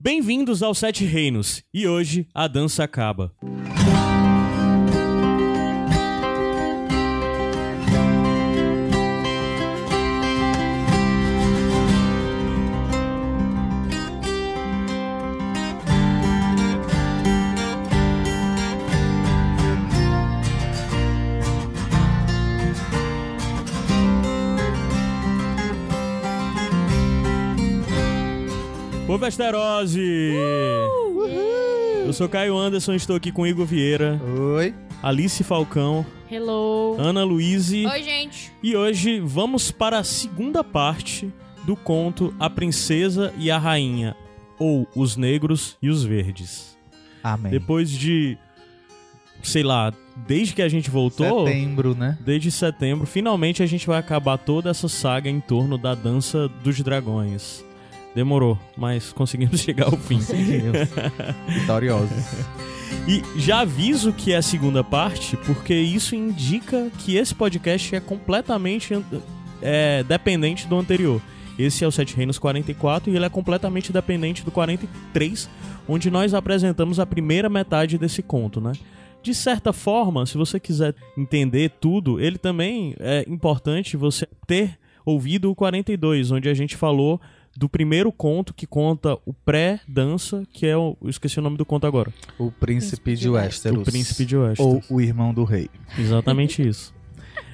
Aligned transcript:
Bem-vindos 0.00 0.62
aos 0.62 0.78
Sete 0.78 1.04
Reinos 1.04 1.64
e 1.74 1.88
hoje 1.88 2.28
a 2.32 2.46
dança 2.46 2.84
acaba. 2.84 3.34
Ô 29.28 29.30
Vesterose! 29.30 30.32
Eu 32.06 32.12
sou 32.14 32.30
Caio 32.30 32.56
Anderson, 32.56 32.94
estou 32.94 33.14
aqui 33.14 33.30
com 33.30 33.46
Igor 33.46 33.66
Vieira, 33.66 34.18
Oi. 34.56 34.74
Alice 35.02 35.44
Falcão, 35.44 36.06
Hello. 36.30 36.96
Ana 36.98 37.24
Luíse 37.24 37.84
Oi, 37.84 38.02
gente. 38.02 38.50
e 38.62 38.74
hoje 38.74 39.20
vamos 39.20 39.70
para 39.70 39.98
a 39.98 40.02
segunda 40.02 40.64
parte 40.64 41.30
do 41.66 41.76
conto 41.76 42.34
A 42.40 42.48
Princesa 42.48 43.30
e 43.36 43.50
a 43.50 43.58
Rainha, 43.58 44.16
ou 44.58 44.88
Os 44.96 45.14
Negros 45.14 45.76
e 45.82 45.90
os 45.90 46.02
Verdes. 46.02 46.78
Amém. 47.22 47.52
Depois 47.52 47.90
de, 47.90 48.38
sei 49.42 49.62
lá, 49.62 49.92
desde 50.26 50.54
que 50.54 50.62
a 50.62 50.70
gente 50.70 50.88
voltou, 50.88 51.46
Setembro, 51.46 51.94
né? 51.94 52.16
desde 52.22 52.50
setembro, 52.50 53.06
finalmente 53.06 53.62
a 53.62 53.66
gente 53.66 53.86
vai 53.86 53.98
acabar 53.98 54.38
toda 54.38 54.70
essa 54.70 54.88
saga 54.88 55.28
em 55.28 55.38
torno 55.38 55.76
da 55.76 55.94
dança 55.94 56.48
dos 56.64 56.80
dragões. 56.80 57.67
Demorou, 58.18 58.58
mas 58.76 59.12
conseguimos 59.12 59.60
chegar 59.62 59.84
ao 59.84 59.96
fim. 59.96 60.16
Conseguimos. 60.16 60.88
Vitoriosos. 61.60 62.24
E 63.06 63.22
já 63.38 63.60
aviso 63.60 64.12
que 64.12 64.32
é 64.32 64.38
a 64.38 64.42
segunda 64.42 64.82
parte, 64.82 65.36
porque 65.36 65.72
isso 65.72 66.16
indica 66.16 66.90
que 66.98 67.14
esse 67.14 67.32
podcast 67.32 67.94
é 67.94 68.00
completamente 68.00 68.92
é, 69.62 70.02
dependente 70.02 70.66
do 70.66 70.76
anterior. 70.76 71.22
Esse 71.56 71.84
é 71.84 71.86
o 71.86 71.92
Sete 71.92 72.16
Reinos 72.16 72.40
44 72.40 73.08
e 73.08 73.14
ele 73.14 73.24
é 73.24 73.28
completamente 73.28 73.92
dependente 73.92 74.44
do 74.44 74.50
43, 74.50 75.48
onde 75.88 76.10
nós 76.10 76.34
apresentamos 76.34 76.98
a 76.98 77.06
primeira 77.06 77.48
metade 77.48 77.96
desse 77.98 78.20
conto, 78.20 78.60
né? 78.60 78.72
De 79.22 79.32
certa 79.32 79.72
forma, 79.72 80.26
se 80.26 80.36
você 80.36 80.58
quiser 80.58 80.92
entender 81.16 81.70
tudo, 81.80 82.20
ele 82.20 82.36
também 82.36 82.96
é 82.98 83.24
importante 83.28 83.96
você 83.96 84.26
ter 84.44 84.76
ouvido 85.06 85.52
o 85.52 85.54
42, 85.54 86.32
onde 86.32 86.48
a 86.48 86.54
gente 86.54 86.76
falou 86.76 87.20
do 87.58 87.68
primeiro 87.68 88.12
conto 88.12 88.54
que 88.54 88.68
conta 88.68 89.18
o 89.26 89.34
pré-dança, 89.34 90.46
que 90.52 90.64
é 90.64 90.76
o. 90.76 90.96
Eu 91.02 91.10
esqueci 91.10 91.40
o 91.40 91.42
nome 91.42 91.56
do 91.56 91.66
conto 91.66 91.88
agora. 91.88 92.12
O 92.38 92.52
príncipe 92.52 93.16
de 93.16 93.28
Westeros. 93.28 93.80
O 93.80 93.84
Príncipe 93.84 94.24
de 94.24 94.36
Westeros. 94.36 94.88
Ou 94.88 94.96
o 94.96 95.00
irmão 95.00 95.34
do 95.34 95.42
rei. 95.42 95.68
Exatamente 95.98 96.66
isso. 96.66 96.94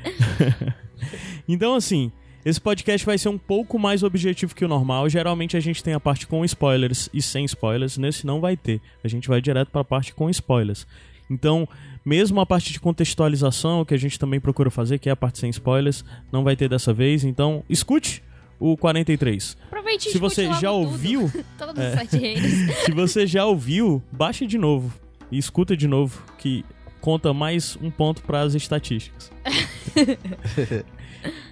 então, 1.49 1.75
assim, 1.75 2.13
esse 2.45 2.61
podcast 2.61 3.07
vai 3.07 3.17
ser 3.17 3.31
um 3.31 3.39
pouco 3.39 3.79
mais 3.79 4.03
objetivo 4.03 4.55
que 4.55 4.63
o 4.63 4.69
normal. 4.69 5.09
Geralmente 5.09 5.57
a 5.57 5.61
gente 5.61 5.83
tem 5.83 5.95
a 5.95 6.01
parte 6.01 6.27
com 6.27 6.45
spoilers 6.45 7.09
e 7.15 7.23
sem 7.23 7.47
spoilers. 7.47 7.97
Nesse 7.97 8.27
não 8.27 8.43
vai 8.43 8.59
ter. 8.59 8.83
A 9.03 9.09
gente 9.09 9.27
vai 9.27 9.41
direto 9.41 9.71
para 9.71 9.81
a 9.81 9.85
parte 9.85 10.13
com 10.13 10.29
spoilers. 10.29 10.87
Então, 11.31 11.67
mesmo 12.05 12.39
a 12.41 12.45
parte 12.45 12.75
de 12.75 12.79
contextualização, 12.79 13.87
que 13.87 13.95
a 13.95 13.99
gente 13.99 14.19
também 14.19 14.39
procura 14.39 14.71
fazer, 14.71 14.99
que 14.99 15.09
é 15.09 15.13
a 15.13 15.17
parte 15.17 15.39
sem 15.39 15.49
spoilers, 15.49 16.05
não 16.31 16.45
vai 16.45 16.57
ter 16.57 16.69
dessa 16.69 16.93
vez. 16.93 17.25
Então, 17.25 17.65
escute 17.71 18.23
o 18.59 18.77
43. 18.77 19.57
Aproveite 19.67 20.09
e 20.09 20.13
Se 20.13 20.19
você 20.19 20.53
já 20.55 20.71
ouviu. 20.71 21.31
Todos 21.59 21.79
É. 21.83 21.89
os 21.89 21.95
sete 21.95 22.19
reinos. 22.19 22.51
se 22.85 22.93
você 22.93 23.27
já 23.27 23.45
ouviu, 23.45 24.03
baixe 24.13 24.47
de 24.47 24.59
novo 24.59 24.93
e 25.31 25.39
escuta 25.39 25.77
de 25.77 25.87
novo, 25.89 26.23
que 26.39 26.65
conta 27.01 27.33
mais 27.35 27.77
um 27.83 27.91
ponto 27.91 28.23
para 28.23 28.41
as 28.41 28.55
estatísticas. 28.55 29.31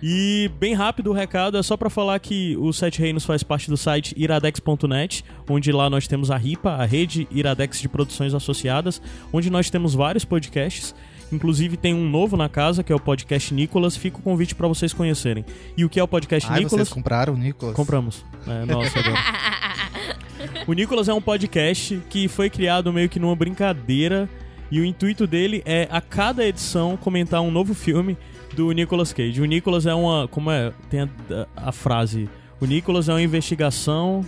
E 0.02 0.50
bem 0.58 0.74
rápido 0.74 1.08
o 1.10 1.12
recado, 1.14 1.56
é 1.56 1.62
só 1.62 1.78
pra 1.78 1.88
falar 1.88 2.18
que 2.18 2.54
o 2.58 2.72
Sete 2.74 3.00
Reinos 3.00 3.24
faz 3.24 3.42
parte 3.42 3.70
do 3.70 3.76
site 3.76 4.14
iradex.net, 4.18 5.24
onde 5.48 5.72
lá 5.72 5.88
nós 5.88 6.06
temos 6.06 6.30
a 6.30 6.36
RIPA, 6.36 6.72
a 6.72 6.84
Rede 6.84 7.26
Iradex 7.30 7.80
de 7.80 7.88
Produções 7.88 8.34
Associadas, 8.34 9.00
onde 9.32 9.48
nós 9.48 9.70
temos 9.70 9.94
vários 9.94 10.24
podcasts. 10.26 10.94
Inclusive 11.32 11.76
tem 11.76 11.94
um 11.94 12.08
novo 12.08 12.36
na 12.36 12.48
casa, 12.48 12.82
que 12.84 12.92
é 12.92 12.94
o 12.94 13.00
podcast 13.00 13.52
Nicolas. 13.54 13.96
Fica 13.96 14.18
o 14.18 14.22
convite 14.22 14.54
pra 14.54 14.68
vocês 14.68 14.92
conhecerem. 14.92 15.44
E 15.76 15.84
o 15.84 15.88
que 15.88 15.98
é 15.98 16.02
o 16.02 16.08
podcast 16.08 16.48
Ai, 16.50 16.60
Nicolas? 16.60 16.88
vocês 16.88 16.94
compraram 16.94 17.34
o 17.34 17.36
Nicolas? 17.36 17.74
Compramos. 17.74 18.24
É, 18.46 18.64
nossa, 18.66 18.98
agora. 18.98 19.16
O 20.66 20.72
Nicolas 20.72 21.08
é 21.08 21.14
um 21.14 21.20
podcast 21.20 22.00
que 22.10 22.26
foi 22.28 22.50
criado 22.50 22.92
meio 22.92 23.08
que 23.08 23.18
numa 23.20 23.34
brincadeira 23.36 24.28
e 24.70 24.80
o 24.80 24.84
intuito 24.84 25.26
dele 25.26 25.62
é 25.64 25.86
a 25.90 26.00
cada 26.00 26.44
edição 26.44 26.96
comentar 26.96 27.40
um 27.40 27.50
novo 27.50 27.74
filme 27.74 28.16
do 28.54 28.70
Nicolas 28.72 29.12
Cage. 29.12 29.40
O 29.40 29.44
Nicolas 29.44 29.86
é 29.86 29.94
uma, 29.94 30.26
como 30.28 30.50
é, 30.50 30.72
tem 30.90 31.00
a, 31.02 31.08
a 31.56 31.72
frase, 31.72 32.28
o 32.60 32.66
Nicolas 32.66 33.08
é 33.08 33.12
uma 33.12 33.22
investigação 33.22 34.24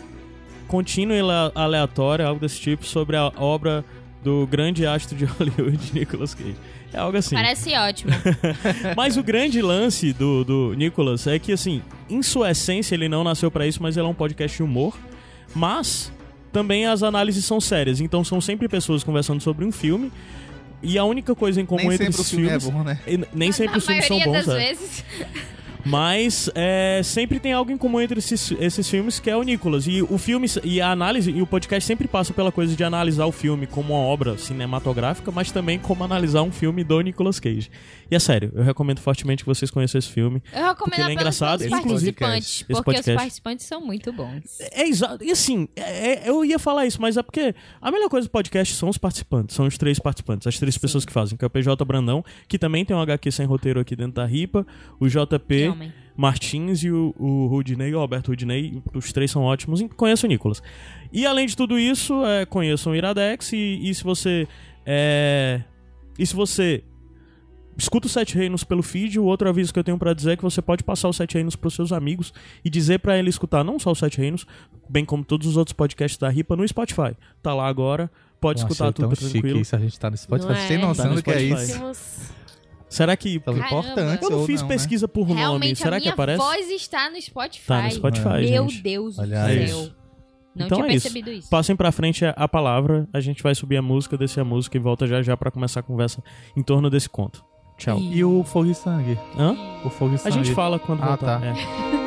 contínua 0.68 1.16
e 1.16 1.20
ale- 1.20 1.52
aleatória, 1.54 2.26
algo 2.26 2.40
desse 2.40 2.60
tipo, 2.60 2.84
sobre 2.84 3.16
a 3.16 3.32
obra 3.36 3.84
do 4.24 4.46
grande 4.46 4.86
astro 4.86 5.14
de 5.16 5.26
Hollywood, 5.26 5.92
Nicolas 5.92 6.34
Cage. 6.34 6.56
É 6.92 6.98
algo 6.98 7.16
assim. 7.16 7.34
Parece 7.34 7.72
ótimo. 7.76 8.12
Mas 8.96 9.16
o 9.16 9.22
grande 9.22 9.60
lance 9.60 10.12
do, 10.12 10.44
do 10.44 10.74
Nicolas 10.74 11.26
é 11.26 11.38
que, 11.38 11.52
assim, 11.52 11.82
em 12.08 12.22
sua 12.22 12.50
essência 12.50 12.94
ele 12.94 13.08
não 13.08 13.22
nasceu 13.22 13.50
pra 13.50 13.66
isso, 13.66 13.82
mas 13.82 13.96
ele 13.96 14.06
é 14.06 14.08
um 14.08 14.14
podcast 14.14 14.56
de 14.56 14.62
humor. 14.62 14.96
Mas 15.54 16.10
também 16.52 16.86
as 16.86 17.02
análises 17.02 17.44
são 17.44 17.60
sérias. 17.60 18.00
Então 18.00 18.24
são 18.24 18.40
sempre 18.40 18.68
pessoas 18.68 19.04
conversando 19.04 19.40
sobre 19.42 19.64
um 19.64 19.72
filme. 19.72 20.10
E 20.82 20.98
a 20.98 21.04
única 21.04 21.34
coisa 21.34 21.60
em 21.60 21.66
comum 21.66 21.82
Nem 21.82 21.94
entre 21.94 22.04
sempre 22.12 22.18
o 22.18 22.20
esses 22.20 22.30
filme 22.30 22.46
filmes. 22.46 22.68
é 22.68 22.70
bom, 22.70 22.82
né? 22.82 22.98
Nem 23.32 23.52
sempre 23.52 23.72
Na 23.72 23.78
os 23.78 23.86
filmes 23.86 24.06
são 24.06 24.20
bons, 24.20 24.32
das 24.32 24.48
é. 24.48 24.58
vezes. 24.58 25.04
Mas 25.84 26.50
é, 26.54 27.00
sempre 27.04 27.38
tem 27.38 27.52
algo 27.52 27.70
em 27.70 27.76
comum 27.76 28.00
entre 28.00 28.18
esses, 28.18 28.52
esses 28.58 28.88
filmes 28.88 29.20
que 29.20 29.28
é 29.30 29.36
o 29.36 29.42
Nicolas. 29.42 29.86
E 29.86 30.02
o 30.02 30.16
filme 30.18 30.46
e 30.62 30.80
a 30.80 30.90
análise, 30.90 31.30
e 31.30 31.42
o 31.42 31.46
podcast 31.46 31.86
sempre 31.86 32.08
passa 32.08 32.32
pela 32.32 32.50
coisa 32.50 32.74
de 32.74 32.82
analisar 32.82 33.26
o 33.26 33.32
filme 33.32 33.66
como 33.66 33.92
uma 33.94 34.02
obra 34.02 34.38
cinematográfica, 34.38 35.30
mas 35.30 35.50
também 35.52 35.78
como 35.78 36.02
analisar 36.02 36.42
um 36.42 36.50
filme 36.50 36.82
do 36.82 37.00
Nicolas 37.00 37.38
Cage. 37.38 37.70
E 38.10 38.14
é 38.14 38.18
sério, 38.18 38.50
eu 38.54 38.62
recomendo 38.62 39.00
fortemente 39.00 39.42
que 39.44 39.48
vocês 39.48 39.70
conheçam 39.70 39.98
esse 39.98 40.08
filme. 40.08 40.42
Eu 40.52 40.68
recomendo 40.68 40.74
Porque 40.78 41.00
ele 41.02 41.10
é 41.10 41.14
engraçado, 41.14 41.58
pelos 41.60 41.78
inclusive- 41.78 42.12
participantes. 42.12 42.62
Porque 42.62 42.82
podcast. 42.84 43.10
os 43.10 43.16
participantes 43.16 43.66
são 43.66 43.80
muito 43.84 44.12
bons. 44.12 44.42
É 44.72 44.86
exato. 44.88 45.22
E 45.24 45.30
assim, 45.30 45.68
é- 45.76 46.26
é- 46.26 46.30
eu 46.30 46.44
ia 46.44 46.58
falar 46.58 46.86
isso, 46.86 47.00
mas 47.00 47.16
é 47.16 47.22
porque 47.22 47.54
a 47.80 47.90
melhor 47.90 48.08
coisa 48.08 48.26
do 48.26 48.30
podcast 48.30 48.74
são 48.74 48.88
os 48.88 48.96
participantes, 48.98 49.54
são 49.54 49.66
os 49.66 49.76
três 49.76 49.98
participantes, 49.98 50.46
as 50.46 50.58
três 50.58 50.78
pessoas 50.78 51.04
que 51.04 51.12
fazem, 51.12 51.36
que 51.36 51.44
é 51.44 51.46
o 51.46 51.50
PJ 51.50 51.84
Brandão, 51.84 52.24
que 52.48 52.58
também 52.58 52.84
tem 52.84 52.96
um 52.96 53.00
HQ 53.00 53.30
sem 53.30 53.46
roteiro 53.46 53.80
aqui 53.80 53.94
dentro 53.94 54.14
da 54.14 54.24
RIPA, 54.24 54.66
o 54.98 55.06
JP 55.08 55.73
homem. 55.74 55.92
Martins 56.16 56.82
e 56.82 56.90
o, 56.90 57.14
o 57.18 57.46
Rudney, 57.46 57.94
o 57.94 57.98
Alberto 57.98 58.30
Rudney, 58.30 58.82
os 58.94 59.12
três 59.12 59.30
são 59.30 59.42
ótimos, 59.42 59.80
e 59.80 59.88
conheço 59.88 60.26
o 60.26 60.28
Nicolas. 60.28 60.62
E 61.12 61.26
além 61.26 61.46
de 61.46 61.56
tudo 61.56 61.78
isso, 61.78 62.24
é, 62.24 62.46
conheçam 62.46 62.92
o 62.92 62.96
Iradex 62.96 63.52
e, 63.52 63.78
e 63.82 63.94
se 63.94 64.02
você. 64.02 64.48
É, 64.86 65.60
e 66.18 66.24
se 66.26 66.34
você 66.34 66.84
escuta 67.76 68.06
os 68.06 68.12
Sete 68.12 68.36
Reinos 68.36 68.62
pelo 68.62 68.82
feed, 68.82 69.18
o 69.18 69.24
outro 69.24 69.48
aviso 69.48 69.72
que 69.72 69.78
eu 69.78 69.84
tenho 69.84 69.98
pra 69.98 70.14
dizer 70.14 70.32
é 70.32 70.36
que 70.36 70.42
você 70.42 70.62
pode 70.62 70.84
passar 70.84 71.08
os 71.08 71.16
Sete 71.16 71.34
Reinos 71.34 71.56
pros 71.56 71.74
seus 71.74 71.90
amigos 71.92 72.32
e 72.64 72.70
dizer 72.70 73.00
pra 73.00 73.18
ele 73.18 73.28
escutar 73.28 73.64
não 73.64 73.78
só 73.78 73.90
os 73.90 73.98
Sete 73.98 74.18
Reinos, 74.18 74.46
bem 74.88 75.04
como 75.04 75.24
todos 75.24 75.46
os 75.48 75.56
outros 75.56 75.72
podcasts 75.72 76.18
da 76.18 76.28
RIPA 76.28 76.54
no 76.56 76.66
Spotify. 76.68 77.16
Tá 77.42 77.52
lá 77.52 77.66
agora, 77.66 78.08
pode 78.40 78.60
Eu 78.60 78.68
escutar 78.68 78.92
tudo 78.92 79.08
tão 79.08 79.16
chique 79.16 79.32
tranquilo. 79.32 79.60
isso, 79.60 79.74
a 79.74 79.78
gente 79.80 79.98
tá 79.98 80.08
no 80.08 80.16
Spotify. 80.16 80.52
Não 80.52 80.68
têm 80.68 80.76
é? 80.76 80.80
noção 80.80 81.04
Tá 81.04 81.10
no 81.10 81.16
do 81.16 81.22
que 81.22 81.30
é 81.30 81.42
isso? 81.42 82.34
Será 82.94 83.16
que. 83.16 83.40
Caramba. 83.40 83.66
importante 83.66 84.22
Eu 84.22 84.30
não 84.30 84.46
fiz 84.46 84.60
não, 84.62 84.68
né? 84.68 84.74
pesquisa 84.74 85.08
por 85.08 85.26
nome. 85.28 85.40
Realmente 85.40 85.78
Será 85.78 85.96
a 85.96 86.00
que 86.00 86.04
minha 86.06 86.12
aparece? 86.14 86.38
voz 86.38 86.70
está 86.70 87.10
no 87.10 87.20
Spotify. 87.20 87.66
Tá 87.66 87.82
no 87.82 87.90
Spotify, 87.90 88.50
Meu 88.50 88.68
gente. 88.68 88.82
Deus 88.82 89.18
Olha 89.18 89.42
do 89.42 89.66
céu. 89.68 89.90
Não 90.56 90.66
Então 90.66 90.78
tinha 90.78 90.92
é 90.92 90.94
isso. 90.94 91.02
percebido 91.04 91.30
isso. 91.32 91.50
Passem 91.50 91.74
pra 91.74 91.90
frente 91.90 92.24
a, 92.24 92.30
a 92.30 92.46
palavra, 92.46 93.08
a 93.12 93.18
gente 93.20 93.42
vai 93.42 93.54
subir 93.56 93.76
a 93.76 93.82
música, 93.82 94.16
descer 94.16 94.40
a 94.40 94.44
música 94.44 94.76
e 94.76 94.80
volta 94.80 95.04
já 95.06 95.20
já 95.20 95.36
pra 95.36 95.50
começar 95.50 95.80
a 95.80 95.82
conversa 95.82 96.22
em 96.56 96.62
torno 96.62 96.88
desse 96.88 97.08
conto. 97.08 97.44
Tchau. 97.76 97.98
Ih. 97.98 98.18
E 98.18 98.24
o 98.24 98.44
Fogo 98.44 98.70
e 98.70 98.74
Sangue? 98.74 99.18
Hã? 99.36 99.56
O 99.84 99.90
Fogo 99.90 100.12
e 100.12 100.14
A 100.14 100.18
Sangue. 100.18 100.36
gente 100.44 100.54
fala 100.54 100.78
quando 100.78 101.02
Ah, 101.02 101.06
voltar. 101.08 101.40
tá. 101.40 101.46
é. 101.46 101.54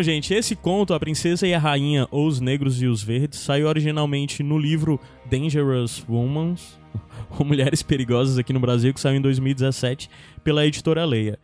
Então, 0.00 0.14
gente, 0.14 0.32
esse 0.32 0.56
conto, 0.56 0.94
A 0.94 0.98
Princesa 0.98 1.46
e 1.46 1.52
a 1.52 1.58
Rainha, 1.58 2.08
ou 2.10 2.26
Os 2.26 2.40
Negros 2.40 2.80
e 2.80 2.86
os 2.86 3.02
Verdes, 3.02 3.38
saiu 3.38 3.66
originalmente 3.66 4.42
no 4.42 4.56
livro 4.56 4.98
Dangerous 5.30 6.02
Women, 6.08 6.54
ou 7.38 7.44
Mulheres 7.44 7.82
Perigosas 7.82 8.38
aqui 8.38 8.50
no 8.50 8.60
Brasil, 8.60 8.94
que 8.94 8.98
saiu 8.98 9.18
em 9.18 9.20
2017 9.20 10.08
pela 10.42 10.66
editora 10.66 11.04
Leia. 11.04 11.38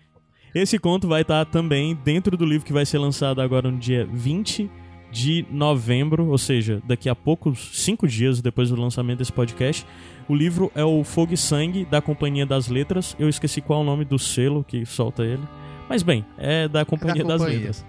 Esse 0.55 0.79
conto 0.79 1.07
vai 1.07 1.21
estar 1.21 1.45
também 1.45 1.95
dentro 2.03 2.35
do 2.35 2.47
livro 2.47 2.67
que 2.67 2.73
vai 2.73 2.87
ser 2.87 2.97
lançado 2.97 3.43
agora 3.43 3.71
no 3.71 3.77
dia 3.77 4.09
20 4.11 4.71
de 5.13 5.45
novembro, 5.51 6.29
ou 6.31 6.39
seja, 6.39 6.81
daqui 6.87 7.11
a 7.11 7.15
poucos 7.15 7.73
cinco 7.75 8.09
dias 8.09 8.41
depois 8.41 8.71
do 8.71 8.81
lançamento 8.81 9.19
desse 9.19 9.35
podcast. 9.35 9.87
O 10.27 10.35
livro 10.35 10.73
é 10.75 10.83
o 10.83 11.05
Fogo 11.05 11.35
e 11.35 11.37
Sangue 11.37 11.85
da 11.85 12.01
Companhia 12.01 12.47
das 12.47 12.69
Letras. 12.69 13.15
Eu 13.19 13.29
esqueci 13.29 13.61
qual 13.61 13.81
é 13.81 13.83
o 13.83 13.87
nome 13.87 14.07
do 14.07 14.19
selo 14.19 14.65
que 14.65 14.87
solta 14.87 15.25
ele. 15.25 15.43
Mas 15.91 16.03
bem, 16.03 16.25
é 16.39 16.67
da 16.67 16.87
Companhia 16.87 17.23
das 17.23 17.43
companhia. 17.43 17.59
Letras. 17.59 17.85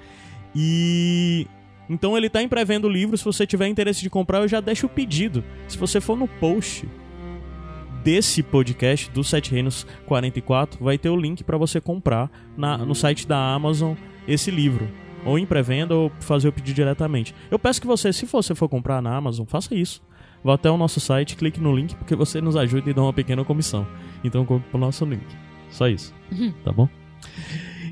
E 0.56 1.48
então 1.90 2.18
ele 2.18 2.30
tá 2.30 2.42
em 2.42 2.48
pré-venda 2.50 2.88
o 2.88 2.90
livro. 2.90 3.18
Se 3.18 3.24
você 3.24 3.46
tiver 3.48 3.68
interesse 3.68 4.02
de 4.02 4.10
comprar, 4.10 4.40
eu 4.42 4.48
já 4.48 4.60
deixo 4.60 4.86
o 4.88 4.90
pedido. 4.90 5.44
Se 5.68 5.78
você 5.78 6.02
for 6.02 6.18
no 6.18 6.28
post 6.28 6.88
desse 8.04 8.42
podcast 8.42 9.10
do 9.12 9.24
Sete 9.24 9.52
Reinos 9.52 9.86
44, 10.06 10.84
vai 10.84 10.98
ter 10.98 11.10
o 11.10 11.16
link 11.16 11.44
para 11.44 11.58
você 11.58 11.82
comprar 11.82 12.30
na- 12.56 12.78
no 12.78 12.96
site 12.96 13.28
da 13.28 13.38
Amazon 13.54 13.96
esse 14.28 14.50
livro. 14.52 14.88
Ou 15.26 15.38
em 15.38 15.46
pré-venda 15.46 15.94
ou 15.96 16.12
fazer 16.22 16.48
o 16.48 16.54
pedido 16.54 16.76
diretamente. 16.76 17.36
Eu 17.52 17.60
peço 17.60 17.82
que 17.82 17.88
você, 17.88 18.14
se 18.14 18.26
você 18.26 18.56
for 18.56 18.70
comprar 18.70 19.02
na 19.02 19.16
Amazon, 19.16 19.46
faça 19.46 19.76
isso. 19.76 20.02
Vá 20.44 20.54
até 20.54 20.70
o 20.70 20.78
nosso 20.78 21.00
site, 21.00 21.36
clique 21.36 21.60
no 21.60 21.76
link, 21.76 21.96
porque 21.96 22.16
você 22.16 22.40
nos 22.40 22.56
ajuda 22.56 22.90
e 22.90 22.94
dá 22.94 23.02
uma 23.02 23.12
pequena 23.12 23.44
comissão. 23.44 23.86
Então 24.24 24.46
compre 24.46 24.70
pro 24.70 24.80
nosso 24.80 25.04
link. 25.04 25.24
Só 25.70 25.88
isso. 25.90 26.14
Tá 26.64 26.72
bom? 26.72 26.88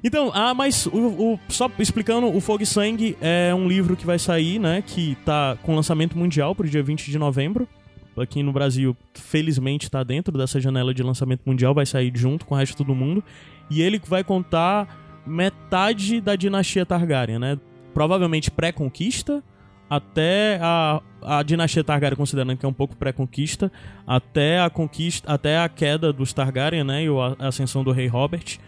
Então, 0.07 0.29
ah, 0.35 0.53
mas 0.53 0.85
o, 0.85 1.33
o- 1.33 1.39
só 1.49 1.67
explicando, 1.79 2.27
o 2.27 2.39
Fogo 2.39 2.61
e 2.61 2.65
Sangue 2.65 3.17
é 3.19 3.51
um 3.55 3.67
livro 3.67 3.95
que 3.97 4.05
vai 4.05 4.19
sair, 4.19 4.59
né? 4.59 4.83
Que 4.85 5.17
tá 5.25 5.57
com 5.63 5.73
lançamento 5.75 6.15
mundial 6.15 6.53
pro 6.53 6.69
dia 6.69 6.83
20 6.83 7.09
de 7.09 7.17
novembro. 7.17 7.67
Aqui 8.15 8.43
no 8.43 8.53
Brasil, 8.53 8.95
felizmente, 9.15 9.89
tá 9.89 10.03
dentro 10.03 10.37
dessa 10.37 10.61
janela 10.61 10.93
de 10.93 11.01
lançamento 11.01 11.41
mundial, 11.43 11.73
vai 11.73 11.87
sair 11.87 12.11
junto 12.15 12.45
com 12.45 12.53
o 12.53 12.57
resto 12.57 12.83
do 12.83 12.93
mundo. 12.93 13.23
E 13.67 13.81
ele 13.81 13.99
vai 14.05 14.23
contar 14.23 14.95
metade 15.25 16.21
da 16.21 16.35
dinastia 16.35 16.85
Targaryen, 16.85 17.39
né? 17.39 17.57
Provavelmente 17.91 18.51
pré-conquista, 18.51 19.43
até 19.89 20.59
a, 20.61 21.01
a 21.23 21.41
dinastia 21.41 21.83
Targaryen, 21.83 22.15
considerando 22.15 22.55
que 22.55 22.65
é 22.65 22.69
um 22.69 22.73
pouco 22.73 22.95
pré-conquista, 22.95 23.71
até 24.05 24.59
a 24.61 24.69
conquista, 24.69 25.33
até 25.33 25.57
a 25.57 25.67
queda 25.67 26.13
dos 26.13 26.31
Targaryen, 26.31 26.83
né? 26.83 27.05
E 27.05 27.07
a 27.39 27.47
ascensão 27.47 27.83
do 27.83 27.91
rei 27.91 28.05
Robert. 28.05 28.59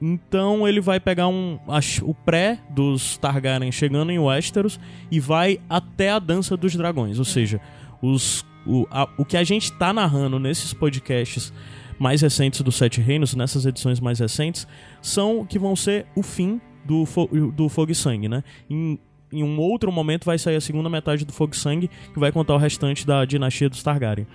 Então 0.00 0.68
ele 0.68 0.80
vai 0.80 1.00
pegar 1.00 1.26
um, 1.28 1.58
o 2.02 2.14
pré 2.14 2.58
dos 2.70 3.16
Targaryen 3.16 3.72
chegando 3.72 4.12
em 4.12 4.18
Westeros 4.18 4.78
e 5.10 5.18
vai 5.18 5.58
até 5.70 6.10
a 6.10 6.18
Dança 6.18 6.56
dos 6.56 6.74
Dragões. 6.76 7.18
Ou 7.18 7.24
seja, 7.24 7.60
os, 8.02 8.44
o, 8.66 8.86
a- 8.90 9.08
o 9.16 9.24
que 9.24 9.36
a 9.36 9.44
gente 9.44 9.72
tá 9.72 9.92
narrando 9.92 10.38
nesses 10.38 10.74
podcasts 10.74 11.52
mais 11.98 12.20
recentes 12.20 12.60
dos 12.60 12.76
Sete 12.76 13.00
Reinos, 13.00 13.34
nessas 13.34 13.64
edições 13.64 13.98
mais 13.98 14.18
recentes, 14.18 14.66
são 15.00 15.46
que 15.46 15.58
vão 15.58 15.74
ser 15.74 16.04
o 16.14 16.22
fim 16.22 16.60
do, 16.84 17.06
fo- 17.06 17.26
do 17.52 17.68
Fogo 17.70 17.90
e 17.90 17.94
Sangue, 17.94 18.28
né? 18.28 18.44
Em, 18.68 18.98
em 19.32 19.42
um 19.42 19.58
outro 19.58 19.90
momento 19.90 20.26
vai 20.26 20.38
sair 20.38 20.56
a 20.56 20.60
segunda 20.60 20.90
metade 20.90 21.24
do 21.24 21.32
Fogo 21.32 21.54
e 21.54 21.56
Sangue, 21.56 21.90
que 22.12 22.18
vai 22.20 22.30
contar 22.30 22.54
o 22.54 22.58
restante 22.58 23.06
da 23.06 23.24
dinastia 23.24 23.70
dos 23.70 23.82
Targaryen. 23.82 24.26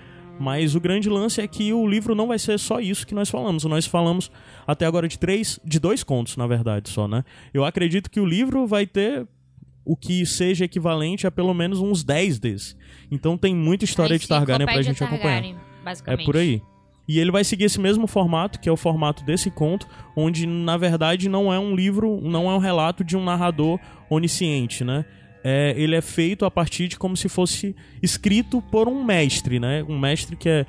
Mas 0.42 0.74
o 0.74 0.80
grande 0.80 1.08
lance 1.08 1.40
é 1.40 1.46
que 1.46 1.72
o 1.72 1.86
livro 1.86 2.16
não 2.16 2.26
vai 2.26 2.36
ser 2.36 2.58
só 2.58 2.80
isso 2.80 3.06
que 3.06 3.14
nós 3.14 3.30
falamos. 3.30 3.62
Nós 3.62 3.86
falamos 3.86 4.28
até 4.66 4.84
agora 4.84 5.06
de 5.06 5.16
três, 5.16 5.60
de 5.64 5.78
dois 5.78 6.02
contos, 6.02 6.36
na 6.36 6.48
verdade, 6.48 6.90
só, 6.90 7.06
né? 7.06 7.24
Eu 7.54 7.64
acredito 7.64 8.10
que 8.10 8.18
o 8.18 8.26
livro 8.26 8.66
vai 8.66 8.84
ter 8.84 9.24
o 9.84 9.96
que 9.96 10.26
seja 10.26 10.64
equivalente 10.64 11.28
a 11.28 11.30
pelo 11.30 11.54
menos 11.54 11.78
uns 11.78 12.02
10 12.02 12.40
desses. 12.40 12.76
Então 13.08 13.38
tem 13.38 13.54
muita 13.54 13.84
história 13.84 14.18
de 14.18 14.26
Targaryen 14.26 14.66
pra 14.66 14.82
gente 14.82 15.04
acompanhar. 15.04 15.42
Targaryen, 15.42 15.54
É 15.54 15.84
Basicamente. 15.84 16.26
por 16.26 16.36
aí. 16.36 16.60
E 17.06 17.20
ele 17.20 17.30
vai 17.30 17.44
seguir 17.44 17.64
esse 17.64 17.80
mesmo 17.80 18.08
formato, 18.08 18.58
que 18.58 18.68
é 18.68 18.72
o 18.72 18.76
formato 18.76 19.24
desse 19.24 19.48
conto, 19.48 19.86
onde 20.16 20.44
na 20.44 20.76
verdade 20.76 21.28
não 21.28 21.52
é 21.52 21.58
um 21.58 21.76
livro, 21.76 22.20
não 22.20 22.50
é 22.50 22.54
um 22.54 22.58
relato 22.58 23.04
de 23.04 23.16
um 23.16 23.22
narrador 23.22 23.78
onisciente, 24.10 24.82
né? 24.82 25.04
É, 25.44 25.74
ele 25.76 25.96
é 25.96 26.00
feito 26.00 26.44
a 26.44 26.50
partir 26.50 26.88
de 26.88 26.96
como 26.96 27.16
se 27.16 27.28
fosse 27.28 27.74
escrito 28.02 28.62
por 28.62 28.88
um 28.88 29.02
mestre, 29.04 29.58
né? 29.58 29.82
Um 29.88 29.98
mestre 29.98 30.36
que 30.36 30.48
é 30.48 30.66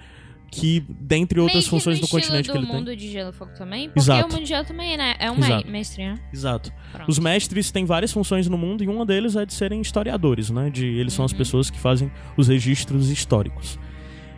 que 0.49 0.85
dentre 0.87 1.39
outras 1.39 1.55
Meio 1.55 1.63
que 1.63 1.69
funções 1.71 1.99
do 1.99 2.07
continente 2.07 2.43
que 2.43 2.55
estilo 2.55 2.57
ele 2.59 2.65
do 2.67 2.71
tem. 2.71 2.79
mundo 2.79 2.95
de 2.95 3.11
Gelo 3.11 3.31
e 3.31 3.33
Fogo 3.33 3.51
também. 3.57 3.85
Porque 3.87 3.99
Exato. 3.99 4.27
o 4.29 4.31
mundo 4.33 4.41
de 4.43 4.49
Gelo 4.49 4.65
também 4.65 4.95
né, 4.95 5.15
é 5.17 5.31
um 5.31 5.37
Exato. 5.39 5.65
me- 5.65 5.71
mestre, 5.71 6.03
né? 6.05 6.19
Exato. 6.31 6.71
Pronto. 6.91 7.09
Os 7.09 7.17
mestres 7.17 7.71
têm 7.71 7.85
várias 7.85 8.11
funções 8.11 8.47
no 8.47 8.55
mundo 8.55 8.83
e 8.83 8.87
uma 8.87 9.03
deles 9.03 9.35
é 9.35 9.47
de 9.47 9.53
serem 9.53 9.81
historiadores, 9.81 10.51
né? 10.51 10.69
De 10.69 10.85
eles 10.85 11.13
são 11.13 11.25
as 11.25 11.31
Uhum. 11.31 11.37
pessoas 11.39 11.71
que 11.71 11.79
fazem 11.79 12.11
os 12.37 12.47
registros 12.49 13.09
históricos. 13.09 13.79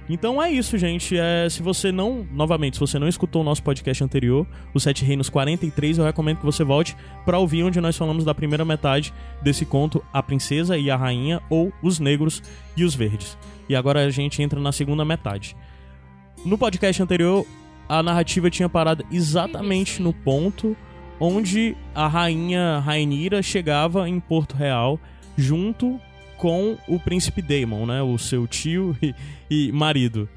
Então 0.07 0.41
é 0.41 0.51
isso, 0.51 0.77
gente. 0.77 1.17
É, 1.17 1.47
se 1.49 1.63
você 1.63 1.91
não, 1.91 2.25
novamente, 2.31 2.75
se 2.75 2.79
você 2.79 2.99
não 2.99 3.07
escutou 3.07 3.41
o 3.41 3.45
nosso 3.45 3.63
podcast 3.63 4.03
anterior, 4.03 4.45
o 4.73 4.79
Sete 4.79 5.03
Reinos 5.03 5.29
43, 5.29 5.97
eu 5.97 6.05
recomendo 6.05 6.37
que 6.37 6.45
você 6.45 6.63
volte 6.63 6.95
para 7.25 7.39
ouvir 7.39 7.63
onde 7.63 7.81
nós 7.81 7.97
falamos 7.97 8.23
da 8.23 8.33
primeira 8.33 8.63
metade 8.63 9.13
desse 9.41 9.65
conto, 9.65 10.03
A 10.13 10.21
Princesa 10.21 10.77
e 10.77 10.91
a 10.91 10.95
Rainha, 10.95 11.41
ou 11.49 11.73
Os 11.81 11.99
Negros 11.99 12.43
e 12.77 12.83
os 12.83 12.93
Verdes. 12.93 13.35
E 13.67 13.75
agora 13.75 14.05
a 14.05 14.09
gente 14.11 14.41
entra 14.43 14.59
na 14.59 14.71
segunda 14.71 15.03
metade. 15.03 15.57
No 16.45 16.57
podcast 16.57 17.01
anterior, 17.01 17.45
a 17.89 18.03
narrativa 18.03 18.49
tinha 18.51 18.69
parado 18.69 19.03
exatamente 19.11 20.01
no 20.01 20.13
ponto 20.13 20.77
onde 21.19 21.75
a 21.93 22.07
rainha 22.07 22.79
Rainira 22.79 23.41
chegava 23.41 24.07
em 24.07 24.19
Porto 24.19 24.55
Real 24.55 24.99
junto 25.37 25.99
com 26.37 26.77
o 26.87 26.99
príncipe 26.99 27.41
Daemon, 27.41 27.85
né, 27.85 28.01
o 28.01 28.17
seu 28.17 28.47
tio 28.47 28.95
e, 29.01 29.13
e 29.49 29.71
marido. 29.71 30.27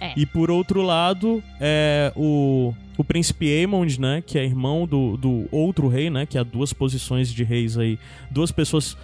É. 0.00 0.12
E 0.16 0.26
por 0.26 0.50
outro 0.50 0.82
lado, 0.82 1.42
é 1.60 2.12
o, 2.14 2.74
o 2.98 3.04
príncipe 3.04 3.46
Aemond, 3.50 4.00
né, 4.00 4.22
que 4.24 4.38
é 4.38 4.44
irmão 4.44 4.86
do, 4.86 5.16
do 5.16 5.46
outro 5.50 5.88
rei, 5.88 6.10
né, 6.10 6.26
que 6.26 6.36
há 6.38 6.42
duas 6.42 6.72
posições 6.72 7.32
de 7.32 7.42
reis 7.44 7.78
aí, 7.78 7.98
duas 8.30 8.52
pessoas 8.52 8.96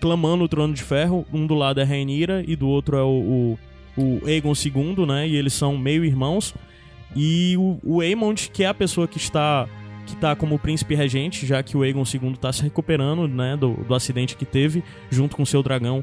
clamando 0.00 0.44
o 0.44 0.48
trono 0.48 0.74
de 0.74 0.82
ferro, 0.82 1.24
um 1.32 1.46
do 1.46 1.54
lado 1.54 1.80
é 1.80 1.84
Rainira 1.84 2.44
e 2.46 2.56
do 2.56 2.68
outro 2.68 2.96
é 2.96 3.02
o, 3.02 3.56
o, 3.96 4.02
o 4.02 4.26
Aegon 4.26 4.52
II, 4.52 5.06
né, 5.06 5.28
e 5.28 5.36
eles 5.36 5.52
são 5.52 5.76
meio 5.76 6.04
irmãos. 6.04 6.54
E 7.14 7.56
o, 7.56 7.78
o 7.82 8.00
Aemond, 8.00 8.50
que 8.50 8.64
é 8.64 8.66
a 8.66 8.74
pessoa 8.74 9.08
que 9.08 9.16
está 9.16 9.66
que 10.06 10.16
tá 10.16 10.34
como 10.36 10.58
príncipe 10.58 10.94
regente, 10.94 11.44
já 11.44 11.62
que 11.62 11.76
o 11.76 11.82
Aegon 11.82 12.04
II 12.04 12.32
está 12.32 12.52
se 12.52 12.62
recuperando, 12.62 13.26
né, 13.26 13.56
do, 13.56 13.74
do 13.74 13.94
acidente 13.94 14.36
que 14.36 14.44
teve, 14.44 14.82
junto 15.10 15.36
com 15.36 15.44
seu 15.44 15.62
dragão, 15.62 16.02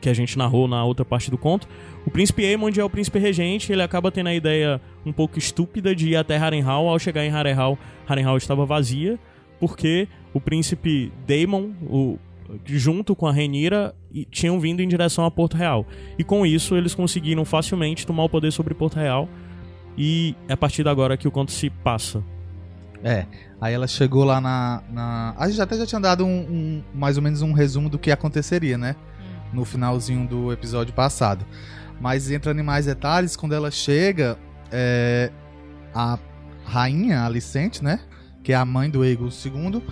que 0.00 0.08
a 0.08 0.14
gente 0.14 0.38
narrou 0.38 0.66
na 0.66 0.82
outra 0.84 1.04
parte 1.04 1.30
do 1.30 1.36
conto. 1.36 1.68
O 2.06 2.10
príncipe 2.10 2.44
Aemond 2.44 2.78
é 2.78 2.84
o 2.84 2.90
príncipe 2.90 3.18
regente, 3.18 3.72
ele 3.72 3.82
acaba 3.82 4.10
tendo 4.10 4.28
a 4.28 4.34
ideia 4.34 4.80
um 5.04 5.12
pouco 5.12 5.38
estúpida 5.38 5.94
de 5.94 6.10
ir 6.10 6.16
até 6.16 6.36
Harrenhal. 6.36 6.88
Ao 6.88 6.98
chegar 6.98 7.24
em 7.24 7.30
Harrenhal, 7.30 7.78
Harrenhal 8.08 8.36
estava 8.36 8.64
vazia, 8.64 9.18
porque 9.60 10.08
o 10.32 10.40
príncipe 10.40 11.12
Daemon, 11.26 11.70
o, 11.82 12.18
junto 12.64 13.14
com 13.14 13.26
a 13.26 13.32
Renira, 13.32 13.94
tinham 14.30 14.58
vindo 14.60 14.80
em 14.80 14.88
direção 14.88 15.24
a 15.24 15.30
Porto 15.30 15.56
Real. 15.56 15.86
E 16.18 16.24
com 16.24 16.46
isso, 16.46 16.76
eles 16.76 16.94
conseguiram 16.94 17.44
facilmente 17.44 18.06
tomar 18.06 18.24
o 18.24 18.28
poder 18.28 18.50
sobre 18.50 18.74
Porto 18.74 18.96
Real. 18.96 19.28
E 19.96 20.34
é 20.48 20.54
a 20.54 20.56
partir 20.56 20.82
de 20.82 20.88
agora 20.88 21.16
que 21.16 21.28
o 21.28 21.30
conto 21.30 21.52
se 21.52 21.68
passa. 21.68 22.24
É. 23.04 23.26
Aí 23.60 23.74
ela 23.74 23.86
chegou 23.86 24.24
lá 24.24 24.40
na. 24.40 24.82
na... 24.90 25.34
A 25.38 25.48
gente 25.48 25.60
até 25.60 25.76
já 25.76 25.86
tinha 25.86 26.00
dado 26.00 26.24
um, 26.24 26.28
um- 26.28 26.84
mais 26.94 27.16
ou 27.16 27.22
menos 27.22 27.42
um 27.42 27.52
resumo 27.52 27.88
do 27.88 27.98
que 27.98 28.10
aconteceria, 28.10 28.78
né? 28.78 28.94
No 29.52 29.64
finalzinho 29.64 30.26
do 30.26 30.52
episódio 30.52 30.94
passado. 30.94 31.44
Mas 32.00 32.30
entrando 32.30 32.58
em 32.60 32.62
mais 32.64 32.86
detalhes, 32.86 33.36
quando 33.36 33.54
ela 33.54 33.70
chega, 33.70 34.38
é, 34.70 35.30
a 35.94 36.18
rainha, 36.64 37.20
a 37.20 37.26
Alicente, 37.26 37.82
né? 37.84 38.00
Que 38.42 38.52
é 38.52 38.56
a 38.56 38.64
mãe 38.64 38.88
do 38.90 39.02
Aegon 39.02 39.28
II, 39.28 39.82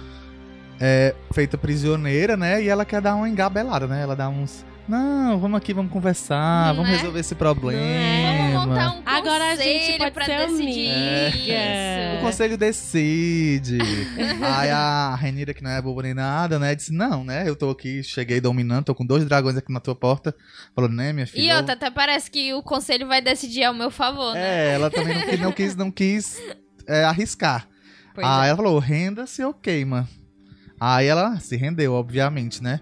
é 0.80 1.14
feita 1.32 1.58
prisioneira, 1.58 2.36
né? 2.36 2.62
E 2.62 2.68
ela 2.68 2.84
quer 2.84 3.00
dar 3.00 3.14
uma 3.14 3.28
engabelada, 3.28 3.86
né? 3.86 4.02
Ela 4.02 4.16
dá 4.16 4.28
uns. 4.28 4.64
Não, 4.90 5.38
vamos 5.38 5.56
aqui, 5.56 5.72
vamos 5.72 5.92
conversar, 5.92 6.68
Não 6.68 6.76
vamos 6.82 6.90
é? 6.90 6.96
resolver 6.96 7.20
esse 7.20 7.34
problema. 7.36 7.80
Vamos 8.52 8.66
montar 8.68 8.90
um 8.96 9.02
Agora 9.06 9.52
a 9.52 9.56
gente 9.56 9.98
pode 9.98 10.10
pra 10.10 10.24
ser 10.24 10.38
decidir 10.48 10.90
amiga. 10.90 11.30
O 11.30 12.14
isso. 12.16 12.20
conselho 12.22 12.58
decide. 12.58 13.78
Aí 14.42 14.68
a 14.70 15.14
Renira, 15.14 15.54
que 15.54 15.62
não 15.62 15.70
é 15.70 15.80
boba 15.80 16.02
nem 16.02 16.12
nada, 16.14 16.58
né? 16.58 16.74
Disse: 16.74 16.92
Não, 16.92 17.22
né? 17.22 17.48
Eu 17.48 17.54
tô 17.54 17.70
aqui, 17.70 18.02
cheguei 18.02 18.40
dominando, 18.40 18.86
tô 18.86 18.94
com 18.94 19.06
dois 19.06 19.24
dragões 19.24 19.56
aqui 19.56 19.72
na 19.72 19.78
tua 19.78 19.94
porta. 19.94 20.34
Falou, 20.74 20.90
né, 20.90 21.12
minha 21.12 21.26
filha? 21.26 21.40
E 21.42 21.48
eu- 21.50 21.56
outra, 21.58 21.74
até 21.74 21.88
parece 21.90 22.28
que 22.28 22.52
o 22.54 22.60
conselho 22.62 23.06
vai 23.06 23.20
decidir 23.22 23.62
ao 23.62 23.74
meu 23.74 23.90
favor, 23.92 24.34
né? 24.34 24.70
É, 24.70 24.74
ela 24.74 24.90
também 24.90 25.14
não, 25.14 25.22
quis- 25.22 25.40
não 25.40 25.52
quis, 25.52 25.76
não 25.76 25.90
quis 25.90 26.42
é, 26.88 27.04
arriscar. 27.04 27.68
Pois 28.12 28.26
Aí 28.26 28.46
é. 28.46 28.48
ela 28.48 28.56
falou: 28.56 28.78
renda-se 28.80 29.44
ou 29.44 29.54
queima. 29.54 30.08
Aí 30.80 31.06
ela 31.06 31.38
se 31.38 31.56
rendeu, 31.56 31.92
obviamente, 31.92 32.60
né? 32.62 32.80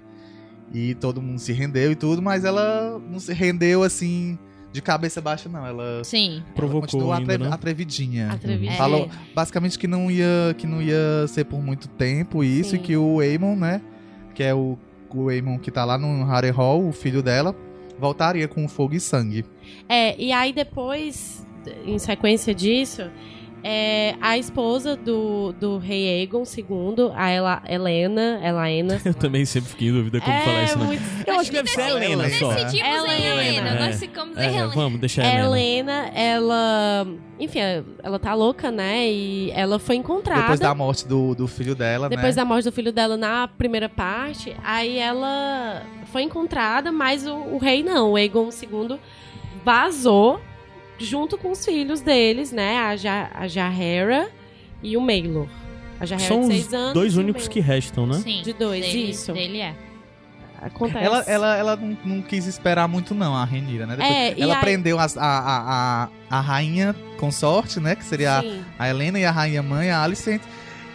E 0.73 0.95
todo 0.95 1.23
mundo 1.23 1.39
se 1.39 1.53
rendeu 1.53 1.93
e 1.93 1.95
tudo, 1.95 2.21
mas 2.21 2.45
ela 2.45 3.01
não 3.11 3.19
se 3.19 3.33
rendeu 3.33 3.83
assim 3.83 4.39
de 4.73 4.83
cabeça 4.83 5.21
baixa, 5.21 5.49
não. 5.49 5.67
Ela 5.67 6.05
Sim. 6.05 6.43
Provocou 6.55 6.83
continuou 6.83 7.13
ainda, 7.13 7.39
né? 7.39 7.49
atrevidinha. 7.51 8.33
Atrevidinha. 8.33 8.73
É. 8.73 8.77
Falou 8.77 9.09
basicamente 9.35 9.79
que 9.79 9.87
não 9.87 10.11
ia 10.11 10.55
que 10.57 10.67
não 10.67 10.83
ia 10.83 11.27
ser 11.27 11.45
por 11.45 11.61
muito 11.63 11.89
tempo 11.89 12.45
isso 12.45 12.71
Sim. 12.71 12.77
e 12.77 12.79
que 12.81 12.97
o 12.97 13.21
Aemon, 13.21 13.57
né, 13.57 13.81
que 14.35 14.43
é 14.43 14.55
o, 14.55 14.79
o 15.13 15.29
Aemon 15.29 15.59
que 15.59 15.71
tá 15.71 15.85
lá 15.85 15.97
no 15.97 16.25
Harrenhal, 16.25 16.87
o 16.87 16.93
filho 16.93 17.23
dela, 17.23 17.55
voltaria 17.99 18.47
com 18.47 18.69
fogo 18.69 18.95
e 18.95 19.01
sangue. 19.01 19.45
É, 19.89 20.21
e 20.21 20.33
aí 20.33 20.53
depois, 20.53 21.47
em 21.85 21.99
sequência 21.99 22.55
disso, 22.55 23.11
é, 23.63 24.15
a 24.21 24.39
esposa 24.39 24.97
do, 24.97 25.53
do 25.53 25.79
rei 25.79 26.21
Aegon 26.21 26.43
II, 26.45 27.11
a 27.15 27.29
Ela, 27.31 27.63
Helena, 27.69 28.41
Elaena. 28.43 29.01
Eu 29.05 29.15
também 29.15 29.45
sempre 29.45 29.71
fiquei 29.71 29.89
em 29.89 29.93
dúvida 29.93 30.21
como 30.21 30.33
é, 30.33 30.41
falar 30.41 30.63
isso, 30.65 30.79
né? 30.79 30.85
muito... 30.87 31.03
Eu 31.27 31.41
acho 31.41 31.51
que 31.51 31.57
deve 31.57 31.69
ser 31.71 31.81
a 31.83 31.89
Helena 31.91 32.23
Nós 32.23 32.35
só. 32.39 32.53
decidimos 32.55 32.89
em 32.89 32.93
Helena, 32.97 33.43
Helena. 33.43 33.69
é. 33.71 33.87
Nós 33.87 33.99
ficamos 34.01 34.37
em 34.37 34.41
É, 34.41 34.47
Helena. 34.47 34.69
vamos, 34.69 35.01
deixa 35.01 35.23
a 35.23 35.27
Helena. 35.27 35.47
Helena, 35.49 36.11
ela. 36.15 37.07
Enfim, 37.41 37.59
ela 38.03 38.19
tá 38.19 38.35
louca, 38.35 38.71
né? 38.71 39.07
E 39.09 39.51
ela 39.53 39.79
foi 39.79 39.97
encontrada. 39.97 40.41
Depois 40.43 40.61
da 40.61 40.75
morte 40.75 41.07
do, 41.07 41.35
do 41.35 41.47
filho 41.47 41.75
dela, 41.75 42.09
Depois 42.09 42.35
né? 42.35 42.43
da 42.43 42.45
morte 42.45 42.65
do 42.65 42.73
filho 42.73 42.93
dela 42.93 43.17
na 43.17 43.47
primeira 43.47 43.89
parte, 43.89 44.57
aí 44.65 44.99
ela 44.99 45.83
foi 46.13 46.23
encontrada, 46.23 46.91
mas 46.91 47.27
o, 47.27 47.35
o 47.35 47.59
rei 47.59 47.83
não. 47.83 48.13
O 48.13 48.17
Aegon 48.17 48.49
II 48.49 48.99
vazou 49.65 50.41
junto 50.99 51.39
com 51.39 51.51
os 51.53 51.65
filhos 51.65 52.01
deles, 52.01 52.53
né? 52.53 52.79
A, 52.79 52.97
ja, 52.97 53.31
a 53.35 53.47
Jahera 53.49 54.31
e 54.83 54.97
o 54.97 55.01
Maelor. 55.01 55.47
A 56.01 56.07
Jahera 56.07 56.29
São 56.29 56.41
de 56.41 56.47
os 56.47 56.53
seis 56.53 56.75
anos. 56.75 56.95
dois 56.95 57.17
únicos 57.17 57.49
que 57.49 57.61
restam, 57.61 58.07
né? 58.07 58.15
Sim, 58.23 58.43
De 58.43 58.53
dois, 58.53 58.85
dele, 58.85 59.11
isso. 59.11 59.33
Dele 59.33 59.61
é. 59.61 59.75
Acontece. 60.61 61.05
Ela, 61.05 61.19
ela, 61.27 61.57
ela 61.57 61.77
não, 61.77 61.97
não 62.05 62.23
quis 62.23 62.47
esperar 62.47 62.89
muito, 62.89 63.15
não, 63.15 63.35
a 63.37 63.45
Renira, 63.45 63.87
né? 63.87 63.95
Depois- 63.97 64.13
É, 64.13 64.35
ela 64.41 64.55
aí- 64.55 64.61
prendeu 64.61 64.99
a, 64.99 65.05
a, 65.05 65.09
a, 65.19 66.09
a 66.29 66.41
rainha 66.41 66.95
consorte, 67.17 67.79
né? 67.79 67.95
Que 67.95 68.05
seria 68.05 68.39
a, 68.39 68.43
Sim. 68.43 68.65
a 68.79 68.89
Helena 68.89 69.19
e 69.21 69.25
a 69.25 69.31
rainha 69.31 69.63
mãe, 69.63 69.91
a 69.91 70.03
Alicent. 70.03 70.43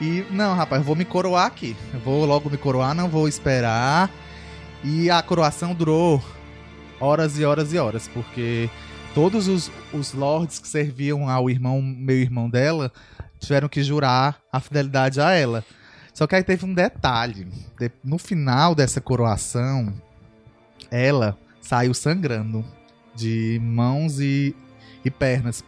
E, 0.02 0.26
não, 0.32 0.54
rapaz, 0.54 0.82
eu 0.82 0.86
vou 0.86 0.96
me 0.98 1.06
coroar 1.06 1.46
aqui. 1.46 1.78
Eu 1.94 2.00
vou 2.02 2.26
logo 2.26 2.50
me 2.50 2.58
coroar, 2.58 2.94
não 2.94 3.08
vou 3.08 3.26
esperar. 3.28 4.10
E 4.84 5.10
a 5.10 5.22
coroação 5.22 5.74
durou 5.74 6.22
horas 7.00 7.40
e 7.40 7.46
horas 7.46 7.72
e 7.74 7.78
horas, 7.78 8.10
porque 8.14 8.70
todos 9.14 9.48
os, 9.48 9.72
os 9.94 10.14
lords 10.14 10.60
que 10.60 10.68
serviam 10.68 11.30
ao 11.30 11.50
irmão, 11.50 11.82
meu 11.82 12.18
irmão 12.18 12.50
dela, 12.50 12.92
tiveram 13.40 13.70
que 13.70 13.84
jurar 13.84 14.40
a 14.52 14.60
fidelidade 14.60 15.22
a 15.22 15.32
ela. 15.32 15.64
Só 16.14 16.28
que 16.28 16.36
aí 16.36 16.44
teve 16.44 16.66
um 16.66 16.74
detalhe. 16.74 17.48
De- 17.80 17.92
no 18.04 18.18
final 18.18 18.76
dessa 18.76 19.02
coroação, 19.02 19.94
ela 20.92 21.38
saiu 21.62 21.94
sangrando 21.94 22.64
de 23.16 23.60
mãos 23.62 24.20
e, 24.20 24.56
e 25.04 25.10
pernas. 25.10 25.64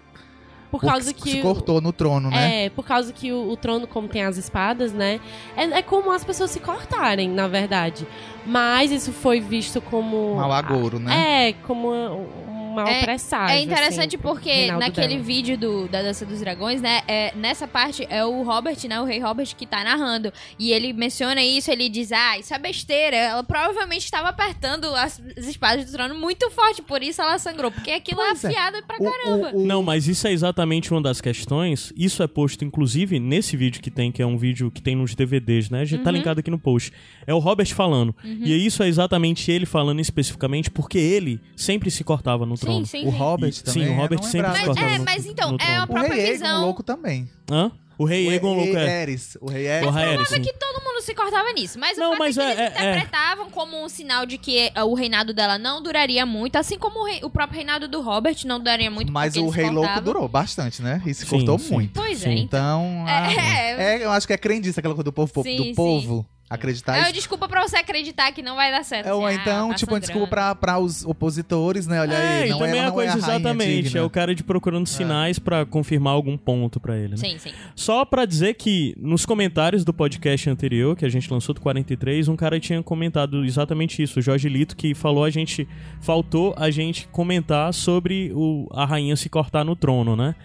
Por 0.72 0.82
porque 0.82 0.88
causa 0.88 1.08
se 1.08 1.14
que. 1.14 1.42
cortou 1.42 1.80
no 1.80 1.94
trono, 1.94 2.30
né? 2.30 2.66
É, 2.66 2.70
por 2.70 2.86
causa 2.86 3.14
que 3.14 3.32
o, 3.32 3.50
o 3.50 3.56
trono, 3.56 3.88
como 3.88 4.08
tem 4.10 4.24
as 4.24 4.36
espadas, 4.36 4.92
né? 4.92 5.22
É, 5.56 5.64
é 5.64 5.82
como 5.82 6.12
as 6.12 6.24
pessoas 6.24 6.52
se 6.52 6.60
cortarem, 6.60 7.30
na 7.30 7.48
verdade. 7.48 8.06
Mas 8.46 8.92
isso 8.92 9.14
foi 9.14 9.40
visto 9.40 9.80
como. 9.80 10.36
Mau 10.36 10.52
agouro, 10.52 11.00
né? 11.00 11.50
É, 11.50 11.54
como 11.54 11.90
um 11.94 12.55
mal 12.76 12.88
É- 12.88 13.02
presságio. 13.04 13.56
É 13.56 13.62
interessante 13.62 14.16
assim, 14.16 14.24
porque 14.24 14.72
naquele 14.72 15.08
dela. 15.16 15.24
vídeo 15.24 15.58
do, 15.58 15.88
da 15.88 16.02
Dança 16.02 16.26
dos 16.26 16.40
Dragões, 16.40 16.82
né? 16.82 17.02
é, 17.08 17.34
nessa 17.36 17.68
parte 17.68 18.06
é 18.10 18.24
o 18.26 18.44
Robert, 18.44 18.78
né? 18.88 19.00
O 19.02 19.06
rei 19.06 19.20
Robert 19.20 19.56
que 19.56 19.66
tá 19.66 19.84
narrando. 19.84 20.32
E 20.60 20.72
ele 20.72 20.94
menciona 20.94 21.42
isso, 21.44 21.72
ele 21.72 21.90
diz: 21.90 22.12
Ah, 22.12 22.38
isso 22.38 22.54
é 22.54 22.60
besteira. 22.60 23.16
Ela 23.16 23.44
provavelmente 23.44 24.04
estava 24.04 24.30
apertando 24.30 24.86
as, 24.96 25.22
as 25.38 25.46
espadas 25.48 25.86
do 25.86 25.92
trono 25.92 26.16
muito 26.20 26.50
forte, 26.52 26.82
por 26.82 27.02
isso 27.02 27.22
ela 27.22 27.38
sangrou. 27.40 27.72
Porque 27.72 27.92
aquilo 27.92 28.18
Pois 28.18 28.44
é 28.44 28.48
é. 28.48 28.50
afiado 28.52 28.84
pra 28.86 28.98
O- 29.00 29.04
caramba. 29.04 29.52
o- 29.54 29.62
o- 29.64 29.66
Não, 29.66 29.82
mas 29.82 30.08
isso 30.08 30.28
é 30.28 30.32
exatamente 30.32 30.92
uma 30.92 31.02
das 31.02 31.22
questões. 31.22 31.94
Isso 31.96 32.22
é 32.22 32.28
posto, 32.28 32.64
inclusive, 32.66 33.20
nesse 33.20 33.56
vídeo 33.56 33.82
que 33.82 33.90
tem, 33.92 34.12
que 34.12 34.22
é 34.22 34.26
um 34.26 34.38
vídeo 34.38 34.70
que 34.72 34.82
tem 34.82 34.96
nos 34.96 35.16
DVDs, 35.16 35.70
né? 35.70 35.86
Já 35.86 35.98
tá 35.98 36.10
Uhum. 36.10 36.18
linkado 36.18 36.40
aqui 36.40 36.52
no 36.52 36.60
post. 36.60 36.92
É 37.26 37.34
o 37.34 37.40
Robert 37.40 37.68
falando. 37.74 38.16
E 38.24 38.54
isso 38.66 38.84
é 38.84 38.88
exatamente 38.88 39.52
ele 39.52 39.66
falando 39.66 40.00
especificamente 40.00 40.70
porque 40.72 40.98
ele 40.98 41.40
sempre 41.56 41.90
se 41.92 42.04
cortava 42.04 42.46
no 42.46 42.58
trono. 42.66 42.86
Sim, 42.86 43.02
sim, 43.02 43.08
O 43.08 43.12
sim. 43.12 43.18
Robert 43.18 43.50
E- 43.50 43.64
também. 43.64 43.84
sim, 43.88 43.90
o 43.90 43.96
Robert 43.96 44.20
não 44.22 44.30
sempre 44.30 44.48
lembrava 44.48 44.74
se 44.74 44.82
Mas, 44.82 44.94
é, 44.94 44.98
no- 44.98 45.06
mas 45.06 45.26
então, 45.26 45.52
no 45.52 45.58
é 45.58 45.64
a 45.64 45.68
trono. 45.68 45.84
O 45.84 45.88
própria 45.88 46.14
rei 46.16 46.32
visão. 46.34 46.50
Egon 46.50 46.62
louco 46.66 46.84
também. 46.84 47.30
Hã? 47.52 47.72
O 47.98 48.04
rei 48.04 48.28
o 48.28 48.32
Egon 48.34 48.56
rei 48.58 48.64
Louco 48.66 48.78
é. 48.78 49.02
Eris. 49.04 49.38
O 49.40 49.50
rei 49.50 49.68
Eris. 49.68 49.88
O 49.88 49.90
Rhaeris, 49.90 50.28
sim. 50.28 50.42
que 50.42 50.52
todo 50.52 50.84
mundo 50.84 51.02
se 51.02 51.16
cortava 51.16 51.54
nisso. 51.54 51.80
Mas 51.80 51.98
Não, 51.98 52.08
o 52.08 52.10
fato 52.12 52.20
mas 52.20 52.38
é 52.38 52.42
que 52.42 52.46
é- 52.46 52.52
eles 52.52 52.60
é- 52.60 52.64
é. 52.88 52.92
interpretavam 52.98 53.50
como 53.50 53.82
um 53.82 53.88
sinal 53.88 54.26
de 54.26 54.38
que 54.38 54.70
o 54.86 54.94
reinado 54.96 55.34
dela 55.34 55.58
não 55.58 55.82
duraria 55.82 56.26
muito, 56.26 56.58
assim 56.58 56.78
como 56.78 57.00
o, 57.00 57.06
rei- 57.06 57.22
o 57.24 57.30
próprio 57.30 57.56
reinado 57.56 57.88
do 57.88 58.02
Robert 58.02 58.36
não 58.44 58.60
duraria 58.60 58.92
muito. 58.92 59.14
Mas 59.14 59.38
o 59.38 59.48
rei 59.48 59.68
louco 59.70 59.80
cortavam. 59.88 60.04
durou 60.04 60.28
bastante, 60.28 60.82
né? 60.82 61.02
E 61.06 61.14
se 61.14 61.22
Sim, 61.24 61.30
cortou 61.38 61.58
sim. 61.58 61.72
muito. 61.74 61.94
Pois 61.94 62.18
Sim. 62.20 62.30
é, 62.32 62.34
então. 62.34 62.86
Então, 62.86 63.06
ah, 63.08 63.32
É, 63.32 63.96
é, 64.02 64.04
eu 64.04 64.12
acho 64.12 64.28
que 64.28 64.34
é 64.34 64.38
crendice 64.38 64.78
aquela 64.78 64.94
coisa 64.94 65.06
do 65.06 65.14
povo, 65.14 65.32
Sim, 65.42 65.56
do 65.56 65.64
sim. 65.64 65.74
povo 65.74 66.26
acreditar 66.50 66.98
É 66.98 67.02
uma 67.02 67.14
desculpa 67.14 67.48
pra 67.48 67.62
você 67.68 67.78
acreditar 67.78 68.32
que 68.32 68.42
não 68.42 68.56
vai 68.56 68.72
dar 68.72 68.84
certo. 68.84 69.08
É, 69.08 69.14
ou 69.14 69.26
assim, 69.26 69.38
então, 69.40 69.74
tipo, 69.74 69.94
uma 69.94 70.00
desculpa 70.00 70.28
pra, 70.28 70.56
pra 70.56 70.80
os 70.80 71.04
opositores, 71.06 71.88
né? 71.88 72.02
Olha 72.02 72.14
É, 72.14 72.44
aí, 72.44 72.50
não 72.50 72.60
também 72.60 72.80
é, 72.80 72.84
a 72.84 72.86
não 72.86 72.92
coisa 72.94 73.12
é 73.12 73.14
a 73.14 73.26
rainha 73.26 73.36
exatamente. 73.40 73.82
digna. 73.84 74.00
É 74.00 74.04
o 74.04 74.10
cara 74.10 74.36
de 74.36 74.44
procurando 74.44 74.88
sinais 74.88 75.40
pra 75.40 75.66
confirmar 75.66 76.14
algum 76.14 76.38
ponto 76.38 76.80
pra 76.80 76.96
ele, 76.96 77.10
né? 77.10 77.18
Sim, 77.18 77.38
sim. 77.38 77.52
Só 77.76 78.06
pra 78.06 78.26
dizer 78.26 78.54
que 78.56 78.94
nos 78.98 79.26
comentários 79.26 79.84
do 79.84 79.94
podcast 79.94 80.50
anterior, 80.50 80.96
que 80.96 81.06
a 81.06 81.10
gente 81.10 81.32
lançou 81.32 81.54
do 81.56 81.62
43, 81.62 82.28
um 82.28 82.36
cara 82.36 82.60
tinha 82.60 82.82
comentado 82.84 83.44
exatamente 83.44 84.02
isso, 84.02 84.20
o 84.20 84.22
Jorge 84.22 84.48
Lito, 84.48 84.76
que 84.76 84.94
falou 84.94 85.24
a 85.24 85.30
gente. 85.30 85.68
Faltou 86.00 86.54
a 86.58 86.70
gente 86.70 87.08
comentar 87.08 87.74
sobre 87.74 88.32
o, 88.36 88.68
a 88.72 88.86
rainha 88.86 89.16
se 89.16 89.28
cortar 89.30 89.64
no 89.66 89.76
trono, 89.76 90.16
né? 90.16 90.36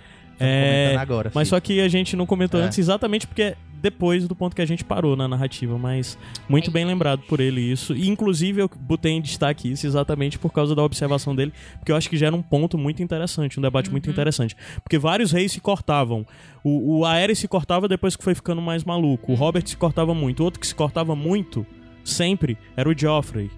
É, 0.41 0.85
comentando 0.89 1.03
agora, 1.03 1.33
mas 1.35 1.49
filho. 1.49 1.57
só 1.57 1.61
que 1.61 1.81
a 1.81 1.89
gente 1.89 2.17
não 2.17 2.27
comentou 2.27 2.61
É. 2.61 2.65
antes 2.65 2.79
exatamente 2.79 3.27
porque 3.27 3.43
é 3.43 3.57
depois 3.83 4.29
do 4.29 4.37
ponto 4.37 4.55
que 4.55 4.61
a 4.61 4.67
gente 4.67 4.85
parou 4.85 5.17
na 5.17 5.27
narrativa, 5.27 5.79
mas 5.79 6.19
muito 6.47 6.71
bem 6.71 6.85
lembrado 6.85 7.23
por 7.23 7.41
ele 7.41 7.63
isso. 7.63 7.95
E 7.95 8.11
inclusive 8.11 8.61
eu 8.61 8.71
botei 8.79 9.13
em 9.13 9.23
destaque 9.23 9.73
isso 9.73 9.87
exatamente 9.87 10.39
por 10.39 10.53
causa 10.53 10.75
da 10.75 10.83
observação 10.83 11.35
dele, 11.35 11.51
porque 11.79 11.91
eu 11.91 11.97
acho 11.97 12.07
que 12.11 12.17
gera 12.19 12.37
um 12.37 12.43
ponto 12.43 12.77
muito 12.77 13.03
interessante, 13.03 13.59
um 13.59 13.63
debate 13.63 13.91
muito 13.91 14.11
interessante. 14.11 14.55
Porque 14.83 14.99
vários 14.99 15.33
reis 15.33 15.53
se 15.53 15.63
cortavam. 15.63 16.27
O, 16.63 16.99
o 16.99 17.07
Aerys 17.07 17.39
se 17.39 17.49
cortava 17.49 17.89
depois 17.89 18.17
que 18.17 18.23
foi 18.23 18.35
ficando 18.35 18.61
mais 18.61 18.85
maluco. 18.85 19.33
O 19.33 19.35
Robert 19.35 19.67
se 19.67 19.79
cortava 19.79 20.13
muito. 20.13 20.45
Outro 20.45 20.61
que 20.61 20.67
se 20.67 20.75
cortava 20.75 21.17
muito, 21.17 21.67
sempre, 22.05 22.59
era 22.77 22.87
o 22.87 22.95
Joffrey. 22.95 23.51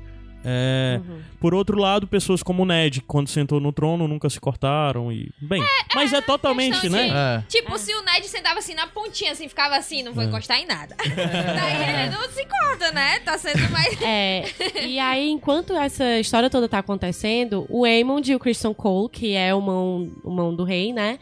É, 0.44 1.00
Uhum. 1.06 1.20
Por 1.40 1.54
outro 1.54 1.76
lado, 1.78 2.06
pessoas 2.06 2.42
como 2.42 2.62
o 2.62 2.66
Ned, 2.66 3.00
quando 3.02 3.28
sentou 3.28 3.58
no 3.60 3.72
trono, 3.72 4.06
nunca 4.06 4.30
se 4.30 4.38
cortaram 4.40 5.10
e. 5.10 5.30
Bem, 5.40 5.62
mas 5.94 6.12
é 6.12 6.20
totalmente, 6.20 6.80
questão 6.80 6.90
né? 6.90 7.08
de- 7.08 7.14
É. 7.14 7.44
Tipo, 7.48 7.76
se 7.78 7.92
o 7.94 8.02
Ned 8.02 8.28
sentava 8.28 8.58
assim 8.60 8.74
na 8.74 8.86
pontinha, 8.86 9.32
assim, 9.32 9.48
ficava 9.48 9.76
assim, 9.76 10.02
não 10.02 10.12
vou 10.12 10.22
É. 10.22 10.26
encostar 10.26 10.58
em 10.60 10.66
nada. 10.66 10.94
Daí 11.02 12.04
ele 12.06 12.10
não 12.16 12.28
se 12.30 12.44
corta, 12.46 12.92
né? 12.92 13.18
Tá 13.20 13.36
sendo 13.38 13.68
mais. 13.70 14.00
É, 14.02 14.44
e 14.86 14.98
aí, 14.98 15.28
enquanto 15.30 15.72
essa 15.74 16.18
história 16.20 16.48
toda 16.50 16.68
tá 16.68 16.78
acontecendo, 16.78 17.66
o 17.68 17.84
Aemond 17.84 18.30
e 18.30 18.34
o 18.34 18.38
Christian 18.38 18.72
Cole, 18.74 19.08
que 19.10 19.34
é 19.34 19.52
o 19.54 19.60
mão, 19.60 20.12
o 20.22 20.30
mão 20.30 20.54
do 20.54 20.64
rei, 20.64 20.92
né? 20.92 21.18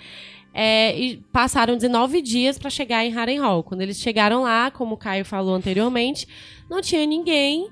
é, 0.53 0.99
e 0.99 1.17
passaram 1.33 1.77
19 1.77 2.21
dias 2.21 2.59
pra 2.59 2.69
chegar 2.69 3.05
em 3.07 3.13
Harrenhal. 3.15 3.63
Quando 3.63 3.83
eles 3.83 4.01
chegaram 4.01 4.43
lá, 4.43 4.69
como 4.71 4.97
o 4.97 4.99
Caio 4.99 5.25
falou 5.25 5.55
anteriormente, 5.55 6.27
não 6.69 6.81
tinha 6.83 7.07
ninguém. 7.07 7.69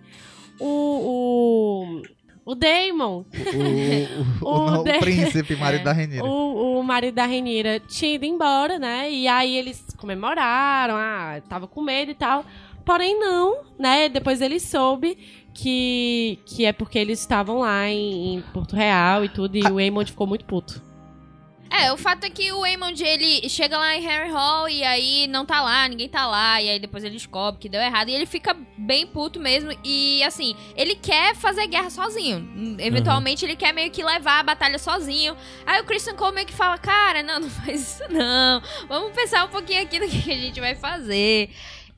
O, 0.60 2.02
o, 2.46 2.52
o 2.52 2.54
Daemon, 2.54 3.24
O, 4.42 4.44
o, 4.44 4.48
o, 4.48 4.78
O 4.78 4.80
o 4.80 4.84
príncipe, 5.00 5.54
marido 5.56 5.80
É. 5.82 5.84
da 5.84 5.92
Renira. 5.92 6.24
o, 6.24 6.78
o 6.78 6.82
marido 6.82 7.14
da 7.14 7.26
Renira 7.26 7.80
tinha 7.80 8.14
ido 8.14 8.24
embora, 8.24 8.78
né? 8.78 9.10
E 9.10 9.26
aí 9.28 9.56
eles 9.56 9.84
comemoraram, 9.96 10.94
ah, 10.96 11.40
tava 11.48 11.66
com 11.66 11.82
medo 11.82 12.10
e 12.10 12.14
tal. 12.14 12.44
Porém, 12.84 13.18
não, 13.20 13.64
né? 13.78 14.08
Depois 14.08 14.40
ele 14.40 14.58
soube 14.58 15.18
que, 15.52 16.38
que 16.46 16.64
é 16.64 16.72
porque 16.72 16.98
eles 16.98 17.20
estavam 17.20 17.58
lá 17.58 17.88
em, 17.88 18.34
em 18.36 18.40
Porto 18.52 18.74
Real 18.74 19.24
e 19.24 19.28
tudo, 19.28 19.56
e 19.56 19.62
o 19.62 19.76
Aemond 19.78 20.10
ficou 20.10 20.26
muito 20.26 20.44
puto. 20.46 20.82
É, 21.70 21.92
o 21.92 21.96
fato 21.96 22.24
é 22.24 22.30
que 22.30 22.50
o 22.50 22.64
Aemond, 22.64 23.02
ele 23.04 23.48
chega 23.48 23.78
lá 23.78 23.94
em 23.94 24.00
Harry 24.00 24.30
Hall 24.30 24.68
e 24.68 24.82
aí 24.82 25.26
não 25.26 25.44
tá 25.44 25.60
lá, 25.60 25.86
ninguém 25.86 26.08
tá 26.08 26.26
lá, 26.26 26.60
e 26.62 26.68
aí 26.68 26.78
depois 26.78 27.04
ele 27.04 27.14
descobre 27.14 27.60
que 27.60 27.68
deu 27.68 27.80
errado, 27.80 28.08
e 28.08 28.14
ele 28.14 28.26
fica 28.26 28.56
bem 28.76 29.06
puto 29.06 29.38
mesmo, 29.38 29.70
e 29.84 30.22
assim, 30.22 30.56
ele 30.74 30.94
quer 30.94 31.34
fazer 31.34 31.66
guerra 31.66 31.90
sozinho. 31.90 32.38
Hum, 32.38 32.76
Eventualmente 32.78 33.44
ele 33.44 33.54
quer 33.54 33.72
meio 33.72 33.90
que 33.90 34.02
levar 34.02 34.40
a 34.40 34.42
batalha 34.42 34.78
sozinho. 34.78 35.36
Aí 35.66 35.80
o 35.80 35.84
Christian 35.84 36.14
Cole 36.14 36.34
meio 36.34 36.46
que 36.46 36.54
fala, 36.54 36.78
cara, 36.78 37.22
não, 37.22 37.40
não 37.40 37.50
faz 37.50 37.80
isso 37.80 38.02
não, 38.10 38.62
vamos 38.88 39.12
pensar 39.12 39.44
um 39.44 39.48
pouquinho 39.48 39.82
aqui 39.82 39.98
no 39.98 40.08
que 40.08 40.32
a 40.32 40.36
gente 40.36 40.60
vai 40.60 40.74
fazer. 40.74 41.50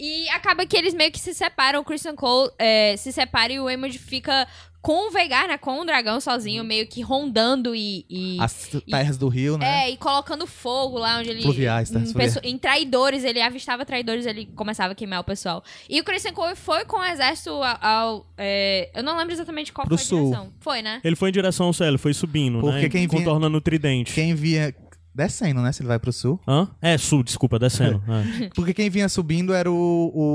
E 0.03 0.27
acaba 0.31 0.65
que 0.65 0.75
eles 0.75 0.95
meio 0.95 1.13
que 1.13 1.19
se 1.21 1.35
separam, 1.35 1.81
o 1.81 1.85
Christian 1.85 2.17
Cole 2.17 2.51
é, 2.59 2.97
se 2.97 3.13
separa 3.13 3.53
e 3.53 3.61
o 3.61 3.67
Aemond 3.67 3.99
fica 3.99 4.49
com 4.83 5.09
o 5.09 5.11
Veigar, 5.11 5.47
né, 5.47 5.59
com 5.59 5.81
o 5.81 5.85
dragão 5.85 6.21
sozinho, 6.21 6.65
meio 6.65 6.87
que 6.87 7.03
rondando 7.03 7.75
e... 7.75 8.07
e- 8.09 8.39
As 8.41 8.69
terras 8.89 9.19
do 9.19 9.29
rio, 9.29 9.59
né? 9.59 9.85
é, 9.85 9.91
e 9.91 9.97
colocando 9.99 10.47
fogo 10.47 10.99
lá 10.99 11.19
onde 11.19 11.29
ele. 11.31 11.43
Fluviais, 11.43 11.91
tá? 11.91 12.01
em, 12.01 12.51
em 12.53 12.59
traidores, 12.59 13.23
ele 13.25 13.41
avistava 13.43 13.85
traidores, 13.85 14.25
ele 14.25 14.47
começava 14.57 14.93
a 14.93 14.95
queimar 14.95 15.21
o 15.21 15.25
pessoal. 15.25 15.63
E 15.89 16.01
o 16.01 16.05
Christian 16.05 16.33
Cole 16.33 16.57
foi 16.57 16.85
com 16.87 16.97
o 16.97 17.05
exército 17.05 17.51
ao. 17.51 17.79
ao, 17.83 18.27
é, 18.39 18.91
eu 18.95 19.03
não 19.03 19.17
lembro 19.19 19.33
exatamente 19.35 19.73
qual 19.73 19.87
Pro 19.87 19.99
foi 19.99 20.05
a 20.05 20.07
sul. 20.09 20.25
direção. 20.31 20.53
Foi, 20.61 20.81
né? 20.83 21.01
Ele 21.05 21.17
foi 21.17 21.29
em 21.29 21.33
direção 21.33 21.67
ao 21.67 21.73
céu, 21.75 21.89
ele 21.89 21.99
foi 21.99 22.15
subindo, 22.15 22.61
Porque 22.61 22.81
né? 22.83 22.89
quem 22.89 23.07
vinha- 23.07 23.19
Contornando 23.23 23.59
o 23.59 23.61
tridente. 23.61 24.13
Quem 24.15 24.35
via 24.35 24.75
descendo, 25.15 25.61
né? 25.63 25.73
Se 25.73 25.83
ele 25.83 25.89
vai 25.89 25.99
pro 25.99 26.13
sul. 26.13 26.39
Hã? 26.47 26.69
É, 26.81 26.97
sul, 26.99 27.23
desculpa, 27.23 27.59
descendo. 27.59 28.03
É. 28.11 28.49
Porque 28.55 28.73
quem 28.75 28.89
vinha 28.91 29.09
subindo 29.09 29.53
era 29.53 29.71
o, 29.71 29.75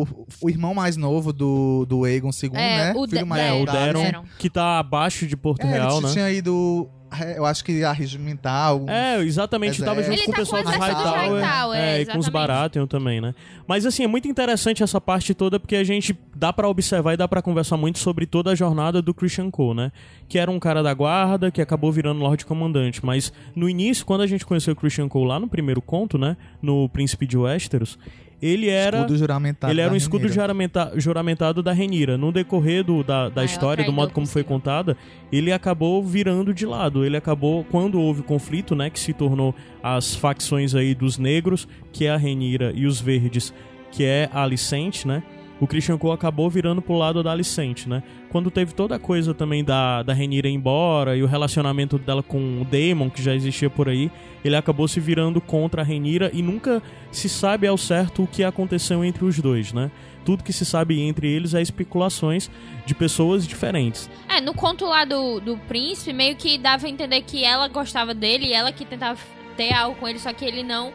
o, 0.09 0.25
o 0.41 0.49
irmão 0.49 0.73
mais 0.73 0.95
novo 0.97 1.31
do, 1.33 1.85
do 1.85 2.03
Aegon 2.05 2.29
II, 2.31 2.49
É, 2.53 2.77
né? 2.77 2.91
o 2.95 3.07
Filho 3.07 3.19
De- 3.19 3.23
mais 3.25 3.41
É, 3.43 3.47
É, 3.49 3.61
o 3.61 3.65
da- 3.65 3.71
Deron, 3.85 4.03
Deron. 4.03 4.23
que 4.37 4.49
tá 4.49 4.79
abaixo 4.79 5.25
de 5.27 5.35
Porto 5.37 5.61
É, 5.65 5.71
Real, 5.71 5.97
ele 5.97 6.07
né? 6.07 6.13
tinha 6.13 6.31
ido, 6.31 6.89
eu 7.35 7.45
acho 7.45 7.63
que 7.63 7.83
a 7.83 7.91
regimentar. 7.91 8.67
alguns- 8.67 8.89
É, 8.89 9.21
exatamente, 9.21 9.79
tava 9.83 9.99
Exército. 10.01 10.11
junto 10.11 10.19
Ele 10.19 10.25
com 10.25 10.31
o 10.31 10.33
tá 10.33 10.39
pessoal 10.41 10.63
com 10.63 10.69
o 10.69 10.71
dos 10.71 10.81
exército 10.81 11.03
dos 11.03 11.11
Hightower, 11.13 11.43
Hightower, 11.43 11.79
é, 11.79 11.97
é, 11.97 12.01
e 12.01 12.05
com 12.05 12.17
os. 12.19 12.29
Baratheon 12.29 12.87
também, 12.87 13.21
né? 13.21 13.33
Mas 13.67 13.85
assim, 13.85 14.03
é 14.03 14.07
muito 14.07 14.27
interessante 14.27 14.83
essa 14.83 14.99
parte 15.01 15.33
toda 15.33 15.59
porque 15.59 15.75
a 15.75 15.83
gente 15.83 16.17
dá 16.35 16.51
pra 16.53 16.67
observar 16.67 17.13
e 17.13 17.17
dá 17.17 17.27
pra 17.27 17.41
conversar 17.41 17.77
muito 17.77 17.99
sobre 17.99 18.25
toda 18.25 18.51
a 18.51 18.55
jornada 18.55 19.01
do 19.01 19.13
Christian 19.13 19.49
Cole, 19.49 19.77
né? 19.77 19.91
Que 20.27 20.37
era 20.37 20.49
um 20.51 20.59
cara 20.59 20.83
da 20.83 20.93
guarda 20.93 21.49
que 21.51 21.61
acabou 21.61 21.91
virando 21.91 22.19
Lorde 22.19 22.45
Comandante, 22.45 23.05
mas 23.05 23.31
no 23.55 23.69
início, 23.69 24.05
quando 24.05 24.21
a 24.21 24.27
gente 24.27 24.45
conheceu 24.45 24.73
o 24.73 24.75
Christian 24.75 25.07
Cole 25.07 25.27
lá 25.27 25.39
no 25.39 25.47
primeiro 25.47 25.81
conto, 25.81 26.17
né, 26.17 26.35
no 26.61 26.89
Príncipe 26.89 27.25
de 27.27 27.37
Westeros, 27.37 27.97
ele 28.41 28.67
era 28.69 28.97
Escudo 28.99 29.17
juramentado. 29.17 29.71
ele 29.73 29.81
era 29.81 29.93
um 29.93 29.95
escudo 29.95 30.27
juramenta- 30.29 30.91
juramentado 30.95 31.63
da 31.63 31.71
Renira. 31.71 32.17
No 32.17 32.31
decorrer 32.31 32.83
do- 32.83 33.03
da, 33.03 33.29
da 33.29 33.43
história, 33.43 33.83
do 33.83 33.93
modo 33.93 34.11
como 34.13 34.27
foi 34.27 34.43
contada, 34.43 34.95
ele 35.31 35.51
acabou 35.51 36.03
virando 36.03 36.53
de 36.53 36.65
lado. 36.65 37.05
Ele 37.05 37.17
acabou, 37.17 37.63
quando 37.65 37.99
houve 37.99 38.21
conflito, 38.23 38.75
né, 38.75 38.89
que 38.89 38.99
se 38.99 39.13
tornou 39.13 39.55
as 39.81 40.15
facções 40.15 40.75
aí 40.75 40.93
dos 40.93 41.17
negros, 41.17 41.67
que 41.91 42.05
é 42.05 42.11
a 42.11 42.17
Renira, 42.17 42.71
e 42.75 42.85
os 42.85 42.99
verdes, 43.01 43.53
que 43.91 44.03
é 44.03 44.29
a 44.33 44.43
Alicente, 44.43 45.07
né? 45.07 45.23
O 45.59 45.67
Christian 45.67 45.97
Cole 45.97 46.13
acabou 46.13 46.49
virando 46.49 46.81
pro 46.81 46.97
lado 46.97 47.23
da 47.23 47.31
Alicente, 47.31 47.87
né? 47.87 48.03
Quando 48.29 48.51
teve 48.51 48.73
toda 48.73 48.95
a 48.95 48.99
coisa 48.99 49.33
também 49.33 49.63
da, 49.63 50.03
da 50.03 50.13
Renira 50.13 50.49
ir 50.49 50.53
embora 50.53 51.15
e 51.15 51.23
o 51.23 51.27
relacionamento 51.27 51.97
dela 51.97 52.21
com 52.21 52.61
o 52.61 52.65
Daemon, 52.65 53.09
que 53.09 53.23
já 53.23 53.33
existia 53.33 53.69
por 53.69 53.87
aí, 53.87 54.11
ele 54.43 54.55
acabou 54.55 54.87
se 54.87 54.99
virando 54.99 55.39
contra 55.39 55.81
a 55.81 55.85
Renira 55.85 56.29
e 56.33 56.41
nunca 56.41 56.83
se 57.11 57.29
sabe 57.29 57.67
ao 57.67 57.77
certo 57.77 58.23
o 58.23 58.27
que 58.27 58.43
aconteceu 58.43 59.03
entre 59.03 59.23
os 59.23 59.39
dois, 59.39 59.71
né? 59.71 59.89
Tudo 60.25 60.43
que 60.43 60.51
se 60.51 60.65
sabe 60.65 60.99
entre 60.99 61.27
eles 61.31 61.53
é 61.53 61.61
especulações 61.61 62.49
de 62.85 62.93
pessoas 62.93 63.47
diferentes. 63.47 64.09
É, 64.27 64.41
no 64.41 64.53
conto 64.53 64.85
lá 64.85 65.05
do, 65.05 65.39
do 65.39 65.57
príncipe, 65.57 66.11
meio 66.11 66.35
que 66.35 66.57
dava 66.57 66.87
a 66.87 66.89
entender 66.89 67.21
que 67.21 67.45
ela 67.45 67.67
gostava 67.67 68.13
dele 68.13 68.47
e 68.47 68.53
ela 68.53 68.71
que 68.71 68.83
tentava 68.83 69.19
ter 69.55 69.71
algo 69.71 69.97
com 69.97 70.07
ele, 70.07 70.19
só 70.19 70.33
que 70.33 70.43
ele 70.43 70.63
não 70.63 70.91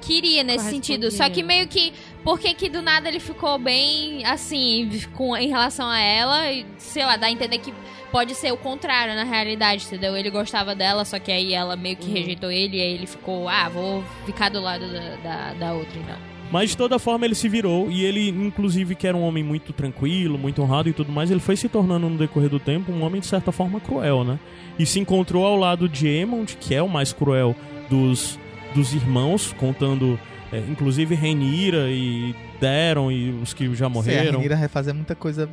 queria 0.00 0.42
nesse 0.42 0.70
sentido. 0.70 1.10
Só 1.10 1.28
que 1.28 1.42
meio 1.42 1.66
que. 1.66 1.92
Por 2.28 2.38
que 2.38 2.52
que 2.52 2.68
do 2.68 2.82
nada 2.82 3.08
ele 3.08 3.20
ficou 3.20 3.58
bem 3.58 4.22
assim 4.26 4.86
com, 5.14 5.34
em 5.34 5.48
relação 5.48 5.88
a 5.88 5.98
ela? 5.98 6.52
E, 6.52 6.66
sei 6.76 7.02
lá, 7.02 7.16
dá 7.16 7.26
a 7.26 7.30
entender 7.30 7.56
que 7.56 7.72
pode 8.12 8.34
ser 8.34 8.52
o 8.52 8.56
contrário 8.58 9.14
na 9.14 9.24
realidade, 9.24 9.86
entendeu? 9.86 10.14
Ele 10.14 10.28
gostava 10.28 10.74
dela, 10.74 11.06
só 11.06 11.18
que 11.18 11.32
aí 11.32 11.54
ela 11.54 11.74
meio 11.74 11.96
que 11.96 12.06
Uhum. 12.06 12.12
rejeitou 12.12 12.50
ele 12.50 12.76
e 12.76 12.80
aí 12.82 12.92
ele 12.92 13.06
ficou, 13.06 13.48
ah, 13.48 13.70
vou 13.70 14.04
ficar 14.26 14.50
do 14.50 14.60
lado 14.60 14.92
da, 14.92 15.16
da, 15.16 15.54
da 15.54 15.72
outra 15.72 15.98
então. 15.98 16.16
Mas 16.52 16.68
de 16.68 16.76
toda 16.76 16.98
forma 16.98 17.24
ele 17.24 17.34
se 17.34 17.48
virou 17.48 17.90
e 17.90 18.04
ele, 18.04 18.28
inclusive, 18.28 18.94
que 18.94 19.06
era 19.06 19.16
um 19.16 19.22
homem 19.22 19.42
muito 19.42 19.72
tranquilo, 19.72 20.36
muito 20.36 20.60
honrado 20.60 20.90
e 20.90 20.92
tudo 20.92 21.10
mais, 21.10 21.30
ele 21.30 21.40
foi 21.40 21.56
se 21.56 21.66
tornando 21.66 22.10
no 22.10 22.18
decorrer 22.18 22.50
do 22.50 22.60
tempo 22.60 22.92
um 22.92 23.04
homem 23.04 23.22
de 23.22 23.26
certa 23.26 23.50
forma 23.50 23.80
cruel, 23.80 24.22
né? 24.22 24.38
E 24.78 24.84
se 24.84 25.00
encontrou 25.00 25.46
ao 25.46 25.56
lado 25.56 25.88
de 25.88 26.06
Aemond, 26.06 26.58
que 26.60 26.74
é 26.74 26.82
o 26.82 26.88
mais 26.90 27.10
cruel 27.10 27.56
dos, 27.88 28.38
dos 28.74 28.92
irmãos, 28.92 29.54
contando 29.58 30.20
é, 30.52 30.58
inclusive 30.58 31.14
Renira 31.14 31.88
e 31.90 32.34
Deron 32.60 33.10
e 33.10 33.30
os 33.42 33.52
que 33.52 33.72
já 33.74 33.86
a 33.86 33.88
morreram. 33.88 34.32
Rhaenyra 34.38 34.56
vai 34.56 34.68
fazer 34.68 34.92
muita 34.92 35.14
coisa. 35.14 35.48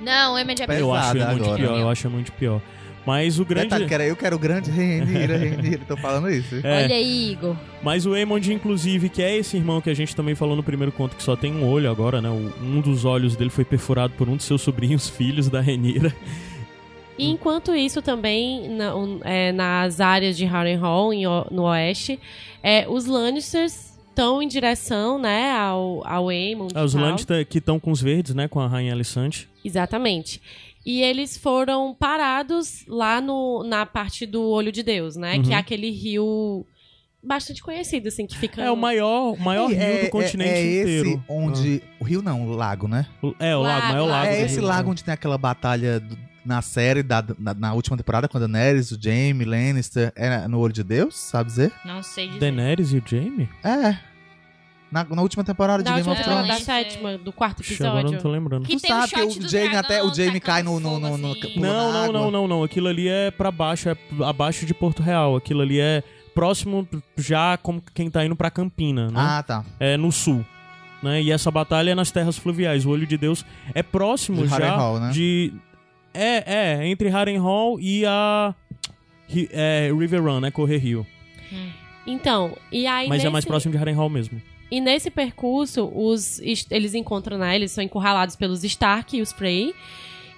Não, 0.00 0.34
o 0.34 0.38
é 0.38 0.44
Pesado 0.44 0.72
eu 0.74 0.94
acho 0.94 1.12
Pesada 1.12 1.32
muito 1.32 1.44
agora. 1.44 1.58
pior, 1.62 1.78
eu 1.80 1.88
acho 1.88 2.10
muito 2.10 2.32
pior. 2.32 2.60
Mas 3.06 3.38
o 3.40 3.44
grande. 3.44 3.68
Detalhe, 3.68 3.86
que 3.86 3.94
era 3.94 4.04
eu 4.06 4.14
quero 4.16 4.36
o 4.36 4.38
grande 4.38 4.70
Rhaenyra, 4.70 5.38
Rhaenyra, 5.38 5.80
tô 5.88 5.96
falando 5.96 6.30
isso. 6.30 6.56
É. 6.62 6.84
Olha 6.84 6.94
aí, 6.94 7.32
Igor. 7.32 7.56
Mas 7.82 8.04
o 8.04 8.12
Aemond, 8.12 8.52
inclusive, 8.52 9.08
que 9.08 9.22
é 9.22 9.34
esse 9.36 9.56
irmão 9.56 9.80
que 9.80 9.88
a 9.88 9.94
gente 9.94 10.14
também 10.14 10.34
falou 10.34 10.54
no 10.54 10.62
primeiro 10.62 10.92
conto, 10.92 11.16
que 11.16 11.22
só 11.22 11.34
tem 11.34 11.52
um 11.54 11.66
olho 11.66 11.90
agora, 11.90 12.20
né? 12.20 12.28
Um 12.28 12.80
dos 12.82 13.04
olhos 13.06 13.34
dele 13.34 13.50
foi 13.50 13.64
perfurado 13.64 14.12
por 14.18 14.28
um 14.28 14.36
dos 14.36 14.44
seus 14.44 14.60
sobrinhos, 14.60 15.08
filhos 15.10 15.48
da 15.48 15.60
Renira. 15.60 16.14
E 17.18 17.28
enquanto 17.30 17.74
isso 17.74 18.00
também, 18.02 18.68
na- 18.68 18.92
é, 19.24 19.50
nas 19.52 20.00
áreas 20.00 20.36
de 20.36 20.44
Harrenhal, 20.44 21.10
no 21.50 21.62
oeste, 21.62 22.20
é, 22.62 22.86
os 22.88 23.06
Lannisters 23.06 23.87
estão 24.18 24.42
em 24.42 24.48
direção, 24.48 25.16
né, 25.18 25.52
ao, 25.52 26.04
ao 26.06 26.28
Aemon. 26.28 26.66
Ah, 26.74 26.82
os 26.82 26.92
Lannister 26.94 27.46
que 27.46 27.58
estão 27.58 27.78
com 27.78 27.92
os 27.92 28.00
verdes, 28.02 28.34
né? 28.34 28.48
Com 28.48 28.58
a 28.60 28.66
Rainha 28.66 28.92
Alicante. 28.92 29.48
Exatamente. 29.64 30.42
E 30.84 31.02
eles 31.02 31.36
foram 31.36 31.94
parados 31.94 32.84
lá 32.88 33.20
no, 33.20 33.62
na 33.62 33.86
parte 33.86 34.26
do 34.26 34.42
Olho 34.42 34.72
de 34.72 34.82
Deus, 34.82 35.14
né? 35.16 35.36
Uhum. 35.36 35.42
Que 35.42 35.52
é 35.52 35.56
aquele 35.56 35.90
rio 35.90 36.66
bastante 37.22 37.62
conhecido, 37.62 38.08
assim, 38.08 38.26
que 38.26 38.36
fica... 38.38 38.62
É 38.62 38.70
o 38.70 38.76
maior, 38.76 39.34
o 39.34 39.40
maior 39.40 39.70
E 39.70 39.74
rio 39.74 39.82
é, 39.82 40.04
do 40.04 40.10
continente 40.10 40.50
é, 40.50 40.56
é 40.58 40.80
inteiro. 40.80 41.08
esse 41.10 41.20
onde. 41.28 41.82
O 42.00 42.04
rio 42.04 42.22
não, 42.22 42.48
o 42.48 42.50
lago, 42.56 42.88
né? 42.88 43.06
O- 43.22 43.34
É, 43.38 43.54
o 43.54 43.60
lago, 43.60 43.80
Lago, 43.80 43.92
maior 43.92 44.06
lago. 44.06 44.26
é 44.32 44.40
esse 44.42 44.56
rio. 44.56 44.64
lago 44.64 44.90
onde 44.90 45.04
tem 45.04 45.12
aquela 45.14 45.36
batalha 45.38 46.00
do- 46.00 46.16
na 46.44 46.62
série, 46.62 47.02
da, 47.02 47.22
na, 47.38 47.52
na 47.52 47.74
última 47.74 47.94
temporada, 47.96 48.26
com 48.26 48.38
a 48.38 48.40
Daenerys, 48.40 48.90
o 48.90 48.98
Jaime, 49.00 49.44
Lannister. 49.44 50.10
É 50.16 50.48
no 50.48 50.58
Olho 50.60 50.72
de 50.72 50.82
Deus, 50.82 51.14
sabe 51.16 51.50
dizer? 51.50 51.72
Não 51.84 52.02
sei 52.02 52.28
dizer. 52.28 52.40
Daenerys 52.40 52.92
e 52.92 52.98
o 52.98 53.02
Jaime? 53.04 53.48
É. 53.62 53.98
Na, 54.90 55.04
na 55.04 55.20
última 55.22 55.44
temporada 55.44 55.82
de 55.82 55.90
Da, 55.90 55.96
Game 55.96 56.08
of 56.08 56.22
Thrones. 56.22 56.40
temporada, 56.42 56.48
da 56.60 56.64
sétima, 56.64 57.18
do 57.18 57.30
quarto 57.32 57.58
Puxa, 57.58 57.74
agora 57.86 57.88
eu 57.88 57.92
não 57.94 58.00
episódio. 58.14 58.22
tô 58.22 58.28
lembrando. 58.30 58.66
Que 58.66 58.76
Tu 58.76 58.80
tem 58.82 58.90
o 58.92 58.96
sabe 58.96 59.12
que 59.12 59.20
o 59.20 59.40
do 59.40 59.48
Jaime 59.48 59.76
até- 59.76 60.02
o 60.02 60.14
Jaime 60.14 60.40
cai 60.40 60.62
no- 60.62 60.80
no- 60.80 60.98
no- 60.98 61.18
no- 61.18 61.32
assim. 61.32 61.60
Não, 61.60 61.92
na 61.92 62.06
não, 62.06 62.12
não, 62.12 62.30
não, 62.30 62.48
não. 62.48 62.64
Aquilo 62.64 62.88
ali 62.88 63.06
é 63.08 63.30
pra 63.30 63.50
baixo, 63.50 63.88
é 63.90 63.96
abaixo 64.24 64.64
de 64.64 64.72
Porto 64.72 65.02
Real. 65.02 65.36
Aquilo 65.36 65.60
ali 65.60 65.78
é 65.78 66.02
próximo 66.34 66.88
já 67.16 67.58
como 67.58 67.82
quem 67.94 68.10
tá 68.10 68.24
indo 68.24 68.34
pra 68.34 68.50
Campina, 68.50 69.08
né? 69.08 69.14
Ah, 69.20 69.42
tá. 69.42 69.64
É 69.78 69.96
no 69.98 70.10
sul. 70.10 70.44
Né? 71.02 71.22
E 71.22 71.30
essa 71.30 71.50
batalha 71.50 71.90
é 71.90 71.94
nas 71.94 72.10
terras 72.10 72.38
fluviais. 72.38 72.86
O 72.86 72.90
Olho 72.90 73.06
de 73.06 73.16
Deus 73.18 73.44
é 73.74 73.82
próximo 73.82 74.42
De 74.42 74.48
já 74.48 74.56
Harrenhal, 74.56 74.98
né? 75.00 75.10
de. 75.10 75.52
É, 76.14 76.80
é, 76.82 76.88
entre 76.88 77.08
Harrenhal 77.10 77.78
e 77.78 78.04
a. 78.06 78.54
É, 79.52 79.90
River 79.96 80.22
Run, 80.24 80.40
né? 80.40 80.50
Correr 80.50 80.78
Rio. 80.78 81.06
Então, 82.06 82.56
e 82.72 82.86
aí 82.86 83.06
Mas 83.06 83.18
nesse... 83.18 83.26
é 83.26 83.30
mais 83.30 83.44
próximo 83.44 83.72
de 83.72 83.78
Harrenhal 83.78 84.08
mesmo. 84.08 84.40
E 84.70 84.80
nesse 84.80 85.10
percurso, 85.10 85.90
os, 85.94 86.40
eles 86.70 86.94
encontram, 86.94 87.38
né? 87.38 87.54
Eles 87.56 87.72
são 87.72 87.82
encurralados 87.82 88.36
pelos 88.36 88.62
Stark 88.64 89.16
e 89.16 89.22
os 89.22 89.32
Frey. 89.32 89.74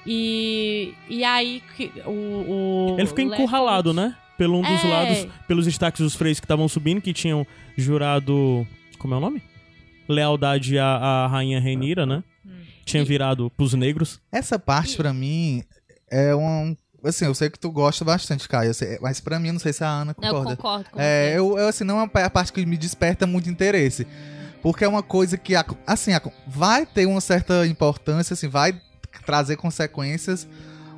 E, 0.06 0.94
e 1.08 1.24
aí 1.24 1.62
o, 2.06 2.10
o 2.10 2.96
Ele 2.98 3.06
ficou 3.06 3.24
encurralado, 3.24 3.92
né? 3.92 4.16
Pelo 4.38 4.58
um 4.58 4.62
dos 4.62 4.84
É. 4.84 4.88
lados, 4.88 5.26
pelos 5.46 5.64
destaques 5.66 6.00
dos 6.00 6.14
freis 6.14 6.40
que 6.40 6.46
estavam 6.46 6.66
subindo, 6.68 7.00
que 7.02 7.12
tinham 7.12 7.46
jurado. 7.76 8.66
Como 8.98 9.12
é 9.14 9.16
o 9.16 9.20
nome? 9.20 9.42
Lealdade 10.08 10.78
à, 10.78 10.86
à 10.96 11.26
rainha 11.26 11.60
Renira, 11.60 12.06
né? 12.06 12.22
Tinha 12.84 13.04
virado 13.04 13.50
pros 13.56 13.74
negros. 13.74 14.20
Essa 14.32 14.58
parte, 14.58 14.96
pra 14.96 15.12
mim, 15.12 15.62
é 16.10 16.34
um. 16.34 16.74
Assim, 17.02 17.24
eu 17.24 17.34
sei 17.34 17.48
que 17.48 17.58
tu 17.58 17.70
gosta 17.70 18.04
bastante, 18.04 18.48
Caio, 18.48 18.74
sei- 18.74 18.98
mas 19.00 19.20
pra 19.20 19.38
mim, 19.38 19.52
não 19.52 19.58
sei 19.58 19.72
se 19.72 19.82
a 19.82 19.88
Ana 19.88 20.14
Não, 20.18 20.28
eu 20.28 20.34
concorda. 20.34 20.56
concordo 20.56 20.90
com 20.90 21.00
É, 21.00 21.30
você. 21.30 21.38
eu, 21.38 21.58
eu, 21.58 21.68
assim, 21.68 21.84
não 21.84 22.00
é 22.00 22.22
a 22.24 22.30
parte 22.30 22.52
que 22.52 22.64
me 22.66 22.76
desperta 22.76 23.26
muito 23.26 23.48
interesse. 23.48 24.06
Porque 24.62 24.84
é 24.84 24.88
uma 24.88 25.02
coisa 25.02 25.38
que, 25.38 25.54
assim, 25.86 26.10
vai 26.46 26.84
ter 26.84 27.06
uma 27.06 27.20
certa 27.22 27.66
importância, 27.66 28.34
assim, 28.34 28.48
vai 28.48 28.78
trazer 29.24 29.56
consequências 29.56 30.46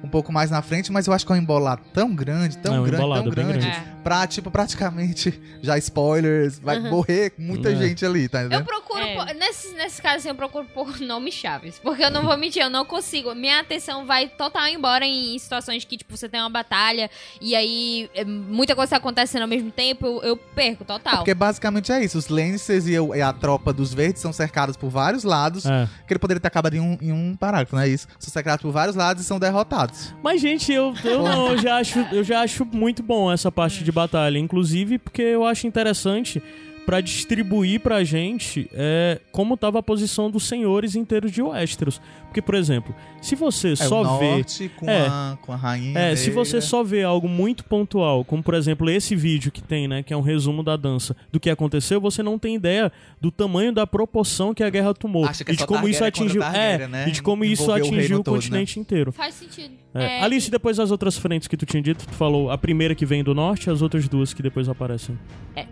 um 0.02 0.08
pouco 0.08 0.32
mais 0.32 0.50
na 0.50 0.60
frente, 0.62 0.90
mas 0.90 1.06
eu 1.06 1.12
acho 1.12 1.24
que 1.24 1.32
é 1.32 1.34
um 1.34 1.38
embolado 1.38 1.82
tão 1.94 2.14
grande, 2.14 2.58
tão 2.58 2.74
É, 2.74 2.80
um 2.80 2.84
grande, 2.84 3.02
tão 3.02 3.24
grande, 3.30 3.52
grande. 3.52 3.66
É. 3.68 3.84
pra, 4.02 4.26
tipo, 4.26 4.50
praticamente, 4.50 5.40
já 5.62 5.78
spoilers, 5.78 6.58
vai 6.58 6.78
Uhum. 6.78 6.90
morrer 6.90 7.32
muita 7.38 7.70
É. 7.70 7.76
gente 7.76 8.04
ali, 8.04 8.28
tá 8.28 8.40
Eu 8.42 8.46
entendendo? 8.46 8.66
procuro, 8.66 9.00
É. 9.04 9.14
por- 9.14 9.34
nesse, 9.34 9.72
nesse 9.74 10.02
caso 10.02 10.16
assim, 10.16 10.28
eu 10.28 10.34
procuro 10.34 10.64
por 10.74 10.98
nomes 11.00 11.34
chaves. 11.34 11.78
Porque 11.78 12.04
eu 12.04 12.10
não 12.10 12.22
vou 12.24 12.36
mentir, 12.36 12.62
eu 12.62 12.68
não 12.70 12.84
consigo. 12.84 13.34
Minha 13.34 13.60
atenção 13.60 14.04
vai 14.04 14.28
total 14.28 14.66
embora 14.68 15.04
em 15.06 15.38
situações 15.38 15.84
que, 15.84 15.96
tipo, 15.96 16.16
você 16.16 16.28
tem 16.28 16.40
uma 16.40 16.50
batalha 16.50 17.08
e 17.40 17.54
aí 17.54 18.10
é, 18.14 18.24
muita 18.24 18.74
coisa 18.74 18.90
tá 18.90 18.96
acontecendo 18.96 19.42
ao 19.42 19.48
mesmo 19.48 19.70
tempo, 19.70 20.04
eu, 20.06 20.22
eu 20.22 20.36
perco 20.36 20.82
É 20.82 20.86
total. 20.86 21.16
porque 21.18 21.34
basicamente 21.34 21.92
é 21.92 22.02
isso, 22.04 22.18
os 22.18 22.28
Lannisters 22.28 22.86
e, 22.86 22.92
e 22.94 23.22
a 23.22 23.32
tropa 23.32 23.72
dos 23.72 23.94
verdes 23.94 24.20
são 24.20 24.32
cercados 24.32 24.76
por 24.76 24.90
vários 24.90 25.22
lados, 25.24 25.64
É. 25.64 25.88
que 26.06 26.12
ele 26.12 26.18
poderia 26.18 26.40
ter 26.40 26.48
acabado 26.48 26.74
em 26.74 26.80
um, 26.80 26.98
em 27.00 27.12
um 27.12 27.36
parágrafo, 27.36 27.76
não 27.76 27.82
é 27.82 27.88
isso? 27.88 28.08
São 28.18 28.32
cercados 28.32 28.62
por 28.62 28.72
vários 28.72 28.96
lados 28.96 29.22
e 29.22 29.26
são 29.26 29.38
derrotados. 29.38 29.91
Mas, 30.22 30.40
gente, 30.40 30.72
eu, 30.72 30.94
eu 31.04 31.22
não, 31.22 31.52
eu 31.52 31.58
já, 31.58 31.76
acho, 31.76 31.98
eu 32.12 32.24
já 32.24 32.40
acho 32.40 32.64
muito 32.64 33.02
bom 33.02 33.30
essa 33.30 33.50
parte 33.50 33.84
de 33.84 33.92
batalha. 33.92 34.38
Inclusive, 34.38 34.98
porque 34.98 35.22
eu 35.22 35.44
acho 35.44 35.66
interessante 35.66 36.42
pra 36.84 37.00
distribuir 37.00 37.80
pra 37.80 38.02
gente 38.02 38.68
é, 38.72 39.20
como 39.30 39.56
tava 39.56 39.78
a 39.78 39.82
posição 39.82 40.30
dos 40.30 40.48
senhores 40.48 40.96
inteiros 40.96 41.30
de 41.30 41.40
Westeros. 41.40 42.00
Porque, 42.24 42.42
por 42.42 42.54
exemplo, 42.54 42.94
se 43.20 43.34
você 43.36 43.72
É 43.72 43.76
só 43.76 44.02
o 44.02 44.18
vê 44.18 44.30
norte 44.32 44.70
com, 44.76 44.88
É. 44.88 45.06
a, 45.06 45.38
com 45.40 45.52
a 45.52 45.56
rainha. 45.56 45.98
é, 45.98 46.16
se 46.16 46.30
você 46.30 46.60
só 46.60 46.82
vê 46.82 47.02
algo 47.04 47.28
muito 47.28 47.64
pontual, 47.64 48.24
como 48.24 48.42
por 48.42 48.54
exemplo 48.54 48.88
esse 48.90 49.14
vídeo 49.14 49.52
que 49.52 49.62
tem, 49.62 49.86
né, 49.86 50.02
que 50.02 50.12
é 50.12 50.16
um 50.16 50.22
resumo 50.22 50.62
da 50.62 50.76
dança, 50.76 51.14
do 51.30 51.38
que 51.38 51.50
aconteceu, 51.50 52.00
você 52.00 52.22
não 52.22 52.38
tem 52.38 52.56
ideia 52.56 52.90
do 53.20 53.30
tamanho 53.30 53.72
da 53.72 53.86
proporção 53.86 54.52
que 54.54 54.64
a 54.64 54.70
guerra 54.70 54.92
tomou 54.94 55.24
Acha 55.26 55.44
que 55.44 55.50
é 55.50 55.54
e 55.54 55.56
de 55.56 55.66
como 55.66 55.86
isso 55.88 56.04
atingiu, 56.04 56.42
é, 56.42 56.88
né? 56.88 57.08
e 57.08 57.12
de 57.12 57.22
como 57.22 57.44
isso 57.44 57.62
Envolveu 57.64 57.84
o 57.84 57.86
atingiu 57.86 58.00
reino 58.00 58.20
o 58.20 58.24
todo, 58.24 58.34
né? 58.34 58.40
continente 58.40 58.80
inteiro. 58.80 59.12
Faz 59.12 59.34
sentido. 59.34 59.74
É. 59.94 60.18
É, 60.18 60.22
Alice, 60.22 60.50
depois 60.50 60.80
as 60.80 60.90
outras 60.90 61.16
frentes 61.18 61.46
que 61.46 61.56
tu 61.56 61.66
tinha 61.66 61.82
dito, 61.82 62.06
tu 62.06 62.14
falou 62.14 62.50
a 62.50 62.56
primeira 62.58 62.94
que 62.94 63.04
vem 63.06 63.22
do 63.22 63.34
norte 63.34 63.66
e 63.66 63.70
as 63.70 63.82
outras 63.82 64.08
duas 64.08 64.32
que 64.34 64.42
depois 64.42 64.68
aparecem. 64.68 65.18
É. 65.54 65.66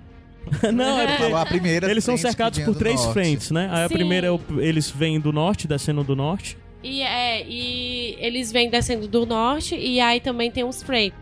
não, 0.72 0.98
é 1.00 1.06
porque 1.06 1.22
Falou 1.22 1.36
a 1.38 1.46
primeira 1.46 1.90
eles 1.90 2.04
são 2.04 2.16
cercados 2.16 2.58
por 2.60 2.74
três 2.74 2.96
norte. 3.00 3.12
frentes, 3.12 3.50
né? 3.50 3.68
Aí 3.72 3.84
a 3.84 3.88
Sim. 3.88 3.94
primeira 3.94 4.26
é 4.26 4.30
o, 4.30 4.40
eles 4.58 4.90
vêm 4.90 5.18
do 5.20 5.32
norte, 5.32 5.66
descendo 5.68 6.02
do 6.04 6.14
norte. 6.16 6.56
E, 6.82 7.02
é, 7.02 7.44
e 7.46 8.16
eles 8.18 8.50
vêm 8.50 8.70
descendo 8.70 9.06
do 9.06 9.26
norte 9.26 9.76
e 9.76 10.00
aí 10.00 10.18
também 10.20 10.50
tem 10.50 10.64
os 10.64 10.82
Frey. 10.82 11.12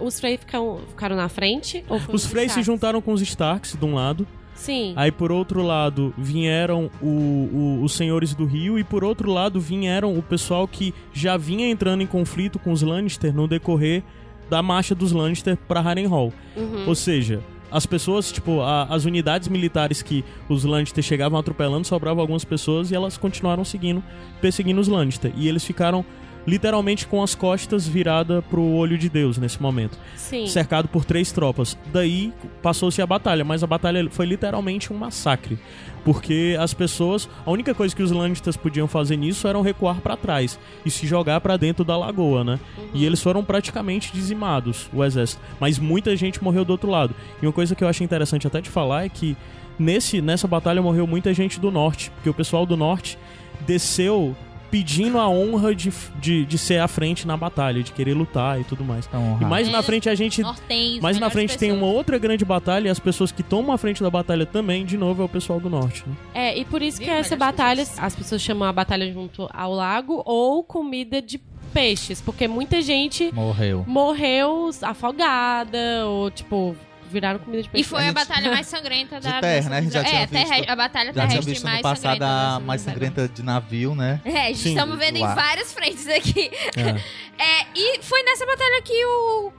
Os 0.00 0.18
Frey 0.18 0.36
ficam, 0.36 0.80
ficaram 0.88 1.14
na 1.14 1.28
frente? 1.28 1.84
Ou 1.88 2.00
foi 2.00 2.14
Os 2.14 2.26
Frey 2.26 2.48
se 2.48 2.62
juntaram 2.62 3.00
com 3.00 3.12
os 3.12 3.22
Starks 3.22 3.76
de 3.78 3.84
um 3.84 3.94
lado. 3.94 4.26
Sim. 4.56 4.92
Aí 4.96 5.10
por 5.12 5.30
outro 5.32 5.62
lado 5.62 6.12
vieram 6.18 6.90
o- 7.02 7.06
o- 7.06 7.80
os 7.84 7.92
senhores 7.94 8.34
do 8.34 8.44
Rio 8.44 8.78
e 8.78 8.84
por 8.84 9.02
outro 9.04 9.30
lado 9.32 9.60
vieram 9.60 10.16
o 10.16 10.22
pessoal 10.22 10.66
que 10.66 10.92
já 11.12 11.36
vinha 11.36 11.68
entrando 11.68 12.02
em 12.02 12.06
conflito 12.06 12.58
com 12.58 12.72
os 12.72 12.82
Lannister 12.82 13.32
no 13.34 13.46
decorrer 13.48 14.02
da 14.50 14.62
marcha 14.62 14.94
dos 14.94 15.10
Lannister 15.12 15.56
pra 15.56 15.80
Harrenhal. 15.80 16.32
Uhum. 16.56 16.84
Ou 16.88 16.94
seja, 16.94 17.40
as 17.76 17.84
pessoas, 17.86 18.30
tipo, 18.30 18.60
a- 18.60 18.84
as 18.84 19.04
unidades 19.04 19.48
militares 19.48 20.00
que 20.00 20.24
os 20.48 20.64
Lannister 20.64 21.02
chegavam 21.02 21.38
atropelando, 21.38 21.84
sobravam 21.86 22.20
algumas 22.20 22.44
pessoas 22.44 22.90
e 22.90 22.94
elas 22.94 23.16
continuaram 23.18 23.64
seguindo, 23.64 24.02
perseguindo 24.40 24.80
os 24.80 24.86
Lannister. 24.88 25.32
E 25.36 25.48
eles 25.48 25.64
ficaram 25.64 26.04
literalmente 26.46 27.06
com 27.06 27.22
as 27.22 27.34
costas 27.34 27.86
viradas 27.86 28.44
pro 28.44 28.62
olho 28.62 28.98
de 28.98 29.08
Deus 29.08 29.38
nesse 29.38 29.60
momento 29.60 29.98
Sim. 30.16 30.46
cercado 30.46 30.88
por 30.88 31.04
três 31.04 31.32
tropas. 31.32 31.76
Daí 31.92 32.32
passou-se 32.62 33.00
a 33.00 33.06
batalha, 33.06 33.44
mas 33.44 33.62
a 33.62 33.66
batalha 33.66 34.08
foi 34.10 34.26
literalmente 34.26 34.92
um 34.92 34.96
massacre. 34.96 35.58
Porque 36.04 36.54
as 36.60 36.74
pessoas, 36.74 37.28
a 37.46 37.50
única 37.50 37.74
coisa 37.74 37.96
que 37.96 38.02
os 38.02 38.10
Lannisters 38.10 38.58
podiam 38.58 38.86
fazer 38.86 39.16
nisso 39.16 39.48
era 39.48 39.60
recuar 39.62 40.00
pra 40.02 40.16
trás 40.16 40.58
e 40.84 40.90
se 40.90 41.06
jogar 41.06 41.40
pra 41.40 41.56
dentro 41.56 41.82
da 41.82 41.96
lagoa, 41.96 42.44
né? 42.44 42.60
E 42.92 43.06
eles 43.06 43.22
foram 43.22 43.42
praticamente 43.42 44.12
dizimados, 44.12 44.88
o 44.92 45.02
exército. 45.02 45.40
Mas 45.58 45.78
muita 45.78 46.14
gente 46.14 46.44
morreu 46.44 46.64
do 46.64 46.70
outro 46.70 46.90
lado. 46.90 47.14
E 47.42 47.46
uma 47.46 47.52
coisa 47.52 47.74
que 47.74 47.82
eu 47.82 47.88
acho 47.88 48.04
interessante 48.04 48.46
até 48.46 48.60
de 48.60 48.68
falar 48.68 49.06
é 49.06 49.08
que 49.08 49.34
nesse, 49.78 50.20
nessa 50.20 50.46
batalha 50.46 50.82
morreu 50.82 51.06
muita 51.06 51.32
gente 51.32 51.58
do 51.58 51.70
norte, 51.70 52.10
porque 52.10 52.28
o 52.28 52.34
pessoal 52.34 52.66
do 52.66 52.76
norte 52.76 53.18
desceu 53.66 54.36
pedindo 54.74 55.20
a 55.20 55.28
honra 55.28 55.72
de, 55.72 55.92
de, 56.20 56.44
de 56.44 56.58
ser 56.58 56.80
à 56.80 56.88
frente 56.88 57.28
na 57.28 57.36
batalha, 57.36 57.80
de 57.80 57.92
querer 57.92 58.12
lutar 58.12 58.60
e 58.60 58.64
tudo 58.64 58.84
mais. 58.84 59.06
Então, 59.06 59.38
E 59.40 59.44
mais 59.44 59.68
É, 59.68 59.70
na 59.70 59.84
frente 59.84 60.08
a 60.08 60.16
gente 60.16 60.42
Nortenhos, 60.42 61.00
mas 61.00 61.16
na 61.20 61.30
frente 61.30 61.56
tem 61.56 61.70
uma 61.70 61.78
pessoas. 61.82 61.96
outra 61.96 62.18
grande 62.18 62.44
batalha 62.44 62.88
e 62.88 62.90
as 62.90 62.98
pessoas 62.98 63.30
que 63.30 63.44
tomam 63.44 63.70
a 63.72 63.78
frente 63.78 64.02
da 64.02 64.10
batalha 64.10 64.44
também, 64.44 64.84
de 64.84 64.96
novo, 64.98 65.22
é 65.22 65.26
o 65.26 65.28
pessoal 65.28 65.60
do 65.60 65.70
norte. 65.70 66.02
né? 66.08 66.14
É, 66.34 66.58
e 66.58 66.64
por 66.64 66.82
isso 66.82 66.98
que 66.98 67.06
Bem 67.06 67.14
essa 67.14 67.36
melhores 67.36 67.56
batalha, 67.56 67.82
pessoas. 67.86 67.98
as 68.04 68.16
pessoas 68.16 68.42
chamam 68.42 68.66
a 68.68 68.72
batalha 68.72 69.12
junto 69.12 69.48
ao 69.54 69.72
lago 69.72 70.20
ou 70.26 70.64
comida 70.64 71.22
de 71.22 71.38
peixes, 71.72 72.20
porque 72.20 72.48
muita 72.48 72.82
gente 72.82 73.32
Morreu. 73.32 73.84
morreu 73.86 74.70
afogada 74.82 76.04
ou, 76.06 76.30
tipo, 76.32 76.74
viraram 77.10 77.38
comida 77.38 77.62
de 77.62 77.68
E 77.68 77.70
peixe. 77.72 77.88
foi 77.88 77.98
A 77.98 78.02
a, 78.02 78.04
gente- 78.06 78.14
batalha 78.14 78.50
mais 78.50 78.66
sangrenta 78.68 79.20
da 79.20 79.32
De 79.36 79.40
terra, 79.40 79.70
né? 79.70 79.78
A 79.78 79.80
gente 79.82 79.92
já 79.92 80.04
tinha 80.04 80.20
É, 80.22 80.26
terra- 80.26 80.56
visto- 80.56 80.70
a 80.70 80.76
batalha 80.76 81.06
Já 81.06 81.12
tinha 81.12 81.28
terrestre 81.28 81.52
visto 81.52 81.64
no 81.64 81.70
mais 81.70 81.82
passado 81.82 82.00
sangrenta 82.02 82.24
da 82.24 82.54
a 82.56 82.60
mais 82.60 82.80
sangrenta 82.80 83.28
de 83.28 83.42
navio, 83.42 83.94
né? 83.94 84.20
É, 84.24 84.52
Sim. 84.54 84.70
estamos 84.70 84.98
vendo 84.98 85.16
em 85.16 85.20
várias 85.20 85.72
frentes 85.72 86.06
aqui. 86.08 86.50
É. 86.76 86.94
É, 87.36 87.66
e 87.74 88.00
foi 88.02 88.22
nessa 88.22 88.46
batalha 88.46 88.80
que 88.82 89.04
o 89.04 89.52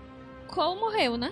Cole 0.48 0.80
morreu, 0.80 1.18
né? 1.18 1.30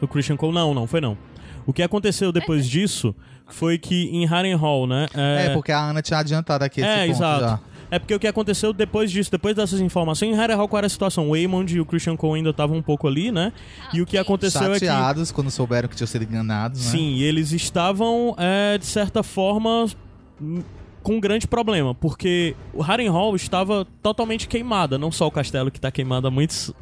O 0.00 0.06
Christian 0.06 0.36
Cole, 0.36 0.52
não, 0.54 0.74
não, 0.74 0.86
foi 0.86 1.00
não. 1.00 1.16
O 1.64 1.72
que 1.72 1.82
aconteceu 1.82 2.30
depois 2.30 2.68
disso 2.68 3.14
foi 3.48 3.78
que 3.78 4.04
em 4.14 4.26
Harrenhal, 4.26 4.86
né? 4.86 5.06
É, 5.14 5.46
É, 5.46 5.50
porque 5.54 5.72
a 5.72 5.78
Ana 5.78 6.02
tinha 6.02 6.18
adiantado 6.18 6.62
aqui 6.64 6.80
esse 6.82 6.88
É, 6.90 7.06
ponto 7.06 7.16
exato. 7.16 7.40
já. 7.40 7.60
É 7.90 7.98
porque 7.98 8.14
o 8.14 8.18
que 8.18 8.26
aconteceu 8.26 8.72
depois 8.72 9.10
disso, 9.10 9.30
depois 9.30 9.54
dessas 9.54 9.80
informações, 9.80 10.32
em 10.32 10.34
Harrenhal 10.34 10.68
qual 10.68 10.78
era 10.78 10.86
a 10.86 10.90
situação? 10.90 11.30
O 11.30 11.34
Aemond 11.34 11.74
e 11.74 11.80
o 11.80 11.86
Christian 11.86 12.16
Cole 12.16 12.38
ainda 12.38 12.50
estavam 12.50 12.76
um 12.76 12.82
pouco 12.82 13.06
ali, 13.06 13.30
né? 13.30 13.52
E 13.92 14.00
o 14.00 14.06
que 14.06 14.18
aconteceu 14.18 14.72
é 14.72 14.78
que... 14.78 14.86
Chateados 14.86 15.30
quando 15.30 15.50
souberam 15.50 15.88
que 15.88 15.96
tinham 15.96 16.06
sido 16.06 16.22
enganados, 16.22 16.84
né? 16.84 16.90
Sim, 16.90 17.14
e 17.14 17.22
eles 17.22 17.52
estavam, 17.52 18.34
é, 18.38 18.78
de 18.78 18.86
certa 18.86 19.22
forma, 19.22 19.86
com 21.02 21.14
um 21.14 21.20
grande 21.20 21.46
problema, 21.46 21.94
porque 21.94 22.56
o 22.72 22.82
Harrenhal 22.82 23.36
estava 23.36 23.86
totalmente 24.02 24.48
queimada, 24.48 24.98
não 24.98 25.12
só 25.12 25.28
o 25.28 25.30
castelo 25.30 25.70
que 25.70 25.78
está 25.78 25.90
queimado 25.90 26.26
há 26.26 26.30
muitos 26.30 26.74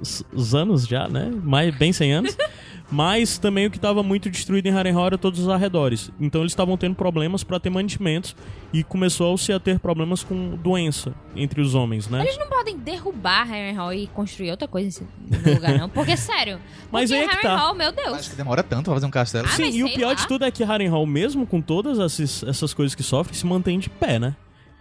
anos 0.54 0.86
já, 0.86 1.06
né? 1.08 1.30
Mais, 1.42 1.76
bem 1.76 1.92
100 1.92 2.12
anos. 2.12 2.36
Mas 2.90 3.38
também 3.38 3.66
o 3.66 3.70
que 3.70 3.76
estava 3.76 4.02
muito 4.02 4.30
destruído 4.30 4.66
em 4.66 4.70
Harrenhal 4.70 5.06
era 5.06 5.18
todos 5.18 5.40
os 5.40 5.48
arredores. 5.48 6.10
Então 6.20 6.42
eles 6.42 6.52
estavam 6.52 6.76
tendo 6.76 6.94
problemas 6.94 7.42
para 7.42 7.58
ter 7.58 7.70
mantimentos 7.70 8.36
e 8.74 8.82
começou-se 8.82 9.52
a 9.52 9.60
ter 9.60 9.78
problemas 9.78 10.24
com 10.24 10.56
doença 10.56 11.14
entre 11.36 11.60
os 11.60 11.74
homens, 11.74 12.08
né? 12.08 12.20
Eles 12.22 12.36
não 12.36 12.48
podem 12.48 12.76
derrubar 12.76 13.48
Harrenhal 13.48 13.92
e 13.94 14.08
construir 14.08 14.50
outra 14.50 14.66
coisa 14.66 14.86
nesse- 14.86 15.06
no 15.48 15.54
lugar, 15.54 15.78
não. 15.78 15.88
Porque, 15.88 16.16
sério. 16.16 16.58
Mas 16.90 17.08
porque 17.10 17.22
aí 17.22 17.28
é 17.28 17.28
que 17.36 17.40
tá. 17.42 17.48
Harrenhal, 17.50 17.74
meu 17.74 17.92
Deus. 17.92 18.14
Acho 18.18 18.30
que 18.30 18.36
demora 18.36 18.62
tanto 18.64 18.84
pra 18.86 18.94
fazer 18.94 19.06
um 19.06 19.10
castelo. 19.10 19.46
Ah, 19.48 19.52
Sim, 19.56 19.70
e 19.70 19.84
o 19.84 19.90
pior 19.94 20.08
lá. 20.08 20.14
de 20.14 20.26
tudo 20.26 20.44
é 20.44 20.50
que 20.50 20.64
Harrenhal, 20.64 21.06
mesmo 21.06 21.46
com 21.46 21.60
todas 21.60 21.98
esses- 21.98 22.42
essas 22.42 22.74
coisas 22.74 22.94
que 22.96 23.02
sofre, 23.04 23.36
se 23.36 23.46
mantém 23.46 23.78
de 23.78 23.88
pé, 23.88 24.18
né? 24.18 24.34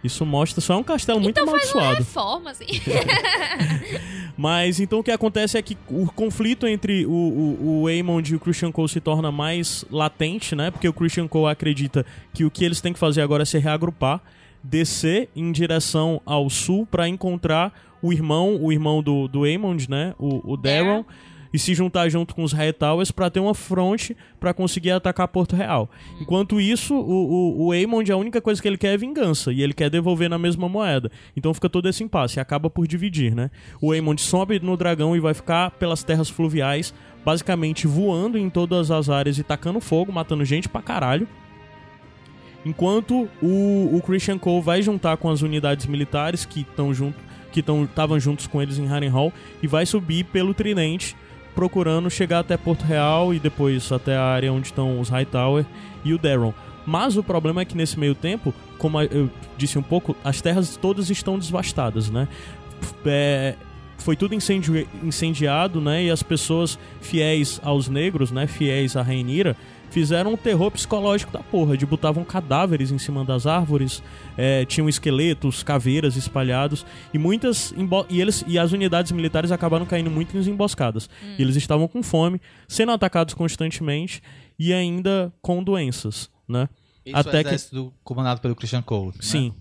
Isso 0.04 0.24
mostra, 0.26 0.60
só 0.60 0.74
é 0.74 0.76
um 0.76 0.82
castelo 0.82 1.18
muito 1.18 1.40
Então 1.40 1.50
faz 1.50 1.72
uma 1.72 1.80
amaldiçoado. 1.82 2.04
reforma, 2.04 2.50
assim. 2.50 2.66
Mas 4.36 4.80
então 4.80 4.98
o 4.98 5.02
que 5.02 5.10
acontece 5.10 5.56
é 5.56 5.62
que 5.62 5.76
o 5.88 6.06
conflito 6.12 6.66
entre 6.66 7.06
o, 7.06 7.10
o, 7.10 7.82
o 7.82 7.86
Aemond 7.86 8.32
e 8.32 8.36
o 8.36 8.40
Christian 8.40 8.70
Cole 8.70 8.88
se 8.88 9.00
torna 9.00 9.32
mais 9.32 9.84
latente, 9.90 10.54
né? 10.54 10.70
Porque 10.70 10.88
o 10.88 10.92
Christian 10.92 11.26
Cole 11.28 11.50
acredita 11.50 12.04
que 12.32 12.44
o 12.44 12.50
que 12.50 12.64
eles 12.64 12.80
têm 12.80 12.92
que 12.92 12.98
fazer 12.98 13.22
agora 13.22 13.42
é 13.44 13.46
se 13.46 13.58
reagrupar, 13.58 14.20
descer 14.62 15.28
em 15.34 15.50
direção 15.52 16.20
ao 16.26 16.50
sul 16.50 16.86
pra 16.86 17.08
encontrar 17.08 17.72
o 18.02 18.12
irmão, 18.12 18.58
o 18.60 18.70
irmão 18.72 19.02
do, 19.02 19.26
do 19.28 19.44
Aemond, 19.44 19.88
né? 19.88 20.14
O, 20.18 20.52
o 20.52 20.56
Daron. 20.56 21.04
E 21.54 21.58
se 21.60 21.72
juntar 21.72 22.08
junto 22.08 22.34
com 22.34 22.42
os 22.42 22.52
Hightowers 22.52 23.12
pra 23.12 23.30
ter 23.30 23.38
uma 23.38 23.54
fronte 23.54 24.16
pra 24.40 24.52
conseguir 24.52 24.90
atacar 24.90 25.28
Porto 25.28 25.54
Real. 25.54 25.88
Enquanto 26.20 26.60
isso, 26.60 26.96
o, 26.96 26.98
o, 27.00 27.66
o 27.66 27.72
Aemond, 27.72 28.10
a 28.10 28.16
única 28.16 28.40
coisa 28.40 28.60
que 28.60 28.66
ele 28.66 28.76
quer 28.76 28.94
é 28.94 28.96
vingança. 28.96 29.52
E 29.52 29.62
ele 29.62 29.72
quer 29.72 29.88
devolver 29.88 30.28
na 30.28 30.36
mesma 30.36 30.68
moeda. 30.68 31.12
Então 31.36 31.54
fica 31.54 31.70
todo 31.70 31.88
esse 31.88 32.02
impasse. 32.02 32.38
E 32.38 32.40
acaba 32.40 32.68
por 32.68 32.88
dividir, 32.88 33.36
né? 33.36 33.52
O 33.80 33.92
Aemond 33.92 34.20
sobe 34.20 34.58
no 34.58 34.76
dragão 34.76 35.14
e 35.14 35.20
vai 35.20 35.32
ficar 35.32 35.70
pelas 35.70 36.02
terras 36.02 36.28
fluviais, 36.28 36.92
basicamente 37.24 37.86
voando 37.86 38.36
em 38.36 38.50
todas 38.50 38.90
as 38.90 39.08
áreas 39.08 39.38
e 39.38 39.44
tacando 39.44 39.80
fogo, 39.80 40.10
matando 40.10 40.44
gente 40.44 40.68
pra 40.68 40.82
caralho. 40.82 41.28
Enquanto 42.66 43.28
o, 43.40 43.96
o 43.96 44.02
Christian 44.04 44.38
Cole 44.38 44.60
vai 44.60 44.82
juntar 44.82 45.18
com 45.18 45.30
as 45.30 45.40
unidades 45.40 45.86
militares 45.86 46.44
que 46.44 46.62
estão 46.62 46.92
junto, 46.92 47.18
que 47.52 47.60
estavam 47.60 48.18
juntos 48.18 48.48
com 48.48 48.60
eles 48.60 48.76
em 48.76 48.88
Harrenhal 48.88 49.32
e 49.62 49.68
vai 49.68 49.86
subir 49.86 50.24
pelo 50.24 50.52
Tridente, 50.52 51.14
procurando 51.54 52.10
chegar 52.10 52.40
até 52.40 52.56
Porto 52.56 52.82
Real 52.82 53.32
e 53.32 53.38
depois 53.38 53.90
até 53.92 54.16
a 54.16 54.22
área 54.24 54.52
onde 54.52 54.66
estão 54.66 55.00
os 55.00 55.08
Hightower 55.08 55.64
e 56.04 56.12
o 56.12 56.18
Daron. 56.18 56.52
Mas 56.86 57.16
o 57.16 57.22
problema 57.22 57.62
é 57.62 57.64
que 57.64 57.76
nesse 57.76 57.98
meio 57.98 58.14
tempo, 58.14 58.52
como 58.78 59.00
eu 59.00 59.30
disse 59.56 59.78
um 59.78 59.82
pouco, 59.82 60.14
as 60.22 60.40
terras 60.40 60.76
todas 60.76 61.08
estão 61.08 61.38
devastadas, 61.38 62.10
né? 62.10 62.28
É, 63.06 63.54
foi 63.98 64.16
tudo 64.16 64.34
incendi 64.34 64.86
incendiado, 65.02 65.80
né? 65.80 66.04
E 66.04 66.10
as 66.10 66.22
pessoas 66.22 66.78
fiéis 67.00 67.60
aos 67.64 67.88
negros, 67.88 68.30
né? 68.30 68.46
Fiéis 68.46 68.96
à 68.96 69.02
Rainira, 69.02 69.56
fizeram 69.94 70.32
um 70.32 70.36
terror 70.36 70.70
psicológico 70.72 71.30
da 71.32 71.38
porra, 71.38 71.76
de 71.76 71.86
botavam 71.86 72.24
cadáveres 72.24 72.90
em 72.90 72.98
cima 72.98 73.24
das 73.24 73.46
árvores, 73.46 74.02
é, 74.36 74.64
tinham 74.64 74.88
esqueletos, 74.88 75.62
caveiras 75.62 76.16
espalhados 76.16 76.84
e 77.14 77.18
muitas 77.18 77.72
e 78.10 78.20
eles 78.20 78.44
e 78.48 78.58
as 78.58 78.72
unidades 78.72 79.12
militares 79.12 79.52
acabaram 79.52 79.86
caindo 79.86 80.10
muito 80.10 80.36
em 80.36 80.40
emboscadas. 80.50 81.08
E 81.38 81.40
eles 81.40 81.54
estavam 81.54 81.86
com 81.86 82.02
fome, 82.02 82.40
sendo 82.66 82.90
atacados 82.90 83.34
constantemente 83.34 84.20
e 84.58 84.72
ainda 84.72 85.32
com 85.40 85.62
doenças, 85.62 86.28
né? 86.48 86.68
Isso 87.06 87.16
Até 87.16 87.38
é 87.38 87.40
o 87.40 87.42
que- 87.44 87.48
exército 87.50 87.92
comandado 88.02 88.40
pelo 88.40 88.56
Christian 88.56 88.82
Cole. 88.82 89.08
né? 89.12 89.14
Sim. 89.20 89.52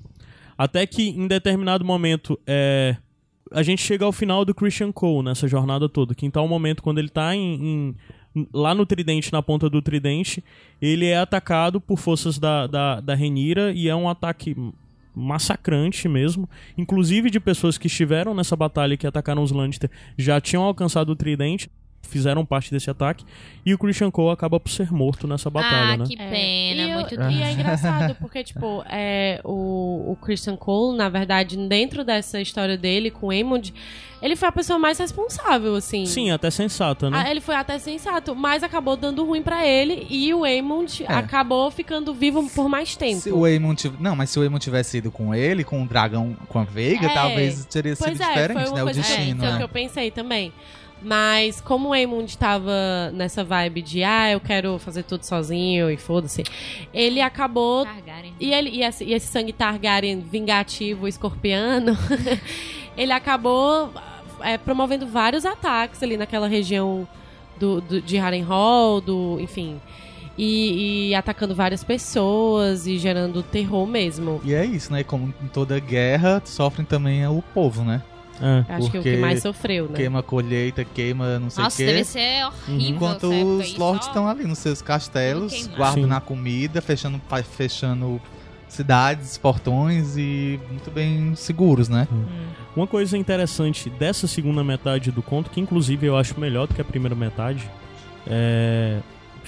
Até 0.58 0.88
que 0.88 1.10
em 1.10 1.28
determinado 1.28 1.86
momento 1.86 2.39
é, 2.48 2.98
a 3.52 3.62
gente 3.62 3.84
chega 3.84 4.04
ao 4.04 4.12
final 4.12 4.43
do 4.43 4.56
Christian 4.56 4.91
Cole 4.91 5.26
nessa 5.26 5.48
jornada 5.48 5.88
toda. 5.88 6.15
Que 6.15 6.26
em 6.26 6.32
tal 6.32 6.48
momento, 6.48 6.82
quando 6.82 6.98
ele 6.98 7.10
tá 7.10 7.36
em, 7.36 7.54
em- 7.63 7.96
lá 8.54 8.74
no 8.74 8.86
tridente, 8.86 9.32
na 9.32 9.41
ponta 9.41 9.69
do 9.69 9.82
tridente, 9.82 10.43
ele 10.82 11.06
é 11.06 11.17
atacado 11.17 11.80
por 11.80 11.98
forças 11.98 12.38
da, 12.38 12.67
da, 12.67 13.00
da 13.00 13.15
Renira 13.15 13.72
e 13.72 13.88
é 13.88 13.96
um 13.96 14.10
ataque 14.10 14.56
massacrante 15.15 16.08
mesmo. 16.08 16.50
Inclusive 16.78 17.30
de 17.30 17.39
pessoas 17.39 17.78
que 17.78 17.88
estiveram 17.88 18.34
nessa 18.34 18.56
batalha 18.56 18.98
que 18.98 19.08
atacaram 19.08 19.43
os 19.43 19.52
Lannister 19.52 19.89
já 20.17 20.41
tinham 20.41 20.63
alcançado 20.63 21.12
o 21.12 21.15
tridente. 21.15 21.69
Fizeram 22.08 22.46
parte 22.46 22.70
desse 22.72 22.89
ataque. 22.89 23.26
E 23.66 23.74
o 23.74 23.78
Christian 23.78 24.12
Cole 24.12 24.34
acaba 24.34 24.60
por 24.60 24.70
ser 24.70 24.92
morto 24.92 25.28
nessa 25.28 25.50
batalha, 25.50 25.94
ah, 25.94 25.98
né? 25.98 26.06
que 26.06 26.13
É, 26.22 26.30
pena, 26.30 26.82
e 26.82 26.89
eu- 26.92 27.00
muito 27.00 27.13
E 27.16 27.18
triste. 27.18 27.42
é 27.44 27.52
engraçado, 27.54 28.16
porque, 28.20 28.44
tipo, 28.44 28.84
é, 28.89 29.39
o, 29.44 30.12
o 30.12 30.18
Christian 30.22 30.56
Cole, 30.56 30.98
na 30.98 31.10
verdade, 31.10 31.56
dentro 31.68 32.04
dessa 32.04 32.39
história 32.42 32.78
dele 32.78 33.10
com 33.10 33.28
o 33.28 33.32
Aemond, 33.32 33.74
ele 34.22 34.36
foi 34.36 34.48
a 34.48 34.52
pessoa 34.52 34.78
mais 34.80 34.98
responsável, 35.00 35.76
assim. 35.76 36.06
Sim, 36.06 36.32
até 36.32 36.50
sensata, 36.52 37.10
né? 37.10 37.24
Ah, 37.26 37.32
ele 37.32 37.42
foi 37.42 37.56
até 37.56 37.78
sensato, 37.80 38.36
mas 38.36 38.63
acabou 38.63 38.96
dando 38.96 39.26
ruim 39.26 39.42
pra 39.42 39.66
ele 39.68 40.06
e 40.10 40.34
o 40.34 40.44
Aemond 40.44 41.04
É. 41.04 41.13
acabou 41.13 41.70
ficando 41.72 42.13
vivo 42.13 42.48
por 42.54 42.70
mais 42.70 42.96
tempo. 42.96 43.22
Se 43.22 43.32
o 43.32 43.44
Aemon 43.44 43.76
tiv... 43.76 43.94
Não, 44.00 44.16
mas 44.16 44.30
se 44.30 44.39
o 44.39 44.42
Aemon 44.42 44.60
tivesse 44.60 44.98
ido 45.00 45.12
com 45.12 45.34
ele, 45.36 45.63
com 45.63 45.82
o 45.84 45.88
dragão, 45.88 46.36
com 46.48 46.60
a 46.60 46.63
Veiga, 46.63 47.08
É. 47.08 47.13
talvez 47.13 47.66
teria 47.66 47.96
Pois 47.98 48.12
sido 48.12 48.24
é, 48.24 48.28
diferente, 48.28 48.54
foi 48.62 48.70
uma 48.70 48.76
né? 48.76 48.84
O 48.84 48.94
destino, 48.94 49.44
é, 49.44 49.46
foi 49.46 49.48
o 49.48 49.52
né? 49.52 49.58
que 49.58 49.63
eu 49.63 49.70
pensei 49.70 50.12
também. 50.12 50.54
Mas 51.04 51.60
como 51.60 51.89
o 51.89 51.94
Aemond 51.94 52.38
tava 52.38 53.12
nessa 53.13 53.44
vibe 53.44 53.82
de 53.82 54.04
ah, 54.04 54.32
eu 54.32 54.39
quero 54.39 54.80
fazer 54.80 55.04
tudo 55.04 55.24
sozinho 55.26 55.92
e 55.92 55.98
foda-se, 55.98 56.44
ele 56.94 57.20
acabou 57.20 57.84
Targaryen. 57.86 58.34
E, 58.39 58.54
ele, 58.54 58.70
e, 58.70 58.84
esse, 58.84 59.04
e 59.04 59.13
esse 59.13 59.28
sangue 59.28 59.52
Targaryen 59.52 60.22
vingativo 60.22 61.08
escorpiano, 61.08 61.98
ele 62.96 63.12
acabou 63.12 63.92
é, 64.42 64.58
promovendo 64.58 65.06
vários 65.06 65.46
ataques 65.46 66.02
ali 66.02 66.16
naquela 66.16 66.48
região 66.48 67.08
do, 67.60 67.82
do- 67.82 68.02
de 68.02 68.18
Harrenhal, 68.18 69.02
do, 69.02 69.38
enfim. 69.42 69.82
E, 70.38 71.10
e 71.10 71.16
atacando 71.16 71.54
várias 71.54 71.84
pessoas 71.84 72.88
e 72.88 72.98
gerando 72.98 73.44
terror 73.44 73.86
mesmo. 73.86 74.42
E 74.44 74.54
é 74.54 74.66
isso, 74.66 74.92
né? 74.92 75.04
Como 75.04 75.32
em 75.44 75.48
toda 75.48 75.78
guerra, 75.80 76.42
sofrem 76.44 76.86
também 76.86 77.28
o 77.28 77.44
povo, 77.54 77.84
né? 77.84 78.02
É. 78.41 78.74
Acho 78.74 78.89
que 78.89 78.98
o 78.98 79.02
Porque 79.02 79.15
que 79.15 79.22
mais 79.22 79.41
sofreu, 79.41 79.88
né? 79.88 79.96
Queima 79.96 80.19
a 80.19 80.24
colheita, 80.24 80.84
queima 80.84 81.39
não 81.39 81.50
sei 81.50 81.62
o 81.62 81.65
Nossa, 81.65 81.78
quê. 81.78 81.86
deve 81.86 82.04
ser 82.04 82.46
horrível. 82.46 82.96
Enquanto 82.96 83.26
essa 83.32 83.36
época 83.36 83.63
os 83.63 83.78
lords 83.78 84.08
estão 84.08 84.28
ali 84.28 84.43
nos 84.46 84.58
seus 84.58 84.82
castelos, 84.82 85.67
guardando 85.67 86.08
Sim. 86.08 86.13
a 86.13 86.22
comida, 86.22 86.82
fechando, 86.82 87.22
fechando 87.56 88.22
cidades, 88.67 89.38
portões 89.38 90.17
e 90.17 90.60
muito 90.69 90.89
bem 90.89 91.36
seguros, 91.36 91.88
né? 91.88 92.08
Hum. 92.12 92.26
Uma 92.76 92.88
coisa 92.88 93.15
interessante 93.17 93.89
dessa 93.89 94.28
segunda 94.28 94.63
metade 94.63 95.12
do 95.12 95.22
conto, 95.22 95.52
que 95.52 95.62
inclusive 95.62 96.08
eu 96.08 96.17
acho 96.17 96.39
melhor 96.39 96.67
do 96.67 96.74
que 96.74 96.82
a 96.82 96.86
primeira 96.86 97.15
metade, 97.15 97.69
é. 98.26 99.00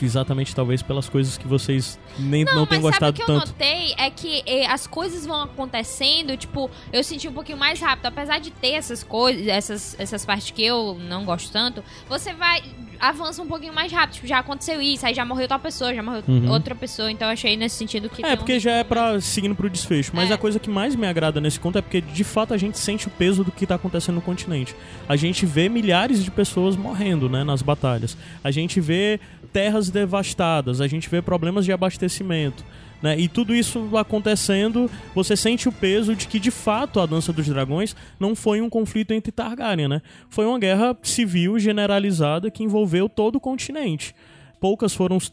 Exatamente, 0.03 0.53
talvez 0.55 0.81
pelas 0.81 1.07
coisas 1.07 1.37
que 1.37 1.47
vocês 1.47 1.97
nem 2.19 2.43
não, 2.43 2.55
Não, 2.55 2.65
tenham 2.65 2.83
mas 2.83 2.95
sabe 2.95 3.09
o 3.09 3.11
gostado 3.11 3.13
que 3.13 3.21
eu 3.21 3.25
tanto. 3.27 3.47
notei? 3.47 3.93
É 3.97 4.09
que 4.09 4.43
eh, 4.45 4.65
as 4.65 4.87
coisas 4.87 5.25
vão 5.25 5.43
acontecendo, 5.43 6.35
tipo, 6.35 6.69
eu 6.91 7.03
senti 7.03 7.27
um 7.27 7.33
pouquinho 7.33 7.57
mais 7.57 7.79
rápido. 7.79 8.07
Apesar 8.07 8.39
de 8.39 8.51
ter 8.51 8.71
essas 8.71 9.03
coisas, 9.03 9.47
essas, 9.47 9.95
essas 9.99 10.25
partes 10.25 10.51
que 10.51 10.63
eu 10.65 10.97
não 11.07 11.23
gosto 11.25 11.51
tanto, 11.51 11.83
você 12.09 12.33
vai. 12.33 12.63
avança 12.97 13.41
um 13.41 13.47
pouquinho 13.47 13.73
mais 13.73 13.91
rápido. 13.91 14.15
Tipo, 14.15 14.27
já 14.27 14.39
aconteceu 14.39 14.81
isso, 14.81 15.05
aí 15.05 15.13
já 15.13 15.25
morreu 15.25 15.47
tal 15.49 15.59
pessoa, 15.59 15.93
já 15.93 16.01
morreu 16.01 16.23
Uhum. 16.27 16.49
outra 16.49 16.73
pessoa. 16.73 17.11
Então 17.11 17.27
eu 17.27 17.33
achei 17.33 17.57
nesse 17.57 17.75
sentido 17.75 18.09
que. 18.09 18.25
É, 18.25 18.33
um 18.33 18.37
porque 18.37 18.57
já 18.57 18.71
é 18.71 18.83
pra 18.85 19.19
seguindo 19.19 19.53
pro 19.53 19.69
desfecho. 19.69 20.11
Mas 20.13 20.31
É. 20.31 20.33
a 20.33 20.37
coisa 20.37 20.59
que 20.59 20.69
mais 20.69 20.95
me 20.95 21.05
agrada 21.05 21.41
nesse 21.41 21.59
conto 21.59 21.77
é 21.77 21.81
porque, 21.81 21.99
de 21.99 22.23
fato, 22.23 22.53
a 22.53 22.57
gente 22.57 22.77
sente 22.79 23.07
o 23.07 23.11
peso 23.11 23.43
do 23.43 23.51
que 23.51 23.65
tá 23.67 23.75
acontecendo 23.75 24.15
no 24.15 24.21
continente. 24.21 24.73
A 25.09 25.15
gente 25.17 25.45
vê 25.45 25.67
milhares 25.67 26.23
de 26.23 26.31
pessoas 26.31 26.77
morrendo, 26.77 27.29
né, 27.29 27.43
nas 27.43 27.61
batalhas. 27.61 28.17
A 28.41 28.49
gente 28.49 28.79
vê 28.79 29.19
terras 29.51 29.84
devastadas, 29.89 30.81
a 30.81 30.87
gente 30.87 31.09
vê 31.09 31.21
problemas 31.21 31.65
de 31.65 31.71
abastecimento. 31.71 32.63
Né? 33.01 33.19
E 33.19 33.27
tudo 33.27 33.53
isso 33.53 33.95
acontecendo, 33.97 34.89
você 35.13 35.35
sente 35.35 35.67
o 35.67 35.71
peso 35.71 36.15
de 36.15 36.27
que, 36.27 36.39
de 36.39 36.49
fato, 36.49 36.99
a 36.99 37.05
Dança 37.05 37.31
dos 37.33 37.45
Dragões 37.47 37.95
não 38.19 38.35
foi 38.35 38.61
um 38.61 38.69
conflito 38.69 39.11
entre 39.13 39.31
Targaryen, 39.31 39.87
né? 39.87 40.01
Foi 40.29 40.45
uma 40.45 40.57
guerra 40.57 40.97
civil 41.03 41.59
generalizada 41.59 42.49
que 42.49 42.63
envolveu 42.63 43.07
todo 43.09 43.35
o 43.35 43.39
continente 43.39 44.15
poucas 44.57 44.95
foram 44.95 45.17
os, 45.17 45.29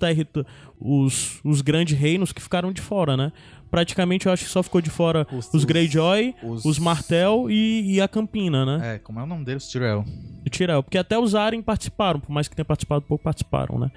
os, 0.79 1.41
os 1.43 1.63
grandes 1.63 1.97
reinos 1.97 2.33
que 2.33 2.43
ficaram 2.43 2.71
de 2.71 2.83
fora, 2.83 3.17
né? 3.17 3.33
Praticamente 3.71 4.27
eu 4.27 4.33
acho 4.33 4.45
que 4.45 4.51
só 4.51 4.63
ficou 4.63 4.83
de 4.83 4.91
fora 4.91 5.27
os, 5.33 5.49
Os- 5.55 5.65
Greyjoy, 5.65 6.35
os- 6.43 6.65
os, 6.67 6.79
Martel 6.79 7.47
e, 7.49 7.95
e 7.95 8.01
a 8.01 8.07
Campina, 8.09 8.67
né? 8.67 8.97
É, 8.97 8.99
como 8.99 9.19
é 9.21 9.23
o 9.23 9.27
nome 9.27 9.43
deles? 9.45 9.67
Tyrell. 9.69 10.05
E 10.45 10.51
Tyrell. 10.51 10.83
Porque 10.83 10.99
até 10.99 11.19
os 11.19 11.35
Arryn 11.35 11.63
participaram, 11.63 12.21
por 12.21 12.31
mais 12.31 12.47
que 12.47 12.55
tenham 12.55 12.67
participado, 12.67 13.01
pouco 13.03 13.25
participaram, 13.25 13.79
né? 13.79 13.91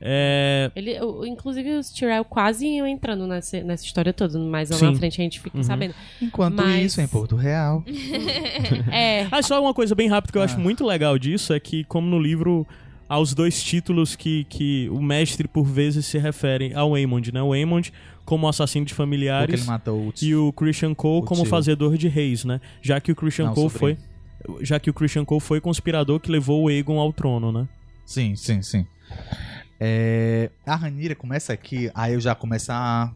É... 0.00 0.70
Ele, 0.76 0.96
inclusive, 1.26 1.70
os 1.76 1.90
Tyrell 1.90 2.24
quase 2.24 2.66
iam 2.66 2.86
entrando 2.86 3.26
nessa, 3.26 3.62
nessa 3.62 3.84
história 3.84 4.12
toda, 4.12 4.38
mas 4.38 4.70
lá 4.70 4.76
Sim. 4.76 4.86
na 4.92 4.94
frente 4.94 5.20
a 5.20 5.24
gente 5.24 5.40
fica 5.40 5.56
Uhum. 5.56 5.62
sabendo. 5.64 5.94
Enquanto 6.20 6.56
Mas- 6.56 6.84
isso, 6.92 7.00
em 7.00 7.06
Porto 7.08 7.36
Real. 7.36 7.82
É, 8.92 9.26
Ah, 9.30 9.42
só 9.42 9.60
uma 9.60 9.72
coisa 9.74 9.94
bem 9.94 10.08
rápida 10.08 10.32
que 10.32 10.38
eu 10.38 10.42
Ah. 10.42 10.44
acho 10.44 10.58
muito 10.58 10.84
legal 10.84 11.18
disso 11.18 11.52
é 11.52 11.60
que, 11.60 11.84
como 11.84 12.06
no 12.08 12.18
livro, 12.18 12.66
há 13.08 13.18
os 13.18 13.32
dois 13.34 13.62
títulos 13.62 14.14
que, 14.16 14.44
que 14.44 14.88
o 14.90 15.00
mestre, 15.00 15.48
por 15.48 15.64
vezes, 15.64 16.06
se 16.06 16.18
refere 16.18 16.72
ao 16.74 16.94
Aemond, 16.94 17.32
né? 17.32 17.42
O 17.42 17.52
Aemond 17.52 17.92
como 18.24 18.48
assassino 18.48 18.84
de 18.84 18.92
familiares... 18.92 19.60
ele 19.60 19.66
matou 19.70 20.08
o 20.08 20.12
e 20.20 20.34
o 20.34 20.52
Christian 20.52 20.94
Cole 20.94 21.22
O 21.22 21.24
como 21.24 21.42
tio. 21.42 21.50
fazedor 21.50 21.96
de 21.96 22.08
reis, 22.08 22.44
né? 22.44 22.60
Já 22.82 23.00
que 23.00 23.12
o 23.12 23.14
Christian 23.16 23.46
Não, 23.46 23.54
Cole 23.54 23.70
foi 23.70 23.96
já 24.60 24.78
que 24.78 24.88
o 24.90 24.94
Christian 24.94 25.24
Cole 25.24 25.40
foi 25.40 25.60
conspirador 25.60 26.20
que 26.20 26.30
levou 26.30 26.64
o 26.64 26.68
Aegon 26.68 27.00
ao 27.00 27.12
trono, 27.12 27.50
né? 27.50 27.66
Sim, 28.04 28.36
sim, 28.36 28.62
sim. 28.62 28.86
É, 29.78 30.50
A 30.66 30.74
Ranira 30.76 31.14
começa 31.14 31.52
aqui, 31.52 31.90
aí 31.94 32.14
eu 32.14 32.20
já 32.20 32.34
começo 32.34 32.72
a 32.72 33.12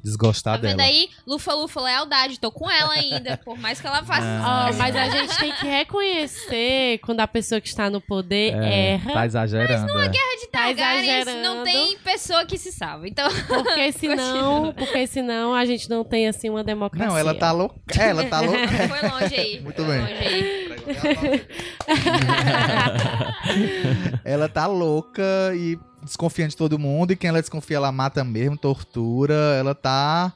desgostar 0.00 0.54
Tá 0.54 0.60
vendo 0.60 0.76
dela. 0.76 0.88
aí? 0.88 1.08
Lufa, 1.26 1.52
lufa, 1.54 1.80
lealdade. 1.80 2.38
Tô 2.38 2.52
com 2.52 2.70
ela 2.70 2.92
ainda. 2.94 3.36
Por 3.38 3.58
mais 3.58 3.80
que 3.80 3.86
ela 3.86 4.02
faça. 4.04 4.24
ó, 4.44 4.72
mas 4.74 4.94
a 4.94 5.08
gente 5.08 5.36
tem 5.38 5.52
que 5.52 5.66
reconhecer 5.66 6.98
quando 6.98 7.18
a 7.20 7.26
pessoa 7.26 7.60
que 7.60 7.66
está 7.66 7.90
no 7.90 8.00
poder 8.00 8.54
erra. 8.54 9.12
Tá 9.12 9.26
exagerando. 9.26 9.90
é. 10.00 10.08
de 10.08 10.46
Tá 10.52 10.58
Targaryen, 10.60 11.20
exagerando. 11.20 11.42
não 11.56 11.64
tem 11.64 11.98
pessoa 11.98 12.46
que 12.46 12.56
se 12.56 12.70
salva. 12.72 13.08
Então, 13.08 13.28
Porque 13.48 13.90
senão, 13.92 14.72
porque 14.72 15.06
senão 15.06 15.52
a 15.52 15.64
gente 15.66 15.90
não 15.90 16.04
tem 16.04 16.28
assim 16.28 16.48
uma 16.48 16.62
democracia. 16.62 17.08
Não, 17.08 17.18
ela 17.18 17.34
tá 17.34 17.50
louca. 17.50 17.74
Ela 18.00 18.24
tá 18.24 18.40
louca. 18.40 18.68
foi 18.88 19.08
longe 19.10 19.34
aí. 19.34 19.60
Muito 19.66 19.84
foi 19.84 19.98
bem. 19.98 20.00
Longe 20.00 20.12
aí. 20.12 21.46
ela 24.24 24.48
tá 24.48 24.66
louca 24.66 25.22
e 25.54 25.78
desconfiando 26.08 26.50
de 26.50 26.56
todo 26.56 26.78
mundo. 26.78 27.12
E 27.12 27.16
quem 27.16 27.28
ela 27.28 27.40
desconfia, 27.40 27.76
ela 27.76 27.92
mata 27.92 28.24
mesmo, 28.24 28.56
tortura. 28.56 29.34
Ela 29.58 29.74
tá. 29.74 30.32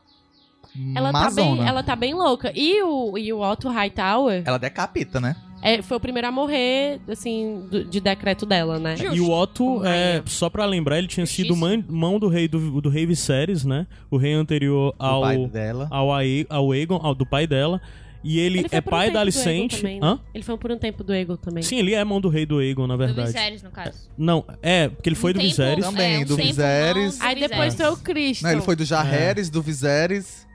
Ela 0.95 1.13
tá, 1.13 1.31
bem, 1.31 1.67
ela 1.69 1.83
tá 1.83 1.95
bem 1.97 2.15
louca. 2.15 2.51
E 2.55 2.83
o, 2.83 3.19
e 3.19 3.31
o 3.33 3.41
Otto 3.41 3.69
Hightower 3.69 4.43
Ela 4.47 4.59
decapita, 4.59 5.21
né? 5.21 5.37
é, 5.61 5.83
foi 5.83 5.99
o 5.99 6.01
primeiro 6.01 6.27
a 6.27 6.33
morrer, 6.33 6.99
assim, 7.09 7.69
do- 7.71 7.85
de 7.85 8.01
decreto 8.01 8.47
dela, 8.47 8.79
né? 8.79 8.97
Justo. 8.97 9.15
E 9.15 9.21
o 9.21 9.31
Otto, 9.31 9.85
é, 9.85 10.23
só 10.27 10.49
pra 10.49 10.65
lembrar, 10.65 10.97
ele 10.99 11.07
tinha 11.09 11.27
sido 11.27 11.49
Justiça. 11.49 11.61
mãe, 11.61 11.85
mão 11.89 12.19
do 12.19 12.27
rei 12.27 12.49
do, 12.49 12.81
do 12.81 12.89
rei 12.89 13.05
Viserys, 13.05 13.65
né? 13.67 13.87
O 14.11 14.17
rei 14.17 14.33
anterior 14.33 14.95
ao 14.99 15.21
pai 15.21 15.47
dela. 15.47 15.87
ao, 15.91 16.13
Ae- 16.13 16.47
ao 16.49 16.73
Aegon, 16.73 16.99
ao, 17.03 17.15
do 17.15 17.27
pai 17.27 17.47
dela. 17.47 17.79
E 18.25 18.39
ele, 18.39 18.61
Ele 18.61 18.69
é 18.71 18.79
um 18.79 18.83
pai 18.83 19.07
tempo 19.07 19.15
da 19.15 19.19
do 19.21 19.23
Alicente. 19.23 19.77
também, 19.79 20.01
né? 20.01 20.07
Hã? 20.07 20.21
Ele 20.33 20.45
foi 20.45 20.57
por 20.57 20.71
um 20.71 20.79
tempo 20.79 21.03
do 21.03 21.13
Ego 21.13 21.37
também. 21.37 21.63
Sim, 21.63 21.79
ele 21.79 21.95
é 21.95 22.05
mão 22.05 22.21
do 22.21 22.29
rei 22.29 22.47
do 22.47 22.59
Aegon, 22.59 22.87
na 22.87 22.95
Do 22.95 22.99
verdade. 23.05 23.33
Viserys, 23.33 23.63
no 23.63 23.71
caso. 23.71 23.99
Não, 24.17 24.45
é, 24.63 24.89
porque 24.89 25.09
ele 25.09 25.17
foi 25.17 25.31
Um 25.31 25.35
do 25.35 25.39
tempo- 25.41 25.49
Viserys. 25.51 25.85
Também, 25.85 26.15
é, 26.15 26.19
um 26.21 26.25
do 26.25 26.37
Viserys. 26.37 27.19
do 27.19 27.25
Aí 27.25 27.35
depois 27.41 27.75
foi 27.75 27.89
o 27.89 27.97
Cristo. 27.97 28.43
Não, 28.45 28.51
ele 28.53 28.61
foi 28.63 28.77
do 28.77 28.85
Jaehaerys, 28.85 29.51
do 29.51 29.61
Viserys 29.61 30.47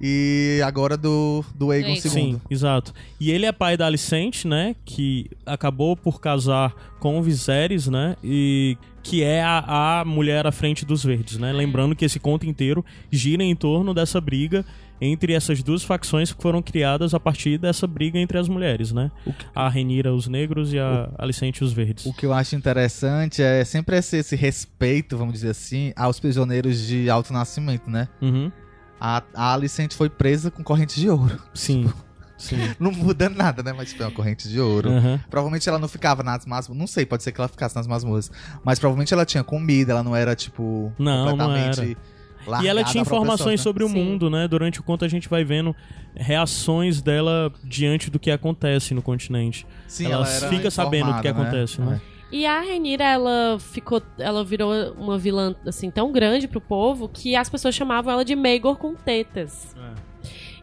e 0.00 0.60
agora 0.64 0.96
do, 0.96 1.44
do 1.54 1.70
Aegon 1.70 1.88
Aegon. 1.88 2.04
II. 2.04 2.10
Sim, 2.10 2.40
exato. 2.50 2.92
E 3.18 3.30
ele 3.30 3.46
é 3.46 3.52
pai 3.52 3.76
da 3.76 3.86
Alicente, 3.86 4.46
né? 4.46 4.76
Que 4.84 5.28
acabou 5.44 5.96
por 5.96 6.20
casar 6.20 6.74
com 7.00 7.18
o 7.18 7.22
Viserys, 7.22 7.86
né? 7.88 8.16
E 8.22 8.76
que 9.02 9.22
é 9.22 9.40
a, 9.42 10.00
a 10.00 10.04
mulher 10.04 10.46
à 10.46 10.52
frente 10.52 10.84
dos 10.84 11.02
verdes, 11.04 11.38
né? 11.38 11.52
Lembrando 11.52 11.94
que 11.94 12.04
esse 12.04 12.18
conto 12.18 12.44
inteiro 12.44 12.84
gira 13.10 13.42
em 13.42 13.54
torno 13.54 13.94
dessa 13.94 14.20
briga 14.20 14.64
entre 15.00 15.32
essas 15.32 15.62
duas 15.62 15.82
facções 15.82 16.32
que 16.32 16.42
foram 16.42 16.62
criadas 16.62 17.14
a 17.14 17.20
partir 17.20 17.58
dessa 17.58 17.86
briga 17.86 18.18
entre 18.18 18.38
as 18.38 18.48
mulheres, 18.48 18.92
né? 18.92 19.10
A 19.54 19.68
Renira, 19.68 20.14
os 20.14 20.26
negros, 20.26 20.72
e 20.72 20.78
a 20.78 21.10
Alicente, 21.18 21.62
os 21.62 21.72
verdes. 21.72 22.06
O 22.06 22.12
que 22.12 22.26
eu 22.26 22.32
acho 22.32 22.56
interessante 22.56 23.42
é 23.42 23.64
sempre 23.64 23.96
esse, 23.96 24.16
esse 24.16 24.36
respeito, 24.36 25.16
vamos 25.16 25.34
dizer 25.34 25.50
assim, 25.50 25.92
aos 25.96 26.18
prisioneiros 26.20 26.86
de 26.86 27.10
alto 27.10 27.32
nascimento, 27.32 27.90
né? 27.90 28.08
Uhum. 28.20 28.50
A, 29.00 29.22
a 29.34 29.54
Alicente 29.54 29.94
foi 29.94 30.08
presa 30.08 30.50
com 30.50 30.62
corrente 30.62 30.98
de 30.98 31.08
ouro. 31.10 31.40
Sim. 31.52 31.90
Sim. 32.38 32.56
Não 32.78 32.92
muda 32.92 33.28
nada, 33.28 33.62
né? 33.62 33.72
Mas 33.72 33.90
tipo, 33.90 34.02
é 34.02 34.06
uma 34.06 34.12
corrente 34.12 34.48
de 34.48 34.60
ouro. 34.60 34.90
Aham. 34.90 35.20
Provavelmente 35.30 35.68
ela 35.68 35.78
não 35.78 35.88
ficava 35.88 36.22
nas 36.22 36.44
masmorras. 36.44 36.78
Não 36.78 36.86
sei, 36.86 37.06
pode 37.06 37.22
ser 37.22 37.32
que 37.32 37.40
ela 37.40 37.48
ficasse 37.48 37.74
nas 37.74 37.86
masmorras. 37.86 38.30
Mas 38.64 38.78
provavelmente 38.78 39.12
ela 39.12 39.24
tinha 39.24 39.42
comida, 39.42 39.92
ela 39.92 40.02
não 40.02 40.14
era, 40.14 40.34
tipo, 40.34 40.92
Não, 40.98 41.24
não 41.24 41.36
completamente. 41.36 41.96
E 42.62 42.68
ela 42.68 42.84
tinha 42.84 43.02
informações 43.02 43.60
né? 43.60 43.64
sobre 43.64 43.84
o 43.84 43.88
Sim. 43.88 43.94
mundo, 43.94 44.30
né? 44.30 44.46
Durante 44.46 44.80
o 44.80 44.82
conto 44.82 45.04
a 45.04 45.08
gente 45.08 45.28
vai 45.28 45.44
vendo 45.44 45.74
reações 46.14 47.02
dela 47.02 47.52
diante 47.64 48.10
do 48.10 48.18
que 48.18 48.30
acontece 48.30 48.94
no 48.94 49.02
continente. 49.02 49.66
Sim, 49.86 50.10
ela 50.10 50.28
era 50.28 50.48
fica 50.48 50.70
sabendo 50.70 51.12
do 51.12 51.20
que 51.20 51.28
informada, 51.28 51.48
acontece, 51.48 51.80
né? 51.80 52.00
E 52.30 52.44
a 52.44 52.60
Renira, 52.60 53.04
ela 53.04 53.58
ficou. 53.58 54.02
Ela 54.18 54.44
virou 54.44 54.92
uma 54.94 55.16
vilã 55.16 55.54
assim 55.64 55.90
tão 55.90 56.10
grande 56.10 56.48
pro 56.48 56.60
povo 56.60 57.08
que 57.08 57.36
as 57.36 57.48
pessoas 57.48 57.74
chamavam 57.74 58.12
ela 58.12 58.24
de 58.24 58.34
Maegor 58.34 58.76
com 58.76 58.94
tetas. 58.94 59.76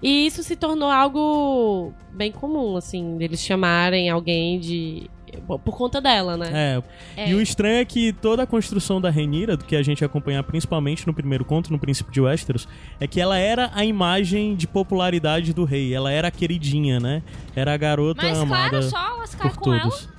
E 0.02 0.26
isso 0.26 0.44
se 0.44 0.58
tornou 0.58 0.92
algo 0.92 1.94
bem 2.12 2.30
comum, 2.30 2.76
assim, 2.76 3.18
deles 3.18 3.40
chamarem 3.40 4.10
alguém 4.10 4.60
de. 4.60 5.10
Por, 5.42 5.60
conta 5.78 6.00
dela, 6.02 6.38
né? 6.38 6.82
É. 7.18 7.24
É. 7.24 7.30
E 7.30 7.36
o 7.36 7.42
estranho 7.42 7.78
é 7.78 7.86
que 7.86 8.14
toda 8.14 8.44
a 8.44 8.48
construção 8.48 9.00
da 9.02 9.10
Renira, 9.10 9.56
do 9.58 9.66
que 9.66 9.76
a 9.76 9.84
gente 9.84 10.04
acompanha 10.04 10.42
principalmente 10.44 11.06
no 11.08 11.14
primeiro 11.14 11.44
conto, 11.46 11.72
no 11.72 11.80
Príncipe 11.80 12.12
de 12.12 12.22
Westeros, 12.22 12.68
é 13.00 13.08
que 13.08 13.20
ela 13.20 13.38
era 13.38 13.72
a 13.74 13.84
imagem 13.86 14.56
de 14.56 14.68
popularidade 14.68 15.54
do 15.54 15.64
rei. 15.66 15.94
Ela 15.94 16.12
era 16.12 16.28
a 16.28 16.32
queridinha, 16.32 17.00
né? 17.00 17.22
Era 17.56 17.74
a 17.74 17.78
garota 17.78 18.22
Mas 18.24 18.38
amada 18.40 18.70
claro, 18.70 18.84
só 18.84 19.18
lascar 19.18 19.50
por 19.50 19.58
com 19.58 19.74
ela. 19.74 19.82
todos. 19.84 20.06
co- 20.06 20.14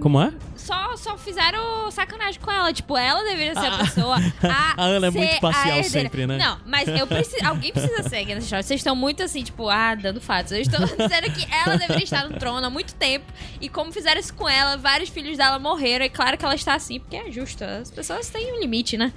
Como 0.00 0.20
é? 0.20 0.32
Só, 0.56 0.96
só 0.96 1.16
fizeram 1.18 1.90
sacanagem 1.90 2.40
com 2.40 2.50
ela. 2.50 2.72
Tipo, 2.72 2.96
ela 2.96 3.22
deveria 3.24 3.54
ser 3.54 3.66
a 3.66 3.74
Ah. 3.74 3.78
pessoa 3.78 4.16
a 4.42 4.74
A 4.82 4.84
Ana 4.84 5.06
é 5.06 5.10
muito 5.10 5.34
a 5.36 5.40
parcial 5.40 5.82
sempre, 5.84 6.26
né? 6.26 6.36
Não, 6.38 6.58
mas 6.66 6.86
eu 6.88 7.06
preciso. 7.06 7.42
Alguém 7.46 7.72
precisa 7.72 8.02
ser 8.08 8.16
aqui 8.18 8.34
nessa 8.34 8.44
história. 8.44 8.62
Vocês 8.62 8.80
estão 8.80 8.94
muito 8.94 9.22
assim, 9.22 9.42
tipo, 9.42 9.68
ah, 9.68 9.94
dando 9.94 10.20
fatos. 10.20 10.52
Eu 10.52 10.60
estou 10.60 10.80
dizendo 10.84 11.32
que 11.32 11.46
ela 11.52 11.76
deveria 11.76 12.04
estar 12.04 12.28
no 12.28 12.38
trono 12.38 12.66
há 12.66 12.70
muito 12.70 12.94
tempo. 12.94 13.26
E 13.60 13.68
como 13.68 13.90
fizeram 13.92 14.20
isso 14.20 14.34
com 14.34 14.48
ela, 14.48 14.76
vários 14.76 15.08
filhos 15.08 15.36
dela 15.36 15.58
morreram. 15.58 16.04
E 16.04 16.10
claro 16.10 16.36
que 16.38 16.44
ela 16.44 16.54
está 16.54 16.74
assim, 16.74 17.00
porque 17.00 17.16
é 17.16 17.30
justo. 17.30 17.64
As 17.64 17.90
pessoas 17.90 18.28
têm 18.30 18.52
um 18.54 18.60
limite, 18.60 18.96
né? 18.96 19.12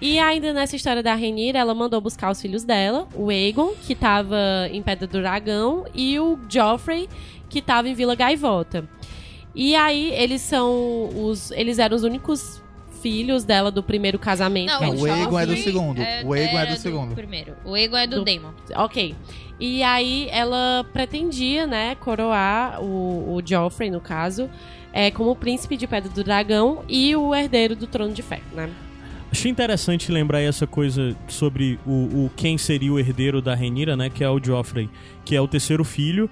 E 0.00 0.18
ainda 0.18 0.52
nessa 0.52 0.76
história 0.76 1.02
da 1.02 1.14
Renira, 1.14 1.58
ela 1.58 1.74
mandou 1.74 2.00
buscar 2.00 2.30
os 2.30 2.40
filhos 2.40 2.64
dela, 2.64 3.06
o 3.14 3.30
Aegon, 3.30 3.74
que 3.82 3.94
tava 3.94 4.36
em 4.72 4.82
Pedra 4.82 5.06
do 5.06 5.20
Dragão, 5.20 5.84
e 5.94 6.18
o 6.18 6.38
Joffrey, 6.48 7.08
que 7.48 7.60
tava 7.60 7.88
em 7.88 7.94
Vila 7.94 8.14
Gaivota. 8.14 8.88
E 9.54 9.74
aí, 9.74 10.10
eles 10.12 10.40
são 10.42 11.08
os. 11.24 11.50
Eles 11.52 11.78
eram 11.78 11.96
os 11.96 12.02
únicos 12.04 12.62
filhos 13.02 13.44
dela 13.44 13.70
do 13.70 13.82
primeiro 13.82 14.18
casamento. 14.18 14.68
Não, 14.68 14.94
o 14.96 15.04
Aegon 15.06 15.38
é 15.40 15.46
do 15.46 15.56
segundo. 15.56 16.00
O 16.24 16.32
Aegon 16.34 16.34
é 16.36 16.48
do 16.48 16.56
era 16.58 16.76
segundo. 16.76 17.14
primeiro. 17.14 17.54
O 17.64 17.76
Ego 17.76 17.96
é 17.96 18.06
do, 18.06 18.16
Do- 18.16 18.24
Daemon. 18.24 18.50
Ok. 18.76 19.14
E 19.58 19.82
aí 19.82 20.28
ela 20.30 20.86
pretendia, 20.92 21.66
né, 21.66 21.94
coroar 21.94 22.80
o, 22.82 23.34
o 23.36 23.42
Joffrey, 23.44 23.90
no 23.90 24.00
caso, 24.00 24.48
é, 24.92 25.10
como 25.10 25.34
príncipe 25.36 25.76
de 25.76 25.86
Pedra 25.86 26.10
do 26.10 26.22
Dragão 26.24 26.82
e 26.88 27.14
o 27.16 27.34
herdeiro 27.34 27.74
do 27.76 27.86
Trono 27.86 28.12
de 28.12 28.22
Ferro, 28.22 28.42
né? 28.54 28.70
Achei 29.32 29.50
interessante 29.50 30.10
lembrar 30.10 30.40
essa 30.40 30.66
coisa 30.66 31.14
sobre 31.28 31.78
o, 31.86 31.92
o 32.26 32.30
quem 32.36 32.58
seria 32.58 32.92
o 32.92 32.98
herdeiro 32.98 33.40
da 33.40 33.54
Renira, 33.54 33.96
né? 33.96 34.10
Que 34.10 34.24
é 34.24 34.28
o 34.28 34.42
Joffrey, 34.42 34.90
que 35.24 35.36
é 35.36 35.40
o 35.40 35.46
terceiro 35.46 35.84
filho 35.84 36.28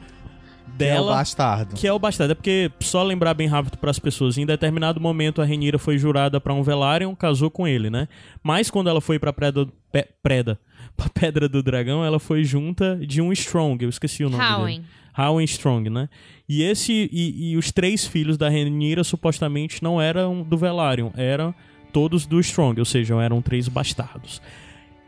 Que 0.78 0.84
é 0.84 0.92
o 0.92 0.94
dela. 0.96 1.14
bastardo. 1.16 1.74
Que 1.74 1.86
é 1.86 1.92
o 1.92 1.98
bastardo. 1.98 2.32
É 2.32 2.34
porque, 2.34 2.70
só 2.80 3.02
lembrar 3.02 3.34
bem 3.34 3.46
rápido 3.48 3.76
para 3.76 3.90
as 3.90 3.98
pessoas, 3.98 4.38
em 4.38 4.46
determinado 4.46 5.00
momento 5.00 5.42
a 5.42 5.44
Renira 5.44 5.78
foi 5.78 5.98
jurada 5.98 6.40
para 6.40 6.54
um 6.54 6.62
Velaryon, 6.62 7.14
casou 7.14 7.50
com 7.50 7.66
ele, 7.68 7.90
né? 7.90 8.08
Mas 8.42 8.70
quando 8.70 8.88
ela 8.88 9.00
foi 9.00 9.18
pra 9.18 9.32
Preda, 9.32 9.66
Pe- 9.92 10.08
Preda, 10.22 10.58
pra 10.96 11.08
Pedra 11.08 11.48
do 11.48 11.62
Dragão, 11.62 12.04
ela 12.04 12.18
foi 12.18 12.44
junta 12.44 12.96
de 13.04 13.20
um 13.20 13.32
Strong, 13.32 13.82
eu 13.84 13.90
esqueci 13.90 14.24
o 14.24 14.30
nome 14.30 14.42
dele. 14.42 14.54
Howen. 14.54 14.82
Howen 15.16 15.44
Strong, 15.44 15.90
né? 15.90 16.08
E 16.48 16.62
esse 16.62 17.08
e, 17.12 17.50
e 17.52 17.56
os 17.56 17.72
três 17.72 18.06
filhos 18.06 18.36
da 18.38 18.48
Renira 18.48 19.02
supostamente 19.02 19.82
não 19.82 20.00
eram 20.00 20.42
do 20.42 20.56
Velaryon, 20.56 21.10
eram 21.16 21.52
todos 21.92 22.24
do 22.26 22.38
Strong, 22.38 22.78
ou 22.78 22.84
seja, 22.84 23.14
eram 23.20 23.42
três 23.42 23.66
bastardos. 23.66 24.40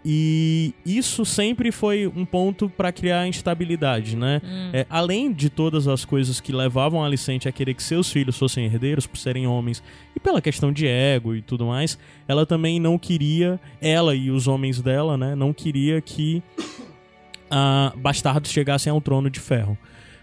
E 0.04 0.72
isso 0.84 1.26
sempre 1.26 1.70
foi 1.70 2.06
um 2.06 2.24
ponto 2.24 2.70
para 2.70 2.90
criar 2.90 3.26
instabilidade, 3.26 4.16
né? 4.16 4.40
É, 4.72 4.86
além 4.88 5.30
de 5.30 5.50
todas 5.50 5.86
as 5.86 6.04
coisas 6.04 6.40
que 6.40 6.52
levavam 6.52 7.02
a 7.02 7.06
Alicente 7.06 7.48
a 7.48 7.52
querer 7.52 7.74
que 7.74 7.82
seus 7.82 8.10
filhos 8.10 8.38
fossem 8.38 8.64
herdeiros 8.64 9.06
por 9.06 9.18
serem 9.18 9.46
homens 9.46 9.82
e 10.16 10.20
pela 10.20 10.40
questão 10.40 10.72
de 10.72 10.86
ego 10.86 11.34
e 11.34 11.42
tudo 11.42 11.66
mais, 11.66 11.98
ela 12.26 12.46
também 12.46 12.80
não 12.80 12.98
queria, 12.98 13.60
ela 13.80 14.14
e 14.14 14.30
os 14.30 14.48
homens 14.48 14.80
dela, 14.80 15.18
né, 15.18 15.34
não 15.34 15.52
queria 15.52 16.00
que 16.00 16.42
bastardos 17.96 18.50
chegassem 18.50 18.90
ao 18.90 19.00
trono 19.00 19.28
de 19.28 19.40
ferro, 19.40 19.76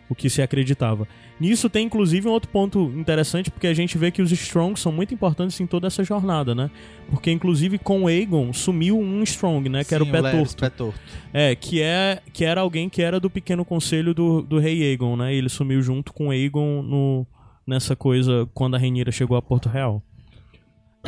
o 0.10 0.15
que 0.15 0.30
se 0.30 0.41
acreditava. 0.41 1.08
Nisso 1.39 1.70
tem 1.70 1.86
inclusive 1.86 2.28
um 2.28 2.32
outro 2.32 2.50
ponto 2.50 2.91
interessante, 2.96 3.52
porque 3.52 3.67
a 3.67 3.74
gente 3.74 3.98
vê 3.98 4.10
que 4.10 4.22
os 4.22 4.32
Strong 4.32 4.80
são 4.80 4.91
muito 4.91 5.13
importantes 5.13 5.60
em 5.60 5.67
toda 5.67 5.88
essa 5.88 6.04
jornada, 6.04 6.56
né? 6.56 6.72
Porque 7.10 7.32
inclusive 7.32 7.78
com 7.78 8.08
Aegon 8.08 8.52
sumiu 8.54 8.98
um 8.98 9.22
Strong, 9.24 9.70
né? 9.70 9.84
Que 9.84 9.93
era 9.93 10.04
o 10.04 10.08
Sim, 10.08 10.12
Pé 10.12 10.22
Larys, 10.22 10.54
Torto. 10.54 10.62
Pé 10.62 10.70
Torto. 10.70 11.00
É, 11.34 11.56
que, 11.56 11.82
é, 11.82 12.22
que 12.34 12.43
era 12.43 12.62
alguém 12.62 12.89
que 12.89 13.02
era 13.02 13.20
do 13.20 13.30
pequeno 13.30 13.63
conselho 13.63 14.13
do, 14.13 14.41
do 14.41 14.58
rei 14.58 14.82
Aegon, 14.84 15.15
né? 15.15 15.34
Ele 15.34 15.50
sumiu 15.50 15.82
junto 15.82 16.12
com 16.12 16.32
Aegon 16.32 16.82
no, 16.82 17.28
nessa 17.65 17.96
coisa 17.96 18.50
quando 18.54 18.76
a 18.76 18.80
Renira 18.80 19.12
chegou 19.12 19.38
a 19.38 19.41
Porto 19.41 19.70
Real. 19.70 20.02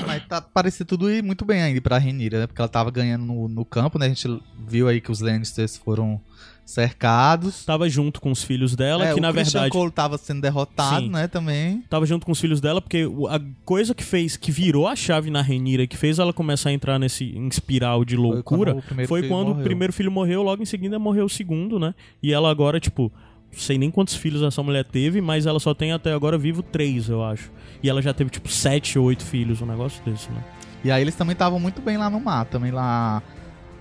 Mas 0.06 0.26
tá, 0.28 0.42
parecia 0.42 0.86
tudo 0.86 1.12
ir 1.12 1.24
muito 1.24 1.44
bem 1.44 1.62
ainda 1.62 1.82
pra 1.82 1.98
Renira, 1.98 2.40
né? 2.40 2.48
Porque 2.48 2.62
ela 2.62 2.70
tava 2.70 2.92
ganhando 2.92 3.26
no, 3.26 3.48
no 3.48 3.66
campo, 3.66 3.98
né? 3.98 4.06
A 4.06 4.10
gente 4.10 4.28
viu 4.68 4.88
aí 4.88 5.02
que 5.02 5.12
os 5.12 5.20
Lannisters 5.20 5.78
foram 5.78 6.22
cercados. 6.70 7.66
Tava 7.66 7.90
junto 7.90 8.22
com 8.22 8.32
os 8.32 8.44
filhos 8.44 8.76
dela, 8.76 9.08
É, 9.08 9.14
que 9.14 9.20
na 9.20 9.32
Christian 9.32 9.62
verdade... 9.62 9.72
Cole 9.72 9.92
tava 9.92 10.18
sendo 10.18 10.42
derrotado, 10.42 11.06
Sim. 11.06 11.10
né? 11.10 11.28
Também. 11.28 11.84
Tava 11.90 12.06
junto 12.06 12.26
com 12.26 12.32
os 12.32 12.40
filhos 12.40 12.62
dela, 12.62 12.82
porque 12.82 13.10
a 13.30 13.42
coisa 13.66 13.96
que 13.96 14.04
fez, 14.04 14.38
que 14.38 14.52
virou 14.52 14.88
a 14.88 14.96
chave 14.96 15.30
na 15.30 15.42
Renira, 15.42 15.88
que 15.88 15.98
fez 15.98 16.20
ela 16.20 16.32
começar 16.32 16.70
a 16.70 16.74
entrar 16.74 17.00
nesse 17.00 17.26
em 17.26 17.48
espiral 17.48 18.06
de 18.06 18.16
loucura, 18.16 18.76
quando 18.76 19.02
o 19.02 19.08
foi 19.08 19.28
quando 19.28 19.52
o 19.52 19.56
primeiro 19.56 19.92
filho 19.92 20.12
morreu, 20.12 20.44
logo 20.44 20.62
em 20.62 20.66
seguida 20.66 21.00
morreu 21.00 21.26
o 21.26 21.30
segundo, 21.30 21.80
né? 21.80 21.96
E 22.22 22.32
ela 22.32 22.52
agora, 22.52 22.80
tipo, 22.80 23.12
não 23.52 23.60
sei 23.60 23.78
nem 23.78 23.90
quantos 23.90 24.16
filhos 24.16 24.44
essa 24.44 24.62
mulher 24.62 24.86
teve, 24.86 25.22
mas 25.22 25.46
ela 25.46 25.60
só 25.60 25.74
tem 25.74 25.92
até 25.92 26.14
agora 26.14 26.38
vivo 26.38 26.62
três, 26.62 27.10
eu 27.10 27.24
acho. 27.24 27.52
E 27.82 27.90
ela 27.90 28.02
já 28.02 28.14
teve, 28.14 28.30
tipo, 28.30 28.48
sete 28.48 29.00
ou 29.00 29.06
oito 29.06 29.24
filhos, 29.24 29.62
um 29.62 29.66
negócio 29.66 30.04
desse, 30.06 30.30
né? 30.30 30.44
E 30.84 30.92
aí 30.92 31.02
eles 31.02 31.16
também 31.16 31.34
estavam 31.34 31.60
muito 31.60 31.82
bem 31.82 31.98
lá 31.98 32.10
no 32.10 32.20
mar, 32.20 32.46
também 32.46 32.72
lá 32.72 33.22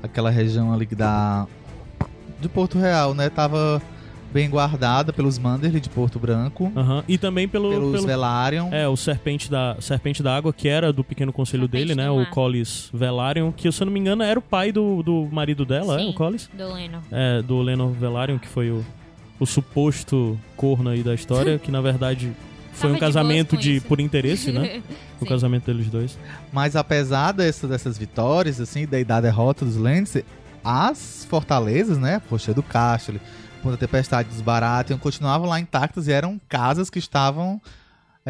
aquela 0.03 0.31
região 0.31 0.72
ali 0.72 0.87
da 0.87 1.46
de 2.40 2.48
Porto 2.48 2.79
Real, 2.79 3.14
né? 3.14 3.29
Tava 3.29 3.81
bem 4.33 4.48
guardada 4.51 5.11
pelos 5.11 5.38
Manderly 5.38 5.81
de 5.81 5.88
Porto 5.88 6.18
Branco, 6.18 6.70
Aham. 6.77 7.03
E 7.09 7.16
também 7.16 7.48
pelo. 7.48 7.70
pelos 7.70 7.92
pelo 7.92 8.07
Velaryon. 8.07 8.68
é, 8.72 8.87
o 8.87 8.94
Serpente 8.96 9.51
da, 9.51 9.77
Serpente 9.81 10.22
da 10.22 10.37
Água, 10.37 10.53
que 10.53 10.68
era 10.68 10.92
do 10.92 11.03
pequeno 11.03 11.33
conselho 11.33 11.62
Serpente 11.62 11.87
dele, 11.88 11.94
né? 11.94 12.11
O. 12.11 12.27
Collis 12.27 12.90
Velaryon, 12.92 13.51
que, 13.53 13.70
se 13.72 13.83
eu 13.83 13.87
não 13.87 13.92
me 13.92 13.98
engano, 14.01 14.22
era 14.22 14.38
o 14.38 14.42
pai 14.42 14.70
do, 14.70 15.03
do 15.03 15.29
marido 15.33 15.64
dela, 15.64 15.96
é? 15.96 16.05
Sim. 16.05 16.11
O 16.11 16.14
Collis? 16.14 16.48
Do 16.53 16.72
Leno. 16.74 16.98
É, 17.11 17.40
do 17.42 17.61
Lenor 17.62 17.90
Velaryon, 17.92 18.38
que 18.38 18.48
foi 18.48 18.70
o, 18.70 18.85
o 19.40 19.46
suposto 19.46 20.38
corno 20.57 20.90
aí 20.90 21.03
da 21.03 21.14
história, 21.14 21.57
que 21.62 21.70
na 21.70 21.81
verdade 21.81 22.31
foi 22.72 22.90
Tava 22.90 22.92
um 22.92 22.94
de 22.94 23.01
casamento 23.01 23.57
de, 23.57 23.77
isso. 23.77 23.87
por 23.87 23.98
interesse, 24.01 24.53
né? 24.53 24.83
O 25.20 25.27
casamento 25.27 25.64
deles 25.66 25.88
dois. 25.90 26.16
Mas 26.53 26.77
apesar 26.77 27.33
dessa- 27.33 27.66
dessas 27.66 27.98
vitórias, 27.98 28.61
assim, 28.61 28.87
da, 28.87 29.03
da 29.03 29.20
derrota 29.20 29.64
dos 29.64 29.74
Lannister, 29.77 30.24
as 30.68 31.24
fortalezas, 31.28 31.98
né? 31.98 32.20
Rocha 32.31 32.52
do 32.52 32.62
Castle, 32.62 33.20
Ponta 33.62 33.76
Tempestade 33.76 34.28
dos 34.28 34.40
Baratheon, 34.40 34.98
continuavam 34.98 35.48
lá 35.48 35.59
intactas 35.59 36.07
e 36.09 36.12
eram 36.12 36.40
casas 36.48 36.90
que 36.90 36.98
estavam 36.98 37.61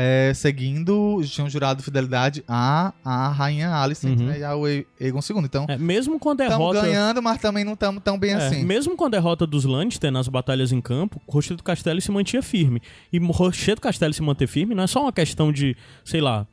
é, 0.00 0.32
seguindo, 0.32 1.20
tinham 1.24 1.50
jurado 1.50 1.82
fidelidade 1.82 2.44
à, 2.46 2.92
à 3.04 3.28
Rainha 3.30 3.74
Alicent 3.74 4.16
Uhum. 4.20 4.26
né, 4.26 4.38
e 4.38 4.44
ao 4.44 4.68
E- 4.68 4.86
Aegon 5.00 5.18
II. 5.18 5.38
Então, 5.44 5.66
É, 5.68 5.76
mesmo 5.76 6.20
com 6.20 6.28
a 6.28 6.32
estamos 6.34 6.50
derrota. 6.56 6.80
ganhando, 6.82 7.20
mas 7.20 7.40
também 7.40 7.64
não 7.64 7.72
estamos 7.72 8.00
tão 8.04 8.16
bem 8.16 8.30
É, 8.30 8.34
assim. 8.34 8.64
Mesmo 8.64 8.94
com 8.96 9.06
a 9.06 9.08
derrota 9.08 9.44
dos 9.44 9.64
Lannister 9.64 10.12
nas 10.12 10.28
batalhas 10.28 10.70
em 10.70 10.80
campo, 10.80 11.20
Rochedo 11.28 11.64
Castelli 11.64 12.00
se 12.00 12.12
mantinha 12.12 12.42
firme. 12.42 12.80
E 13.12 13.18
Rochedo 13.18 13.80
Castelli 13.80 14.14
se 14.14 14.22
manter 14.22 14.46
firme 14.46 14.72
não 14.72 14.84
é 14.84 14.86
só 14.86 15.02
uma 15.02 15.12
questão 15.12 15.50
de, 15.52 15.76
sei 16.04 16.20
lá, 16.20 16.46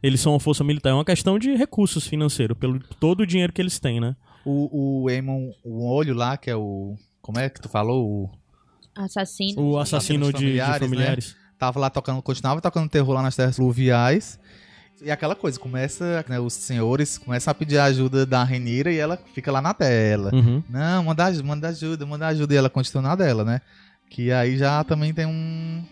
eles 0.00 0.20
são 0.20 0.32
uma 0.34 0.40
força 0.40 0.62
militar, 0.62 0.90
é 0.90 0.94
uma 0.94 1.04
questão 1.04 1.40
de 1.40 1.56
recursos 1.56 2.06
financeiros, 2.06 2.56
pelo 2.56 2.78
todo 3.00 3.22
o 3.22 3.26
dinheiro 3.26 3.52
que 3.52 3.60
eles 3.60 3.80
têm, 3.80 4.00
né? 4.00 4.14
O, 4.44 5.02
o 5.02 5.08
Aemon, 5.08 5.50
o 5.64 5.86
olho 5.86 6.14
lá, 6.14 6.36
que 6.36 6.50
é 6.50 6.56
o. 6.56 6.96
Como 7.20 7.38
é 7.38 7.48
que 7.48 7.60
tu 7.60 7.68
falou? 7.68 8.04
O, 8.04 8.30
Assassino. 8.94 9.62
O 9.62 9.78
assassino 9.78 10.26
de 10.26 10.32
de 10.32 10.38
familiares. 10.38 10.78
familiares, 10.78 11.28
né? 11.28 11.34
tava 11.58 11.80
lá 11.80 11.88
tocando, 11.88 12.20
continuava 12.22 12.60
tocando 12.60 12.88
terror 12.88 13.14
lá 13.14 13.22
nas 13.22 13.36
terras 13.36 13.56
fluviais. 13.56 14.38
E 15.00 15.10
aquela 15.10 15.34
coisa, 15.34 15.58
começa, 15.58 16.24
né, 16.28 16.38
os 16.38 16.52
senhores 16.52 17.18
começam 17.18 17.50
a 17.50 17.54
pedir 17.54 17.78
ajuda 17.78 18.24
da 18.24 18.44
Renira 18.44 18.92
e 18.92 18.98
ela 18.98 19.18
fica 19.34 19.50
lá 19.50 19.60
na 19.60 19.72
dela. 19.72 20.30
Uhum. 20.32 20.62
Não, 20.68 21.04
manda, 21.04 21.42
manda 21.42 21.68
ajuda, 21.68 22.06
manda 22.06 22.26
ajuda. 22.28 22.54
E 22.54 22.56
ela 22.56 22.70
continua 22.70 23.02
na 23.02 23.16
dela, 23.16 23.44
né? 23.44 23.60
Que 24.08 24.30
aí 24.30 24.56
já 24.56 24.84
também 24.84 25.12
tem 25.12 25.26
um. 25.26 25.84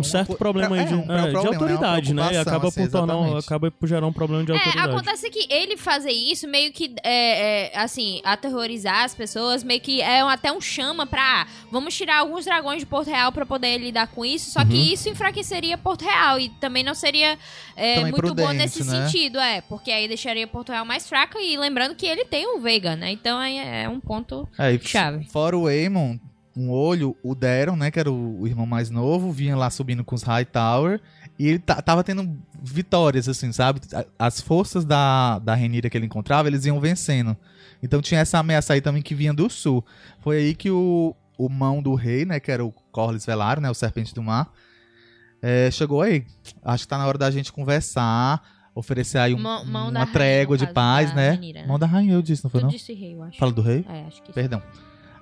Um 0.00 0.02
certo 0.04 0.28
co- 0.28 0.36
problema 0.36 0.76
aí 0.76 0.82
é, 0.82 0.84
de, 0.84 0.94
um 0.94 0.98
é, 0.98 1.02
de 1.02 1.06
problema, 1.06 1.32
né? 1.32 1.40
Uma 1.40 1.48
autoridade, 1.48 2.14
né? 2.14 2.32
E 2.32 2.36
acaba 2.36 2.68
assim, 2.68 2.82
por, 2.82 2.90
tornar, 2.90 3.16
um- 3.16 3.20
exatamente. 3.24 3.44
acaba 3.46 3.70
por 3.70 3.86
gerar 3.88 4.06
um 4.06 4.12
problema 4.12 4.44
de 4.44 4.52
É, 4.52 4.54
autoridade. 4.56 4.88
acontece 4.90 5.30
que 5.30 5.46
ele 5.52 5.76
fazer 5.76 6.10
isso 6.12 6.46
meio 6.48 6.72
que, 6.72 6.94
é, 7.04 7.70
é, 7.74 7.78
assim, 7.78 8.20
aterrorizar 8.24 9.04
as 9.04 9.14
pessoas, 9.14 9.62
meio 9.62 9.80
que 9.80 10.00
é 10.00 10.24
um- 10.24 10.28
até 10.28 10.52
um 10.52 10.60
chama 10.60 11.06
pra, 11.06 11.42
ah, 11.42 11.46
vamos 11.70 11.94
tirar 11.96 12.18
alguns 12.18 12.44
dragões 12.44 12.80
de 12.80 12.86
Porto 12.86 13.08
Real 13.08 13.32
pra 13.32 13.44
poder 13.46 13.78
lidar 13.78 14.06
com 14.08 14.24
isso, 14.24 14.50
só 14.50 14.64
que 14.64 14.74
Uhum. 14.74 14.82
isso 14.92 15.08
enfraqueceria 15.08 15.76
Porto 15.78 16.04
Real 16.04 16.38
e 16.38 16.48
também 16.60 16.82
não 16.82 16.94
seria 16.94 17.38
é, 17.76 17.94
Também 17.96 18.10
muito 18.12 18.34
bom 18.34 18.50
nesse 18.52 18.82
né? 18.84 19.06
sentido, 19.08 19.38
é, 19.38 19.60
porque 19.62 19.90
aí 19.90 20.08
deixaria 20.08 20.46
Porto 20.46 20.70
Real 20.72 20.84
mais 20.84 21.08
fraca 21.08 21.38
e 21.40 21.56
lembrando 21.56 21.94
que 21.94 22.06
ele 22.06 22.24
tem 22.24 22.46
um 22.46 22.60
Veiga, 22.60 22.96
né, 22.96 23.10
então 23.12 23.38
aí 23.38 23.56
é 23.58 23.88
um 23.88 24.00
ponto 24.00 24.48
É, 24.58 24.76
chave. 24.78 25.26
Fora 25.30 25.56
o 25.56 25.66
Aemon, 25.68 26.16
um 26.58 26.70
olho, 26.70 27.16
o 27.22 27.34
Daron, 27.34 27.76
né, 27.76 27.90
que 27.90 28.00
era 28.00 28.10
o, 28.10 28.40
o 28.40 28.46
irmão 28.48 28.66
mais 28.66 28.90
novo, 28.90 29.30
vinha 29.30 29.56
lá 29.56 29.70
subindo 29.70 30.02
com 30.04 30.14
os 30.14 30.22
Hightower. 30.22 31.00
E 31.38 31.46
ele 31.46 31.58
ta- 31.60 31.80
tava 31.80 32.02
tendo 32.02 32.36
vitórias, 32.60 33.28
assim, 33.28 33.52
sabe? 33.52 33.80
As 34.18 34.40
forças 34.40 34.84
da, 34.84 35.38
da 35.38 35.54
Renira 35.54 35.88
que 35.88 35.96
ele 35.96 36.06
encontrava, 36.06 36.48
eles 36.48 36.64
iam 36.66 36.80
vencendo. 36.80 37.36
Então 37.82 38.02
tinha 38.02 38.20
essa 38.20 38.38
ameaça 38.38 38.72
aí 38.72 38.80
também 38.80 39.00
que 39.02 39.14
vinha 39.14 39.32
do 39.32 39.48
sul. 39.48 39.84
Foi 40.20 40.36
aí 40.38 40.54
que 40.54 40.68
o, 40.70 41.14
o 41.38 41.48
mão 41.48 41.80
do 41.80 41.94
rei, 41.94 42.24
né, 42.24 42.40
que 42.40 42.50
era 42.50 42.64
o 42.64 42.72
Corlys 42.90 43.24
Velaryon, 43.24 43.62
né, 43.62 43.70
o 43.70 43.74
Serpente 43.74 44.12
do 44.12 44.22
Mar, 44.22 44.50
é, 45.40 45.70
chegou 45.70 46.02
aí. 46.02 46.26
Acho 46.64 46.84
que 46.84 46.88
tá 46.88 46.98
na 46.98 47.06
hora 47.06 47.16
da 47.18 47.30
gente 47.30 47.52
conversar, 47.52 48.42
oferecer 48.74 49.18
aí 49.18 49.32
um- 49.34 49.38
Mão- 49.38 49.64
mão 49.64 49.88
uma 49.90 50.00
rainha, 50.00 50.12
trégua 50.12 50.56
no 50.56 50.66
de 50.66 50.72
paz, 50.72 51.14
né? 51.14 51.30
Rhaenyra, 51.30 51.60
né? 51.62 51.66
Mão 51.68 51.78
da 51.78 51.86
rainha, 51.86 52.14
eu 52.14 52.22
disse, 52.22 52.42
não 52.42 52.50
foi 52.50 52.60
Tu 52.60 52.64
não? 52.64 52.70
disse 52.70 52.92
rei, 52.92 53.14
eu 53.14 53.22
acho. 53.22 53.38
Fala 53.38 53.52
do 53.52 53.62
rei? 53.62 53.84
É, 53.88 54.06
acho 54.06 54.20
que 54.22 54.32
sim. 54.32 54.48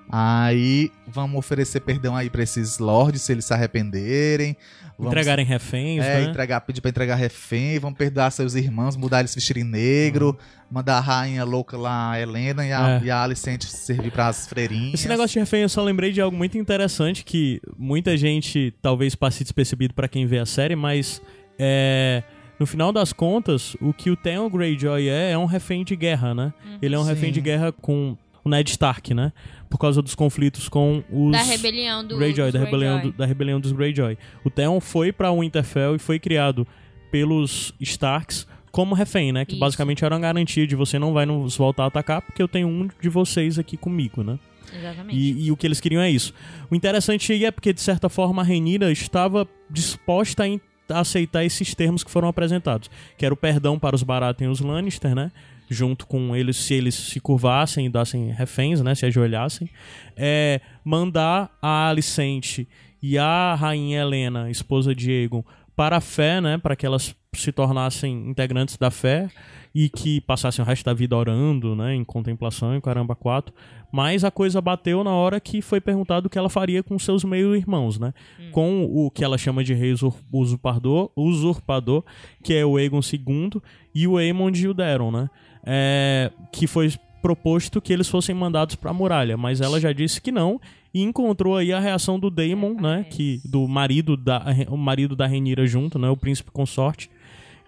Aí 0.09 0.89
vamos 1.07 1.37
oferecer 1.37 1.81
perdão 1.81 2.15
aí 2.15 2.29
pra 2.29 2.41
esses 2.43 2.77
lords 2.79 3.21
se 3.21 3.31
eles 3.31 3.45
se 3.45 3.53
arrependerem. 3.53 4.55
Vamos, 4.97 5.11
Entregarem 5.11 5.45
reféns, 5.45 6.03
é, 6.03 6.21
né? 6.21 6.29
entregar, 6.29 6.61
pedir 6.61 6.81
pra 6.81 6.89
entregar 6.89 7.15
refém, 7.15 7.77
vamos 7.77 7.99
perdoar 7.99 8.31
seus 8.31 8.55
irmãos, 8.55 8.95
mudar 8.97 9.19
eles 9.19 9.35
vestirem 9.35 9.63
negro, 9.63 10.35
mandar 10.71 10.97
a 10.97 10.99
rainha 10.99 11.43
louca 11.43 11.77
lá, 11.77 12.13
a 12.13 12.19
Helena 12.19 12.65
e 12.65 12.73
a, 12.73 12.99
É. 12.99 13.03
e 13.05 13.11
a 13.11 13.21
Alicente 13.21 13.67
servir 13.67 14.11
pras 14.11 14.47
freirinhas. 14.47 14.95
Esse 14.95 15.07
negócio 15.07 15.33
de 15.33 15.39
refém 15.39 15.61
eu 15.61 15.69
só 15.69 15.83
lembrei 15.83 16.11
de 16.11 16.19
algo 16.19 16.35
muito 16.35 16.57
interessante 16.57 17.23
que 17.23 17.61
muita 17.77 18.17
gente 18.17 18.73
talvez 18.81 19.13
passe 19.13 19.43
despercebido 19.43 19.93
pra 19.93 20.07
quem 20.07 20.25
vê 20.25 20.39
a 20.39 20.47
série, 20.47 20.75
mas 20.75 21.21
é, 21.59 22.23
no 22.59 22.65
final 22.65 22.91
das 22.91 23.13
contas, 23.13 23.75
o 23.79 23.93
que 23.93 24.09
o 24.09 24.15
Theon 24.15 24.49
Greyjoy 24.49 25.07
é 25.09 25.31
é 25.33 25.37
um 25.37 25.45
refém 25.45 25.83
de 25.85 25.95
guerra, 25.95 26.33
né? 26.33 26.51
Ele 26.81 26.95
é 26.95 26.97
um 26.99 27.03
Sim. 27.03 27.09
refém 27.09 27.31
de 27.31 27.39
guerra 27.39 27.71
com 27.71 28.17
o 28.47 28.49
Ned 28.49 28.69
Stark, 28.71 29.13
né? 29.13 29.31
Por 29.69 29.77
causa 29.77 30.01
dos 30.01 30.15
conflitos 30.15 30.67
com 30.69 31.03
os 31.11 31.31
Da 31.31 31.43
rebelião 31.43 32.05
do 32.05 32.17
Greyjoy, 32.17 32.45
dos 32.51 32.53
da 32.53 32.59
rebelião, 32.65 32.93
Greyjoy. 32.95 33.11
do- 33.11 33.17
da 33.17 33.25
rebelião 33.25 33.59
dos 33.59 33.71
Greyjoy. 33.71 34.17
O 34.43 34.49
Theon 34.49 34.79
foi 34.79 35.11
pra 35.11 35.31
Winterfell 35.31 35.95
e 35.95 35.99
foi 35.99 36.19
criado 36.19 36.65
pelos 37.11 37.73
Starks 37.79 38.47
como 38.71 38.93
refém, 38.95 39.31
né? 39.31 39.43
Que 39.45 39.53
Isso. 39.53 39.59
basicamente 39.59 40.03
era 40.05 40.13
uma 40.15 40.21
garantia 40.21 40.67
de 40.67 40.75
você 40.75 40.99
não 40.99 41.13
vai 41.13 41.25
nos 41.25 41.57
voltar 41.57 41.83
a 41.83 41.87
atacar 41.87 42.21
porque 42.21 42.41
eu 42.41 42.47
tenho 42.47 42.67
um 42.67 42.87
de 43.01 43.09
vocês 43.09 43.57
aqui 43.57 43.75
comigo, 43.77 44.23
né? 44.23 44.37
Exatamente. 44.77 45.17
E, 45.17 45.45
e 45.47 45.51
o 45.51 45.57
que 45.57 45.65
eles 45.65 45.79
queriam 45.79 46.01
é 46.01 46.09
isso. 46.09 46.33
O 46.69 46.75
interessante 46.75 47.31
aí 47.31 47.45
é 47.45 47.51
porque, 47.51 47.71
de 47.73 47.79
certa 47.81 48.09
forma, 48.09 48.41
a 48.41 48.45
Renira 48.45 48.91
estava 48.91 49.47
disposta 49.69 50.43
a 50.89 50.99
aceitar 50.99 51.43
esses 51.45 51.73
termos 51.73 52.03
que 52.03 52.11
foram 52.11 52.27
apresentados. 52.27 52.89
Que 53.17 53.25
era 53.25 53.33
o 53.33 53.37
perdão 53.37 53.79
para 53.79 53.95
os 53.95 54.03
Baratheon 54.03 54.49
e 54.49 54.51
os 54.51 54.59
Lannister, 54.59 55.15
né? 55.15 55.31
Junto 55.69 56.07
com 56.07 56.35
eles, 56.35 56.57
se 56.57 56.73
eles 56.73 56.95
se 56.95 57.19
curvassem 57.19 57.85
e 57.85 57.89
dassem 57.89 58.31
reféns, 58.31 58.81
né? 58.81 58.95
Se 58.95 59.05
ajoelhassem. 59.05 59.69
É, 60.15 60.61
mandar 60.83 61.57
a 61.61 61.89
Alicente 61.89 62.67
e 63.01 63.17
a 63.17 63.55
Rainha 63.55 64.01
Helena, 64.01 64.49
esposa 64.49 64.95
de 64.95 65.11
Aegon, 65.11 65.43
para 65.75 65.97
a 65.97 66.01
fé, 66.01 66.41
né? 66.41 66.57
Para 66.57 66.75
que 66.75 66.85
elas 66.85 67.15
se 67.33 67.51
tornassem 67.51 68.29
integrantes 68.29 68.77
da 68.77 68.89
fé 68.89 69.29
e 69.73 69.89
que 69.89 70.19
passassem 70.21 70.63
o 70.63 70.65
resto 70.65 70.85
da 70.85 70.93
vida 70.93 71.15
orando, 71.15 71.75
né? 71.75 71.93
Em 71.93 72.03
contemplação 72.03 72.75
e 72.75 72.81
caramba 72.81 73.15
quatro. 73.15 73.53
Mas 73.91 74.23
a 74.23 74.29
coisa 74.31 74.61
bateu 74.61 75.03
na 75.03 75.11
hora 75.11 75.39
que 75.39 75.61
foi 75.61 75.79
perguntado 75.79 76.27
o 76.27 76.29
que 76.29 76.37
ela 76.37 76.49
faria 76.49 76.83
com 76.83 76.99
seus 76.99 77.23
meio-irmãos, 77.23 77.97
né? 77.97 78.13
Com 78.51 78.83
o 78.83 79.09
que 79.09 79.23
ela 79.23 79.37
chama 79.37 79.63
de 79.63 79.73
rei 79.73 79.91
usur- 79.93 80.13
usurpador, 80.31 81.09
usurpador, 81.15 82.03
que 82.43 82.53
é 82.53 82.65
o 82.65 82.77
Aegon 82.77 82.99
II, 83.01 83.61
e 83.95 84.07
o 84.07 84.17
Aemond 84.17 84.61
e 84.61 84.67
o 84.67 84.73
Daron, 84.73 85.11
né? 85.11 85.29
É, 85.65 86.31
que 86.51 86.67
foi 86.67 86.91
proposto 87.21 87.81
que 87.81 87.91
eles 87.91 88.07
fossem 88.07 88.33
mandados 88.35 88.75
para 88.75 88.91
a 88.91 88.93
muralha, 88.93 89.35
mas 89.35 89.59
ela 89.59 89.79
já 89.81 89.91
disse 89.91 90.21
que 90.21 90.31
não 90.31 90.61
e 90.93 91.01
encontrou 91.01 91.57
aí 91.57 91.73
a 91.73 91.79
reação 91.79 92.19
do 92.19 92.29
Daemon, 92.29 92.75
né, 92.75 93.05
que 93.09 93.41
do 93.43 93.67
marido 93.67 94.15
da 94.15 94.45
o 94.69 94.77
marido 94.77 95.15
da 95.15 95.25
Renira 95.27 95.65
junto, 95.65 95.99
né, 95.99 96.09
o 96.09 96.15
príncipe 96.15 96.51
consorte, 96.51 97.09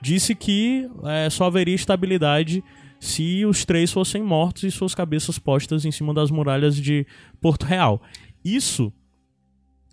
disse 0.02 0.34
que 0.36 0.88
é, 1.04 1.30
só 1.30 1.46
haveria 1.46 1.76
estabilidade 1.76 2.64
se 3.00 3.46
os 3.46 3.64
três 3.66 3.92
fossem 3.92 4.22
mortos 4.22 4.64
e 4.64 4.72
suas 4.72 4.94
cabeças 4.94 5.40
postas 5.40 5.86
em 5.86 5.92
cima 5.92 6.14
das 6.14 6.30
muralhas 6.32 6.76
de 6.76 7.06
Porto 7.42 7.66
Real. 7.66 8.02
Isso 8.44 8.92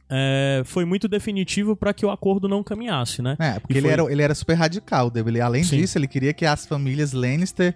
é, 0.08 0.62
foi 0.64 0.84
muito 0.84 1.08
definitivo 1.08 1.74
para 1.76 1.92
que 1.92 2.06
o 2.06 2.10
acordo 2.10 2.48
não 2.48 2.62
caminhasse, 2.62 3.20
né? 3.22 3.36
É, 3.38 3.58
porque 3.58 3.74
E 3.74 3.76
ele 3.78 3.82
foi- 3.88 3.92
era, 3.92 4.12
ele 4.12 4.22
era 4.22 4.34
super 4.34 4.54
radical. 4.54 5.12
Ele, 5.14 5.40
além 5.40 5.64
Sim. 5.64 5.78
disso, 5.78 5.98
ele 5.98 6.06
queria 6.06 6.32
que 6.32 6.44
as 6.46 6.64
famílias 6.66 7.12
Lannister 7.12 7.74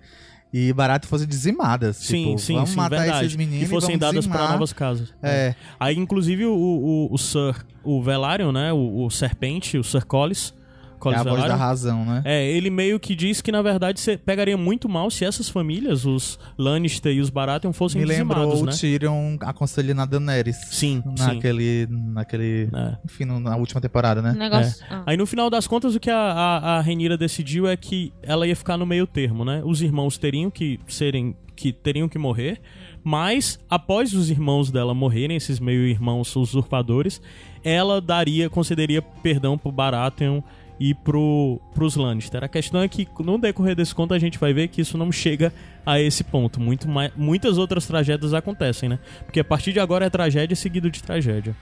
e 0.53 0.72
Barato 0.72 1.07
fossem 1.09 1.26
dizimadas. 1.26 1.97
Sim, 1.97 2.26
tipo, 2.28 2.39
sim, 2.39 2.55
vamos 2.55 2.70
sim, 2.70 2.76
matar 2.76 2.99
verdade. 3.01 3.26
esses 3.26 3.37
meninos 3.37 3.62
e 3.66 3.66
fossem 3.70 3.97
vamos 3.99 4.01
dadas 4.01 4.26
para 4.26 4.49
novas 4.53 4.72
casas. 4.72 5.12
É, 5.22 5.55
Aí, 5.78 5.97
inclusive, 5.97 6.45
o, 6.47 6.53
o, 6.55 7.09
o 7.14 7.18
Sir, 7.18 7.64
o 7.83 8.03
Velaryon, 8.03 8.53
né? 8.53 8.72
O, 8.72 9.05
o 9.07 9.11
Serpente, 9.11 9.76
o 9.78 9.85
Sir 9.85 10.05
Collis. 10.07 10.55
É 11.01 11.14
Collis 11.14 11.20
a 11.20 11.24
voz 11.24 11.44
da 11.44 11.57
razão, 11.57 12.05
né? 12.05 12.22
É, 12.24 12.51
ele 12.51 12.70
meio 12.70 13.01
que 13.01 13.14
diz 13.14 13.40
que, 13.40 13.51
na 13.51 13.62
verdade, 13.62 13.98
você 14.01 14.16
pegaria 14.16 14.57
muito 14.57 14.88
mal 14.88 15.11
se 15.11 15.24
essas 15.24 15.48
famílias, 15.48 16.05
os 16.05 16.38
Lannister 16.59 17.12
e 17.12 17.20
os 17.20 17.30
Baratheon, 17.30 17.72
fossem 17.72 18.01
Me 18.01 18.07
lembrou 18.07 18.51
dizimados, 18.51 18.62
o 18.62 18.66
né? 18.66 18.72
Tyrion 18.72 19.36
aconselhando 19.40 20.03
a 20.03 20.05
Daenerys. 20.05 20.57
Sim, 20.70 21.03
sim. 21.16 21.24
Naquele. 21.24 21.86
naquele 21.90 22.68
É. 22.72 22.96
Enfim, 23.05 23.24
na 23.24 23.57
última 23.57 23.80
temporada, 23.80 24.20
né? 24.20 24.32
Negócio. 24.32 24.84
ah. 24.90 25.03
Aí 25.07 25.16
no 25.16 25.26
final 25.26 25.48
das 25.48 25.66
contas 25.66 25.94
o 25.94 26.01
que 26.01 26.11
a, 26.11 26.16
a, 26.16 26.76
a 26.76 26.80
Rhaenyra 26.80 27.16
decidiu 27.16 27.66
é 27.66 27.76
que 27.76 28.12
ela 28.22 28.46
ia 28.46 28.55
ficar 28.55 28.76
no 28.76 28.86
meio 28.86 29.07
termo, 29.07 29.44
né? 29.44 29.62
Os 29.64 29.82
irmãos 29.82 30.18
teriam 30.18 30.51
que 30.51 30.78
serem 30.86 31.34
que 31.57 31.74
teriam 31.74 32.09
que 32.09 32.18
morrer, 32.18 32.59
mas 33.05 33.59
após 33.68 34.14
os 34.14 34.30
irmãos 34.30 34.70
dela 34.70 34.94
morrerem, 34.94 35.36
esses 35.36 35.61
meio 35.61 35.86
irmãos 35.86 36.34
usurpadores, 36.34 37.20
ela 37.62 38.01
daria, 38.01 38.48
concederia 38.48 39.03
perdão 39.03 39.59
pro 39.59 39.70
Baratheon 39.70 40.40
e 40.81 40.95
pro, 40.95 41.61
pros 41.74 41.95
Lannister. 41.95 42.43
A 42.43 42.49
questão 42.49 42.81
é 42.81 42.89
que 42.89 43.07
no 43.20 43.37
decorrer 43.37 43.76
desse 43.76 43.95
conto 43.95 44.14
a 44.14 44.18
gente 44.18 44.39
vai 44.39 44.55
ver 44.55 44.68
que 44.68 44.81
isso 44.81 44.97
não 44.97 45.12
chega 45.12 45.53
a 45.85 46.01
esse 46.01 46.24
ponto. 46.24 46.59
Muito 46.59 46.89
mais, 46.89 47.12
muitas 47.14 47.59
outras 47.59 47.87
tragédias 47.87 48.33
acontecem, 48.33 48.89
né? 48.89 48.99
Porque 49.26 49.41
a 49.41 49.45
partir 49.45 49.74
de 49.74 49.78
agora 49.78 50.07
é 50.07 50.11
tragédia 50.11 50.57
seguido 50.57 50.91
de 50.91 51.03
tragédia. 51.03 51.55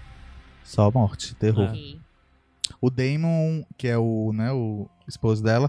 Só 0.62 0.88
morte, 0.92 1.34
terror. 1.34 1.74
É. 1.74 1.98
O 2.80 2.90
Daemon, 2.90 3.64
que 3.76 3.88
é 3.88 3.98
o, 3.98 4.32
né, 4.32 4.52
o 4.52 4.88
esposo 5.08 5.42
dela, 5.42 5.68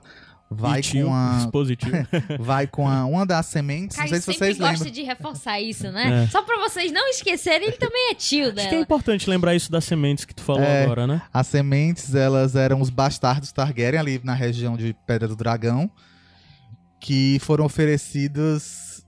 vai 0.50 0.82
com 0.82 1.14
a. 1.14 1.36
dispositivo. 1.38 1.95
Vai 2.39 2.66
com 2.68 2.88
a, 2.88 3.06
uma 3.06 3.26
das 3.26 3.45
sementes. 3.45 3.95
Caio 3.95 4.10
não 4.10 4.16
sei 4.16 4.20
se 4.20 4.26
sempre 4.26 4.39
vocês 4.39 4.58
gosta 4.58 4.74
lembram. 4.86 4.91
de 4.91 5.04
reforçar 5.04 5.60
isso, 5.62 5.91
né? 5.91 6.24
É. 6.24 6.28
Só 6.28 6.41
pra 6.41 6.58
vocês 6.58 6.91
não 6.91 7.08
esquecerem, 7.10 7.68
ele 7.68 7.78
também 7.78 8.12
é 8.12 8.16
tio 8.16 8.45
Acho 8.47 8.54
que 8.56 8.62
é 8.62 8.70
dela. 8.70 8.82
importante 8.82 9.30
lembrar 9.30 9.54
isso 9.56 9.72
das 9.72 9.84
sementes 9.86 10.26
que 10.26 10.34
tu 10.34 10.41
falou 10.43 10.64
É. 10.64 10.84
agora, 10.84 11.06
né? 11.06 11.22
As 11.32 11.45
sementes, 11.47 12.16
elas 12.16 12.56
eram 12.56 12.82
os 12.82 12.89
bastardos 12.89 13.52
Targaryen 13.52 14.00
ali 14.00 14.22
na 14.24 14.34
região 14.34 14.76
de 14.76 14.95
Pedra 15.06 15.28
do 15.28 15.36
Dragão, 15.36 15.89
que 17.00 17.38
foram 17.41 17.66
oferecidos. 17.66 19.06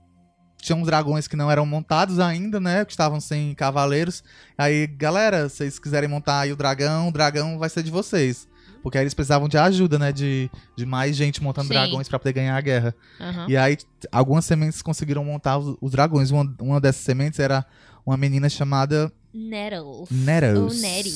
Tinham 0.60 0.80
dragões 0.82 1.26
que 1.26 1.34
não 1.34 1.50
eram 1.50 1.66
montados 1.66 2.20
ainda, 2.20 2.60
né? 2.60 2.84
Que 2.84 2.92
estavam 2.92 3.20
sem 3.20 3.52
cavaleiros. 3.54 4.22
Aí, 4.56 4.86
galera, 4.86 5.48
se 5.48 5.56
vocês 5.56 5.78
quiserem 5.80 6.08
montar 6.08 6.38
aí 6.40 6.52
o 6.52 6.56
dragão, 6.56 7.08
o 7.08 7.12
dragão 7.12 7.58
vai 7.58 7.68
ser 7.68 7.82
de 7.82 7.90
vocês. 7.90 8.46
Porque 8.82 8.98
aí 8.98 9.04
eles 9.04 9.14
precisavam 9.14 9.48
de 9.48 9.56
ajuda, 9.56 9.98
né? 9.98 10.12
De, 10.12 10.50
de 10.76 10.84
mais 10.84 11.14
gente 11.16 11.42
montando 11.42 11.68
Sim. 11.68 11.74
dragões 11.74 12.08
pra 12.08 12.18
poder 12.18 12.32
ganhar 12.32 12.56
a 12.56 12.60
guerra. 12.60 12.94
Aham. 13.20 13.46
E 13.48 13.56
aí, 13.56 13.78
algumas 14.10 14.44
sementes 14.44 14.82
conseguiram 14.82 15.24
montar 15.24 15.58
os, 15.58 15.76
os 15.80 15.92
dragões. 15.92 16.30
Uma, 16.30 16.52
uma 16.60 16.80
dessas 16.80 17.02
sementes 17.02 17.38
era 17.38 17.64
uma 18.04 18.16
menina 18.16 18.48
chamada 18.48 19.12
Nettle. 19.32 20.06
Neros. 20.10 20.58
Ou 20.58 20.80
Neri. 20.82 21.12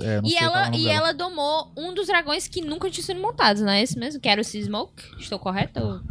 É, 0.00 0.20
não 0.22 0.28
E 0.28 0.32
o 0.34 0.38
ela, 0.38 0.64
nome 0.64 0.78
e 0.78 0.84
dela. 0.84 0.94
ela 0.96 1.12
domou 1.12 1.72
um 1.76 1.92
dos 1.92 2.06
dragões 2.06 2.48
que 2.48 2.62
nunca 2.62 2.88
tinha 2.90 3.04
sido 3.04 3.20
montados, 3.20 3.60
não 3.62 3.70
é 3.72 3.82
esse 3.82 3.98
mesmo? 3.98 4.20
Que 4.20 4.28
era 4.28 4.40
o 4.40 4.44
Seasmoke? 4.44 5.02
Estou 5.18 5.38
correto? 5.38 6.02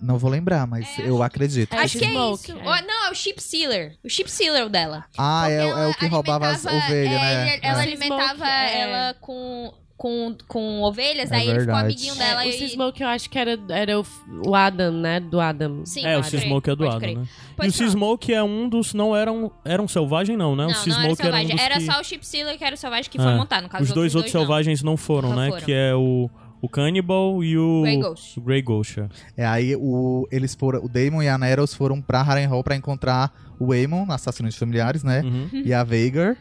Não 0.00 0.16
vou 0.18 0.30
lembrar, 0.30 0.66
mas 0.66 0.86
eu 1.00 1.22
acredito. 1.22 1.72
É, 1.74 1.78
Acho 1.80 1.98
que 1.98 2.04
é 2.04 2.08
isso. 2.08 2.52
é. 2.52 2.54
Ou- 2.54 2.82
não, 2.86 3.06
é 3.06 3.10
o 3.10 3.14
Ship 3.14 3.40
Sealer. 3.40 3.96
O 4.04 4.08
Ship 4.08 4.28
Sealer 4.30 4.68
dela. 4.68 5.04
Ah, 5.16 5.48
é, 5.50 5.66
Porque 5.66 5.80
é 5.80 5.86
o 5.88 5.94
que 5.94 6.06
roubava 6.06 6.48
as 6.48 6.64
ovelhas, 6.64 7.12
é, 7.12 7.18
né? 7.18 7.54
ele- 7.56 7.66
Ela 7.66 7.80
É. 7.80 7.82
alimentava 7.82 8.46
é. 8.48 8.80
ela 8.80 9.14
com, 9.20 9.74
com, 9.98 10.34
com 10.46 10.80
ovelhas, 10.82 11.26
É 11.30 11.34
daí 11.34 11.48
ele 11.48 11.60
ficou 11.60 11.74
verdade. 11.74 11.84
amiguinho 11.86 12.14
dela 12.14 12.44
É, 12.44 12.46
o 12.46 12.50
e... 12.50 12.52
Seasmoke 12.52 13.02
eu 13.02 13.08
acho 13.08 13.28
que 13.28 13.36
era, 13.38 13.58
era 13.68 13.98
o, 14.00 14.06
o 14.46 14.54
Adam, 14.54 14.92
né? 14.92 15.18
Do 15.18 15.40
Adam. 15.40 15.84
Sim, 15.84 16.06
é, 16.06 16.16
o 16.16 16.20
pode 16.20 16.30
Seasmoke 16.30 16.70
é 16.70 16.76
do 16.76 16.84
pode 16.84 16.88
Adam, 16.96 17.00
crer. 17.00 17.18
né? 17.18 17.24
Pois 17.56 17.66
e 17.72 17.74
o. 17.74 17.78
Seasmoke 17.78 18.32
é 18.32 18.42
um 18.42 18.68
dos. 18.68 18.94
Não 18.94 19.14
era 19.14 19.30
um, 19.32 19.50
era 19.64 19.82
um 19.82 19.88
selvagem, 19.88 20.36
não, 20.36 20.54
né? 20.54 20.66
Não, 20.66 20.70
o 20.70 20.88
não 20.88 20.94
era 21.00 21.08
era, 21.08 21.10
um 21.10 21.48
dos 21.50 21.60
Era 21.60 21.74
que... 21.74 21.80
só 21.84 22.00
o 22.00 22.04
Chip 22.04 22.24
Sealer 22.24 22.56
que 22.56 22.64
era 22.64 22.74
o 22.74 22.78
selvagem 22.78 23.10
que 23.10 23.18
É. 23.18 23.22
foi 23.22 23.34
montado. 23.34 23.64
No 23.64 23.68
caso, 23.68 23.84
Os 23.84 23.92
dois 23.92 24.14
outros 24.14 24.32
não. 24.32 24.40
selvagens 24.40 24.82
não 24.82 24.96
foram, 24.96 25.30
Não 25.30 25.36
né? 25.36 25.48
foram. 25.50 25.64
Que 25.64 25.72
é 25.72 25.92
o, 25.94 26.30
o 26.62 26.68
Cannibal 26.68 27.42
e 27.42 27.58
o. 27.58 27.82
Grey 27.82 27.96
Ghost. 28.00 28.38
o 28.38 28.42
Grey 28.42 28.62
Ghost. 28.62 29.00
é. 29.00 29.08
É, 29.38 29.46
aí 29.46 29.74
o, 29.76 30.28
eles 30.30 30.54
foram, 30.54 30.84
o 30.84 30.88
Daemon 30.88 31.22
e 31.24 31.28
a 31.28 31.36
Neros 31.36 31.74
foram 31.74 32.00
pra 32.00 32.22
Harrenhal 32.22 32.62
pra 32.62 32.76
encontrar 32.76 33.32
o 33.58 33.72
Aemon, 33.72 34.06
assassino 34.10 34.48
de 34.48 34.56
familiares, 34.56 35.02
né? 35.02 35.22
Uhum. 35.24 35.62
E 35.64 35.74
a 35.74 35.82
Veigar. 35.82 36.36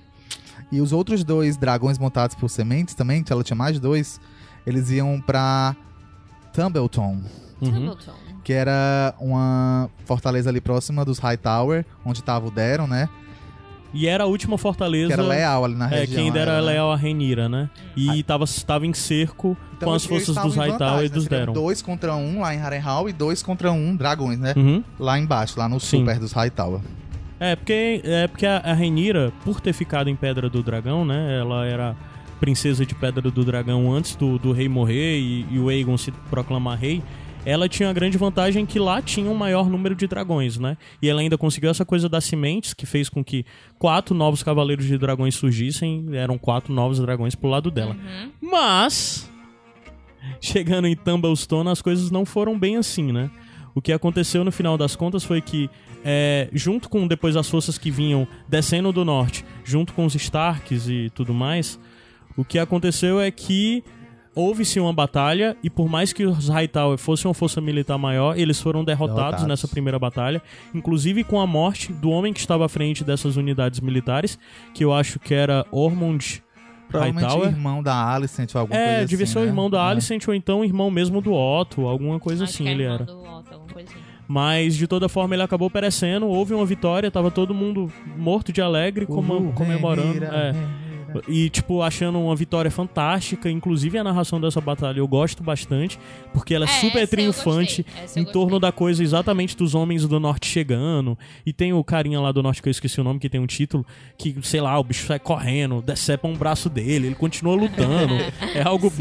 E 0.72 0.82
os 0.82 0.92
outros 0.92 1.24
dois 1.24 1.56
dragões 1.58 1.98
montados 1.98 2.36
por 2.36 2.50
sementes 2.50 2.94
também, 2.94 3.24
que 3.24 3.32
ela 3.32 3.44
tinha 3.44 3.56
mais 3.56 3.80
dois, 3.80 4.20
eles 4.66 4.90
iam 4.92 5.20
pra 5.22 5.76
Tumbleton, 6.54 7.22
Uhum. 7.60 7.96
Que 8.44 8.54
era 8.54 9.16
uma 9.20 9.90
fortaleza 10.06 10.50
ali 10.50 10.62
próxima 10.62 11.04
dos 11.04 11.18
Hightower, 11.20 11.84
onde 12.06 12.22
tava 12.24 12.48
o 12.48 12.52
Daron, 12.52 12.86
né? 12.88 13.10
E 13.94 14.06
era 14.06 14.26
a 14.26 14.28
última 14.28 14.58
fortaleza. 14.58 15.08
Que 15.08 15.14
era 15.14 15.24
leal 15.24 15.66
ali 15.66 15.74
na 15.74 15.88
É, 15.92 16.02
região. 16.02 16.22
quem 16.22 16.32
dera 16.32 16.52
era, 16.52 16.62
né? 16.62 16.68
leal 16.74 16.92
a 16.92 16.96
Renira, 16.96 17.50
né? 17.50 17.70
E 17.96 18.22
tava, 18.24 18.46
tava 18.66 18.86
em 18.86 18.94
cerco 18.94 19.58
Então, 19.76 19.90
com 19.90 19.96
as 19.96 20.06
forças 20.06 20.36
dos 20.36 20.56
Hightower 20.56 20.68
e 20.68 20.72
vantagem, 20.72 21.10
dos 21.10 21.24
né? 21.28 21.40
Daron. 21.40 21.54
Dois 21.54 21.82
contra 21.82 22.16
um 22.16 22.42
lá 22.42 22.54
em 22.54 22.58
Harrenhal 22.60 23.10
e 23.10 23.14
dois 23.14 23.42
contra 23.42 23.72
um 23.72 23.96
dragões, 23.96 24.38
né? 24.40 24.54
Uhum. 24.56 24.84
Lá 25.00 25.18
embaixo, 25.18 25.58
lá 25.58 25.68
no 25.68 25.80
Sim. 25.80 25.98
sul, 25.98 26.06
perto 26.06 26.20
dos 26.20 26.32
Hightower. 26.34 26.80
É, 27.40 27.56
porque, 27.56 28.02
é 28.04 28.28
porque 28.28 28.46
a, 28.46 28.58
a 28.58 28.74
Renira, 28.74 29.32
por 29.44 29.62
ter 29.62 29.74
ficado 29.74 30.10
em 30.10 30.16
Pedra 30.16 30.50
do 30.50 30.64
Dragão, 30.64 31.06
né? 31.06 31.40
Ela 31.40 31.66
era 31.66 31.96
princesa 32.40 32.86
de 32.86 32.96
Pedra 32.96 33.30
do 33.30 33.44
Dragão 33.44 33.92
antes 33.92 34.16
do, 34.16 34.38
do 34.38 34.52
rei 34.52 34.70
morrer 34.70 35.18
e, 35.20 35.46
e 35.52 35.60
o 35.60 35.70
Aegon 35.70 35.98
se 35.98 36.12
proclamar 36.30 36.78
rei, 36.78 37.02
ela 37.46 37.70
tinha 37.70 37.90
a 37.90 37.94
grande 37.94 38.18
vantagem 38.18 38.66
que 38.66 38.78
lá 38.78 39.02
tinha 39.02 39.30
um 39.30 39.34
maior 39.34 39.70
número 39.70 39.96
de 39.96 40.06
dragões, 40.06 40.58
né? 40.58 40.78
E 41.02 41.08
ela 41.08 41.22
ainda 41.22 41.38
conseguiu 41.38 41.70
essa 41.70 41.86
coisa 41.86 42.10
das 42.10 42.26
sementes, 42.26 42.74
que 42.74 42.86
fez 42.86 43.08
com 43.08 43.24
que 43.24 43.46
quatro 43.80 44.14
novos 44.14 44.44
cavaleiros 44.44 44.86
de 44.86 44.98
dragões 44.98 45.36
surgissem. 45.36 46.08
Eram 46.12 46.38
quatro 46.38 46.74
novos 46.74 47.00
dragões 47.00 47.36
pro 47.36 47.50
lado 47.50 47.72
dela. 47.72 47.96
Mas, 48.42 49.32
chegando 50.42 50.88
em 50.88 50.96
Tumblestone, 50.96 51.70
as 51.70 51.82
coisas 51.82 52.12
não 52.12 52.26
foram 52.26 52.60
bem 52.60 52.76
assim, 52.76 53.14
né? 53.14 53.32
O 53.78 53.82
que 53.82 53.92
aconteceu 53.94 54.44
no 54.44 54.52
final 54.52 54.76
das 54.76 54.96
contas 54.96 55.24
foi 55.24 55.40
que, 55.40 55.70
é, 56.04 56.50
junto 56.52 56.90
com 56.90 57.06
depois 57.08 57.36
as 57.36 57.48
forças 57.48 57.78
que 57.78 57.92
vinham 57.92 58.28
descendo 58.50 58.92
do 58.92 59.06
norte, 59.06 59.46
junto 59.64 59.94
com 59.94 60.04
os 60.04 60.16
Starks 60.16 60.90
e 60.90 61.12
tudo 61.14 61.32
mais, 61.32 61.80
o 62.36 62.44
que 62.44 62.58
aconteceu 62.58 63.20
é 63.20 63.30
que 63.30 63.84
houve-se 64.34 64.80
uma 64.80 64.92
batalha 64.92 65.56
e 65.64 65.70
por 65.70 65.88
mais 65.88 66.12
que 66.14 66.26
os 66.26 66.50
Hightower 66.50 66.98
fossem 66.98 67.28
uma 67.28 67.36
força 67.36 67.62
militar 67.62 68.00
maior, 68.00 68.36
eles 68.36 68.60
foram 68.60 68.84
derrotados, 68.84 69.16
Derrotados. 69.18 69.48
nessa 69.48 69.68
primeira 69.68 70.00
batalha, 70.00 70.42
inclusive 70.74 71.24
com 71.24 71.40
a 71.40 71.46
morte 71.46 71.94
do 71.94 72.10
homem 72.10 72.34
que 72.34 72.40
estava 72.40 72.66
à 72.66 72.70
frente 72.70 73.04
dessas 73.04 73.36
unidades 73.38 73.80
militares, 73.80 74.40
que 74.74 74.84
eu 74.84 74.92
acho 74.92 75.20
que 75.20 75.36
era 75.36 75.64
Ormond 75.72 76.42
Provavelmente 76.90 77.26
Hightower. 77.26 77.50
irmão 77.50 77.84
da 77.84 78.14
Alicent 78.14 78.56
ou 78.56 78.62
alguma 78.62 78.80
É, 78.80 78.86
coisa 78.94 79.06
devia 79.08 79.24
assim, 79.26 79.34
ser 79.34 79.40
o 79.40 79.42
né? 79.42 79.48
irmão 79.50 79.70
da 79.70 79.80
É. 79.80 79.90
Alicent 79.90 80.26
ou 80.26 80.34
então 80.34 80.62
o 80.62 80.64
irmão 80.64 80.90
mesmo 80.90 81.20
do 81.20 81.34
Otto, 81.34 81.86
alguma 81.86 82.18
coisa 82.18 82.46
Acho 82.46 82.54
assim 82.54 82.64
que 82.64 82.70
é 82.70 82.74
ele 82.74 82.84
irmão 82.84 82.96
era. 82.96 83.06
do 83.06 83.20
Otto, 83.20 83.47
assim. 83.76 83.86
Mas 84.28 84.76
de 84.76 84.88
toda 84.88 85.08
forma 85.08 85.36
ele 85.36 85.44
acabou 85.44 85.70
perecendo, 85.70 86.28
houve 86.28 86.54
uma 86.54 86.66
vitória, 86.66 87.10
tava 87.10 87.32
todo 87.32 87.54
mundo 87.54 87.92
morto 88.18 88.52
de 88.52 88.62
alegre, 88.62 89.06
Uhul, 89.08 89.52
comemorando. 89.54 90.24
É. 90.24 90.54
E, 91.28 91.50
tipo, 91.50 91.82
achando 91.82 92.20
uma 92.20 92.36
vitória 92.36 92.70
fantástica. 92.70 93.50
Inclusive, 93.50 93.98
a 93.98 94.04
narração 94.04 94.40
dessa 94.42 94.60
batalha 94.60 95.00
eu 95.00 95.08
gosto 95.08 95.42
bastante, 95.42 95.98
porque 96.34 96.54
ela 96.54 96.66
é, 96.66 96.70
É, 96.70 96.72
super 96.82 97.08
triunfante 97.08 97.86
em 98.16 98.26
torno 98.26 98.60
da 98.60 98.72
coisa 98.72 99.02
exatamente 99.02 99.56
dos 99.56 99.74
homens 99.74 100.06
do 100.06 100.20
norte 100.20 100.48
chegando. 100.48 101.18
E 101.46 101.54
tem 101.54 101.74
o 101.74 101.84
carinha 101.84 102.20
lá 102.20 102.32
do 102.32 102.44
norte, 102.44 102.62
que 102.62 102.68
eu 102.68 102.72
esqueci 102.72 103.00
o 103.00 103.04
nome, 103.04 103.20
que 103.20 103.30
tem 103.30 103.40
um 103.40 103.48
título, 103.48 103.86
que, 104.18 104.36
sei 104.44 104.60
lá, 104.62 104.78
o 104.78 104.84
bicho 104.84 105.06
sai 105.08 105.18
correndo, 105.18 105.82
decepa 105.82 106.28
um 106.28 106.36
braço 106.36 106.70
dele, 106.70 107.08
ele 107.08 107.16
continua 107.16 107.56
lutando. 107.56 108.14
é 108.54 108.62
algo 108.62 108.92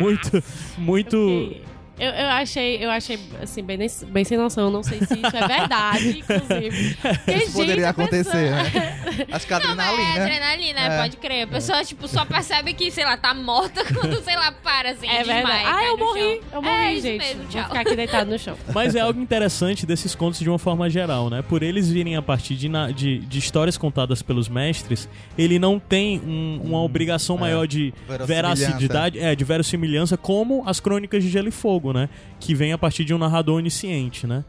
muito, 0.00 0.42
muito. 0.78 1.16
Que- 1.16 1.75
Eu, 1.98 2.10
eu 2.10 2.26
achei, 2.28 2.84
eu 2.84 2.90
achei, 2.90 3.18
assim, 3.42 3.62
bem, 3.62 3.78
bem 3.78 4.24
sem 4.24 4.36
noção. 4.36 4.70
Não 4.70 4.82
sei 4.82 4.98
se 4.98 5.14
isso 5.14 5.36
é 5.36 5.48
verdade, 5.48 6.18
inclusive. 6.20 6.94
Porque, 6.96 7.32
Isso 7.32 7.46
gente, 7.46 7.52
poderia 7.52 7.88
a 7.88 7.94
pessoa- 7.94 8.06
acontecer, 8.06 8.50
né? 8.50 9.26
Acho 9.32 9.46
que 9.46 9.54
a 9.54 9.60
Não, 9.66 9.74
mas 9.76 9.78
é 9.78 9.92
adrenalina. 9.92 10.22
adrenalina, 10.24 10.80
É. 10.80 11.02
pode 11.02 11.16
crer. 11.16 11.42
A 11.44 11.46
pessoa, 11.46 11.84
tipo, 11.84 12.06
só 12.06 12.24
percebe 12.24 12.74
que, 12.74 12.90
sei 12.90 13.04
lá, 13.04 13.16
tá 13.16 13.32
morta 13.32 13.82
quando, 13.94 14.22
sei 14.22 14.36
lá, 14.36 14.52
para, 14.52 14.90
assim, 14.90 15.08
É 15.08 15.22
verdade. 15.24 15.64
Ah, 15.66 15.84
eu 15.86 15.96
morri. 15.96 16.20
chão. 16.20 16.40
Eu 16.52 16.62
morri, 16.62 16.74
é, 16.76 16.92
isso 16.94 17.02
gente. 17.06 17.18
mesmo, 17.18 17.42
Vou 17.44 17.50
tchau. 17.50 17.64
ficar 17.64 17.80
aqui 17.80 17.96
deitado 17.96 18.30
no 18.30 18.38
chão. 18.38 18.56
Mas 18.74 18.94
é 18.94 19.00
algo 19.00 19.20
interessante 19.20 19.86
desses 19.86 20.14
contos 20.14 20.40
de 20.40 20.48
uma 20.50 20.58
forma 20.58 20.90
geral, 20.90 21.30
né? 21.30 21.42
Por 21.42 21.62
eles 21.62 21.88
virem 21.90 22.14
a 22.16 22.22
partir 22.22 22.56
de, 22.56 22.68
de, 22.94 23.18
de 23.20 23.38
histórias 23.38 23.78
contadas 23.78 24.20
pelos 24.22 24.48
mestres, 24.48 25.08
ele 25.38 25.58
não 25.58 25.78
tem 25.78 26.18
um- 26.20 26.60
uma 26.62 26.82
obrigação 26.82 27.36
é. 27.36 27.40
maior 27.40 27.66
de 27.66 27.94
veracidade, 28.26 29.18
é, 29.18 29.34
de 29.34 29.44
verossimilhança, 29.44 30.16
como 30.16 30.62
as 30.66 30.78
crônicas 30.80 31.22
de 31.22 31.30
Gelo 31.30 31.48
e 31.48 31.52
Fogo, 31.52 31.85
né? 31.92 32.08
Que 32.40 32.54
vem 32.54 32.72
a 32.72 32.78
partir 32.78 33.04
de 33.04 33.12
um 33.14 33.18
narrador 33.18 33.56
onisciente, 33.56 34.26
né? 34.26 34.44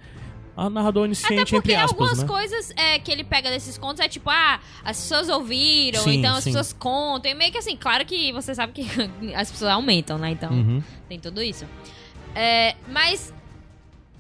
A 0.56 0.70
narrador 0.72 1.04
onisciente, 1.04 1.34
Até 1.44 1.52
porque 1.52 1.72
entre 1.72 1.76
aspas, 1.76 1.92
algumas 1.92 2.18
né? 2.20 2.26
coisas 2.28 2.74
é, 2.76 2.98
que 2.98 3.12
ele 3.12 3.24
pega 3.24 3.50
desses 3.52 3.78
contos 3.78 4.00
é 4.00 4.08
tipo, 4.10 4.28
ah, 4.30 4.60
as 4.84 5.00
pessoas 5.00 5.30
ouviram, 5.30 6.02
Sim, 6.02 6.16
então 6.18 6.36
as 6.36 6.44
sim. 6.44 6.50
pessoas 6.50 6.74
contam. 6.74 7.30
E 7.32 7.36
meio 7.36 7.52
que 7.52 7.60
assim, 7.60 7.76
claro 7.78 8.04
que 8.06 8.32
você 8.34 8.56
sabe 8.56 8.74
que 8.74 8.82
as 9.36 9.52
pessoas 9.52 9.72
aumentam, 9.72 10.18
né? 10.18 10.32
Então 10.32 10.52
Uhum. 10.52 10.82
tem 11.08 11.20
tudo 11.20 11.44
isso. 11.44 11.64
É, 12.34 12.76
mas 12.88 13.32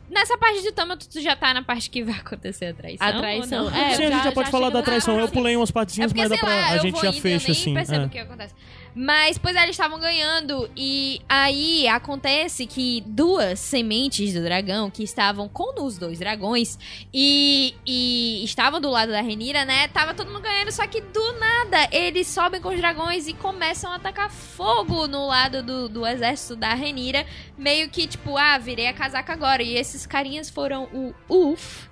nessa 0.09 0.38
parte 0.38 0.61
de 0.61 0.72
Tama, 0.72 0.95
tu 0.95 1.20
já 1.20 1.36
tá 1.36 1.53
na 1.55 1.63
parte 1.63 1.89
que 1.89 2.03
vai 2.03 2.13
acontecer 2.20 2.65
a 2.68 2.74
traição. 2.74 3.07
A 3.07 3.13
traição. 3.13 3.70
É, 3.70 3.72
Sim, 3.72 3.80
a 3.80 3.89
já- 3.89 3.95
gente 4.15 4.24
já 4.26 4.32
pode 4.32 4.47
já 4.47 4.51
falar 4.51 4.70
da 4.70 4.82
traição. 4.84 5.20
Eu 5.20 5.28
pulei 5.30 5.55
umas 5.55 5.70
É 5.70 5.74
partezinhas, 5.74 6.11
porque, 6.13 6.22
mas 6.22 6.30
dá 6.30 6.38
pra, 6.38 6.49
lá, 6.55 6.68
a 6.70 6.78
gente 6.78 7.01
já 7.01 7.11
fecha 7.13 7.28
eu 7.28 7.53
nem 7.53 7.61
assim. 7.61 7.74
percebo 7.74 8.03
é. 8.03 8.05
o 8.05 8.09
que 8.09 8.20
acontece. 8.20 8.53
Mas, 8.99 9.37
pois 9.37 9.55
é, 9.55 9.59
eles 9.59 9.75
estavam 9.75 9.99
ganhando. 9.99 10.67
E 10.75 11.21
aí 11.29 11.87
acontece 11.87 12.65
que 12.65 13.03
duas 13.05 13.59
sementes 13.59 14.33
do 14.33 14.41
dragão 14.41 14.89
que 14.89 15.03
estavam 15.03 15.47
com 15.47 15.83
os 15.83 15.99
dois 15.99 16.17
dragões 16.17 16.79
e, 17.13 17.75
e 17.85 18.43
estavam 18.43 18.81
do 18.81 18.89
lado 18.89 19.11
da 19.11 19.21
Renira, 19.21 19.65
né? 19.65 19.87
Tava 19.89 20.15
todo 20.15 20.31
mundo 20.31 20.41
ganhando, 20.41 20.71
só 20.71 20.87
que 20.87 20.99
do 20.99 21.33
nada 21.33 21.87
eles 21.91 22.25
sobem 22.25 22.59
com 22.59 22.69
os 22.69 22.77
dragões 22.77 23.27
e 23.27 23.33
começam 23.33 23.91
a 23.91 23.97
atacar 23.97 24.31
fogo 24.31 25.07
no 25.07 25.27
lado 25.27 25.61
do, 25.61 25.87
do 25.87 26.03
exército 26.03 26.55
da 26.55 26.73
Renira. 26.73 27.23
Meio 27.55 27.91
que 27.91 28.07
tipo, 28.07 28.35
ah, 28.35 28.57
virei 28.57 28.87
a 28.87 28.93
casaca 28.93 29.31
agora. 29.31 29.61
E 29.61 29.75
esses 29.75 30.07
carinhas 30.07 30.49
foram 30.49 30.85
o 30.85 31.13
Uf. 31.29 31.87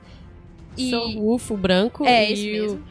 E... 0.76 0.92
Wolf, 0.92 1.52
o 1.52 1.58
branco, 1.58 2.04
É, 2.04 2.34
e 2.34 2.62
o 2.62 2.84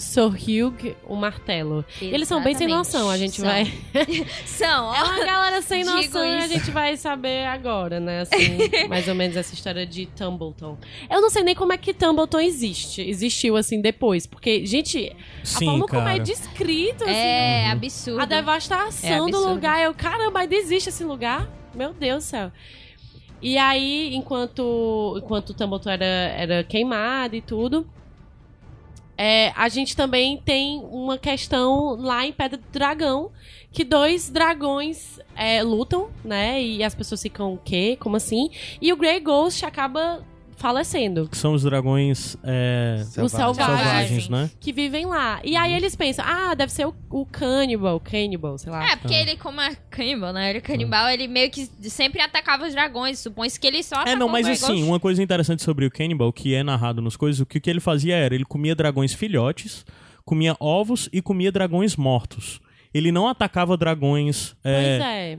Sor 0.00 0.32
Hugh, 0.34 0.94
o 1.06 1.16
martelo. 1.16 1.84
Eles 2.00 2.28
são 2.28 2.42
bem 2.42 2.54
sem 2.54 2.66
Exatamente. 2.66 2.76
noção, 2.94 3.10
a 3.10 3.16
gente 3.18 3.36
São. 3.40 3.44
vai... 3.46 3.64
São, 4.46 4.84
ó. 4.86 4.94
É 4.94 5.02
uma 5.02 5.24
galera 5.24 5.62
sem 5.62 5.84
noção 5.84 6.24
e 6.24 6.36
a 6.36 6.46
gente 6.46 6.70
vai 6.70 6.96
saber 6.96 7.44
agora, 7.46 7.98
né? 7.98 8.20
Assim, 8.20 8.58
mais 8.88 9.08
ou 9.08 9.14
menos 9.14 9.36
essa 9.36 9.52
história 9.52 9.84
de 9.86 10.06
Tumbleton. 10.06 10.78
Eu 11.10 11.20
não 11.20 11.28
sei 11.28 11.42
nem 11.42 11.54
como 11.54 11.72
é 11.72 11.76
que 11.76 11.92
Tumbleton 11.92 12.40
existe. 12.40 13.02
Existiu, 13.02 13.56
assim, 13.56 13.80
depois. 13.80 14.26
Porque, 14.26 14.64
gente, 14.64 15.10
a 15.42 15.44
Sim, 15.44 15.64
forma 15.66 15.86
como 15.88 16.02
é 16.08 16.12
cara. 16.12 16.18
descrito, 16.20 17.02
assim, 17.04 17.12
É 17.12 17.64
Uhum. 17.66 17.72
absurdo. 17.72 18.20
a 18.20 18.24
devastação 18.24 19.28
É 19.28 19.30
do 19.30 19.48
lugar. 19.48 19.82
Eu, 19.82 19.92
caramba, 19.94 20.40
ainda 20.40 20.54
existe 20.54 20.88
esse 20.88 21.02
lugar? 21.04 21.48
Meu 21.74 21.92
Deus 21.92 22.24
do 22.24 22.26
céu. 22.28 22.52
E 23.42 23.58
aí, 23.58 24.14
enquanto, 24.14 25.16
enquanto 25.22 25.50
o 25.50 25.54
Tumbleton 25.54 25.90
era, 25.90 26.04
era 26.04 26.64
queimado 26.64 27.36
e 27.36 27.42
tudo, 27.42 27.86
é, 29.16 29.52
a 29.56 29.68
gente 29.68 29.96
também 29.96 30.38
tem 30.38 30.80
uma 30.90 31.16
questão 31.16 31.96
lá 31.96 32.26
em 32.26 32.32
Pedra 32.32 32.58
do 32.58 32.64
Dragão, 32.72 33.30
que 33.72 33.84
dois 33.84 34.30
dragões 34.30 35.18
é, 35.36 35.62
lutam, 35.62 36.10
né? 36.24 36.62
E 36.62 36.82
as 36.82 36.94
pessoas 36.94 37.22
ficam, 37.22 37.54
o 37.54 37.58
quê? 37.58 37.96
Como 38.00 38.16
assim? 38.16 38.50
E 38.80 38.92
o 38.92 38.96
Grey 38.96 39.20
Ghost 39.20 39.64
acaba 39.64 40.24
falecendo. 40.64 41.28
Que 41.28 41.36
são 41.36 41.52
os 41.52 41.62
dragões 41.62 42.38
é, 42.42 42.96
Os 43.22 43.30
selvagens. 43.30 43.56
selvagens, 43.56 44.28
né? 44.30 44.50
Que 44.58 44.72
vivem 44.72 45.04
lá. 45.04 45.38
E 45.44 45.56
aí 45.56 45.74
eles 45.74 45.94
pensam, 45.94 46.24
ah, 46.26 46.54
deve 46.54 46.72
ser 46.72 46.86
o, 46.86 46.94
o 47.10 47.26
Cannibal, 47.26 48.00
Cannibal, 48.00 48.56
sei 48.56 48.72
lá. 48.72 48.82
É, 48.82 48.96
porque 48.96 49.12
ele, 49.12 49.36
como 49.36 49.60
é 49.60 49.76
canibal, 49.90 50.32
né? 50.32 50.48
Ele 50.48 50.58
é 50.58 50.62
canibal, 50.62 51.10
ele 51.10 51.28
meio 51.28 51.50
que 51.50 51.68
sempre 51.82 52.22
atacava 52.22 52.66
os 52.66 52.72
dragões. 52.72 53.18
Supõe-se 53.18 53.60
que 53.60 53.66
ele 53.66 53.82
só 53.82 54.04
É, 54.04 54.16
não, 54.16 54.26
mas 54.26 54.48
assim, 54.48 54.82
uma 54.84 54.98
coisa 54.98 55.22
interessante 55.22 55.62
sobre 55.62 55.84
o 55.84 55.90
Cannibal, 55.90 56.32
que 56.32 56.54
é 56.54 56.62
narrado 56.62 57.02
nas 57.02 57.14
coisas, 57.14 57.40
o 57.40 57.46
que, 57.46 57.60
que 57.60 57.68
ele 57.68 57.80
fazia 57.80 58.16
era, 58.16 58.34
ele 58.34 58.46
comia 58.46 58.74
dragões 58.74 59.12
filhotes, 59.12 59.84
comia 60.24 60.56
ovos 60.58 61.10
e 61.12 61.20
comia 61.20 61.52
dragões 61.52 61.94
mortos. 61.94 62.58
Ele 62.94 63.10
não 63.10 63.26
atacava 63.26 63.76
dragões... 63.76 64.54
Pois 64.62 64.72
É, 64.74 65.32
é. 65.32 65.38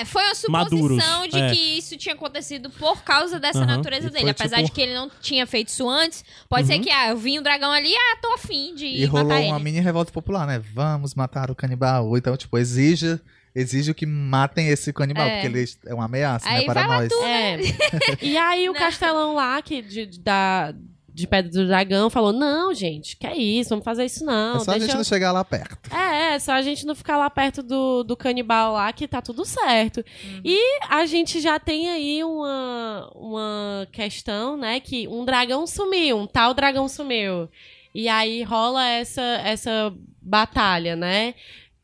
É, 0.00 0.04
foi 0.04 0.22
uma 0.22 0.34
suposição 0.34 0.50
Maduros, 0.50 1.30
de 1.30 1.38
é. 1.40 1.50
que 1.50 1.56
isso 1.78 1.96
tinha 1.96 2.14
acontecido 2.14 2.68
por 2.70 3.02
causa 3.02 3.40
dessa 3.40 3.60
Aham. 3.60 3.78
natureza 3.78 4.08
E 4.08 4.10
dele. 4.10 4.20
foi, 4.24 4.30
Apesar 4.32 4.56
tipo- 4.56 4.66
de 4.68 4.72
que 4.72 4.80
ele 4.82 4.92
não 4.94 5.10
tinha 5.20 5.46
feito 5.46 5.68
isso 5.68 5.88
antes, 5.88 6.22
pode 6.48 6.66
ser 6.66 6.74
Uhum. 6.74 6.82
que, 6.82 6.90
ah, 6.90 7.08
eu 7.08 7.16
vi 7.16 7.38
um 7.38 7.42
dragão 7.42 7.72
ali, 7.72 7.90
ah, 7.96 8.18
tô 8.20 8.34
afim 8.34 8.74
de 8.74 8.84
E 8.84 9.04
rolou 9.06 9.28
uma 9.28 9.40
ele. 9.56 9.64
mini 9.64 9.80
revolta 9.80 10.12
popular, 10.12 10.46
né? 10.46 10.58
Vamos 10.74 11.14
matar 11.14 11.50
o 11.50 11.54
canibal. 11.54 12.06
Ou 12.06 12.18
então, 12.18 12.36
tipo, 12.36 12.58
exige, 12.58 13.18
exige 13.54 13.94
que 13.94 14.04
matem 14.04 14.68
esse 14.68 14.92
canibal, 14.92 15.26
É. 15.26 15.40
porque 15.40 15.46
ele 15.58 15.64
é 15.86 15.94
uma 15.94 16.04
ameaça, 16.04 16.46
Aí 16.48 16.60
né, 16.60 16.64
para 16.66 16.80
vai 16.86 16.88
lá 16.88 16.96
nós. 16.98 17.08
tu, 17.08 17.24
É. 17.24 17.58
E 18.20 18.36
aí 18.36 18.68
o 18.68 18.72
Não. 18.74 18.78
castelão 18.78 19.34
lá, 19.34 19.60
que 19.62 19.80
de, 19.80 20.04
de- 20.06 20.20
da, 20.20 20.74
de 21.20 21.26
Pedra 21.26 21.50
do 21.50 21.66
Dragão, 21.66 22.10
falou: 22.10 22.32
não, 22.32 22.74
gente, 22.74 23.16
que 23.16 23.26
é 23.26 23.36
isso, 23.36 23.70
vamos 23.70 23.84
fazer 23.84 24.04
isso 24.04 24.24
não. 24.24 24.56
é 24.56 24.60
só 24.60 24.72
a 24.72 24.78
gente 24.78 24.90
eu- 24.90 24.96
não 24.96 25.04
chegar 25.04 25.32
lá 25.32 25.44
perto. 25.44 25.94
É, 25.94 26.34
é, 26.34 26.38
só 26.38 26.52
a 26.52 26.62
gente 26.62 26.86
não 26.86 26.94
ficar 26.94 27.16
lá 27.16 27.28
perto 27.30 27.62
do, 27.62 28.02
do 28.02 28.16
canibal 28.16 28.72
lá, 28.72 28.92
que 28.92 29.06
tá 29.06 29.20
tudo 29.20 29.44
certo. 29.44 29.98
Uhum. 29.98 30.40
E 30.44 30.80
a 30.88 31.06
gente 31.06 31.40
já 31.40 31.58
tem 31.58 31.88
aí 31.90 32.24
uma, 32.24 33.10
uma 33.14 33.88
questão, 33.92 34.56
né, 34.56 34.80
que 34.80 35.06
um 35.08 35.24
dragão 35.24 35.66
sumiu, 35.66 36.18
um 36.18 36.26
tal 36.26 36.54
dragão 36.54 36.88
sumiu. 36.88 37.48
E 37.94 38.08
aí 38.08 38.42
rola 38.42 38.86
essa, 38.86 39.22
essa 39.44 39.92
batalha, 40.22 40.94
né? 40.94 41.34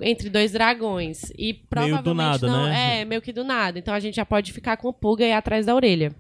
Entre 0.01 0.29
dois 0.31 0.53
dragões. 0.53 1.33
E 1.37 1.55
provavelmente 1.55 2.05
do 2.05 2.15
nada, 2.15 2.47
não. 2.47 2.67
né? 2.67 3.01
É, 3.01 3.05
meio 3.05 3.21
que 3.23 3.33
do 3.33 3.43
nada. 3.43 3.79
Então 3.79 3.93
a 3.93 3.99
gente 3.99 4.15
já 4.15 4.25
pode 4.25 4.53
ficar 4.53 4.77
com 4.77 4.93
pulga 4.93 5.25
aí 5.25 5.33
atrás 5.33 5.67
da 5.67 5.75
orelha. 5.75 6.15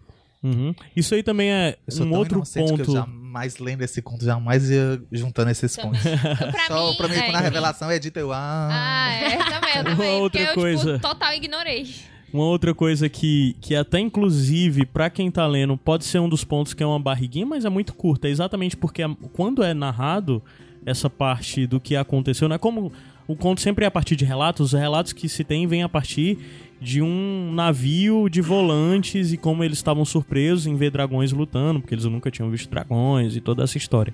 Uhum. 0.47 0.74
Isso 0.94 1.14
aí 1.14 1.22
também 1.22 1.51
é 1.51 1.76
um 2.01 2.12
outro 2.14 2.36
inocente 2.38 2.64
que 2.72 2.78
ponto... 2.78 2.90
eu 2.90 2.94
jamais 2.94 3.59
lendo 3.59 3.82
esse 3.82 4.01
conto, 4.01 4.24
jamais 4.24 4.70
ia 4.70 5.03
juntando 5.11 5.51
esses. 5.51 5.76
Pra 5.76 6.66
Só 6.68 6.90
mim, 6.90 6.97
pra 6.97 7.09
mim, 7.09 7.14
é, 7.16 7.22
quando 7.22 7.36
a 7.36 7.40
revelação 7.40 7.90
é 7.90 7.99
dita, 7.99 8.20
eu... 8.20 8.32
Ah, 8.32 8.68
Ah, 8.70 9.12
é, 9.14 9.36
também, 9.36 9.70
eu 9.76 9.80
Uma 9.82 9.90
também. 9.97 10.20
outra 10.20 10.40
eu, 10.42 10.55
coisa. 10.55 10.92
tipo, 10.94 11.09
total 11.09 11.32
ignorei. 11.34 11.86
Uma 12.32 12.44
outra 12.44 12.74
coisa 12.74 13.09
que, 13.09 13.57
que 13.61 13.74
até 13.74 13.99
inclusive, 13.99 14.84
pra 14.86 15.09
quem 15.09 15.30
tá 15.30 15.47
lendo, 15.47 15.76
pode 15.76 16.05
ser 16.05 16.18
um 16.18 16.28
dos 16.28 16.44
pontos 16.44 16.74
que 16.74 16.82
é 16.82 16.86
uma 16.86 16.99
barriguinha, 17.01 17.47
mas 17.47 17.64
é 17.64 17.68
muito 17.68 17.94
curta. 17.94 18.28
É 18.28 18.30
exatamente 18.30 18.76
porque 18.76 19.03
a- 19.03 19.14
quando 19.32 19.62
é 19.62 19.72
narrado 19.72 20.42
essa 20.84 21.09
parte 21.09 21.66
do 21.66 21.80
que 21.80 21.97
aconteceu, 21.97 22.49
não 22.49 22.57
é 22.57 22.59
como 22.59 22.92
o 23.28 23.34
conto 23.34 23.61
sempre 23.61 23.84
é 23.84 23.88
a 23.88 23.90
partir 23.90 24.14
de 24.16 24.24
relatos, 24.24 24.72
os 24.72 24.78
relatos 24.78 25.12
que 25.12 25.28
se 25.28 25.42
tem 25.44 25.66
vêm 25.66 25.82
a 25.82 25.88
partir 25.88 26.38
de 26.80 27.00
um 27.00 27.52
navio 27.52 28.28
de 28.28 28.40
volantes 28.40 29.32
e 29.32 29.36
como 29.36 29.64
eles 29.64 29.78
estavam 29.78 30.04
surpresos 30.04 30.66
em 30.66 30.76
ver 30.76 30.90
dragões 30.90 31.32
lutando, 31.32 31.80
porque 31.80 31.94
eles 31.94 32.04
nunca 32.04 32.30
tinham 32.30 32.50
visto 32.50 32.68
dragões 32.70 33.36
e 33.36 33.40
toda 33.40 33.64
essa 33.64 33.78
história. 33.78 34.12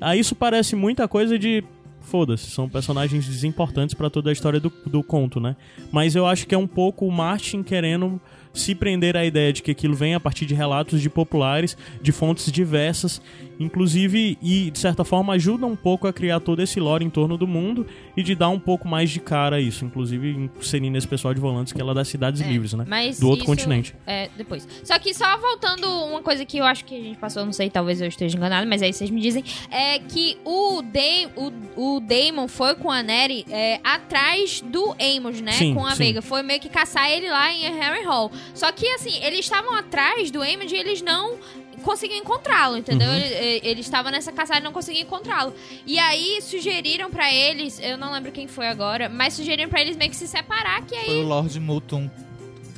Aí 0.00 0.18
isso 0.18 0.34
parece 0.34 0.74
muita 0.74 1.06
coisa 1.06 1.38
de 1.38 1.62
foda-se, 2.00 2.50
são 2.50 2.68
personagens 2.68 3.26
desimportantes 3.26 3.94
para 3.94 4.10
toda 4.10 4.30
a 4.30 4.32
história 4.32 4.58
do, 4.58 4.72
do 4.86 5.02
conto, 5.02 5.38
né? 5.38 5.54
Mas 5.92 6.16
eu 6.16 6.26
acho 6.26 6.46
que 6.46 6.54
é 6.54 6.58
um 6.58 6.66
pouco 6.66 7.06
o 7.06 7.12
Martin 7.12 7.62
querendo 7.62 8.20
se 8.52 8.74
prender 8.74 9.16
à 9.16 9.24
ideia 9.24 9.52
de 9.52 9.62
que 9.62 9.70
aquilo 9.70 9.94
vem 9.94 10.14
a 10.14 10.20
partir 10.20 10.44
de 10.44 10.54
relatos 10.54 11.00
de 11.00 11.08
populares, 11.08 11.76
de 12.02 12.10
fontes 12.10 12.50
diversas, 12.50 13.22
inclusive 13.60 14.36
e 14.42 14.70
de 14.70 14.78
certa 14.78 15.04
forma 15.04 15.34
ajuda 15.34 15.66
um 15.66 15.76
pouco 15.76 16.08
a 16.08 16.12
criar 16.12 16.40
todo 16.40 16.60
esse 16.62 16.80
lore 16.80 17.04
em 17.04 17.10
torno 17.10 17.36
do 17.36 17.46
mundo 17.46 17.86
e 18.16 18.22
de 18.22 18.34
dar 18.34 18.48
um 18.48 18.58
pouco 18.58 18.88
mais 18.88 19.10
de 19.10 19.20
cara 19.20 19.56
a 19.56 19.60
isso, 19.60 19.84
inclusive 19.84 20.50
inserindo 20.58 20.96
esse 20.96 21.06
pessoal 21.06 21.34
de 21.34 21.40
volantes 21.40 21.72
que 21.72 21.80
é 21.80 21.84
lá 21.84 21.92
das 21.94 22.08
cidades 22.08 22.40
É, 22.40 22.48
livres, 22.48 22.72
né? 22.72 22.84
Do 23.20 23.28
outro 23.28 23.44
continente. 23.44 23.94
É, 24.06 24.28
depois. 24.36 24.66
Só 24.82 24.98
que 24.98 25.12
só 25.14 25.36
voltando 25.38 25.86
uma 26.06 26.22
coisa 26.22 26.44
que 26.44 26.58
eu 26.58 26.64
acho 26.64 26.84
que 26.84 26.94
a 26.96 27.00
gente 27.02 27.18
passou, 27.18 27.44
não 27.44 27.52
sei, 27.52 27.68
talvez 27.70 28.00
eu 28.00 28.08
esteja 28.08 28.36
enganado, 28.36 28.66
mas 28.66 28.82
aí 28.82 28.92
vocês 28.92 29.10
me 29.10 29.20
dizem, 29.20 29.44
é 29.70 29.98
que 29.98 30.38
o, 30.44 30.82
Da- 30.82 31.30
o, 31.76 31.96
o 31.96 32.00
Damon 32.00 32.48
foi 32.48 32.74
com 32.74 32.90
a 32.90 33.02
Neri 33.02 33.44
é, 33.50 33.78
atrás 33.84 34.62
do 34.62 34.94
Amos, 34.98 35.40
né? 35.40 35.52
Sim, 35.52 35.74
com 35.74 35.86
a 35.86 35.94
sim. 35.94 36.20
Foi 36.22 36.42
meio 36.42 36.60
que 36.60 36.68
caçar 36.68 37.10
ele 37.10 37.28
lá 37.28 37.52
em 37.52 37.62
Harry 37.78 38.04
Hall. 38.04 38.30
Só 38.54 38.72
que, 38.72 38.86
assim, 38.94 39.22
eles 39.22 39.40
estavam 39.40 39.74
atrás 39.74 40.30
do 40.30 40.40
Amos 40.42 40.72
e 40.72 40.76
eles 40.76 41.02
não 41.02 41.36
conseguiam 41.80 42.18
encontrá-lo, 42.18 42.76
entendeu? 42.76 43.08
Uhum. 43.08 43.16
Ele, 43.16 43.60
ele- 43.64 43.80
estava 43.80 44.10
nessa 44.10 44.30
caçada 44.32 44.60
e 44.60 44.62
não 44.62 44.72
conseguiam 44.72 45.02
encontrá-lo. 45.02 45.52
E 45.86 45.98
aí 45.98 46.40
sugeriram 46.42 47.10
pra 47.10 47.32
eles, 47.32 47.80
eu 47.80 47.96
não 47.98 48.12
lembro 48.12 48.30
quem 48.32 48.46
foi 48.46 48.68
agora, 48.68 49.08
mas 49.08 49.34
sugeriram 49.34 49.68
pra 49.70 49.80
eles 49.80 49.96
meio 49.96 50.10
que 50.10 50.16
se 50.16 50.28
separar, 50.28 50.84
que 50.86 50.94
aí 50.94 51.06
Foi 51.06 51.16
o 51.16 51.26
Lord 51.26 51.58
Mutum 51.60 52.10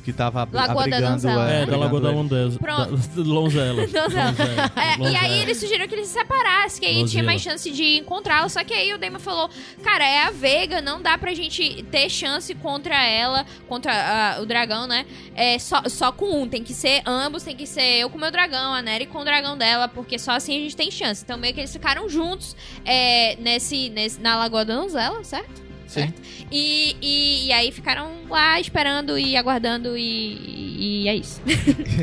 que 0.03 0.11
tava 0.11 0.47
Lagoa 0.51 0.87
da 0.87 0.97
abrigando 0.97 1.11
Donzela. 1.11 1.51
É, 1.51 1.61
é, 1.61 1.65
da 1.65 1.77
Lagoa 1.77 2.01
da. 2.01 2.11
Londeza. 2.11 2.59
Pronto. 2.59 2.97
Da, 2.97 3.23
da 3.23 3.29
Lonzela. 3.29 3.81
Lonzela. 3.81 4.33
É, 4.75 4.95
e 4.95 4.97
Lonzela. 4.97 5.19
aí 5.19 5.41
eles 5.41 5.57
sugeriram 5.57 5.87
que 5.87 5.95
eles 5.95 6.07
se 6.07 6.13
separassem, 6.13 6.79
que 6.81 6.85
aí 6.85 6.93
Lonzela. 6.93 7.09
tinha 7.09 7.23
mais 7.23 7.41
chance 7.41 7.71
de 7.71 7.97
encontrá-lo. 7.97 8.49
Só 8.49 8.63
que 8.63 8.73
aí 8.73 8.93
o 8.93 8.97
Damon 8.97 9.19
falou: 9.19 9.49
Cara, 9.81 10.05
é 10.05 10.23
a 10.23 10.31
Veiga, 10.31 10.81
não 10.81 11.01
dá 11.01 11.17
pra 11.17 11.33
gente 11.33 11.83
ter 11.83 12.09
chance 12.09 12.53
contra 12.55 13.01
ela, 13.05 13.45
contra 13.67 13.93
ah, 13.93 14.41
o 14.41 14.45
dragão, 14.45 14.87
né? 14.87 15.05
É 15.35 15.57
só, 15.57 15.81
só 15.87 16.11
com 16.11 16.43
um, 16.43 16.47
tem 16.47 16.63
que 16.63 16.73
ser 16.73 17.01
ambos, 17.05 17.43
tem 17.43 17.55
que 17.55 17.65
ser 17.65 17.99
eu 17.99 18.09
com 18.09 18.17
o 18.17 18.21
meu 18.21 18.31
dragão, 18.31 18.73
a 18.73 18.81
Neri 18.81 19.05
com 19.05 19.19
o 19.19 19.23
dragão 19.23 19.57
dela, 19.57 19.87
porque 19.87 20.19
só 20.19 20.31
assim 20.31 20.57
a 20.57 20.59
gente 20.59 20.75
tem 20.75 20.91
chance. 20.91 21.23
Então 21.23 21.37
meio 21.37 21.53
que 21.53 21.61
eles 21.61 21.71
ficaram 21.71 22.09
juntos 22.09 22.55
é, 22.83 23.35
nesse, 23.37 23.89
nesse, 23.89 24.19
na 24.19 24.35
Lagoa 24.35 24.65
da 24.65 24.75
Donzela, 24.75 25.23
certo? 25.23 25.72
Sim. 25.87 26.13
E, 26.51 26.95
e, 27.01 27.47
e 27.47 27.51
aí 27.51 27.71
ficaram 27.71 28.11
lá 28.29 28.59
esperando 28.59 29.17
e 29.17 29.35
aguardando 29.35 29.97
e, 29.97 31.03
e 31.03 31.07
é 31.07 31.15
isso. 31.15 31.41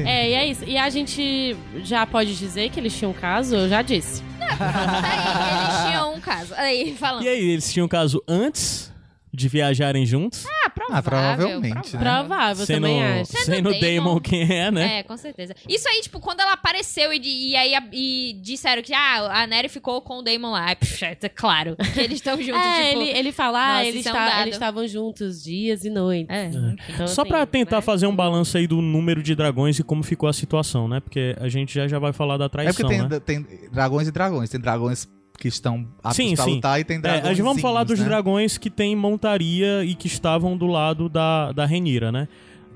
É, 0.07 0.31
e 0.31 0.35
é 0.35 0.47
isso. 0.47 0.65
E 0.65 0.79
a 0.79 0.89
gente 0.89 1.57
já 1.83 2.07
pode 2.07 2.37
dizer 2.37 2.71
que 2.71 2.79
eles 2.79 2.97
tinham 2.97 3.11
um 3.11 3.15
caso? 3.15 3.57
Eu 3.57 3.69
já 3.69 3.83
disse. 3.83 4.23
Aí 4.41 5.61
eles 5.65 5.87
tinham 5.87 6.15
um 6.15 6.21
caso. 6.21 6.55
Aí, 6.55 6.95
falando. 6.97 7.25
E 7.25 7.29
aí, 7.29 7.51
eles 7.51 7.73
tinham 7.73 7.89
caso 7.89 8.23
antes 8.27 8.90
de 9.33 9.49
viajarem 9.49 10.05
juntos? 10.05 10.45
Ah, 10.65 10.71
provável. 10.71 10.99
Ah, 10.99 11.03
provavelmente, 11.03 11.97
né? 11.97 12.01
Provável, 12.03 12.67
sendo 12.67 12.83
também 12.83 13.03
acho. 13.03 13.33
Sendo 13.33 13.45
sendo 13.45 13.71
Damon. 13.73 13.81
Damon 13.81 14.21
quem 14.21 14.43
é, 14.53 14.71
né? 14.71 14.99
É, 14.99 15.03
com 15.03 15.17
certeza. 15.17 15.55
Isso 15.69 15.89
aí, 15.89 16.01
tipo, 16.01 16.19
quando 16.21 16.41
ela 16.41 16.53
apareceu 16.53 17.13
e, 17.13 17.51
e 17.51 17.57
aí 17.57 17.75
e 17.93 18.33
disseram 18.43 18.83
que 18.83 18.93
ah, 18.93 19.43
a 19.43 19.47
Nery 19.47 19.69
ficou 19.69 20.01
com 20.03 20.19
o 20.19 20.23
Damon 20.23 20.51
lá. 20.51 20.75
Pff, 20.77 21.05
é 21.05 21.15
claro 21.29 21.77
que 21.77 22.01
eles 22.01 22.19
estão 22.19 22.41
juntos, 22.41 22.61
É, 22.71 22.91
tipo... 22.91 23.03
ele, 23.03 23.11
ele 23.19 23.33
fala, 23.33 23.59
ah, 23.59 23.75
nossa, 23.79 23.87
eles 23.87 24.07
é 24.07 24.13
tá- 24.13 24.49
estavam 24.49 24.87
juntos 24.89 25.43
dias 25.43 25.85
e 25.85 25.91
noites. 25.91 26.35
É. 26.35 26.51
Então, 26.89 27.07
Só 27.07 27.23
assim, 27.23 27.31
pra 27.31 27.47
tentar 27.47 27.77
né? 27.77 27.83
fazer 27.83 28.07
um 28.07 28.15
balanço 28.15 28.57
aí 28.57 28.67
do 28.67 28.81
número 28.81 29.23
de 29.23 29.35
dragões 29.35 29.79
e 29.79 29.83
como 29.83 30.03
ficou 30.03 30.29
a 30.29 30.33
situação, 30.33 30.89
né? 30.89 31.01
Porque 31.01 31.37
a 31.41 31.49
gente 31.49 31.75
já, 31.75 31.87
já 31.87 31.99
vai 31.99 32.13
falar 32.13 32.37
da 32.37 32.47
É 32.47 32.49
porque 32.49 32.63
traição, 32.83 32.89
tem, 32.89 33.09
né? 33.09 33.21
tem 33.21 33.47
dragões 33.71 34.09
e 34.09 34.11
dragões. 34.13 34.51
Tem 34.51 34.61
dragões 34.61 35.09
que 35.41 35.49
estão 35.49 35.85
aptos 36.05 36.17
Sim, 36.17 36.37
pra 36.37 36.45
sim. 36.45 36.55
lutar 36.57 36.79
e 36.81 36.85
tem 36.85 36.99
É, 36.99 37.01
dragões. 37.01 37.25
a 37.25 37.29
gente 37.35 37.43
vamos 37.43 37.63
falar 37.63 37.83
dos 37.83 37.99
né? 37.99 38.05
dragões 38.05 38.59
que 38.59 38.69
tem 38.71 38.95
montaria 38.95 39.83
e 39.83 39.95
que 39.97 40.07
estavam 40.07 40.57
do 40.57 40.67
lado 40.67 41.09
da, 41.09 41.51
da 41.51 41.65
Renira, 41.67 42.13
né? 42.13 42.29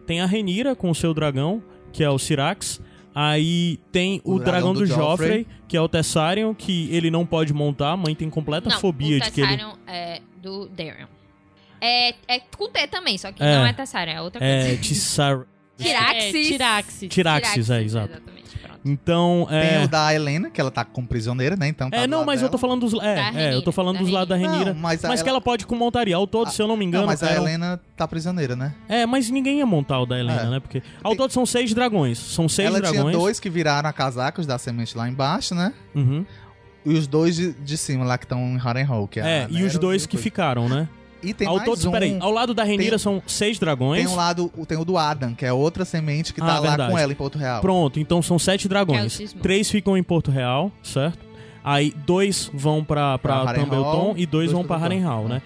Tem 0.06 0.20
a 0.22 0.26
Renira 0.26 0.74
com 0.74 0.90
o 0.90 0.94
seu 0.94 1.12
dragão, 1.14 1.62
que 1.92 2.02
é 2.02 2.08
o 2.10 2.18
Syrax. 2.18 2.80
Aí 3.14 3.78
tem 3.92 4.20
o, 4.24 4.34
O 4.34 4.38
dragão, 4.38 4.72
dragão 4.72 4.74
do, 4.74 4.80
do 4.80 4.86
Joffrey, 4.86 5.28
Joffrey. 5.40 5.46
que 5.68 5.76
é 5.76 5.80
o 5.80 5.88
Tessarion, 5.88 6.52
que 6.54 6.88
ele 6.90 7.10
não 7.10 7.24
pode 7.24 7.52
montar. 7.54 7.92
A 7.92 7.96
mãe 7.96 8.14
tem 8.14 8.28
completa 8.28 8.68
Não, 8.70 8.80
fobia 8.80 9.18
o 9.18 9.20
de 9.20 9.30
que 9.30 9.40
ele. 9.40 9.50
Tessarion 9.50 9.76
é 9.86 10.20
do 10.42 10.66
Darion. 10.68 11.06
É, 11.80 12.14
é 12.26 12.40
com 12.56 12.68
T 12.70 12.86
também, 12.88 13.18
só 13.18 13.30
que 13.30 13.42
É. 13.42 13.56
não 13.58 13.66
é 13.66 13.72
Tessarion, 13.74 14.14
é 14.14 14.20
outra 14.22 14.40
coisa. 14.40 14.54
É, 14.68 14.76
Tissar... 14.76 15.44
Tiraxis. 15.76 16.34
É, 16.34 16.48
Tiraxis. 16.50 17.08
Tiraxis, 17.12 17.70
é, 17.70 17.82
exato. 17.82 18.10
Exatamente, 18.14 18.58
pronto. 18.58 18.73
Então, 18.84 19.46
Tem 19.48 19.80
é. 19.80 19.84
o 19.84 19.88
da 19.88 20.12
Helena, 20.14 20.50
que 20.50 20.60
ela 20.60 20.70
tá 20.70 20.84
como 20.84 21.06
prisioneira, 21.08 21.56
né? 21.56 21.66
Então 21.68 21.88
tá 21.88 21.96
É, 21.96 22.06
não, 22.06 22.22
mas 22.24 22.42
eu 22.42 22.48
tô 22.48 22.58
dela. 22.58 22.60
falando 22.60 22.80
dos. 22.82 23.02
É, 23.02 23.30
é, 23.34 23.54
eu 23.54 23.62
tô 23.62 23.72
falando 23.72 23.94
da 23.96 24.02
dos 24.02 24.10
lados 24.10 24.28
da 24.28 24.36
Renira. 24.36 24.74
Não, 24.74 24.80
mas, 24.80 25.02
a- 25.04 25.08
mas 25.08 25.22
que 25.22 25.28
ela 25.28 25.40
pode 25.40 25.66
com 25.66 25.74
montaria. 25.74 26.14
Ao 26.16 26.26
todo, 26.26 26.50
se 26.50 26.60
eu 26.60 26.68
não 26.68 26.76
me 26.76 26.84
engano. 26.84 27.02
Não, 27.02 27.06
mas 27.10 27.22
a 27.22 27.30
eram- 27.30 27.42
Helena 27.44 27.80
tá 27.96 28.06
prisioneira, 28.06 28.54
né? 28.54 28.74
É, 28.86 29.06
mas 29.06 29.30
ninguém 29.30 29.58
ia 29.58 29.66
montar 29.66 30.00
o 30.00 30.06
da 30.06 30.18
Helena, 30.18 30.42
É. 30.42 30.50
né? 30.50 30.60
Porque 30.60 30.82
ao 31.02 31.16
todo 31.16 31.30
são 31.32 31.46
seis 31.46 31.72
dragões. 31.72 32.18
São 32.18 32.46
seis 32.48 32.68
ela 32.68 32.78
dragões. 32.78 33.00
tinha 33.00 33.12
dois 33.12 33.40
que 33.40 33.48
viraram 33.48 33.88
a 33.88 33.92
casacos 33.92 34.46
da 34.46 34.58
semente 34.58 34.96
lá 34.96 35.08
embaixo, 35.08 35.54
né? 35.54 35.72
Uhum. 35.94 36.26
E 36.84 36.92
os 36.92 37.06
dois 37.06 37.34
de, 37.36 37.52
de 37.54 37.78
cima 37.78 38.04
lá 38.04 38.18
que 38.18 38.26
estão 38.26 38.38
em 38.40 38.58
Harrenhal, 38.58 39.08
que 39.08 39.18
é 39.18 39.22
É, 39.22 39.44
a 39.44 39.48
e 39.48 39.62
os 39.64 39.78
dois 39.78 40.04
que 40.04 40.16
coisa. 40.16 40.22
ficaram, 40.22 40.68
né? 40.68 40.86
E 41.24 41.34
tem 41.34 41.46
ao 41.48 41.56
mais 41.56 41.68
todo, 41.68 41.88
um. 41.88 41.92
peraí, 41.92 42.16
ao 42.20 42.30
lado 42.30 42.52
da 42.54 42.62
Renira 42.64 42.90
Tem- 42.90 42.98
são 42.98 43.22
seis 43.26 43.58
dragões. 43.58 44.04
Tem 44.04 44.12
um 44.12 44.16
lado, 44.16 44.50
tem 44.68 44.76
o 44.78 44.84
do 44.84 44.96
Adam, 44.98 45.34
que 45.34 45.44
é 45.46 45.52
outra 45.52 45.84
semente 45.84 46.32
que 46.34 46.40
Ah, 46.40 46.46
tá 46.46 46.54
lá 46.54 46.60
verdade. 46.60 46.92
com 46.92 46.98
ela 46.98 47.12
em 47.12 47.16
Porto 47.16 47.38
Real. 47.38 47.60
Pronto, 47.60 47.98
então 47.98 48.20
são 48.22 48.38
sete 48.38 48.66
é 48.66 48.68
dragões. 48.68 49.12
Cismão. 49.14 49.42
Três 49.42 49.70
ficam 49.70 49.96
em 49.96 50.02
Porto 50.02 50.30
Real, 50.30 50.70
certo? 50.82 51.18
Aí 51.64 51.94
dois 52.06 52.50
vão 52.52 52.84
pra, 52.84 53.16
pra, 53.18 53.40
Pra 53.42 53.54
Tambleton 53.54 54.12
e 54.16 54.26
dois, 54.26 54.50
dois 54.50 54.52
vão 54.52 54.64
pra 54.64 54.78
Tambleton. 54.78 55.06
Harrenhal, 55.06 55.28
né? 55.28 55.40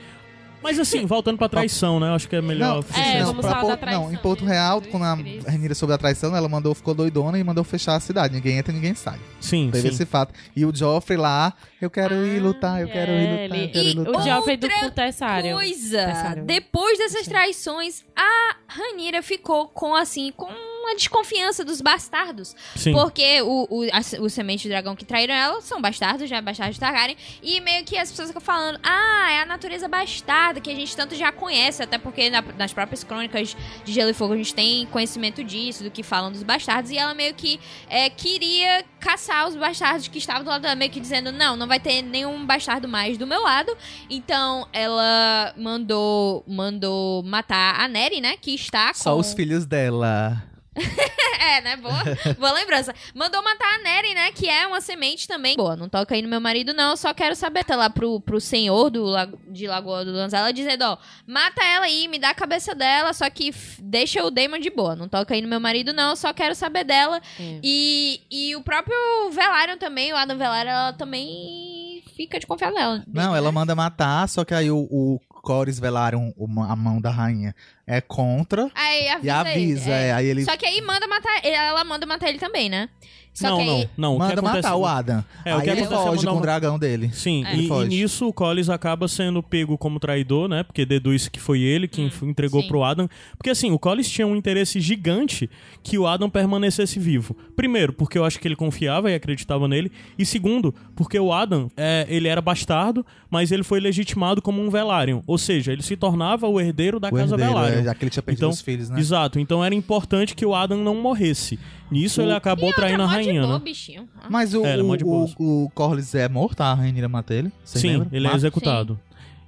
Mas 0.63 0.79
assim, 0.79 1.07
voltando 1.07 1.39
pra 1.39 1.49
traição, 1.49 2.01
né? 2.01 2.09
Eu 2.09 2.15
acho 2.15 2.29
que 2.29 2.37
é 2.37 2.43
melhor. 2.43 2.77
Não, 2.77 2.83
fechar 2.83 3.01
É, 3.07 3.19
não, 3.21 3.27
vamos 3.27 3.41
pra 3.47 3.55
falar 3.55 3.69
da 3.71 3.77
traição, 3.77 4.05
não, 4.05 4.13
em 4.13 4.17
Porto 4.17 4.45
né? 4.45 4.53
Real, 4.53 4.83
quando 4.91 5.03
a. 5.05 5.15
Renira 5.51 5.75
soube 5.75 5.93
da 5.93 5.99
traição, 5.99 6.35
ela 6.37 6.49
mandou, 6.49 6.75
ficou 6.75 6.95
doidona 6.95 7.39
e 7.39 7.45
mandou 7.45 7.63
fechar 7.65 7.95
a 7.95 8.01
cidade. 8.01 8.35
Ninguém 8.35 8.59
entra 8.59 8.73
e 8.73 8.75
ninguém 8.75 8.95
sai. 8.95 9.19
Sim, 9.41 9.71
Teve 9.73 9.89
sim. 9.89 9.95
esse 9.95 10.05
fato. 10.07 10.35
E 10.55 10.65
o 10.67 10.75
Joffrey 10.75 11.17
lá, 11.19 11.53
eu 11.81 11.89
quero 11.89 12.15
ir 12.27 12.41
lutar, 12.41 12.81
eu 12.83 12.89
quero 12.89 13.13
ir 13.13 13.43
lutar, 13.43 13.57
ele- 13.59 13.65
eu 13.65 13.71
quero 13.73 13.89
ir 13.89 13.95
lutar. 13.95 14.21
O 14.21 14.25
Joffrey 14.25 14.57
do 14.57 14.67
Outra 14.67 14.81
Contessário. 14.81 15.55
Coisa, 15.55 16.07
Tessarion. 16.07 16.45
depois 16.45 16.99
dessas 16.99 17.27
traições, 17.27 18.03
a 18.17 18.57
Ranira 18.69 19.23
ficou 19.23 19.69
com, 19.69 19.95
assim, 19.95 20.33
com 20.37 20.51
uma 20.89 20.97
desconfiança 20.97 21.65
dos 21.65 21.81
bastardos. 21.81 22.55
Sim. 22.77 22.93
Porque 22.93 23.43
o, 23.43 23.67
o, 23.71 23.83
a- 23.93 24.23
o 24.23 24.29
semente 24.31 24.63
de 24.65 24.69
dragão 24.71 24.97
que 24.97 25.05
traíram 25.05 25.35
ela 25.35 25.61
são 25.61 25.81
bastardos, 25.81 26.29
já 26.29 26.41
bastardos 26.41 26.75
de 26.77 26.81
Targaryen. 26.81 27.17
E 27.43 27.61
meio 27.61 27.85
que 27.85 27.97
as 27.97 28.11
pessoas 28.11 28.29
ficam 28.29 28.41
falando, 28.41 28.79
ah, 28.83 29.31
é 29.31 29.43
a 29.43 29.47
natureza 29.47 29.87
bastarda, 29.89 30.61
que 30.61 30.71
a 30.71 30.75
gente 30.75 30.97
tanto 30.97 31.15
já 31.15 31.31
conhece, 31.31 31.83
até 31.83 31.99
porque 31.99 32.31
na- 32.31 32.43
nas 32.57 32.73
próprias 32.73 33.05
crônicas 33.05 33.57
de 33.85 33.93
Gelo 33.93 34.11
e 34.11 34.15
Fogo 34.15 34.35
a 34.35 34.37
gente 34.37 34.55
tem 34.55 34.87
conhecimento 34.87 35.45
disso, 35.45 35.85
do 35.85 35.91
que 35.91 36.03
falam 36.03 36.33
dos 36.33 36.43
bastardos. 36.43 36.91
E 36.91 36.97
ela 36.99 37.15
meio 37.15 37.35
que 37.35 37.61
é, 37.89 38.09
queria 38.11 38.85
caçar 38.99 39.47
os 39.49 39.55
bastardos 39.57 40.09
que 40.09 40.19
estavam 40.19 40.43
do 40.45 40.51
lado 40.51 40.63
dela, 40.63 40.75
meio 40.75 40.91
que 40.91 41.01
dizendo, 41.01 41.31
não, 41.31 41.57
não 41.57 41.67
vai 41.67 41.79
ter 41.79 42.03
nenhum 42.03 42.45
bastardo 42.47 42.89
mais 42.89 43.17
do 43.19 43.27
meu 43.27 43.43
lado. 43.43 43.77
Então 44.11 44.67
ela 44.73 45.53
mandou, 45.57 46.45
mandou 46.47 47.23
matar 47.23 47.81
a 47.81 47.87
Neri, 47.89 48.21
né, 48.21 48.37
que 48.37 48.55
está 48.55 48.89
com... 48.89 48.99
Só 48.99 49.17
os 49.17 49.33
filhos 49.35 49.67
dela. 49.67 50.43
É, 51.41 51.61
né? 51.61 51.77
Boa, 51.77 52.03
boa 52.37 52.53
lembrança. 52.53 52.93
Mandou 53.15 53.43
matar 53.43 53.75
a 53.77 53.79
Neri, 53.83 54.13
né? 54.13 54.33
Que 54.33 54.49
é 54.49 54.67
uma 54.67 54.81
semente 54.81 55.27
também. 55.29 55.57
Boa, 55.57 55.77
não 55.77 55.89
toca 55.89 56.15
aí 56.15 56.21
no 56.23 56.29
meu 56.29 56.41
marido, 56.41 56.75
não. 56.75 56.97
Só 56.97 57.15
quero 57.15 57.35
saber. 57.37 57.65
Tá 57.65 57.77
lá 57.77 57.89
pro, 57.89 58.21
pro 58.21 58.41
senhor 58.41 58.91
do, 58.91 59.05
de 59.49 59.67
Lagoa 59.69 60.05
do 60.05 60.13
Lanzela 60.13 60.53
dizendo: 60.53 60.83
ó, 60.83 60.99
mata 61.27 61.63
ela 61.65 61.87
aí, 61.87 62.09
me 62.09 62.19
dá 62.19 62.31
a 62.31 62.35
cabeça 62.35 62.75
dela. 62.75 63.13
Só 63.13 63.29
que 63.31 63.55
deixa 63.79 64.25
o 64.25 64.31
Damon 64.31 64.59
de 64.59 64.69
boa. 64.71 64.97
Não 64.97 65.09
toca 65.09 65.33
aí 65.35 65.41
no 65.41 65.49
meu 65.49 65.61
marido, 65.61 65.93
não. 65.93 66.17
Só 66.17 66.33
quero 66.33 66.55
saber 66.57 66.83
dela. 66.85 67.21
É. 67.39 67.61
E, 67.63 68.21
e 68.31 68.57
o 68.57 68.63
próprio 68.63 68.97
Velaryon 69.31 69.79
também, 69.79 70.13
o 70.13 70.17
Adam 70.17 70.37
Velaryon, 70.37 70.71
ela 70.73 70.93
também 70.93 72.03
fica 72.17 72.41
de 72.41 72.47
confiar 72.47 72.73
nela. 72.73 73.05
Não, 73.07 73.35
ela 73.35 73.53
manda 73.53 73.75
matar, 73.77 74.29
só 74.29 74.45
que 74.45 74.55
aí 74.55 74.71
o, 74.71 74.79
o 74.91 75.21
Corys 75.43 75.79
velaram 75.79 76.35
uma- 76.37 76.71
a 76.73 76.77
mão 76.77 77.01
da 77.01 77.11
rainha 77.11 77.55
é 77.89 78.01
contra 78.01 78.71
Aí 78.75 79.09
avisa, 79.09 79.27
e 79.27 79.31
avisa. 79.31 79.91
ele, 79.91 79.91
é. 79.91 80.13
Aí 80.13 80.27
ele 80.27 80.45
Só 80.45 80.57
que 80.57 80.67
aí 80.67 80.81
manda 80.83 81.07
matar. 81.09 81.41
Ela 81.45 81.83
manda 81.85 82.07
matar 82.07 82.29
ele 82.29 82.39
também, 82.39 82.69
né? 82.69 82.89
Só 83.35 83.51
não, 83.51 83.59
que 83.59 83.63
aí. 83.63 83.89
não, 83.97 84.11
não. 84.11 84.11
o 84.11 84.15
que 84.17 84.19
manda 84.35 84.41
acontece- 84.41 84.63
matar 84.65 84.75
o 84.77 84.85
Adam. 84.85 85.25
É, 85.45 85.55
o 85.55 85.59
aí 85.59 85.63
que 85.65 85.71
ele 85.71 85.81
é 85.83 85.87
foge 85.87 86.27
com 86.27 86.37
o 86.39 86.41
dragão 86.41 86.77
dele. 86.77 87.11
Sim, 87.13 87.45
É. 87.47 87.55
e, 87.55 87.69
e 87.69 87.85
nisso 87.87 88.27
o 88.27 88.33
Collis 88.33 88.69
acaba 88.69 89.07
sendo 89.07 89.41
pego 89.45 89.79
como 89.79 90.01
traidor, 90.01 90.49
né? 90.49 90.65
Porque 90.65 90.85
deduz 90.85 91.29
que 91.29 91.39
foi 91.39 91.61
ele 91.61 91.87
quem 91.87 92.09
f- 92.09 92.25
entregou 92.27 92.59
Hum, 92.59 92.63
sim. 92.63 92.69
pro 92.69 92.83
Adam. 92.83 93.09
Porque 93.37 93.51
assim, 93.51 93.71
o 93.71 93.79
Collis 93.79 94.11
tinha 94.11 94.27
um 94.27 94.35
interesse 94.35 94.81
gigante 94.81 95.49
que 95.85 95.97
o 95.97 96.05
Adam 96.09 96.29
permanecesse 96.29 96.99
vivo. 96.99 97.37
Primeiro, 97.55 97.93
porque 97.93 98.19
eu 98.19 98.25
acho 98.25 98.41
que 98.41 98.49
ele 98.49 98.57
confiava 98.57 99.09
e 99.09 99.15
acreditava 99.15 99.69
nele. 99.69 99.93
E 100.19 100.27
segundo, 100.27 100.75
porque 100.97 101.21
o 101.21 101.33
Adam, 101.33 101.71
é, 101.77 102.07
ele 102.09 102.27
era 102.27 102.41
bastardo, 102.41 103.07
mas 103.31 103.53
ele 103.53 103.63
foi 103.63 103.79
legitimado 103.79 104.43
como 104.43 104.61
um 104.61 104.69
Velaryon. 104.69 105.21
Ou 105.29 105.39
seja, 105.39 105.73
ele 105.73 105.83
se 105.85 105.95
tornava 105.97 106.49
o 106.49 106.61
herdeiro 106.61 106.99
da 106.99 107.07
O 107.07 107.13
casa 107.13 107.35
herdeiro, 107.37 107.53
Velaryon. 107.53 107.78
É, 107.81 107.85
já 107.85 107.95
que 107.95 108.05
ele 108.05 108.11
tinha 108.11 108.23
perdido 108.23 108.41
Então, 108.45 108.51
os 108.51 108.61
filhos, 108.61 108.89
né? 108.91 108.99
Exato, 109.01 109.39
então 109.39 109.65
era 109.65 109.75
importante 109.75 110.35
que 110.35 110.45
o 110.47 110.55
Adam 110.55 110.79
não 110.83 110.95
morresse. 110.97 111.59
Nisso 111.91 112.21
ele 112.21 112.33
acabou 112.33 112.67
E 112.67 112.69
outra, 112.69 112.83
traindo 112.87 113.03
a 113.03 113.07
rainha, 113.07 113.43
boa, 113.43 113.59
né? 113.59 113.65
bichinho. 113.65 114.09
Ah. 114.21 114.27
Mas 114.29 114.55
o, 114.55 114.65
É, 114.65 114.79
é 114.79 114.83
o, 114.83 115.35
o, 115.39 115.65
o 115.65 115.71
Corlys 115.71 116.15
é 116.15 116.29
morto, 116.29 116.61
a 116.61 116.75
Rainha 116.75 117.09
mata 117.09 117.33
ele? 117.35 117.51
Sim, 117.65 117.89
lembram? 117.89 118.09
ele 118.13 118.27
é 118.29 118.35
executado. 118.35 118.99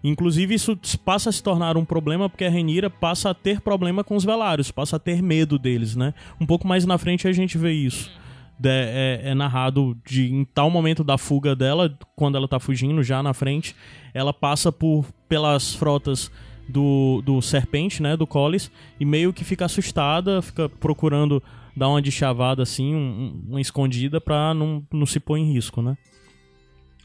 Inclusive, 0.03 0.55
isso 0.55 0.79
passa 1.05 1.29
a 1.29 1.33
se 1.33 1.43
tornar 1.43 1.77
um 1.77 1.85
problema 1.85 2.29
porque 2.31 2.45
a 2.47 2.51
Renira 2.51 2.89
passa 2.89 3.29
a 3.31 3.35
ter 3.35 3.61
problema 3.61 4.03
com 4.03 4.17
os 4.17 4.25
Velários, 4.25 4.71
passa 4.71 4.97
a 4.97 4.99
ter 4.99 5.21
medo 5.23 5.59
deles, 5.59 5.95
né? 5.95 6.15
Um 6.41 6.47
pouco 6.47 6.67
mais 6.67 6.87
na 6.87 6.97
frente 6.97 7.29
a 7.29 7.33
gente 7.33 7.59
vê 7.59 7.73
isso. 7.73 8.11
De- 8.59 8.69
é, 8.71 9.21
é 9.25 9.35
narrado 9.35 9.95
de 10.07 10.33
em 10.33 10.43
tal 10.45 10.71
momento 10.71 11.05
da 11.05 11.19
fuga 11.19 11.55
dela, 11.55 11.95
quando 12.17 12.37
ela 12.37 12.49
tá 12.49 12.59
fugindo, 12.59 13.03
já 13.03 13.23
na 13.23 13.35
frente, 13.35 13.77
ela 14.15 14.33
passa 14.33 14.73
por 14.73 15.05
pelas 15.29 15.75
frotas 15.75 16.31
do, 16.71 17.21
do 17.25 17.43
Serpente, 17.43 18.03
né? 18.03 18.17
Do 18.17 18.27
Collis, 18.27 18.71
e 18.99 19.05
meio 19.05 19.33
que 19.33 19.45
fica 19.45 19.65
assustada, 19.67 20.41
fica 20.41 20.69
procurando 20.69 21.43
dar 21.77 21.89
uma 21.89 22.01
de 22.01 22.11
chavada 22.11 22.63
assim, 22.63 22.95
um- 22.95 22.99
um- 22.99 23.51
uma 23.51 23.61
escondida 23.61 24.21
pra 24.21 24.55
não, 24.55 24.83
não 24.93 25.05
se 25.07 25.21
pôr 25.21 25.37
em 25.37 25.53
risco, 25.53 25.83
né? 25.83 25.97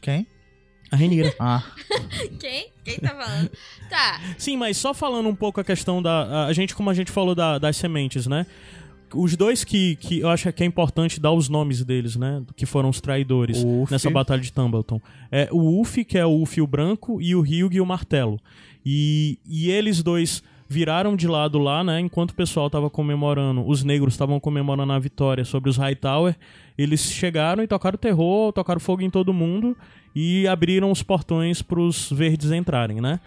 Quem? 0.00 0.26
A 0.90 0.96
Renira. 0.96 1.34
Ah, 1.38 1.64
Quem? 2.38 2.68
Quem 2.84 2.98
tá 2.98 3.08
falando? 3.10 3.50
tá. 3.90 4.20
Sim, 4.38 4.56
mas 4.56 4.76
só 4.76 4.94
falando 4.94 5.28
um 5.28 5.34
pouco 5.34 5.60
a 5.60 5.64
questão 5.64 6.00
da. 6.00 6.46
A, 6.46 6.52
gente, 6.52 6.74
como 6.74 6.88
a 6.90 6.94
gente 6.94 7.10
falou 7.10 7.34
da- 7.34 7.58
das 7.58 7.76
sementes, 7.76 8.26
né? 8.26 8.46
Os 9.14 9.36
dois 9.36 9.62
que, 9.64 9.96
que 9.96 10.18
eu 10.20 10.28
acho 10.28 10.52
que 10.52 10.62
é 10.62 10.66
importante 10.66 11.20
dar 11.20 11.30
os 11.32 11.48
nomes 11.48 11.84
deles, 11.84 12.16
né? 12.16 12.42
Que 12.56 12.66
foram 12.66 12.88
os 12.88 13.00
traidores 13.00 13.64
nessa 13.90 14.10
batalha 14.10 14.42
de 14.42 14.52
Tumbleton. 14.52 15.00
É 15.30 15.48
o 15.52 15.58
Ulf, 15.58 15.96
que 16.04 16.18
é 16.18 16.26
o 16.26 16.30
Ulf 16.30 16.58
o 16.58 16.66
branco, 16.66 17.20
e 17.22 17.34
o 17.34 17.40
Hugh 17.40 17.80
o 17.80 17.86
martelo. 17.86 18.38
E, 18.88 19.38
e 19.44 19.68
eles 19.68 20.00
dois 20.00 20.44
viraram 20.68 21.16
de 21.16 21.26
lado 21.26 21.58
lá, 21.58 21.82
né? 21.82 21.98
Enquanto 21.98 22.30
o 22.30 22.34
pessoal 22.34 22.70
tava 22.70 22.88
comemorando, 22.88 23.66
os 23.66 23.82
negros 23.82 24.14
estavam 24.14 24.38
comemorando 24.38 24.92
a 24.92 24.98
vitória 24.98 25.44
sobre 25.44 25.68
os 25.68 25.76
Hightower, 25.76 26.36
eles 26.78 27.00
chegaram 27.02 27.64
e 27.64 27.66
tocaram 27.66 27.98
terror, 27.98 28.52
tocaram 28.52 28.80
fogo 28.80 29.02
em 29.02 29.10
todo 29.10 29.32
mundo 29.32 29.76
e 30.14 30.46
abriram 30.46 30.90
os 30.92 31.02
portões 31.02 31.62
pros 31.62 32.10
verdes 32.12 32.52
entrarem, 32.52 33.00
né? 33.00 33.18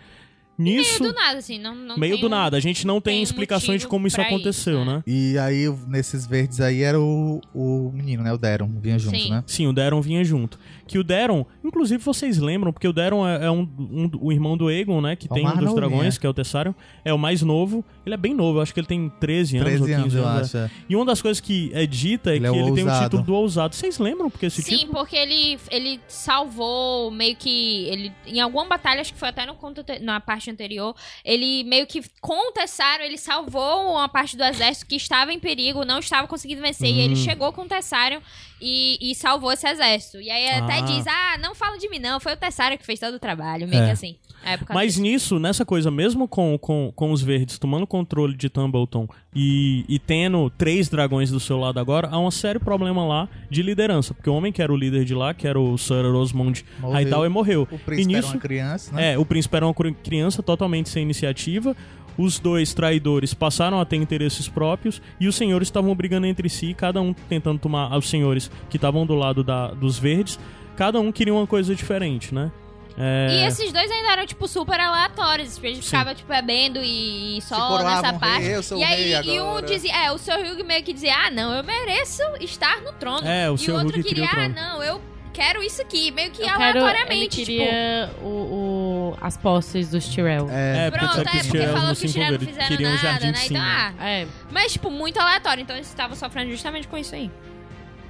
Nisso, 0.57 1.01
Meio 1.01 1.13
do 1.13 1.17
nada, 1.17 1.37
assim. 1.37 1.57
Não, 1.57 1.73
não 1.73 1.97
meio 1.97 2.15
tem 2.15 2.21
do 2.21 2.27
um- 2.27 2.29
nada, 2.29 2.57
a 2.57 2.59
gente 2.59 2.85
não 2.85 2.99
tem, 2.99 3.13
tem 3.15 3.23
explicações 3.23 3.79
de 3.79 3.87
como 3.87 4.07
isso 4.07 4.19
aconteceu, 4.19 4.81
isso, 4.81 4.85
né? 4.85 4.95
né? 4.97 5.03
e 5.07 5.37
aí 5.37 5.73
nesses 5.87 6.27
verdes 6.27 6.59
aí 6.59 6.81
era 6.83 6.99
o, 6.99 7.39
o 7.55 7.91
menino, 7.93 8.23
né? 8.23 8.33
O 8.33 8.37
Deron, 8.37 8.69
vinha 8.81 8.99
junto, 8.99 9.17
Sim. 9.17 9.29
né? 9.29 9.41
Sim, 9.47 9.67
o 9.67 9.73
Deron 9.73 10.01
vinha 10.01 10.21
junto. 10.21 10.59
Que 10.89 10.97
o 10.97 11.03
Deron, 11.03 11.45
inclusive 11.63 12.03
vocês 12.03 12.39
lembram, 12.39 12.73
porque 12.73 12.87
o 12.87 12.91
Deron 12.91 13.27
é, 13.27 13.45
é 13.45 13.51
um, 13.51 13.61
um- 13.79 14.09
o 14.19 14.31
irmão 14.31 14.57
do 14.57 14.67
Aegon, 14.69 14.99
né? 15.01 15.15
Que 15.15 15.27
É 15.27 15.31
o 15.31 15.35
tem 15.35 15.45
um 15.47 15.55
dos 15.55 15.75
dragões, 15.75 16.17
é. 16.17 16.19
que 16.19 16.25
é 16.25 16.29
o 16.29 16.33
Tessarion. 16.33 16.73
É 17.05 17.13
o 17.13 17.17
mais 17.19 17.43
novo. 17.43 17.85
Ele 18.03 18.15
é 18.15 18.17
bem 18.17 18.33
novo, 18.33 18.57
eu 18.57 18.61
acho 18.63 18.73
que 18.73 18.79
ele 18.79 18.87
tem 18.87 19.07
13 19.19 19.57
anos 19.57 19.67
13 19.69 19.81
ou 19.81 19.87
15 19.87 20.01
anos, 20.01 20.15
eu 20.15 20.23
é. 20.23 20.27
acho. 20.41 20.57
é. 20.57 20.71
E 20.89 20.95
uma 20.95 21.05
das 21.05 21.21
coisas 21.21 21.39
que 21.39 21.69
é 21.75 21.85
dita 21.85 22.31
é 22.31 22.37
Ele 22.37 22.49
que 22.49 22.55
é 22.55 22.59
ele 22.59 22.71
tem 22.73 22.83
o 22.83 22.87
ousado. 22.87 23.03
título 23.03 23.23
do 23.23 23.33
ousado. 23.35 23.75
Vocês 23.75 23.99
lembram 23.99 24.31
porque 24.31 24.47
esse 24.47 24.63
Sim, 24.63 24.77
título? 24.79 24.93
porque 24.93 25.15
ele, 25.15 25.59
ele 25.69 25.99
salvou 26.07 27.11
meio 27.11 27.35
que. 27.35 27.85
Ele, 27.85 28.11
em 28.25 28.39
alguma 28.39 28.65
batalha, 28.65 29.01
acho 29.01 29.13
que 29.13 29.19
foi 29.19 29.29
até 29.29 29.45
no 29.45 29.53
conto 29.55 29.83
na 30.01 30.19
parte 30.19 30.49
anterior, 30.49 30.95
ele 31.23 31.63
meio 31.65 31.85
que 31.85 32.01
com 32.21 32.49
o 32.49 32.51
Tessário, 32.51 33.05
ele 33.05 33.17
salvou 33.17 33.91
uma 33.91 34.09
parte 34.09 34.35
do 34.35 34.43
exército 34.43 34.87
que 34.87 34.95
estava 34.95 35.31
em 35.33 35.39
perigo, 35.39 35.85
não 35.85 35.99
estava 35.99 36.27
conseguindo 36.27 36.61
vencer. 36.61 36.89
E 36.89 36.99
ele 36.99 37.13
Hum. 37.13 37.17
chegou 37.17 37.51
com 37.53 37.61
o 37.63 37.67
Tessário 37.67 38.21
e, 38.61 38.97
e 39.11 39.15
salvou 39.15 39.51
esse 39.51 39.67
exército. 39.67 40.19
E 40.21 40.29
aí 40.29 40.49
até 40.49 40.79
Ah. 40.79 40.81
diz: 40.81 41.05
Ah, 41.07 41.37
não 41.41 41.53
fala 41.55 41.77
de 41.77 41.89
mim, 41.89 41.99
não. 41.99 42.19
Foi 42.19 42.33
o 42.33 42.37
Tessário 42.37 42.77
que 42.77 42.85
fez 42.85 42.99
todo 42.99 43.15
o 43.15 43.19
trabalho. 43.19 43.67
Meio 43.67 43.83
É. 43.83 43.85
que 43.87 43.91
assim. 43.91 44.15
É 44.45 44.57
Mas 44.73 44.93
disso. 44.93 45.01
nisso, 45.01 45.39
nessa 45.39 45.65
coisa, 45.65 45.91
mesmo 45.91 46.25
com, 46.25 46.57
com, 46.57 46.93
com 46.95 47.11
os 47.11 47.21
verdes 47.21 47.59
tomando 47.59 47.85
controle 47.85 48.37
de 48.37 48.47
Tumbleton 48.49 49.05
e, 49.35 49.83
e 49.89 49.99
tendo 49.99 50.49
três 50.51 50.87
dragões 50.87 51.29
do 51.29 51.41
seu 51.41 51.57
lado 51.59 51.77
agora, 51.77 52.07
há 52.09 52.17
um 52.17 52.31
sério 52.31 52.59
problema 52.61 53.05
lá 53.05 53.27
de 53.49 53.61
liderança. 53.61 54.13
Porque 54.13 54.29
o 54.29 54.33
homem 54.33 54.51
que 54.53 54.61
era 54.61 54.71
o 54.71 54.77
líder 54.77 55.03
de 55.03 55.13
lá, 55.13 55.33
que 55.33 55.45
era 55.45 55.59
o 55.59 55.77
Sir 55.77 56.03
Morreu. 56.33 56.53
Hightower, 56.93 57.29
morreu. 57.29 57.67
O 57.69 57.75
e 57.75 57.77
príncipe 57.79 58.13
era 58.13 58.21
nisso, 58.21 58.33
uma 58.33 58.39
criança, 58.39 58.95
né? 58.95 59.13
É, 59.13 59.17
o 59.17 59.25
príncipe 59.25 59.55
era 59.57 59.65
uma 59.67 59.73
cri- 59.73 59.93
criança 60.01 60.41
totalmente 60.41 60.87
sem 60.87 61.03
iniciativa. 61.03 61.75
Os 62.19 62.37
dois 62.37 62.73
traidores 62.73 63.33
passaram 63.33 63.79
a 63.79 63.85
ter 63.85 63.95
interesses 63.95 64.49
próprios 64.49 65.01
e 65.21 65.27
os 65.27 65.35
senhores 65.35 65.69
estavam 65.69 65.95
brigando 65.95 66.27
entre 66.27 66.49
si, 66.49 66.73
cada 66.73 67.01
um 67.01 67.13
tentando 67.13 67.59
tomar 67.59 67.97
os 67.97 68.09
senhores 68.09 68.51
que 68.69 68.75
estavam 68.75 69.05
do 69.05 69.15
lado 69.15 69.41
da, 69.41 69.67
dos 69.67 69.97
verdes, 69.97 70.37
cada 70.75 70.99
um 70.99 71.13
queria 71.13 71.33
uma 71.33 71.47
coisa 71.47 71.73
diferente, 71.73 72.35
né? 72.35 72.51
É, 72.97 73.27
E 73.31 73.47
esses 73.47 73.71
dois 73.71 73.89
ainda 73.89 74.11
eram, 74.11 74.25
tipo, 74.25 74.45
super 74.45 74.77
aleatórios. 74.77 75.57
Eles 75.63 75.77
Sim. 75.77 75.83
ficavam, 75.83 76.13
tipo, 76.13 76.27
bebendo 76.27 76.79
e 76.83 77.37
e 77.37 77.41
só 77.41 77.55
coroavam 77.55 78.01
nessa 78.01 78.09
rei, 78.11 78.19
parte. 78.19 78.45
eu 78.47 78.63
sou 78.63 78.77
e 78.77 78.83
aí, 78.83 79.13
rei 79.13 79.37
e 79.37 79.41
um 79.41 79.61
dizia, 79.61 79.95
é, 79.95 80.11
o 80.11 80.17
seu 80.17 80.35
Hugh 80.35 80.65
meio 80.65 80.83
que 80.83 80.91
dizia, 80.91 81.15
ah, 81.15 81.31
não, 81.31 81.53
eu 81.53 81.63
mereço 81.63 82.21
estar 82.41 82.81
no 82.81 82.91
trono. 82.93 83.25
É, 83.25 83.49
o 83.49 83.55
e 83.55 83.71
o 83.71 83.75
outro 83.75 83.99
Hugh 83.99 84.03
queria 84.03 84.27
queria, 84.27 84.43
o 84.43 84.45
ah, 84.45 84.49
não, 84.49 84.83
eu 84.83 84.99
quero 85.31 85.63
isso 85.63 85.81
aqui, 85.81 86.11
meio 86.11 86.31
que 86.31 86.41
Eu 86.41 86.47
quero, 86.47 86.61
ele 86.61 86.79
aleatoriamente, 86.79 87.45
tipo. 87.45 87.45
queria 87.45 88.09
o, 88.21 88.25
o- 89.11 89.17
as 89.21 89.37
posses 89.37 89.89
dos 89.89 90.07
Tyrell. 90.07 90.47
É, 90.49 90.87
É, 90.87 90.91
porque 90.91 91.05
Pronto, 91.05 91.15
sabe 91.15 91.29
que 91.29 91.57
é 91.57 91.65
os 91.65 91.71
falou 91.71 91.81
não 91.87 91.89
que 91.89 91.95
se 91.95 92.05
os 92.05 92.13
Tyrells 92.13 92.37
não 92.37 92.43
envolveram, 92.43 92.47
fizeram 92.47 92.67
queriam 92.67 92.91
nada, 92.91 93.01
Jardim 93.07 93.25
né? 93.27 93.31
de 93.31 93.45
Então, 93.45 93.61
ah, 93.61 93.93
É. 94.09 94.27
mas, 94.51 94.71
tipo, 94.73 94.89
muito 94.91 95.19
aleatório. 95.19 95.61
Então 95.61 95.75
eles 95.75 95.87
estavam 95.87 96.15
sofrendo 96.15 96.51
justamente 96.51 96.87
com 96.87 96.97
isso 96.97 97.13
aí. 97.15 97.29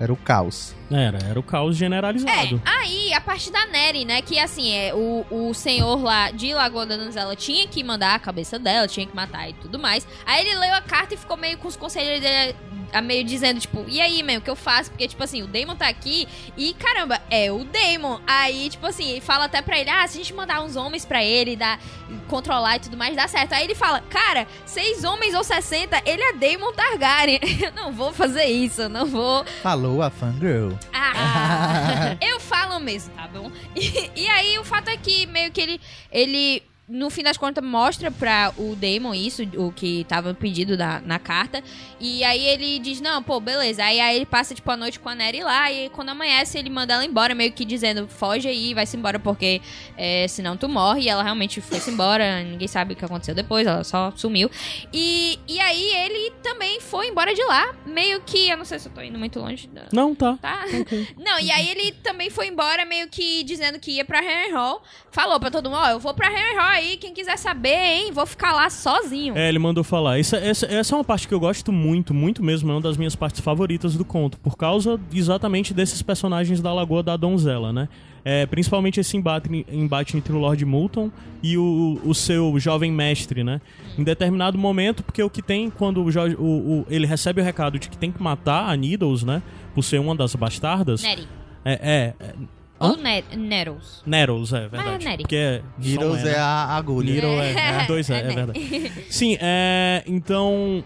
Era 0.02 0.14
o 0.14 0.16
caos. 0.16 0.74
Era, 0.89 1.18
era 1.30 1.38
o 1.38 1.43
caos 1.43 1.76
generalizado. 1.76 2.62
É, 2.66 2.70
aí 2.70 3.14
a 3.14 3.20
parte 3.20 3.52
da 3.52 3.66
Neri, 3.68 4.06
né? 4.06 4.22
Que 4.22 4.39
assim, 4.39 4.72
é, 4.74 4.93
o, 4.93 5.26
o 5.30 5.54
senhor 5.54 6.02
lá 6.02 6.32
de 6.32 6.54
Lagoa 6.54 6.86
da 6.86 6.95
Donzela 6.95 7.36
tinha 7.36 7.68
que 7.68 7.84
mandar 7.84 8.16
a 8.16 8.20
cabeça 8.20 8.58
dela, 8.58 8.88
tinha 8.88 9.06
que 9.06 9.14
matar 9.14 9.50
e 9.50 9.54
tudo 9.56 9.78
mais. 9.78 10.08
Aí 10.26 10.47
ele 10.47 10.56
leu 10.58 10.74
a 10.74 10.80
carta 10.82 11.16
e 11.16 11.18
ficou 11.18 11.36
meio 11.36 11.58
com 11.58 11.68
os 11.68 11.76
conselheiros 11.76 12.22
dele, 12.22 12.56
a 12.94 13.02
meio 13.02 13.24
dizendo, 13.24 13.60
tipo, 13.60 13.86
e 13.88 14.00
aí, 14.02 14.22
meu, 14.24 14.40
o 14.40 14.42
que 14.42 14.50
eu 14.50 14.56
faço? 14.56 14.90
Porque, 14.92 15.08
tipo 15.08 15.24
assim, 15.24 15.42
o 15.42 15.48
Damon 15.48 15.76
tá 15.76 15.88
aqui 15.88 16.28
e, 16.58 16.74
caramba, 16.74 17.22
é 17.30 17.52
o 17.52 17.64
Damon. 17.64 18.20
Aí, 18.26 18.70
tipo 18.70 18.86
assim, 18.86 19.10
ele 19.12 19.22
fala 19.22 19.46
até 19.46 19.62
pra 19.62 19.80
ele, 19.80 19.90
ah, 19.90 20.08
se 20.08 20.18
a 20.18 20.22
gente 20.22 20.34
mandar 20.34 20.62
uns 20.62 20.76
homens 20.76 21.06
pra 21.06 21.24
ele, 21.24 21.56
dar, 21.56 21.80
controlar 22.28 22.78
e 22.78 22.80
tudo 22.80 22.98
mais, 22.98 23.16
dá 23.16 23.28
certo. 23.28 23.54
Aí 23.54 23.64
ele 23.64 23.76
fala, 23.76 24.02
cara, 24.02 24.48
seis 24.66 25.04
homens 25.04 25.34
ou 25.34 25.44
60, 25.44 26.02
ele 26.06 26.22
é 26.24 26.34
Damon 26.34 26.72
Targaryen. 26.74 27.40
eu 27.62 27.72
não 27.74 27.92
vou 27.92 28.14
fazer 28.14 28.46
isso, 28.46 28.84
eu 28.84 28.90
não 28.90 29.06
vou 29.06 29.46
Falou 29.62 30.02
a 30.02 30.10
fangirl. 30.10 30.74
ah, 30.94 32.16
eu 32.22 32.40
falo 32.40 32.80
mesmo, 32.80 33.14
tá 33.14 33.28
bom? 33.28 33.52
E, 33.76 34.12
e 34.16 34.28
aí 34.28 34.58
o 34.60 34.64
fato 34.64 34.90
é 34.90 34.98
que 34.98 35.26
meio 35.28 35.52
que 35.52 35.62
ele, 35.62 35.82
ele 36.12 36.64
no 36.90 37.10
fim 37.10 37.22
das 37.22 37.38
contas 37.38 37.64
mostra 37.64 38.10
pra 38.10 38.52
o 38.58 38.76
Damon 38.76 39.14
isso, 39.14 39.44
o 39.58 39.72
que 39.72 40.04
tava 40.06 40.34
pedido 40.34 40.76
na, 40.76 41.00
na 41.02 41.20
carta. 41.20 41.64
E 42.00 42.24
aí 42.24 42.44
ele 42.48 42.80
diz, 42.80 43.00
não, 43.00 43.22
pô, 43.22 43.40
beleza. 43.40 43.84
Aí, 43.84 44.00
aí 44.00 44.16
ele 44.16 44.26
passa, 44.26 44.56
tipo, 44.56 44.70
a 44.72 44.76
noite 44.76 45.00
com 45.00 45.08
a 45.08 45.14
Neri 45.16 45.44
lá. 45.44 45.72
E 45.72 45.90
quando 45.90 46.10
amanhece, 46.10 46.58
ele 46.58 46.70
manda 46.70 46.96
ela 46.96 47.06
embora, 47.06 47.36
meio 47.36 47.52
que 47.52 47.64
dizendo, 47.64 48.08
foge 48.08 48.48
aí, 48.48 48.74
vai-se 48.74 48.98
embora, 48.98 49.20
porque 49.20 49.62
é, 49.96 50.28
senão 50.28 50.58
tu 50.58 50.68
morre. 50.68 51.04
E 51.04 51.10
ela 51.10 51.22
realmente 51.22 51.62
foi-se 51.62 51.92
embora, 51.92 52.44
ninguém 52.44 52.68
sabe 52.68 52.94
o 52.94 52.96
que 52.96 53.06
aconteceu 53.06 53.36
depois, 53.36 53.68
ela 53.68 53.84
só 53.84 54.12
sumiu. 54.16 54.50
E, 54.92 55.38
e 55.48 55.60
aí 55.60 55.94
ele 55.96 56.32
também 56.42 56.82
foi 56.82 57.08
embora 57.08 57.34
de 57.36 57.44
lá, 57.44 57.76
meio 57.86 58.20
que, 58.22 58.50
eu 58.50 58.58
não 58.58 58.66
sei 58.66 58.80
se 58.80 58.88
eu 58.88 58.94
tô 58.94 59.02
indo 59.02 59.20
muito 59.20 59.40
longe 59.40 59.68
da, 59.68 59.84
Não, 59.94 60.16
tá. 60.16 60.38
tá? 60.42 60.66
Não, 61.18 61.40
e 61.40 61.52
aí 61.52 61.70
ele 61.70 61.92
também 62.04 62.30
foi 62.30 62.48
embora 62.48 62.84
meio 62.86 63.08
que 63.10 63.44
dizendo 63.44 63.80
que 63.80 63.92
ia 63.92 64.06
pra 64.06 64.24
Henry 64.24 64.52
Hall. 64.54 64.82
Falou 65.12 65.40
pra 65.40 65.52
todo 65.52 65.70
mundo, 65.70 65.80
ó, 65.82 65.90
eu 65.90 66.00
vou 66.00 66.14
pra 66.14 66.32
Henry 66.32 66.56
Hall 66.56 66.79
aí, 66.80 66.98
quem 66.98 67.14
quiser 67.14 67.38
saber, 67.38 67.76
hein, 67.76 68.12
vou 68.12 68.26
ficar 68.26 68.54
lá 68.54 68.70
sozinho. 68.70 69.38
É, 69.38 69.48
ele 69.50 69.60
mandou 69.60 69.84
falar. 69.84 70.20
Essa, 70.20 70.38
essa, 70.38 70.66
essa 70.66 70.96
é 70.96 70.98
uma 70.98 71.04
parte 71.04 71.28
que 71.28 71.34
eu 71.34 71.40
gosto 71.40 71.72
muito, 71.72 72.14
muito 72.14 72.44
mesmo. 72.44 72.70
É 72.72 72.74
uma 72.76 72.82
das 72.82 72.98
minhas 72.98 73.16
partes 73.16 73.42
favoritas 73.42 73.96
do 73.96 74.04
conto. 74.06 74.40
Por 74.40 74.58
causa 74.58 75.00
exatamente 75.14 75.74
desses 75.74 76.02
personagens 76.02 76.62
da 76.62 76.74
Lagoa 76.74 77.04
da 77.04 77.16
Donzela, 77.18 77.72
né? 77.74 77.88
É, 78.26 78.46
principalmente 78.46 79.00
esse 79.00 79.16
embate, 79.16 79.66
embate 79.72 80.18
entre 80.18 80.34
o 80.34 80.38
Lord 80.38 80.64
Moulton 80.66 81.10
e 81.42 81.58
o, 81.58 82.00
o 82.04 82.14
seu 82.14 82.60
jovem 82.60 82.92
mestre, 82.92 83.44
né? 83.44 83.62
Em 83.98 84.04
determinado 84.04 84.58
momento, 84.58 85.04
porque 85.04 85.24
o 85.24 85.30
que 85.30 85.42
tem 85.42 85.70
quando 85.70 86.02
o, 86.04 86.10
o- 86.38 86.80
o- 86.82 86.86
ele 86.90 87.06
recebe 87.08 87.40
o 87.42 87.44
recado 87.44 87.80
de 87.80 87.90
que 87.90 87.98
tem 87.98 88.12
que 88.12 88.22
matar 88.22 88.70
a 88.70 88.76
Needles, 88.76 89.24
né? 89.24 89.42
Por 89.74 89.84
ser 89.84 90.00
uma 90.00 90.14
das 90.16 90.36
bastardas. 90.36 91.02
Neri. 91.02 91.28
É, 91.64 92.14
é, 92.22 92.34
Ou 92.80 92.96
ne 92.98 93.24
Nettles. 93.36 94.02
Nettles, 94.06 94.54
é 94.54 94.68
verdade. 94.68 95.06
Neri. 95.06 95.24
Porque 95.24 95.36
é. 95.36 95.62
Needles 95.78 96.20
é 96.26 96.32
né? 96.32 96.36
a 96.38 96.78
agulha. 96.78 97.12
Needle 97.14 97.40
é, 97.42 97.52
É. 97.54 97.84
é 97.84 97.86
dois 97.88 98.10
é, 98.10 98.16
É, 98.16 98.20
é 98.20 98.24
né? 98.24 98.34
verdade. 98.34 98.92
Sim, 99.10 99.38
é. 99.40 100.04
Então. 100.08 100.84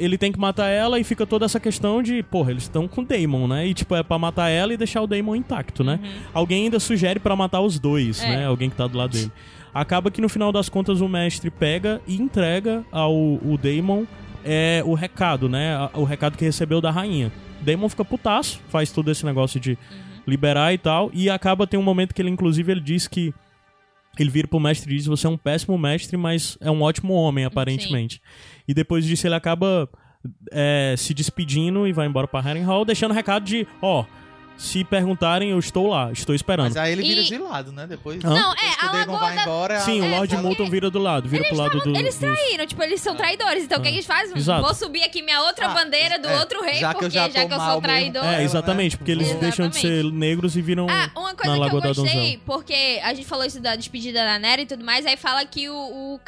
Ele 0.00 0.16
tem 0.16 0.30
que 0.30 0.38
matar 0.38 0.68
ela 0.68 1.00
e 1.00 1.02
fica 1.02 1.26
toda 1.26 1.44
essa 1.44 1.58
questão 1.58 2.00
de, 2.00 2.22
porra, 2.22 2.52
eles 2.52 2.62
estão 2.62 2.86
com 2.86 3.00
o 3.00 3.04
Damon, 3.04 3.48
né? 3.48 3.66
E 3.66 3.74
tipo, 3.74 3.96
é 3.96 4.02
pra 4.04 4.16
matar 4.16 4.48
ela 4.48 4.72
e 4.72 4.76
deixar 4.76 5.02
o 5.02 5.08
Damon 5.08 5.34
intacto, 5.34 5.82
né? 5.82 5.98
Alguém 6.32 6.66
ainda 6.66 6.78
sugere 6.78 7.18
pra 7.18 7.34
matar 7.34 7.60
os 7.62 7.80
dois, 7.80 8.20
Uhum. 8.22 8.26
É. 8.28 8.36
né? 8.36 8.46
Alguém 8.46 8.70
que 8.70 8.76
tá 8.76 8.86
do 8.86 8.96
lado 8.96 9.10
dele. 9.10 9.32
Acaba 9.74 10.08
que 10.08 10.20
no 10.20 10.28
final 10.28 10.52
das 10.52 10.68
contas 10.68 11.00
o 11.00 11.08
mestre 11.08 11.50
pega 11.50 12.00
e 12.06 12.14
entrega 12.14 12.84
ao 12.92 13.12
o 13.12 13.58
Damon 13.60 14.04
é, 14.44 14.84
o 14.86 14.94
recado, 14.94 15.48
né? 15.48 15.76
O 15.94 16.04
recado 16.04 16.38
que 16.38 16.44
recebeu 16.44 16.80
da 16.80 16.92
rainha. 16.92 17.32
Damon 17.60 17.88
fica 17.88 18.04
putaço, 18.04 18.60
faz 18.68 18.92
todo 18.92 19.10
esse 19.10 19.26
negócio 19.26 19.58
de 19.58 19.76
liberar 20.28 20.72
e 20.72 20.78
tal. 20.78 21.10
E 21.12 21.30
acaba 21.30 21.66
tem 21.66 21.80
um 21.80 21.82
momento 21.82 22.14
que 22.14 22.20
ele, 22.20 22.30
inclusive, 22.30 22.70
ele 22.70 22.80
diz 22.80 23.08
que. 23.08 23.34
Ele 24.18 24.30
vira 24.30 24.48
pro 24.48 24.58
mestre 24.58 24.92
e 24.92 24.96
diz: 24.96 25.06
Você 25.06 25.26
é 25.26 25.30
um 25.30 25.36
péssimo 25.36 25.78
mestre, 25.78 26.16
mas 26.16 26.58
é 26.60 26.70
um 26.70 26.82
ótimo 26.82 27.14
homem, 27.14 27.44
aparentemente. 27.44 28.20
E 28.66 28.74
depois 28.74 29.04
disso 29.04 29.26
ele 29.26 29.34
acaba 29.34 29.88
é, 30.50 30.94
se 30.96 31.14
despedindo 31.14 31.86
e 31.86 31.92
vai 31.92 32.06
embora 32.06 32.26
pra 32.26 32.40
Harrenhal, 32.40 32.84
deixando 32.84 33.14
recado 33.14 33.44
de: 33.44 33.66
Ó, 33.80 34.04
se 34.58 34.82
perguntarem, 34.84 35.50
eu 35.50 35.58
estou 35.58 35.86
lá, 35.86 36.10
estou 36.12 36.34
esperando. 36.34 36.66
Mas 36.66 36.76
aí 36.76 36.92
ele 36.92 37.02
vira 37.02 37.20
E- 37.20 37.24
de 37.24 37.38
lado, 37.38 37.70
né? 37.72 37.86
Depois. 37.86 38.22
Hã? 38.24 38.28
Não, 38.28 38.50
depois 38.54 38.72
é, 38.72 38.76
que 38.76 38.84
o 38.84 38.88
a 38.88 38.92
Lagoa 38.92 39.18
vai 39.20 39.36
da- 39.36 39.42
embora. 39.42 39.80
Sim, 39.80 40.00
o 40.00 40.04
É, 40.04 40.16
Lord 40.18 40.36
Moulton 40.38 40.68
vira 40.68 40.90
do 40.90 40.98
lado, 40.98 41.28
vira 41.28 41.44
pro 41.44 41.56
lado 41.56 41.78
do. 41.80 41.96
Eles 41.96 42.18
dos- 42.18 42.34
traíram, 42.34 42.66
tipo, 42.66 42.82
eles 42.82 43.00
são 43.00 43.14
traidores. 43.14 43.64
Então 43.64 43.78
o 43.78 43.82
que, 43.82 43.88
que 43.88 43.94
eles 43.94 44.06
fazem? 44.06 44.36
Exato. 44.36 44.62
Vou 44.62 44.74
subir 44.74 45.02
aqui 45.04 45.22
minha 45.22 45.40
outra 45.42 45.66
Ah, 45.66 45.74
bandeira 45.74 46.18
do 46.18 46.28
é, 46.28 46.38
outro 46.40 46.60
rei, 46.62 46.74
já 46.74 46.90
que 46.90 46.96
eu 46.96 47.00
porque 47.00 47.14
já 47.14 47.28
já, 47.28 47.42
tô 47.42 47.48
que 47.48 47.54
eu 47.54 47.58
sou 47.58 47.66
mesmo. 47.68 47.80
traidor. 47.82 48.24
É, 48.24 48.34
ela, 48.34 48.42
exatamente, 48.42 48.92
né? 48.94 48.98
porque 48.98 49.12
eles 49.12 49.28
Exatamente. 49.28 49.56
deixam 49.56 49.68
de 49.68 49.78
ser 49.78 50.04
negros 50.12 50.56
e 50.56 50.60
viram. 50.60 50.86
Ah, 50.90 51.10
uma 51.14 51.28
na 51.28 51.34
coisa 51.34 51.36
que 51.42 51.48
eu 51.48 51.56
Lagoa 51.60 51.80
gostei, 51.80 52.40
porque 52.44 53.00
a 53.04 53.14
gente 53.14 53.26
falou 53.26 53.44
isso 53.44 53.60
da 53.60 53.76
despedida 53.76 54.24
da 54.24 54.38
Nera 54.40 54.62
e 54.62 54.66
tudo 54.66 54.84
mais, 54.84 55.06
aí 55.06 55.16
fala 55.16 55.44
que 55.46 55.68
o, 55.68 55.74
o 56.14 56.20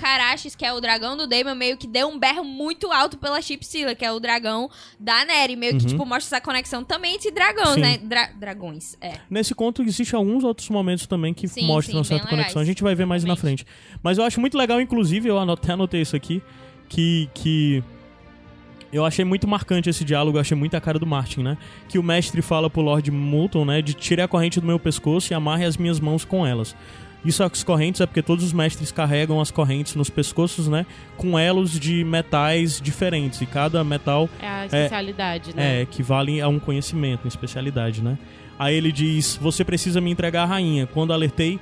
que 0.57 0.65
é 0.65 0.73
o 0.73 0.81
dragão 0.81 1.17
do 1.17 1.27
Daemon, 1.27 1.55
meio 1.55 1.77
que 1.77 1.87
deu 1.87 2.09
um 2.09 2.19
berro 2.19 2.45
muito 2.45 2.93
alto 2.93 3.19
pela 3.19 3.41
Chipsila, 3.43 3.95
que 3.95 4.05
é 4.05 4.13
o 4.13 4.21
dragão 4.21 4.71
da 4.99 5.25
Nera, 5.25 5.51
e 5.53 5.57
meio 5.57 5.77
que, 5.77 5.83
Uhum. 5.85 5.89
tipo, 5.91 6.07
mostra 6.07 6.37
essa 6.37 6.41
conexão 6.45 6.85
também 6.85 7.15
entre 7.17 7.31
dragões, 7.31 7.77
né? 7.77 7.99
Dra- 8.27 8.33
dragões, 8.39 8.97
é. 9.01 9.15
Nesse 9.29 9.55
conto 9.55 9.83
existe 9.83 10.15
alguns 10.15 10.45
outros 10.45 10.69
momentos 10.69 11.07
também 11.07 11.33
que 11.35 11.47
Sim, 11.49 11.67
mostram 11.67 12.03
sim, 12.05 12.09
certa 12.11 12.25
bem 12.27 12.33
legais. 12.37 12.53
conexão. 12.53 12.63
A 12.63 12.65
gente 12.65 12.83
vai 12.83 12.95
ver 12.95 13.07
mais 13.07 13.25
na 13.25 13.37
frente. 13.37 13.67
Mas 14.03 14.19
eu 14.19 14.25
acho 14.25 14.41
muito 14.41 14.57
legal, 14.57 14.81
inclusive, 14.81 15.29
eu 15.29 15.39
anotei, 15.39 15.65
até 15.65 15.73
anotei 15.73 16.01
isso 16.03 16.17
aqui, 16.17 16.43
que, 16.89 17.29
que 17.35 17.83
eu 18.93 19.05
achei 19.05 19.25
muito 19.25 19.47
marcante 19.47 19.89
esse 19.89 20.05
diálogo, 20.05 20.39
achei 20.39 20.57
muito 20.57 20.77
a 20.77 20.81
cara 20.81 20.99
do 20.99 21.07
Martin, 21.07 21.43
né? 21.43 21.57
Que 21.89 21.99
o 21.99 22.03
mestre 22.03 22.43
fala 22.43 22.69
pro 22.69 22.81
Lord 22.83 23.11
Moulton, 23.11 23.65
né, 23.65 23.81
de 23.81 23.95
tire 23.95 24.21
a 24.23 24.27
corrente 24.29 24.61
do 24.61 24.67
meu 24.67 24.79
pescoço 24.79 25.33
e 25.33 25.35
amarre 25.35 25.65
as 25.65 25.77
minhas 25.77 26.01
mãos 26.01 26.25
com 26.25 26.47
elas. 26.47 26.75
Isso 27.25 27.43
as 27.45 27.63
correntes 27.63 28.01
é 28.01 28.07
porque 28.07 28.23
todos 28.23 28.45
os 28.45 28.53
mestres 28.53 28.91
carregam 28.91 29.41
as 29.41 29.51
correntes 29.51 29.95
nos 29.95 30.09
pescoços, 30.09 30.69
né? 30.69 30.87
Com 31.17 31.39
elos 31.39 31.79
de 31.79 32.03
metais 32.03 32.81
diferentes. 32.81 33.41
E 33.43 33.47
cada 33.47 33.85
metal 33.85 34.29
É 34.41 34.49
a 34.49 34.65
especialidade, 34.67 35.55
né? 35.55 35.79
é, 35.79 35.83
equivale 35.83 36.41
a 36.41 36.49
um 36.49 36.59
conhecimento, 36.59 37.25
uma 37.25 37.29
especialidade, 37.29 38.03
né? 38.03 38.19
Aí 38.59 38.75
ele 38.75 38.91
diz: 38.91 39.39
Você 39.41 39.65
precisa 39.65 40.01
me 40.01 40.11
entregar 40.11 40.43
a 40.45 40.47
rainha. 40.47 40.87
Quando 40.87 41.13
alertei. 41.13 41.59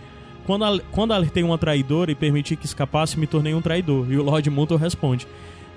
Quando, 0.46 0.82
quando 0.92 1.12
alertei 1.12 1.42
uma 1.42 1.58
traidora 1.58 2.10
e 2.10 2.14
permiti 2.14 2.56
que 2.56 2.64
escapasse, 2.64 3.18
me 3.18 3.26
tornei 3.26 3.52
um 3.52 3.60
traidor. 3.60 4.10
E 4.10 4.16
o 4.16 4.22
Lord 4.22 4.48
Moulton 4.48 4.76
responde: 4.76 5.26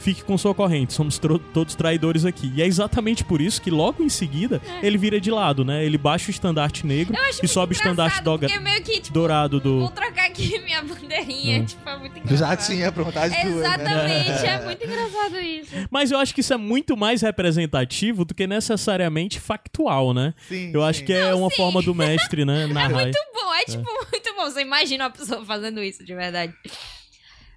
Fique 0.02 0.24
com 0.24 0.38
sua 0.38 0.54
corrente, 0.56 0.94
somos 0.94 1.18
tro- 1.20 1.38
todos 1.38 1.76
traidores 1.76 2.26
aqui. 2.26 2.52
E 2.56 2.62
é 2.62 2.66
exatamente 2.66 3.24
por 3.24 3.40
isso 3.40 3.62
que 3.62 3.70
logo 3.70 4.04
em 4.04 4.10
seguida 4.10 4.60
ele 4.82 4.98
vira 4.98 5.22
de 5.22 5.30
lado, 5.30 5.64
né? 5.64 5.86
Ele 5.86 5.98
baixa 5.98 6.28
o 6.28 6.32
estandarte 6.32 6.86
negro 6.88 7.16
É. 7.16 7.30
E 7.44 7.48
sobe 7.48 7.74
o 7.74 7.76
estandarte 7.76 8.22
porque 8.24 8.60
meio 8.60 8.82
que, 8.84 9.00
tipo, 9.00 9.14
dourado 9.14 9.60
do. 9.60 9.80
vou 9.82 9.90
trocar 9.90 10.26
aqui 10.26 10.58
minha 10.66 10.82
bandeirinha, 10.82 11.62
Hum. 11.62 11.66
tipo, 11.66 11.88
é 11.90 11.98
muito 12.00 12.18
engraçado. 12.20 12.38
Já 12.50 12.56
tinha 12.58 12.92
pronto 12.92 13.18
as 13.18 13.32
duas. 13.32 13.44
Né? 13.44 13.60
Exatamente, 13.60 14.46
é 14.48 14.62
muito 14.66 14.84
engraçado 14.86 15.40
isso. 15.40 15.72
Mas 15.92 16.12
eu 16.12 16.18
acho 16.20 16.34
que 16.34 16.42
isso 16.42 16.54
é 16.54 16.58
muito 16.58 16.98
mais 16.98 17.22
representativo 17.22 18.26
do 18.26 18.34
que 18.34 18.48
necessariamente 18.48 19.40
factual, 19.40 20.14
né? 20.14 20.34
Sim, 20.50 20.72
Eu 20.74 20.84
acho 20.84 21.00
sim. 21.00 21.06
que 21.06 21.14
é 21.14 21.34
uma 21.36 21.50
sim. 21.50 21.56
forma 21.58 21.82
do 21.82 21.94
mestre, 21.94 22.44
né? 22.44 22.66
Narrar. 22.68 22.90
Muito 23.04 23.20
bom, 23.34 23.54
é 23.54 23.64
tipo 23.66 23.84
muito 23.84 24.34
bom. 24.36 24.50
Você 24.50 24.62
imagina 24.62 25.04
uma 25.06 25.12
pessoa 25.12 25.46
fazendo 25.46 25.84
isso, 25.84 26.04
de 26.04 26.16
verdade. 26.16 26.54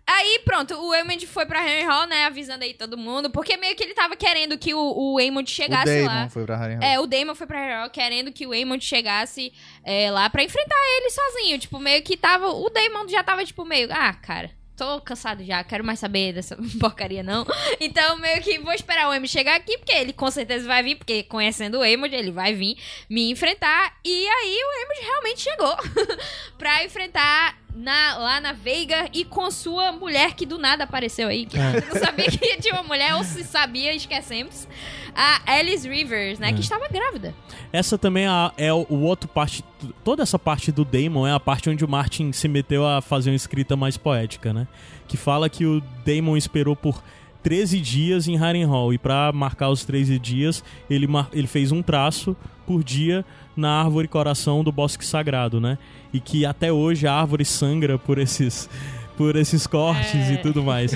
Aí, 0.07 0.41
pronto, 0.45 0.75
o 0.75 0.93
Aemond 0.93 1.27
foi 1.27 1.47
pra 1.47 1.67
Henry 1.67 1.85
Hall, 1.85 2.07
né, 2.07 2.25
avisando 2.27 2.63
aí 2.63 2.75
todo 2.75 2.97
mundo, 2.99 3.31
porque 3.31 3.57
meio 3.57 3.75
que 3.75 3.83
ele 3.83 3.95
tava 3.95 4.15
querendo 4.17 4.59
que 4.59 4.75
o, 4.75 4.79
o 4.79 5.19
Aemond 5.19 5.51
O 5.51 5.55
chegasse 5.55 5.87
Damon 6.03 6.07
lá. 6.07 6.29
foi 6.29 6.45
pra 6.45 6.57
Harry 6.57 6.85
É, 6.85 7.01
o 7.01 7.07
Damon 7.07 7.35
foi 7.35 7.47
pra 7.47 7.59
Henry 7.65 7.75
Hall 7.81 7.91
querendo 7.91 8.31
que 8.33 8.47
o 8.47 8.53
Aemond 8.53 8.85
chegasse 8.85 9.53
é, 9.83 10.11
lá 10.11 10.29
pra 10.29 10.43
enfrentar 10.45 10.77
ele 10.99 11.11
sozinho. 11.11 11.59
Tipo, 11.59 11.79
meio 11.79 12.03
que 12.03 12.17
tava. 12.17 12.49
O 12.49 12.69
Damon 12.69 13.09
já 13.09 13.23
tava, 13.25 13.45
tipo, 13.45 13.65
meio. 13.65 13.89
Ah, 13.91 14.13
cara. 14.13 14.51
Tô 14.77 15.01
cansado 15.01 15.45
já, 15.45 15.63
quero 15.63 15.85
mais 15.85 16.01
saber 16.01 16.33
dessa 16.33 16.59
porcaria, 16.81 17.23
não. 17.23 17.47
Então, 17.81 18.19
meio 18.19 18.43
que 18.43 18.59
vou 18.59 18.73
esperar 18.73 19.07
o 19.07 19.13
Aemond 19.13 19.29
chegar 19.31 19.55
aqui, 19.55 19.79
porque 19.79 19.93
ele 19.93 20.13
com 20.13 20.29
certeza 20.33 20.67
vai 20.67 20.83
vir, 20.83 20.97
porque 20.97 21.23
conhecendo 21.23 21.79
o 21.79 21.83
Aemond, 21.83 22.13
ele 22.13 22.33
vai 22.33 22.55
vir 22.55 22.77
me 23.09 23.31
enfrentar. 23.31 23.97
E 24.05 24.27
aí 24.27 24.59
o 24.65 24.79
Aemond 24.81 25.07
realmente 25.07 25.41
chegou 25.43 25.77
pra 26.59 26.85
enfrentar 26.85 27.57
na, 27.75 28.17
lá 28.19 28.41
na 28.41 28.53
Veiga 28.53 29.09
e 29.13 29.25
com 29.25 29.51
sua 29.51 29.91
mulher 29.93 30.35
que 30.35 30.47
do 30.47 30.59
nada 30.59 30.85
apareceu 30.85 31.29
aí. 31.29 31.45
Que 31.45 31.59
É. 31.59 31.79
eu 31.79 31.95
não 31.95 32.01
sabia 32.01 32.27
que 32.27 32.57
tinha 32.63 32.75
uma 32.75 32.83
mulher, 32.85 33.15
ou 33.17 33.25
se 33.25 33.43
sabia, 33.45 33.93
esquecemos. 33.95 34.69
A 35.17 35.41
Alice 35.55 35.89
Rivers, 35.89 36.39
né, 36.39 36.51
É. 36.51 36.53
que 36.53 36.61
estava 36.61 36.89
grávida. 36.89 37.35
Essa 37.73 37.99
também 37.99 38.27
é, 38.27 38.67
é 38.67 38.73
o, 38.73 38.87
outro 39.01 39.29
parte. 39.29 39.65
Toda 40.05 40.23
essa 40.23 40.39
parte 40.39 40.71
do 40.73 40.85
Damon 40.85 41.27
é 41.27 41.33
a 41.33 41.41
parte 41.41 41.69
onde 41.69 41.85
o 41.85 41.89
Martin 41.89 42.33
se 42.33 42.47
meteu 42.49 42.87
a 42.87 43.01
fazer 43.01 43.31
uma 43.31 43.37
escrita 43.37 43.77
mais 43.77 43.97
poética, 43.97 44.53
né? 44.53 44.67
Que 45.09 45.17
fala 45.17 45.49
que 45.49 45.67
o 45.67 45.81
Damon 46.05 46.37
esperou 46.37 46.75
por 46.77 47.03
13 47.43 47.79
dias 47.81 48.27
em 48.27 48.37
Harrenhal. 48.37 48.93
E 48.93 48.99
pra 48.99 49.31
marcar 49.33 49.69
os 49.69 49.85
13 49.85 50.19
dias, 50.19 50.65
ele, 50.89 51.07
ele 51.33 51.47
fez 51.47 51.71
um 51.73 51.83
traço 51.83 52.37
por 52.67 52.83
dia 52.83 53.25
na 53.57 53.83
árvore 53.83 54.09
coração 54.09 54.63
do 54.65 54.73
bosque 54.73 55.05
sagrado, 55.05 55.61
né? 55.61 55.79
E 56.13 56.21
que 56.21 56.45
até 56.47 56.73
hoje 56.73 57.07
a 57.07 57.15
árvore 57.15 57.45
sangra 57.45 57.99
por 57.99 58.19
esses. 58.19 58.69
Por 59.17 59.37
esses 59.37 59.65
cortes 59.65 60.13
É. 60.29 60.33
e 60.33 60.39
tudo 60.39 60.65
mais. 60.65 60.93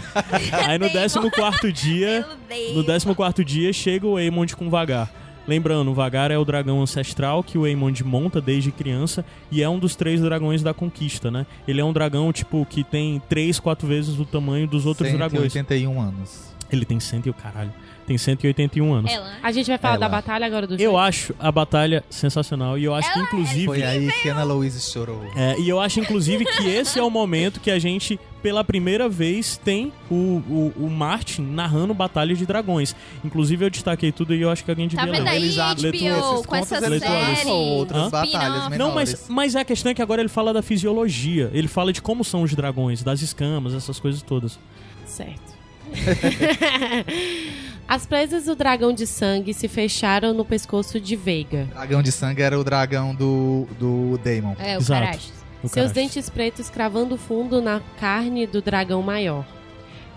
Aí 0.67 0.77
no 0.77 0.89
Damon. 0.93 1.31
14 1.31 1.73
dia. 1.73 2.27
No 2.75 2.85
14 2.85 3.45
dia 3.45 3.73
chega 3.73 4.09
o 4.09 4.17
Aemond 4.17 4.57
com 4.57 4.69
Vagar. 4.69 5.09
Lembrando, 5.47 5.93
o 5.93 5.95
Vagar 5.95 6.31
é 6.33 6.37
o 6.37 6.45
dragão 6.45 6.83
ancestral 6.83 7.45
que 7.45 7.57
o 7.57 7.65
Aemond 7.65 8.03
monta 8.05 8.41
desde 8.41 8.73
criança 8.73 9.25
e 9.53 9.63
é 9.63 9.69
um 9.69 9.79
dos 9.79 9.95
três 9.95 10.21
dragões 10.21 10.63
da 10.65 10.75
conquista, 10.75 11.31
né? 11.31 11.47
Ele 11.67 11.81
é 11.81 11.85
um 11.85 11.93
dragão, 11.93 12.33
tipo, 12.33 12.67
que 12.69 12.83
tem 12.83 13.23
três, 13.29 13.61
quatro 13.61 13.87
vezes 13.87 14.19
o 14.19 14.25
tamanho 14.25 14.67
dos 14.67 14.85
outros 14.85 15.11
dragões. 15.13 15.53
181 15.53 16.01
anos. 16.01 16.53
Ele 16.71 16.85
tem 16.85 16.99
cento 17.01 17.27
e 17.27 17.31
o 17.31 17.35
caralho. 17.35 17.73
Tem 18.09 18.17
181 18.17 18.91
anos. 18.95 19.13
Ela, 19.13 19.27
né? 19.27 19.39
A 19.43 19.53
gente 19.53 19.67
vai 19.67 19.77
falar 19.77 19.97
Ela. 19.97 20.01
da 20.01 20.09
batalha 20.09 20.47
agora 20.47 20.67
do 20.67 20.77
Eu 20.81 20.97
acho 20.97 21.35
a 21.39 21.53
batalha 21.53 22.03
sensacional 22.09 22.79
e 22.79 22.85
eu 22.85 22.95
acho 22.95 23.13
que, 23.13 23.19
inclusive. 23.21 23.67
Foi 23.67 23.83
aí 23.83 24.11
que 24.23 24.31
Ana 24.31 24.45
Louise 24.45 24.81
chorou. 24.81 25.23
É, 25.37 25.61
e 25.61 25.69
eu 25.69 25.79
acho, 25.79 26.01
inclusive, 26.01 26.43
que 26.47 26.67
esse 26.67 26.99
é 26.99 27.03
o 27.03 27.11
momento 27.11 27.61
que 27.61 27.71
a 27.71 27.79
gente, 27.79 28.19
pela 28.43 28.65
primeira 28.65 29.11
vez, 29.11 29.59
tem 29.63 29.93
o, 30.11 30.15
o, 30.15 30.73
o 30.87 30.91
Martin 30.91 31.43
narrando 31.43 31.93
Batalha 31.93 32.35
de 32.35 32.47
Dragões. 32.47 32.97
Inclusive, 33.23 33.67
eu 33.67 33.69
destaquei 33.69 34.11
tudo 34.11 34.35
e 34.35 34.41
eu 34.41 34.51
acho 34.51 34.65
que 34.65 34.71
alguém 34.71 34.89
Tá 34.89 35.05
devia 35.05 35.13
vendo 35.13 35.25
ler. 35.25 35.31
aí, 35.31 35.51
já- 35.51 35.75
HBO, 35.75 35.85
esses 35.85 36.47
com 36.47 36.57
essa 36.57 36.81
série, 36.81 37.47
outras 37.51 38.05
Hã? 38.05 38.09
batalhas 38.09 38.69
menores. 38.71 38.79
Não, 38.79 38.95
mas, 38.95 39.27
mas 39.29 39.55
a 39.55 39.67
questão 39.67 39.93
é 39.93 39.95
que 39.95 40.01
agora 40.01 40.23
ele 40.23 40.31
fala 40.31 40.55
da 40.55 40.63
fisiologia. 40.63 41.51
Ele 41.53 41.69
fala 41.69 41.93
de 41.93 42.01
como 42.01 42.25
são 42.25 42.41
os 42.43 42.55
dragões, 42.55 43.03
das 43.03 43.21
escamas, 43.21 43.75
essas 43.75 44.01
coisas 44.01 44.23
todas. 44.23 44.59
Certo. 45.05 45.59
As 47.89 48.05
presas 48.05 48.45
do 48.45 48.55
dragão 48.55 48.93
de 48.93 49.07
sangue 49.07 49.55
se 49.55 49.67
fecharam 49.67 50.35
no 50.35 50.45
pescoço 50.45 51.01
de 51.01 51.17
Veiga. 51.17 51.67
Dragão 51.73 52.03
de 52.03 52.13
sangue 52.13 52.43
era 52.43 52.61
o 52.61 52.63
dragão 52.63 53.15
do, 53.15 53.67
do 53.79 54.19
Daemon. 54.23 54.55
É, 54.59 54.77
o 54.77 54.81
Exato. 54.81 55.19
No 55.63 55.71
Seus 55.71 55.91
dentes 55.91 56.29
pretos 56.29 56.69
cravando 56.69 57.17
fundo 57.17 57.63
na 57.63 57.81
carne 57.99 58.47
do 58.47 58.61
dragão 58.61 59.01
maior. 59.01 59.47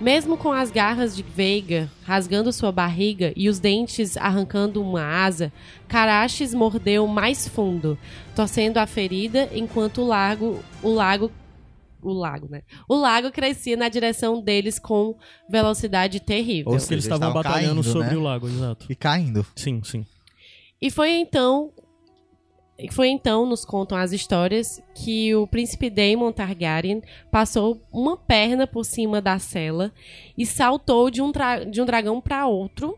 Mesmo 0.01 0.35
com 0.35 0.51
as 0.51 0.69
garras 0.69 1.15
de 1.15 1.23
Veiga 1.23 1.89
rasgando 2.03 2.51
sua 2.51 2.73
barriga 2.73 3.31
e 3.37 3.47
os 3.47 3.57
dentes 3.57 4.17
arrancando 4.17 4.81
uma 4.81 5.05
asa, 5.23 5.53
Karashes 5.87 6.53
mordeu 6.53 7.07
mais 7.07 7.47
fundo, 7.47 7.97
torcendo 8.35 8.79
a 8.79 8.85
ferida 8.85 9.47
enquanto 9.53 10.01
o 10.01 10.07
lago, 10.07 10.59
o 10.83 10.89
lago, 10.89 11.31
o 12.01 12.11
lago, 12.13 12.47
né? 12.49 12.61
O 12.87 12.95
lago 12.95 13.31
crescia 13.31 13.77
na 13.77 13.89
direção 13.89 14.41
deles 14.41 14.79
com 14.79 15.15
velocidade 15.49 16.19
terrível. 16.19 16.71
Ou 16.71 16.77
Porque 16.77 16.93
eles 16.93 17.03
seja, 17.03 17.15
estavam 17.15 17.33
batalhando 17.33 17.81
caindo, 17.81 17.83
sobre 17.83 18.09
né? 18.09 18.17
o 18.17 18.21
lago, 18.21 18.47
exato. 18.47 18.85
E 18.89 18.95
caindo. 18.95 19.45
Sim, 19.55 19.81
sim. 19.83 20.05
E 20.81 20.89
foi 20.89 21.11
então. 21.11 21.71
Foi 22.89 23.09
então, 23.09 23.45
nos 23.45 23.63
contam 23.63 23.95
as 23.95 24.11
histórias, 24.11 24.81
que 24.95 25.35
o 25.35 25.45
príncipe 25.45 25.87
Daemon 25.87 26.31
Targaryen 26.31 27.03
passou 27.29 27.79
uma 27.91 28.17
perna 28.17 28.65
por 28.65 28.83
cima 28.83 29.21
da 29.21 29.37
cela 29.37 29.93
e 30.35 30.47
saltou 30.47 31.11
de 31.11 31.21
um, 31.21 31.31
de 31.69 31.79
um 31.79 31.85
dragão 31.85 32.19
para 32.19 32.47
outro, 32.47 32.97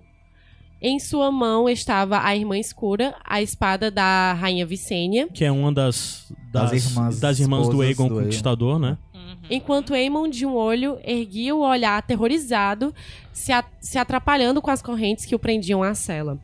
Em 0.85 0.99
sua 0.99 1.31
mão 1.31 1.69
estava 1.69 2.19
a 2.21 2.35
Irmã 2.35 2.57
Escura, 2.57 3.15
a 3.23 3.41
espada 3.41 3.89
da 3.89 4.33
Rainha 4.33 4.65
Vicênia, 4.65 5.29
Que 5.33 5.45
é 5.45 5.51
uma 5.51 5.71
das, 5.71 6.29
das, 6.51 6.71
Das 6.71 6.85
irmãs 6.85 7.19
das 7.21 7.39
irmãs 7.39 7.69
do 7.69 7.81
Aegon 7.81 8.07
do 8.09 8.13
Aegon. 8.15 8.23
Conquistador, 8.25 8.77
né? 8.79 8.97
enquanto 9.49 9.93
Aemon 9.93 10.29
de 10.29 10.45
um 10.45 10.55
olho 10.55 10.97
erguia 11.03 11.53
o 11.55 11.59
olhar 11.61 11.97
aterrorizado, 11.97 12.93
se, 13.33 13.51
a- 13.51 13.63
se 13.79 13.97
atrapalhando 13.97 14.61
com 14.61 14.71
as 14.71 14.81
correntes 14.81 15.25
que 15.25 15.35
o 15.35 15.39
prendiam 15.39 15.83
à 15.83 15.93
cela. 15.93 16.39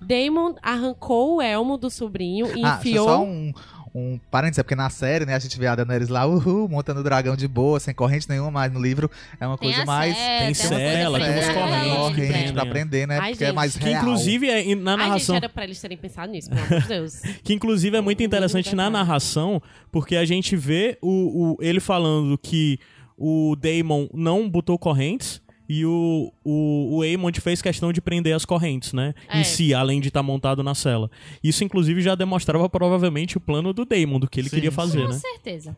Daemon 0.00 0.54
arrancou 0.62 1.36
o 1.36 1.42
elmo 1.42 1.76
do 1.76 1.90
sobrinho 1.90 2.46
e 2.56 2.64
Ah, 2.64 2.76
enfiou... 2.78 3.06
só 3.08 3.22
um, 3.24 3.52
um 3.98 4.20
parênteses, 4.30 4.58
é 4.58 4.62
porque 4.62 4.74
na 4.74 4.90
série, 4.90 5.24
né, 5.24 5.34
a 5.34 5.38
gente 5.38 5.58
vê 5.58 5.66
a 5.66 5.74
Daenerys 5.74 6.08
lá, 6.08 6.26
uhul, 6.26 6.68
montando 6.68 7.00
o 7.00 7.02
dragão 7.02 7.34
de 7.36 7.48
boa, 7.48 7.80
sem 7.80 7.94
corrente 7.94 8.28
nenhuma, 8.28 8.50
mas 8.50 8.72
no 8.72 8.80
livro 8.80 9.10
é 9.40 9.46
uma 9.46 9.56
Tem 9.56 9.70
coisa 9.70 9.84
mais... 9.86 10.16
cela, 10.16 10.38
tem 10.44 10.54
cela, 10.54 11.18
tem 11.20 11.30
umas 11.32 11.48
correntes 11.48 12.08
que 12.16 12.26
prendem. 12.32 12.52
pra 12.52 12.66
prender, 12.66 13.06
né? 13.08 13.18
Ai, 13.20 13.30
porque 13.30 13.44
é 13.44 13.46
gente. 13.48 13.56
mais 13.56 13.76
Que 13.76 13.84
real. 13.84 14.02
inclusive 14.02 14.48
é, 14.48 14.52
na 14.52 14.60
Ai, 14.60 14.66
gente, 14.66 14.82
narração. 14.84 15.36
era 15.36 15.48
pra 15.48 15.64
eles 15.64 15.80
terem 15.80 15.96
pensado 15.96 16.30
nisso, 16.32 16.50
pelo 16.50 16.62
amor 16.64 16.80
de 16.82 16.88
Deus. 16.88 17.20
Que 17.42 17.54
inclusive 17.54 17.96
é 17.96 18.00
muito 18.00 18.22
interessante 18.22 18.74
na 18.74 18.90
narração, 18.90 19.60
porque 19.90 20.16
a 20.16 20.24
gente 20.24 20.56
vê 20.56 20.98
o, 21.00 21.54
o- 21.54 21.56
ele 21.60 21.80
falando 21.80 22.36
que 22.38 22.78
o 23.16 23.56
Daemon 23.58 24.08
não 24.12 24.48
botou 24.48 24.78
correntes 24.78 25.40
e 25.68 25.84
o, 25.84 26.32
o, 26.44 26.96
o 26.96 27.02
Aemond 27.02 27.40
fez 27.40 27.60
questão 27.60 27.92
de 27.92 28.00
prender 28.00 28.34
as 28.34 28.44
correntes, 28.44 28.92
né? 28.92 29.14
É. 29.28 29.40
Em 29.40 29.44
si, 29.44 29.74
além 29.74 30.00
de 30.00 30.08
estar 30.08 30.22
montado 30.22 30.62
na 30.62 30.74
cela. 30.74 31.10
Isso, 31.42 31.64
inclusive, 31.64 32.00
já 32.00 32.14
demonstrava 32.14 32.68
provavelmente 32.68 33.36
o 33.36 33.40
plano 33.40 33.72
do 33.72 33.84
Daemon, 33.84 34.20
do 34.20 34.28
que 34.28 34.40
ele 34.40 34.48
Sim, 34.48 34.56
queria 34.56 34.72
fazer, 34.72 35.02
Com 35.02 35.08
né? 35.08 35.18
certeza. 35.18 35.76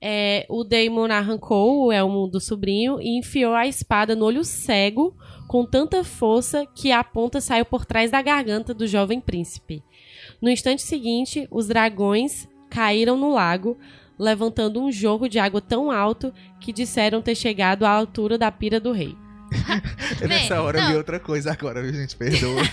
É, 0.00 0.46
o 0.48 0.62
Daemon 0.62 1.10
arrancou 1.10 1.86
o 1.86 1.92
elmo 1.92 2.28
do 2.28 2.38
sobrinho 2.38 3.00
e 3.00 3.18
enfiou 3.18 3.54
a 3.54 3.66
espada 3.66 4.14
no 4.14 4.26
olho 4.26 4.44
cego 4.44 5.16
com 5.48 5.64
tanta 5.64 6.04
força 6.04 6.66
que 6.66 6.92
a 6.92 7.02
ponta 7.02 7.40
saiu 7.40 7.64
por 7.64 7.84
trás 7.84 8.10
da 8.10 8.20
garganta 8.20 8.74
do 8.74 8.86
jovem 8.86 9.20
príncipe. 9.20 9.82
No 10.40 10.50
instante 10.50 10.82
seguinte, 10.82 11.48
os 11.50 11.66
dragões 11.66 12.48
caíram 12.68 13.16
no 13.16 13.32
lago, 13.32 13.78
levantando 14.18 14.82
um 14.82 14.90
jorro 14.90 15.28
de 15.28 15.38
água 15.38 15.60
tão 15.60 15.90
alto 15.90 16.32
que 16.66 16.72
disseram 16.72 17.22
ter 17.22 17.36
chegado 17.36 17.86
à 17.86 17.90
altura 17.90 18.36
da 18.36 18.50
pira 18.50 18.80
do 18.80 18.90
rei. 18.90 19.16
Nessa 20.28 20.48
Bem, 20.56 20.58
hora 20.58 20.78
eu 20.78 20.82
li 20.86 20.90
não. 20.90 20.96
outra 20.98 21.20
coisa 21.20 21.52
agora, 21.52 21.80
viu, 21.80 21.94
gente? 21.94 22.16
Perdoa. 22.16 22.60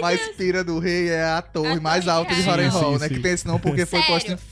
Mas 0.00 0.28
Pira 0.36 0.64
do 0.64 0.78
Rei 0.78 1.08
é 1.10 1.24
a 1.24 1.42
torre 1.42 1.72
A 1.76 1.80
mais 1.80 2.04
torre 2.04 2.16
alta 2.16 2.34
de 2.34 2.40
real. 2.40 2.52
Harrenhal, 2.54 2.92
Sim, 2.94 2.98
né? 2.98 3.08
sim, 3.08 3.14
Que 3.14 3.20
tem 3.20 3.32
esse 3.32 3.46
nome 3.46 3.60
porque 3.60 3.84
foi 3.86 4.00
Sério? 4.00 4.14
posto 4.14 4.30
em 4.30 4.34
f- 4.34 4.44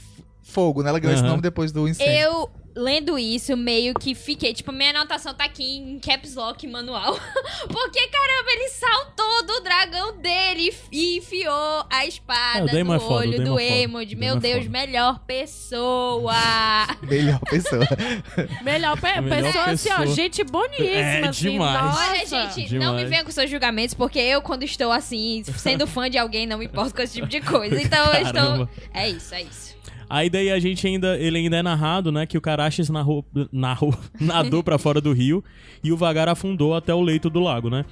fogo, 0.42 0.82
né? 0.82 0.90
Ela 0.90 0.98
ganhou 0.98 1.14
esse 1.14 1.22
Aham. 1.22 1.30
nome 1.30 1.42
depois 1.42 1.72
do 1.72 1.88
incêndio. 1.88 2.12
Eu, 2.12 2.50
lendo 2.74 3.18
isso, 3.18 3.56
meio 3.56 3.94
que 3.94 4.14
fiquei. 4.14 4.52
Tipo, 4.52 4.72
minha 4.72 4.90
anotação 4.90 5.32
tá 5.34 5.44
aqui 5.44 5.64
em 5.64 5.98
caps 5.98 6.34
lock 6.34 6.66
manual. 6.66 7.14
Porque, 7.68 8.06
caramba, 8.08 8.50
ele 8.52 8.68
saltou 8.70 9.46
do 9.46 9.60
dragão 9.62 10.18
dele 10.18 10.74
e 10.90 11.18
enfiou 11.18 11.84
a 11.90 12.06
espada 12.06 12.70
É, 12.70 12.82
no 12.84 12.94
é 12.94 12.98
foda, 12.98 13.14
olho 13.14 13.44
do 13.44 13.58
é. 13.60 13.86
O 13.86 14.16
Meu 14.16 14.36
é 14.36 14.40
Deus, 14.40 14.64
foda. 14.64 14.70
melhor 14.70 15.18
pessoa. 15.20 16.34
Melhor 17.02 17.38
pessoa. 17.40 17.86
Melhor, 18.62 19.00
pe 19.00 19.20
Melhor 19.20 19.52
pessoa, 19.52 19.64
assim, 19.66 19.88
ó, 19.92 20.06
gente 20.06 20.42
boníssima, 20.44 20.88
É, 20.88 21.24
assim, 21.28 21.50
demais. 21.52 21.84
nossa. 21.84 22.10
Olha, 22.10 22.26
gente, 22.26 22.74
não 22.74 22.92
me 22.92 22.98
Demais. 22.98 23.08
venha 23.10 23.24
com 23.24 23.30
seus 23.30 23.50
julgamentos, 23.50 23.94
porque 23.94 24.18
eu, 24.18 24.42
quando 24.42 24.62
estou 24.64 24.90
assim, 24.90 25.42
sendo 25.56 25.86
fã 25.86 26.08
de 26.10 26.18
alguém, 26.18 26.46
não 26.46 26.58
me 26.58 26.66
importo 26.66 26.94
com 26.94 27.02
esse 27.02 27.14
tipo 27.14 27.28
de 27.28 27.40
coisa. 27.40 27.80
Então 27.80 28.12
eu 28.14 28.22
estou. 28.22 28.68
É 28.92 29.08
isso, 29.08 29.34
é 29.34 29.42
isso. 29.42 29.74
Aí 30.14 30.30
daí 30.30 30.50
a 30.50 30.60
gente 30.60 30.86
ainda, 30.86 31.18
ele 31.18 31.38
ainda 31.38 31.56
é 31.56 31.62
narrado, 31.62 32.12
né, 32.12 32.24
que 32.24 32.38
o 32.38 32.40
Carachis 32.40 32.88
narrou, 32.88 33.24
narrou, 33.52 33.92
nadou 34.20 34.62
pra 34.62 34.78
fora 34.78 35.00
do 35.00 35.12
rio 35.12 35.42
e 35.82 35.90
o 35.90 35.96
Vagar 35.96 36.28
afundou 36.28 36.72
até 36.74 36.94
o 36.94 37.00
leito 37.02 37.28
do 37.28 37.40
lago, 37.40 37.68
né? 37.68 37.84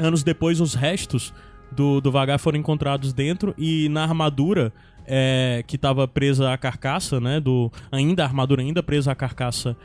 Anos 0.00 0.22
depois, 0.22 0.60
os 0.60 0.74
restos 0.74 1.34
do, 1.72 2.00
do 2.00 2.10
Vagar 2.10 2.38
foram 2.38 2.58
encontrados 2.58 3.12
dentro 3.12 3.54
e 3.58 3.88
na 3.90 4.04
armadura 4.04 4.72
é, 5.06 5.62
que 5.66 5.76
tava 5.76 6.08
presa 6.08 6.52
à 6.52 6.56
carcaça, 6.56 7.20
né, 7.20 7.40
do 7.40 7.70
ainda 7.92 8.22
a 8.22 8.26
armadura 8.26 8.62
ainda 8.62 8.82
presa 8.82 9.12
à 9.12 9.14
carcaça 9.14 9.76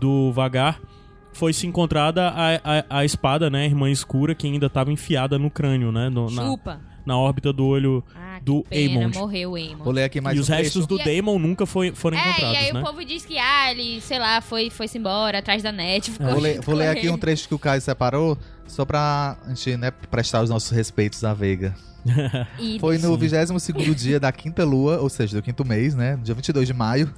do 0.00 0.32
Vagar, 0.32 0.80
foi 1.32 1.52
se 1.52 1.66
encontrada 1.66 2.28
a, 2.30 2.54
a, 2.54 2.98
a 3.00 3.04
espada, 3.04 3.50
né, 3.50 3.62
a 3.62 3.66
irmã 3.66 3.90
escura 3.90 4.34
que 4.34 4.46
ainda 4.46 4.66
estava 4.66 4.90
enfiada 4.90 5.38
no 5.38 5.50
crânio, 5.50 5.92
né, 5.92 6.08
no- 6.08 6.30
na, 6.30 6.42
na 7.04 7.18
órbita 7.18 7.52
do 7.52 7.66
olho 7.66 8.02
Ah, 8.14 8.25
do 8.46 8.62
pena, 8.62 9.00
Aemond. 9.00 9.18
morreu 9.18 9.50
o 9.50 9.54
Aemond. 9.56 9.82
Vou 9.82 9.92
ler 9.92 10.04
aqui 10.04 10.20
mais 10.20 10.36
e 10.36 10.38
um 10.38 10.42
os 10.42 10.48
restos 10.48 10.72
trecho. 10.72 10.86
do 10.86 11.00
E 11.00 11.04
Daemon 11.04 11.38
nunca 11.38 11.66
foi, 11.66 11.90
foram 11.92 12.16
É, 12.16 12.20
encontrados, 12.20 12.54
e 12.54 12.56
aí 12.58 12.72
né? 12.72 12.80
o 12.80 12.84
povo 12.84 13.04
diz 13.04 13.24
que, 13.24 13.36
ah, 13.38 13.70
ele, 13.72 14.00
sei 14.00 14.18
lá, 14.20 14.40
foi, 14.40 14.70
foi-se 14.70 14.96
embora 14.98 15.38
atrás 15.38 15.62
da 15.64 15.72
net. 15.72 16.10
Ficou 16.12 16.28
Vou 16.30 16.38
ler, 16.40 16.60
vou 16.60 16.74
ler 16.74 16.88
aqui 16.88 17.00
um 17.00 17.02
correndo. 17.10 17.20
trecho 17.20 17.48
que 17.48 17.54
o 17.54 17.58
Caio 17.58 17.80
separou, 17.80 18.38
só 18.66 18.84
pra 18.84 19.36
gente 19.48 19.76
né, 19.76 19.90
prestar 19.90 20.42
os 20.42 20.48
nossos 20.50 20.70
respeitos 20.70 21.24
à 21.24 21.34
Veiga. 21.34 21.74
E- 22.58 22.78
Foi 22.78 22.98
no 22.98 23.18
Sim. 23.18 23.18
22º 23.18 23.94
dia 23.94 24.20
da 24.20 24.30
quinta 24.30 24.64
lua, 24.64 24.98
ou 25.00 25.08
seja, 25.08 25.36
do 25.36 25.42
quinto 25.42 25.64
mês, 25.64 25.94
né? 25.96 26.16
Dia 26.22 26.34
22 26.34 26.68
de 26.68 26.72
maio 26.72 27.12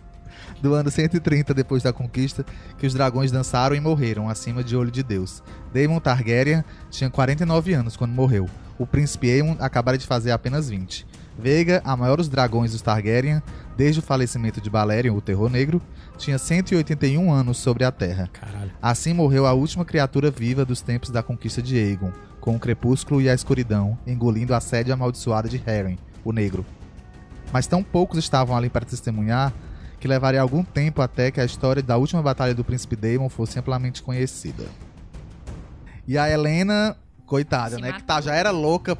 do 0.62 0.72
ano 0.74 0.90
130 0.90 1.52
depois 1.52 1.82
da 1.82 1.92
conquista, 1.92 2.44
que 2.78 2.86
os 2.86 2.94
dragões 2.94 3.30
dançaram 3.30 3.76
e 3.76 3.80
morreram 3.80 4.28
acima 4.30 4.64
de 4.64 4.74
Olho 4.74 4.90
de 4.90 5.02
Deus. 5.02 5.42
Daemon 5.74 6.00
Targaryen 6.00 6.64
tinha 6.90 7.10
49 7.10 7.74
anos 7.74 7.96
quando 7.96 8.12
morreu. 8.12 8.48
O 8.78 8.86
príncipe 8.86 9.30
Aemon 9.30 9.56
acabara 9.58 9.98
de 9.98 10.06
fazer 10.06 10.30
apenas 10.30 10.68
20. 10.70 11.06
Veiga, 11.38 11.80
a 11.84 11.96
maior 11.96 12.16
dos 12.16 12.28
dragões 12.28 12.72
dos 12.72 12.82
Targaryen, 12.82 13.40
desde 13.76 14.00
o 14.00 14.02
falecimento 14.02 14.60
de 14.60 14.68
Balerion, 14.68 15.16
o 15.16 15.20
Terror 15.20 15.48
Negro, 15.48 15.80
tinha 16.16 16.36
181 16.36 17.32
anos 17.32 17.58
sobre 17.58 17.84
a 17.84 17.92
Terra. 17.92 18.28
Caralho. 18.32 18.72
Assim 18.82 19.14
morreu 19.14 19.46
a 19.46 19.52
última 19.52 19.84
criatura 19.84 20.30
viva 20.32 20.64
dos 20.64 20.80
tempos 20.82 21.10
da 21.10 21.22
conquista 21.22 21.62
de 21.62 21.76
Aegon, 21.78 22.12
com 22.40 22.56
o 22.56 22.58
crepúsculo 22.58 23.20
e 23.22 23.30
a 23.30 23.34
escuridão, 23.34 23.96
engolindo 24.04 24.52
a 24.52 24.60
sede 24.60 24.90
amaldiçoada 24.90 25.48
de 25.48 25.58
Harren, 25.58 25.96
o 26.24 26.32
Negro. 26.32 26.66
Mas 27.52 27.66
tão 27.68 27.82
poucos 27.84 28.18
estavam 28.18 28.56
ali 28.56 28.68
para 28.68 28.84
testemunhar 28.84 29.52
que 30.00 30.08
levaria 30.08 30.40
algum 30.40 30.62
tempo 30.64 31.00
até 31.02 31.30
que 31.30 31.40
a 31.40 31.44
história 31.44 31.82
da 31.82 31.96
última 31.96 32.22
batalha 32.22 32.54
do 32.54 32.64
príncipe 32.64 32.94
Daemon 32.96 33.28
fosse 33.28 33.58
amplamente 33.58 34.02
conhecida. 34.02 34.64
E 36.06 36.16
a 36.16 36.28
Helena, 36.30 36.96
coitada, 37.26 37.76
Se 37.76 37.82
né, 37.82 37.88
que 37.88 38.00
matou. 38.00 38.06
tá, 38.06 38.20
já 38.20 38.34
era 38.34 38.50
louca 38.50 38.96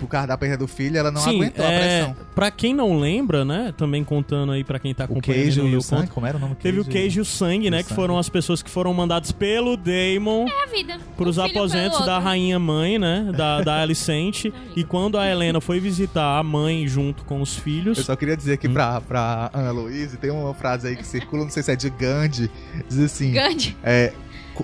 por 0.00 0.08
causa 0.08 0.26
da 0.28 0.38
perda 0.38 0.56
do 0.56 0.66
filho, 0.66 0.96
ela 0.96 1.10
não 1.10 1.20
Sim, 1.20 1.36
aguentou 1.36 1.64
a 1.64 1.70
é, 1.70 1.78
pressão. 2.04 2.16
Pra 2.34 2.50
quem 2.50 2.74
não 2.74 2.98
lembra, 2.98 3.44
né? 3.44 3.72
Também 3.76 4.02
contando 4.02 4.52
aí 4.52 4.64
pra 4.64 4.78
quem 4.78 4.94
tá 4.94 5.04
O 5.04 5.06
acompanhando. 5.06 5.42
queijo 5.42 5.66
e 5.66 5.76
o 5.76 5.82
sangue, 5.82 6.02
conto, 6.02 6.14
como 6.14 6.26
era 6.26 6.36
o 6.36 6.40
nome? 6.40 6.54
Teve 6.56 6.80
o 6.80 6.84
queijo 6.84 7.20
e 7.20 7.22
o 7.22 7.24
sangue, 7.24 7.66
E 7.66 7.70
né? 7.70 7.78
o 7.78 7.82
Que 7.82 7.88
sangue. 7.90 8.00
foram 8.00 8.18
as 8.18 8.28
pessoas 8.28 8.62
que 8.62 8.70
foram 8.70 8.92
mandadas 8.94 9.30
pelo 9.30 9.76
Daemon 9.76 10.46
É 10.48 10.64
a 10.64 10.66
vida. 10.66 10.98
pros 11.16 11.38
Um 11.38 11.42
aposentos 11.44 12.04
da 12.06 12.18
rainha 12.18 12.58
mãe, 12.58 12.98
né? 12.98 13.30
Da, 13.36 13.60
da 13.62 13.80
Alicente. 13.82 14.52
e 14.74 14.82
quando 14.84 15.18
a 15.18 15.28
Helena 15.28 15.60
foi 15.60 15.78
visitar 15.80 16.38
a 16.38 16.42
mãe 16.42 16.88
junto 16.88 17.24
com 17.24 17.40
os 17.42 17.54
filhos. 17.56 17.98
Eu 17.98 18.04
só 18.04 18.16
queria 18.16 18.36
dizer 18.36 18.54
aqui 18.54 18.68
Hum. 18.68 18.72
pra, 18.72 19.00
pra 19.00 19.50
Ana 19.52 19.70
Luísa, 19.70 20.16
tem 20.16 20.30
uma 20.30 20.54
frase 20.54 20.88
aí 20.88 20.96
que 20.96 21.06
circula, 21.06 21.44
não 21.44 21.50
sei 21.50 21.62
se 21.62 21.72
é 21.72 21.76
de 21.76 21.90
Gandhi, 21.90 22.50
diz 22.88 22.98
assim, 22.98 23.32
Gandhi. 23.32 23.76
é, 23.82 24.12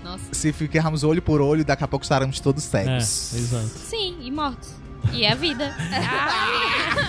Nossa. 0.04 0.24
se 0.32 0.52
ficarmos 0.52 1.02
olho 1.04 1.20
por 1.22 1.40
olho, 1.40 1.64
daqui 1.64 1.82
a 1.84 1.88
pouco 1.88 2.04
estaremos 2.04 2.38
todos 2.40 2.64
É, 2.74 2.84
cegos. 3.00 3.34
exato. 3.34 3.66
Sim, 3.66 4.16
e 4.20 4.30
mortos. 4.30 4.70
E 5.12 5.24
é 5.24 5.32
a 5.32 5.34
vida. 5.34 5.74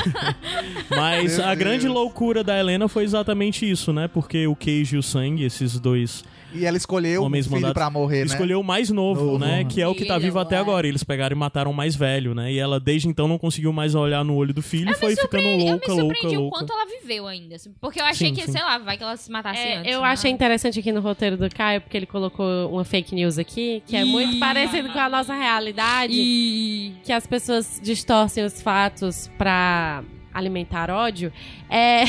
Mas 0.90 1.38
Meu 1.38 1.48
a 1.48 1.56
grande 1.56 1.88
loucura 1.88 2.44
da 2.44 2.58
Helena 2.58 2.88
foi 2.88 3.04
exatamente 3.04 3.70
isso, 3.70 3.92
né? 3.92 4.08
Porque 4.08 4.48
o 4.48 4.56
queijo 4.56 4.96
e 4.96 5.00
o 5.00 5.04
sangue, 5.04 5.44
esses 5.44 5.80
dois 5.80 6.24
E 6.58 6.66
ela 6.66 6.78
escolheu 6.78 7.24
Homens 7.24 7.46
filho 7.46 7.58
mandados- 7.58 7.74
pra 7.74 7.90
morrer, 7.90 8.20
né? 8.20 8.26
escolheu 8.26 8.60
o 8.60 8.64
mais 8.64 8.90
novo, 8.90 9.24
Novo, 9.26 9.40
né? 9.40 9.64
Que 9.66 9.82
é 9.82 9.88
o 9.88 9.94
que 9.96 10.06
tá 10.06 10.18
vivo 10.18 10.40
até 10.40 10.56
é. 10.56 10.60
agora. 10.60 10.88
Eles 10.88 11.04
pegaram 11.04 11.36
e 11.36 11.40
mataram 11.40 11.72
o 11.72 11.74
mais 11.74 11.96
velho, 11.96 12.34
né? 12.34 12.52
E 12.52 12.58
ela 12.60 12.80
desde 12.80 13.08
então 13.08 13.28
não 13.28 13.38
conseguiu 13.38 13.72
mais 13.72 13.96
olhar 13.96 14.24
no 14.24 14.36
olho 14.36 14.54
do 14.54 14.62
filho 14.62 14.92
e 14.92 14.96
foi 14.96 15.16
ficando 15.16 15.44
eu 15.44 15.58
me 15.58 15.64
louca, 15.72 15.92
louca, 15.94 16.02
surpreendi 16.16 16.38
o 16.38 16.42
louca. 16.42 16.58
quanto 16.60 16.74
ela 16.74 16.86
viveu 16.86 17.28
ainda. 17.28 17.56
assim, 17.56 17.74
Porque 17.80 18.00
eu 18.02 18.06
achei 18.06 18.30
Sim, 18.30 18.34
que, 18.36 18.42
sim. 18.46 18.52
sei 18.54 18.62
lá, 18.62 18.78
vai 18.78 18.98
que 18.98 19.04
ela 19.04 19.16
se 19.18 19.32
matasse 19.32 19.60
É, 19.60 19.78
antes. 19.78 19.92
eu 19.94 20.02
né? 20.02 20.08
achei 20.08 20.32
interessante 20.32 20.80
aqui 20.80 20.92
no 20.92 21.02
roteiro 21.02 21.38
do 21.38 21.50
Caio, 21.50 21.82
porque 21.82 21.96
ele 21.98 22.06
colocou 22.06 22.70
uma 22.72 22.84
fake 22.84 23.14
news 23.16 23.38
aqui, 23.38 23.82
que 23.86 23.96
é 23.96 24.04
muito 24.06 24.36
Ih. 24.36 24.40
parecido 24.40 24.90
com 24.90 25.00
a 25.00 25.10
nossa 25.10 25.34
realidade, 25.34 26.14
E... 26.16 26.94
que 27.04 27.12
as 27.14 27.26
pessoas 27.28 27.80
distorcem 27.84 28.44
os 28.46 28.62
fatos 28.62 29.30
pra 29.38 30.04
alimentar 30.38 30.90
ódio. 30.90 31.32
É. 31.70 32.04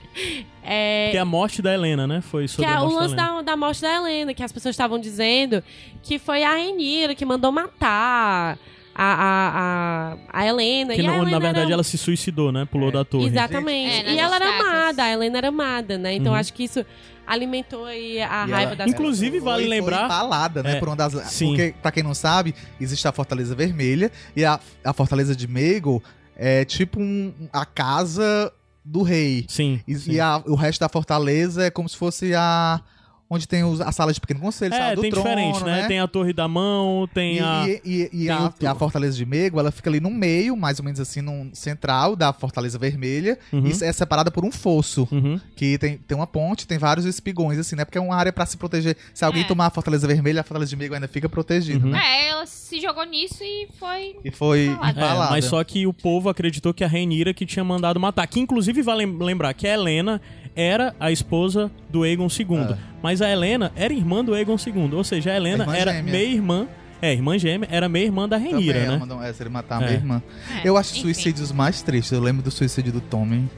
é 0.64 1.08
Que 1.10 1.16
é 1.16 1.20
a 1.20 1.24
morte 1.24 1.62
da 1.62 1.72
Helena, 1.74 2.06
né? 2.06 2.20
Foi 2.20 2.44
que 2.44 2.48
sobre 2.48 2.70
é 2.70 2.74
a 2.74 2.82
o 2.82 2.84
morte 2.84 2.94
da 2.94 3.00
lance 3.00 3.14
Helena. 3.14 3.34
da, 3.36 3.42
da 3.42 3.56
morte 3.56 3.82
da 3.82 3.94
Helena, 3.96 4.34
que 4.34 4.42
as 4.42 4.52
pessoas 4.52 4.72
estavam 4.74 4.98
dizendo 4.98 5.62
que 6.02 6.18
foi 6.18 6.42
a 6.42 6.54
Renira 6.54 7.14
que 7.14 7.24
mandou 7.24 7.52
matar 7.52 8.58
a, 8.94 9.04
a, 9.04 10.16
a, 10.32 10.40
a 10.40 10.46
Helena. 10.46 10.94
Que 10.94 11.02
e 11.02 11.06
a 11.06 11.10
não- 11.10 11.16
na 11.18 11.22
Helena 11.22 11.40
verdade 11.40 11.64
era- 11.66 11.72
ela 11.74 11.84
se 11.84 11.98
suicidou, 11.98 12.50
né? 12.50 12.66
Pulou 12.70 12.88
É. 12.88 12.92
da 12.92 13.04
torre. 13.04 13.26
Exatamente. 13.26 14.06
É, 14.06 14.14
e 14.14 14.18
ela 14.18 14.36
era 14.36 14.46
estacas. 14.46 14.66
amada, 14.68 15.02
a 15.04 15.12
Helena 15.12 15.38
era 15.38 15.48
amada, 15.48 15.98
né? 15.98 16.14
Então 16.14 16.32
Uhum. 16.32 16.38
acho 16.38 16.52
que 16.52 16.64
isso 16.64 16.84
alimentou 17.26 17.84
aí 17.84 18.22
a 18.22 18.46
E 18.46 18.50
raiva 18.50 18.56
ela- 18.62 18.76
das 18.76 18.86
Inclusive, 18.88 19.32
pessoas. 19.38 19.44
vale 19.44 19.62
Foi- 19.64 19.68
foi 19.70 19.80
lembrar- 19.80 20.04
empalada, 20.04 20.62
né? 20.62 20.72
É, 20.76 20.78
por 20.78 20.88
uma 20.88 20.96
das... 20.96 21.12
sim. 21.30 21.48
Porque, 21.48 21.74
pra 21.82 21.90
quem 21.92 22.02
não 22.02 22.14
sabe, 22.14 22.54
existe 22.80 23.06
a 23.08 23.12
Fortaleza 23.12 23.54
Vermelha 23.54 24.10
e 24.34 24.44
a, 24.44 24.58
a 24.84 24.92
Fortaleza 24.92 25.34
de 25.34 25.46
Meagle 25.48 26.00
é 26.36 26.64
tipo 26.64 27.00
um- 27.00 27.32
a 27.52 27.64
casa 27.66 28.52
do 28.84 29.02
rei. 29.02 29.44
Sim. 29.48 29.80
E, 29.88 29.96
sim. 29.96 30.12
e 30.12 30.20
a- 30.20 30.42
o 30.46 30.54
resto 30.54 30.80
da 30.80 30.88
fortaleza 30.88 31.64
é 31.64 31.70
como 31.70 31.88
se 31.88 31.96
fosse 31.96 32.34
a 32.34 32.80
onde 33.28 33.46
tem 33.48 33.64
os- 33.64 33.80
a 33.80 33.90
sala 33.90 34.12
de 34.12 34.20
pequeno 34.20 34.40
conselho, 34.40 34.72
sala 34.72 34.92
É, 34.92 34.94
do 34.94 35.02
tem 35.02 35.10
trono, 35.10 35.28
diferente, 35.28 35.64
né? 35.64 35.86
Tem 35.88 35.98
a 36.00 36.06
Torre 36.06 36.32
da 36.32 36.46
Mão, 36.46 37.08
tem 37.12 37.36
e, 37.36 37.40
a. 37.40 37.64
e- 37.66 37.80
e- 37.84 38.02
e 38.04 38.08
tem 38.26 38.30
a, 38.30 38.46
o- 38.48 38.54
e 38.60 38.66
a 38.66 38.74
Fortaleza 38.74 39.16
de 39.16 39.26
Mego, 39.26 39.58
ela 39.58 39.70
fica 39.72 39.90
ali 39.90 39.98
no 40.00 40.10
meio, 40.10 40.56
mais 40.56 40.78
ou 40.78 40.84
menos 40.84 41.00
assim, 41.00 41.20
no 41.20 41.50
central 41.52 42.14
da 42.14 42.32
Fortaleza 42.32 42.78
Vermelha, 42.78 43.38
Uhum. 43.52 43.66
e 43.66 43.70
é 43.84 43.92
separada 43.92 44.30
por 44.30 44.44
um 44.44 44.52
fosso, 44.52 45.08
Uhum. 45.10 45.40
que 45.56 45.76
tem, 45.78 45.98
tem 45.98 46.16
uma 46.16 46.26
ponte, 46.26 46.66
tem 46.66 46.78
vários 46.78 47.04
espigões, 47.06 47.58
assim, 47.58 47.74
né? 47.76 47.84
Porque 47.84 47.98
é 47.98 48.00
uma 48.00 48.14
área 48.14 48.32
pra 48.32 48.46
se 48.46 48.56
proteger. 48.56 48.96
Se 49.12 49.24
alguém 49.24 49.42
É. 49.42 49.46
tomar 49.46 49.66
a 49.66 49.70
Fortaleza 49.70 50.06
Vermelha, 50.06 50.40
a 50.40 50.44
Fortaleza 50.44 50.70
de 50.70 50.76
Mego 50.76 50.94
ainda 50.94 51.08
fica 51.08 51.28
protegida, 51.28 51.84
Uhum. 51.84 51.90
né? 51.92 52.00
É, 52.04 52.28
ela 52.28 52.46
se 52.46 52.80
jogou 52.80 53.04
nisso 53.04 53.42
e 53.42 53.68
foi. 53.78 54.16
E 54.24 54.30
foi 54.30 54.76
Falada. 54.94 55.26
É, 55.26 55.30
mas 55.30 55.44
só 55.46 55.62
que 55.64 55.86
o 55.86 55.92
povo 55.92 56.28
acreditou 56.28 56.72
que 56.72 56.84
a 56.84 56.86
Rhaenyra 56.86 57.34
que 57.34 57.44
tinha 57.44 57.64
mandado 57.64 57.98
matar. 57.98 58.26
Que 58.26 58.38
inclusive 58.40 58.82
vale 58.82 59.04
lembrar 59.06 59.52
que 59.54 59.66
a 59.66 59.74
Helena 59.74 60.20
era 60.56 60.94
a 60.98 61.12
esposa 61.12 61.70
do 61.90 62.02
Aegon 62.02 62.26
II. 62.26 62.72
É. 62.72 62.76
Mas 63.02 63.20
a 63.22 63.30
Helena 63.30 63.70
era 63.76 63.92
irmã 63.92 64.24
do 64.24 64.34
Aegon 64.34 64.56
II. 64.66 64.94
Ou 64.94 65.04
seja, 65.04 65.30
a 65.32 65.36
Helena 65.36 65.64
Irmã 65.64 65.76
era 65.76 65.92
gêmea. 65.92 66.12
meia-irmã. 66.12 66.66
É, 67.02 67.12
irmã 67.12 67.38
gêmea, 67.38 67.68
era 67.70 67.88
meia-irmã 67.90 68.26
da 68.26 68.38
ela 68.38 68.92
né? 68.92 68.98
mandou 68.98 69.22
essa, 69.22 69.42
ele 69.42 69.50
matar 69.50 69.78
a 69.80 69.82
É. 69.82 69.86
minha 69.86 69.98
irmã. 69.98 70.22
É, 70.64 70.68
Eu 70.68 70.76
acho 70.78 70.90
os 70.92 70.96
enfim. 70.96 71.02
suicídios 71.12 71.52
mais 71.52 71.82
tristes. 71.82 72.10
Eu 72.12 72.20
lembro 72.20 72.42
do 72.42 72.50
suicídio 72.50 72.90
do 72.92 73.00
Tommy. 73.02 73.48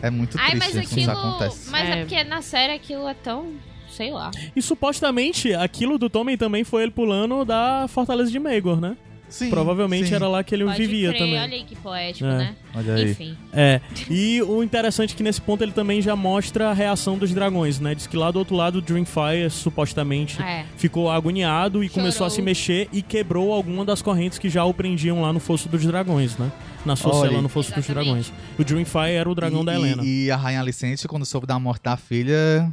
É 0.00 0.08
muito 0.10 0.38
Ai, 0.38 0.52
triste 0.52 0.74
mas 0.76 0.84
isso 0.90 0.94
aquilo. 0.94 1.10
acontece. 1.12 1.70
Mas 1.70 1.88
é. 1.88 1.92
É. 1.92 1.96
porque 2.00 2.24
na 2.24 2.40
série 2.40 2.72
aquilo 2.72 3.06
é 3.06 3.14
tão. 3.14 3.52
Sei 3.90 4.10
lá. 4.12 4.30
E 4.54 4.62
supostamente 4.62 5.52
aquilo 5.54 5.98
do 5.98 6.08
Tommen 6.08 6.36
também 6.36 6.62
foi 6.62 6.82
ele 6.84 6.92
pulando 6.92 7.44
da 7.44 7.86
Fortaleza 7.88 8.30
de 8.30 8.38
Maegor, 8.38 8.80
né? 8.80 8.96
Sim, 9.28 9.50
Provavelmente 9.50 10.08
sim. 10.08 10.14
era 10.14 10.26
lá 10.26 10.42
que 10.42 10.54
ele 10.54 10.64
Pode 10.64 10.78
vivia 10.78 11.10
crer, 11.10 11.18
também. 11.18 11.38
Olha 11.38 11.54
aí 11.54 11.64
que 11.64 11.76
poético, 11.76 12.24
É. 12.28 12.38
né? 12.38 12.56
Olha 12.74 12.94
aí. 12.94 13.10
Enfim. 13.10 13.36
É, 13.52 13.80
e 14.10 14.40
o 14.42 14.62
interessante 14.62 15.12
é 15.12 15.16
que 15.16 15.22
nesse 15.22 15.40
ponto 15.40 15.62
ele 15.62 15.72
também 15.72 16.00
já 16.00 16.16
mostra 16.16 16.70
a 16.70 16.72
reação 16.72 17.18
dos 17.18 17.32
dragões, 17.34 17.78
né? 17.78 17.94
Diz 17.94 18.06
que 18.06 18.16
lá 18.16 18.30
do 18.30 18.38
outro 18.38 18.56
lado 18.56 18.78
o 18.78 18.80
Dreamfire 18.80 19.50
supostamente 19.50 20.40
É. 20.42 20.64
ficou 20.76 21.10
agoniado 21.10 21.84
e 21.84 21.88
Chorou. 21.88 22.02
começou 22.04 22.26
a 22.26 22.30
se 22.30 22.40
mexer 22.40 22.88
e 22.92 23.02
quebrou 23.02 23.52
alguma 23.52 23.84
das 23.84 24.00
correntes 24.00 24.38
que 24.38 24.48
já 24.48 24.64
o 24.64 24.72
prendiam 24.72 25.20
lá 25.20 25.32
no 25.32 25.40
Fosso 25.40 25.68
dos 25.68 25.84
Dragões, 25.84 26.36
né? 26.38 26.50
Na 26.86 26.96
sua 26.96 27.14
Olha, 27.14 27.28
cela 27.30 27.42
no 27.42 27.48
Fosso 27.50 27.68
dos 27.74 27.84
Exatamente. 27.84 28.04
Dragões. 28.06 28.32
O 28.58 28.64
Dreamfire 28.64 29.10
era 29.12 29.28
o 29.28 29.34
dragão 29.34 29.60
e, 29.62 29.66
da 29.66 29.72
e- 29.74 29.76
Helena. 29.76 30.02
E, 30.04 30.30
a 30.30 30.36
Rainha 30.36 30.60
Alicente, 30.60 31.06
quando 31.06 31.26
soube 31.26 31.46
da 31.46 31.58
morte 31.58 31.82
da 31.82 31.96
filha, 31.96 32.72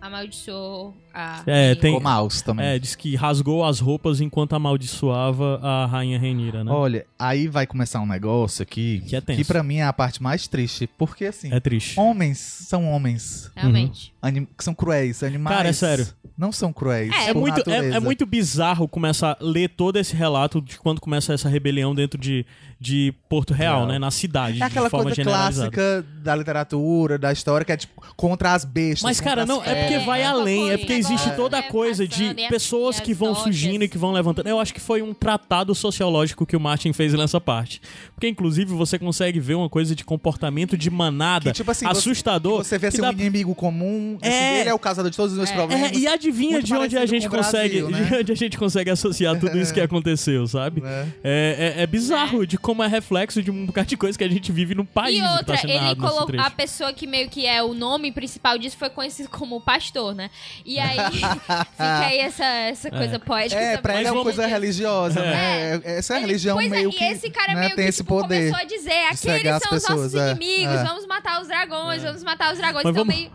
Amaldiçoou 0.00 0.94
a. 1.16 1.42
É, 1.46 1.74
tem- 1.74 1.92
ficou 1.92 2.00
maus 2.02 2.42
também. 2.42 2.66
É, 2.66 2.78
diz 2.78 2.94
que 2.94 3.16
rasgou 3.16 3.64
as 3.64 3.80
roupas 3.80 4.20
enquanto 4.20 4.54
amaldiçoava 4.54 5.58
a 5.62 5.86
rainha 5.86 6.18
Renira, 6.18 6.62
né? 6.64 6.70
Olha, 6.70 7.06
aí 7.18 7.48
vai 7.48 7.66
começar 7.66 8.00
um 8.00 8.06
negócio 8.06 8.62
aqui 8.62 9.02
Que 9.06 9.16
é 9.16 9.20
tenso. 9.20 9.38
que 9.38 9.44
pra 9.44 9.62
mim 9.62 9.76
é 9.76 9.84
a 9.84 9.92
parte 9.92 10.22
mais 10.22 10.46
triste, 10.46 10.86
porque 10.98 11.24
assim, 11.26 11.52
É 11.52 11.60
triste. 11.60 11.98
homens 11.98 12.38
são 12.38 12.84
homens, 12.90 13.50
Realmente. 13.56 14.12
anim- 14.20 14.46
que 14.56 14.62
são 14.64 14.74
cruéis, 14.74 15.22
animais. 15.22 15.56
Cara, 15.56 15.68
é 15.68 15.72
sério. 15.72 16.06
Não 16.36 16.52
são 16.52 16.70
cruéis. 16.70 17.10
É, 17.14 17.30
É 17.30 17.34
muito, 17.34 17.70
é, 17.70 17.88
é 17.92 18.00
muito 18.00 18.26
bizarro 18.26 18.86
começar 18.86 19.32
a 19.32 19.36
ler 19.40 19.70
todo 19.70 19.96
esse 19.98 20.14
relato 20.14 20.60
de 20.60 20.78
quando 20.78 21.00
começa 21.00 21.32
essa 21.32 21.48
rebelião 21.48 21.94
dentro 21.94 22.20
de, 22.20 22.44
de 22.78 23.14
Porto 23.26 23.54
Real, 23.54 23.76
Real. 23.78 23.88
né? 23.88 23.98
Na 23.98 24.10
cidade, 24.10 24.60
É 24.60 24.64
aquela 24.66 24.86
de 24.88 24.90
forma 24.90 25.04
coisa 25.06 25.22
clássica 25.22 26.04
da 26.22 26.36
literatura, 26.36 27.16
da 27.18 27.32
história, 27.32 27.64
que 27.64 27.72
é 27.72 27.76
tipo 27.78 28.02
contra 28.16 28.52
as 28.52 28.64
bestas. 28.66 29.02
Mas, 29.02 29.18
cara, 29.20 29.46
não, 29.46 29.64
é 29.64 29.74
porque 29.86 29.98
vai 30.04 30.20
É, 30.22 30.26
além, 30.26 30.70
é 30.70 30.76
porque 30.76 30.92
é, 30.92 30.98
existe 31.06 31.28
é, 31.28 31.32
toda 31.32 31.56
a 31.56 31.60
é, 31.60 31.62
coisa 31.62 32.06
de 32.06 32.34
pessoas 32.48 32.96
as- 32.96 33.00
que 33.02 33.14
vão 33.14 33.34
surgindo 33.34 33.84
e 33.84 33.88
que 33.88 33.98
vão 33.98 34.12
levantando. 34.12 34.48
Eu 34.48 34.58
acho 34.60 34.72
que 34.74 34.80
foi 34.80 35.02
um 35.02 35.12
tratado 35.14 35.74
sociológico 35.74 36.44
que 36.46 36.56
o 36.56 36.60
Martin 36.60 36.92
fez 36.92 37.12
nessa 37.14 37.40
parte. 37.40 37.80
Porque, 38.14 38.28
inclusive, 38.28 38.72
você 38.74 38.98
consegue 38.98 39.40
ver 39.40 39.54
uma 39.54 39.68
coisa 39.68 39.94
de 39.94 40.04
comportamento 40.04 40.76
de 40.76 40.90
manada 40.90 41.50
Que, 41.50 41.56
tipo 41.56 41.70
assim, 41.70 41.86
você- 41.86 41.92
assustador. 41.98 42.64
Você 42.64 42.78
vê 42.78 42.88
que 42.90 42.96
assim, 42.96 43.02
dá- 43.02 43.08
um 43.08 43.12
inimigo 43.12 43.54
comum, 43.54 44.18
É. 44.22 44.60
ele 44.60 44.68
é 44.70 44.74
o 44.74 44.78
causador 44.78 45.10
de 45.10 45.16
todos 45.16 45.32
os 45.32 45.38
meus 45.38 45.50
É. 45.50 45.54
problemas. 45.54 45.92
É, 45.92 45.94
e 45.94 46.06
adivinha 46.06 46.62
de 46.62 46.74
onde 46.74 46.96
a 46.98 47.06
gente 47.06 47.28
consegue, 47.28 47.82
Brasil, 47.82 47.90
né? 47.90 48.08
de 48.10 48.16
onde 48.20 48.32
a 48.32 48.36
gente 48.36 48.58
consegue 48.58 48.90
associar 48.90 49.38
tudo 49.38 49.58
isso 49.58 49.72
que 49.72 49.80
aconteceu, 49.80 50.46
sabe? 50.46 50.80
Né? 50.80 51.08
É, 51.22 51.74
é, 51.78 51.82
é 51.82 51.86
bizarro 51.86 52.46
de 52.46 52.58
como 52.58 52.82
é 52.82 52.86
reflexo 52.86 53.42
de 53.42 53.50
um 53.50 53.66
bocado 53.66 53.88
de 53.88 53.96
coisa 53.96 54.16
que 54.18 54.24
a 54.24 54.28
gente 54.28 54.50
vive 54.52 54.74
no 54.74 54.84
país. 54.84 55.16
E 55.18 55.20
que 55.20 55.26
outra, 55.26 55.56
tá 55.56 55.68
ele 55.68 55.96
colocou. 55.96 56.40
A 56.40 56.50
pessoa 56.50 56.92
que 56.92 57.06
meio 57.06 57.28
que 57.28 57.46
é 57.46 57.62
o 57.62 57.74
nome 57.74 58.10
principal 58.12 58.58
disso 58.58 58.76
foi 58.76 58.90
conhecido 58.90 59.28
como 59.28 59.60
pastor, 59.60 60.14
né? 60.14 60.30
E 60.64 60.78
aí 60.78 60.95
fica 61.72 62.06
aí 62.06 62.18
essa, 62.18 62.44
essa 62.44 62.90
coisa 62.90 63.18
poética. 63.18 63.60
É, 63.60 63.76
pra 63.76 63.98
ele 63.98 64.08
é 64.08 64.12
uma 64.12 64.22
coisa 64.22 64.46
religiosa, 64.46 65.20
É. 65.20 65.78
né? 65.78 65.80
Essa 65.98 66.14
é 66.14 66.16
a 66.16 66.18
Ele- 66.20 66.26
religião 66.28 66.56
pois 66.56 66.66
é, 66.72 66.76
meio 66.76 66.90
e 66.90 66.92
que 66.92 67.04
esse 67.04 67.30
cara 67.30 67.54
né, 67.54 67.60
meio 67.60 67.70
que 67.70 67.76
tem 67.76 67.86
esse 67.86 67.98
tipo, 67.98 68.20
poder. 68.20 68.50
começou 68.50 68.58
a 68.60 68.64
dizer, 68.64 69.04
aqueles 69.10 69.42
são 69.42 69.56
os 69.56 69.68
pessoas, 69.68 70.12
nossos 70.12 70.14
é, 70.14 70.30
inimigos, 70.32 70.74
é. 70.74 70.84
vamos 70.84 71.06
matar 71.06 71.40
os 71.40 71.48
dragões, 71.48 72.02
vamos 72.02 72.24
matar 72.24 72.52
os 72.52 72.58
dragões. 72.58 72.84
Mas 72.84 72.92
então 72.92 73.04
vamos- 73.04 73.14
meio... 73.16 73.30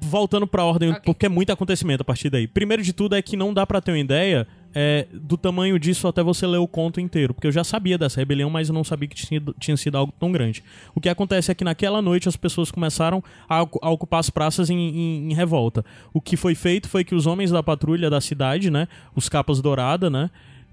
voltando 0.00 0.46
pra 0.46 0.64
ordem, 0.64 0.90
Ok. 0.90 1.02
porque 1.04 1.26
é 1.26 1.28
muito 1.28 1.50
acontecimento 1.52 2.02
a 2.02 2.04
partir 2.04 2.30
daí. 2.30 2.46
Primeiro 2.46 2.82
de 2.82 2.92
tudo 2.92 3.16
é 3.16 3.22
que 3.22 3.36
não 3.36 3.52
dá 3.52 3.66
pra 3.66 3.80
ter 3.80 3.90
uma 3.92 3.98
ideia 3.98 4.46
é, 4.74 5.06
do 5.12 5.36
tamanho 5.36 5.78
disso 5.78 6.06
até 6.08 6.22
você 6.22 6.46
ler 6.46 6.58
o 6.58 6.68
conto 6.68 7.00
inteiro. 7.00 7.34
Porque 7.34 7.46
eu 7.46 7.52
já 7.52 7.64
sabia 7.64 7.98
dessa 7.98 8.20
rebelião, 8.20 8.48
mas 8.50 8.68
eu 8.68 8.74
não 8.74 8.84
sabia 8.84 9.08
que 9.08 9.14
tinha, 9.16 9.42
tinha 9.58 9.76
sido 9.76 9.96
algo 9.96 10.12
tão 10.18 10.30
grande. 10.32 10.62
O 10.94 11.00
que 11.00 11.08
acontece 11.08 11.50
é 11.50 11.54
que 11.54 11.64
naquela 11.64 12.00
noite 12.02 12.28
as 12.28 12.36
pessoas 12.36 12.70
começaram 12.70 13.22
a, 13.48 13.58
a 13.58 13.90
ocupar 13.90 14.20
as 14.20 14.30
praças 14.30 14.70
em, 14.70 14.76
em- 14.78 15.30
em 15.30 15.34
revolta. 15.34 15.84
O 16.12 16.20
que 16.20 16.36
foi 16.36 16.54
feito 16.54 16.88
foi 16.88 17.04
que 17.04 17.14
os 17.14 17.26
homens 17.26 17.50
da 17.50 17.62
patrulha 17.62 18.08
da 18.10 18.20
cidade, 18.20 18.70
né? 18.70 18.86
Os 19.14 19.28
capas 19.28 19.60
dourada, 19.60 20.08
né? 20.10 20.30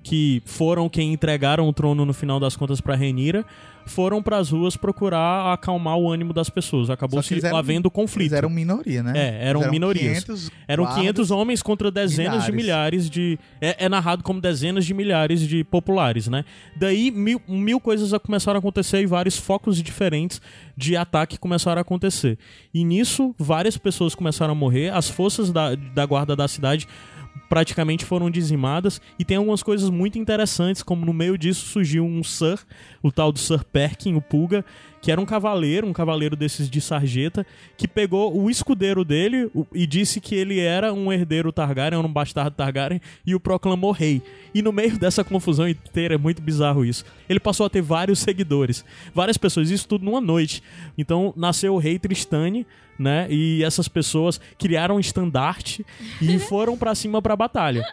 Que 0.08 0.42
foram 0.46 0.88
quem 0.88 1.12
entregaram 1.12 1.68
o 1.68 1.74
trono 1.74 2.06
no 2.06 2.14
final 2.14 2.40
das 2.40 2.56
contas 2.56 2.80
pra 2.80 2.96
Renira, 2.96 3.46
foram 3.86 4.22
pras 4.22 4.52
ruas 4.52 4.78
procurar 4.78 5.52
acalmar 5.54 5.98
o 5.98 6.10
ânimo 6.10 6.32
das 6.34 6.50
pessoas. 6.50 6.90
Acabou 6.90 7.22
se 7.22 7.46
eram- 7.46 7.58
havendo 7.58 7.92
conflito. 7.92 8.28
Eles 8.28 8.38
eram 8.38 8.50
minoria, 8.50 9.04
né? 9.04 9.12
É, 9.16 9.48
eram 9.50 9.62
Eles 9.62 9.72
minorias. 9.72 10.24
500 10.24 10.52
Eram 10.68 10.84
guardas. 10.86 11.02
500 11.02 11.32
homens 11.32 11.62
contra 11.62 11.92
dezenas 11.92 12.46
de 12.46 12.52
milhares 12.54 13.10
de. 13.10 13.38
É, 13.60 13.86
é 13.86 13.90
narrado 13.90 14.24
como 14.24 14.40
dezenas 14.40 14.86
de 14.86 14.94
milhares 14.94 15.42
de 15.42 15.64
populares, 15.66 16.28
né? 16.30 16.46
Daí 16.76 17.12
mil, 17.12 17.42
mil 17.48 17.80
coisas 17.80 18.12
começaram 18.22 18.58
a 18.58 18.60
acontecer 18.60 19.02
e 19.02 19.06
vários 19.06 19.38
focos 19.38 19.82
diferentes 19.82 20.42
de 20.76 20.96
ataque 20.96 21.38
começaram 21.38 21.80
a 21.80 21.82
acontecer. 21.82 22.38
E 22.74 22.84
nisso, 22.84 23.36
várias 23.38 23.78
pessoas 23.78 24.16
começaram 24.16 24.54
a 24.54 24.56
morrer, 24.56 24.90
as 24.90 25.10
forças 25.10 25.52
da, 25.52 25.76
da 25.76 26.06
guarda 26.06 26.34
da 26.36 26.48
cidade 26.48 26.88
praticamente 27.50 28.06
foram 28.06 28.30
dizimadas. 28.30 29.02
E 29.18 29.26
tem 29.26 29.38
algumas 29.38 29.64
coisas 29.64 29.90
muito 29.90 30.18
interessantes, 30.18 30.84
como 30.84 31.06
no 31.06 31.14
meio 31.14 31.38
disso 31.38 31.66
surgiu 31.68 32.06
um 32.06 32.24
Sir, 32.24 32.60
o 33.02 33.12
tal 33.12 33.32
do 33.32 33.40
Sir 33.40 33.64
Perkin, 33.64 34.16
o 34.16 34.22
Pulga, 34.22 34.64
que 35.02 35.12
era 35.12 35.20
um 35.20 35.26
cavaleiro, 35.26 35.88
um 35.88 35.94
cavaleiro 35.94 36.36
desses 36.36 36.70
de 36.70 36.82
sarjeta, 36.82 37.46
que 37.78 37.88
pegou 37.88 38.36
o 38.38 38.50
escudeiro 38.50 39.04
dele 39.06 39.50
e 39.74 39.86
disse 39.86 40.20
que 40.20 40.36
ele 40.36 40.60
era 40.60 40.94
um 40.94 41.12
herdeiro 41.12 41.52
Targaryen, 41.52 42.00
um 42.00 42.12
bastardo 42.12 42.56
Targaryen, 42.56 43.02
e 43.26 43.36
o 43.36 43.40
proclamou 43.40 43.92
rei. 43.92 44.22
E 44.54 44.62
no 44.62 44.72
meio 44.72 44.98
dessa 45.00 45.24
confusão 45.24 45.68
inteira, 45.68 46.16
é 46.16 46.18
muito 46.18 46.42
bizarro 46.42 46.84
isso, 46.84 47.06
ele 47.30 47.40
passou 47.40 47.66
a 47.66 47.70
ter 47.70 47.82
vários 47.82 48.20
seguidores, 48.20 48.84
várias 49.14 49.38
pessoas, 49.38 49.70
isso 49.70 49.88
tudo 49.88 50.06
numa 50.06 50.22
noite. 50.22 50.64
Então 50.98 51.34
nasceu 51.36 51.76
o 51.76 51.80
rei 51.80 52.00
Tristane, 52.00 52.66
né? 52.98 53.28
E 53.30 53.64
essas 53.64 53.88
pessoas 53.88 54.40
criaram 54.58 54.96
um 54.96 55.00
estandarte 55.00 55.86
e 56.22 56.40
foram 56.40 56.78
pra 56.78 56.96
cima 56.96 57.22
pra 57.22 57.36
batalha. 57.36 57.84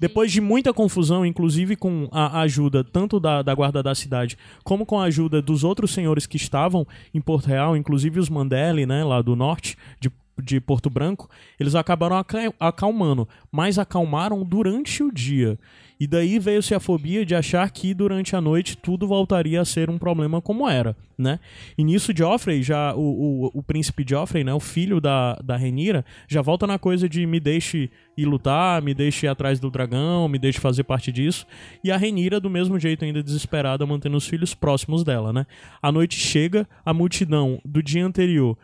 Depois 0.00 0.30
de 0.32 0.40
muita 0.40 0.72
confusão, 0.72 1.24
inclusive 1.24 1.76
com 1.76 2.08
a 2.12 2.40
ajuda 2.40 2.82
tanto 2.84 3.18
da, 3.20 3.42
da 3.42 3.54
guarda 3.54 3.82
da 3.82 3.94
cidade, 3.94 4.36
como 4.64 4.84
com 4.86 4.98
a 4.98 5.04
ajuda 5.04 5.40
dos 5.42 5.64
outros 5.64 5.92
senhores 5.92 6.26
que 6.26 6.36
estavam 6.36 6.86
em 7.14 7.20
Porto 7.20 7.46
Real, 7.46 7.76
inclusive 7.76 8.18
os 8.20 8.28
Mandelli, 8.28 8.86
né, 8.86 9.04
lá 9.04 9.22
do 9.22 9.34
norte, 9.36 9.76
de, 10.00 10.10
de 10.42 10.60
Porto 10.60 10.90
Branco, 10.90 11.28
eles 11.58 11.74
acabaram 11.74 12.16
aca- 12.16 12.52
acalmando, 12.60 13.28
mas 13.50 13.78
acalmaram 13.78 14.42
durante 14.44 15.02
o 15.02 15.10
dia. 15.12 15.58
E 15.98 16.06
daí 16.06 16.38
veio-se 16.38 16.74
a 16.74 16.80
fobia 16.80 17.24
de 17.24 17.34
achar 17.34 17.70
que 17.70 17.94
durante 17.94 18.36
a 18.36 18.40
noite 18.40 18.76
tudo 18.76 19.06
voltaria 19.06 19.60
a 19.60 19.64
ser 19.64 19.88
um 19.88 19.96
problema 19.96 20.42
como 20.42 20.68
era, 20.68 20.94
né? 21.16 21.40
E 21.76 21.82
nisso 21.82 22.12
Joffrey, 22.14 22.62
já 22.62 22.94
o, 22.94 23.00
o, 23.00 23.50
o 23.54 23.62
príncipe 23.62 24.04
Joffrey, 24.06 24.44
né, 24.44 24.52
o 24.52 24.60
filho 24.60 25.00
da, 25.00 25.34
da 25.42 25.56
Renira, 25.56 26.04
já 26.28 26.42
volta 26.42 26.66
na 26.66 26.78
coisa 26.78 27.08
de 27.08 27.24
me 27.24 27.40
deixe 27.40 27.90
ir 28.16 28.26
lutar, 28.26 28.82
me 28.82 28.92
deixe 28.92 29.26
ir 29.26 29.28
atrás 29.30 29.58
do 29.58 29.70
dragão, 29.70 30.28
me 30.28 30.38
deixe 30.38 30.60
fazer 30.60 30.84
parte 30.84 31.10
disso. 31.10 31.46
E 31.82 31.90
a 31.90 31.96
Renira, 31.96 32.38
do 32.38 32.50
mesmo 32.50 32.78
jeito, 32.78 33.04
ainda 33.04 33.22
desesperada, 33.22 33.86
mantendo 33.86 34.18
os 34.18 34.26
filhos 34.26 34.54
próximos 34.54 35.02
dela, 35.02 35.32
né? 35.32 35.46
A 35.80 35.90
noite 35.90 36.18
chega, 36.18 36.68
a 36.84 36.92
multidão 36.92 37.58
do 37.64 37.82
dia 37.82 38.04
anterior 38.04 38.56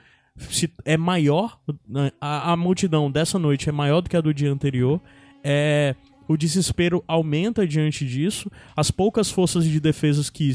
é 0.85 0.97
maior, 0.97 1.59
né, 1.87 2.11
a, 2.20 2.53
a 2.53 2.57
multidão 2.57 3.11
dessa 3.11 3.39
noite 3.39 3.68
é 3.68 3.72
maior 3.72 4.01
do 4.01 4.09
que 4.09 4.16
a 4.16 4.20
do 4.20 4.33
dia 4.33 4.51
anterior. 4.51 5.01
É, 5.45 5.95
o 6.29 6.37
desespero 6.37 7.03
aumenta 7.07 7.66
diante 7.66 8.07
disso. 8.07 8.51
As 8.77 8.91
poucas 8.91 9.31
forças 9.31 9.64
de 9.64 9.81
defesas 9.81 10.31
que, 10.31 10.53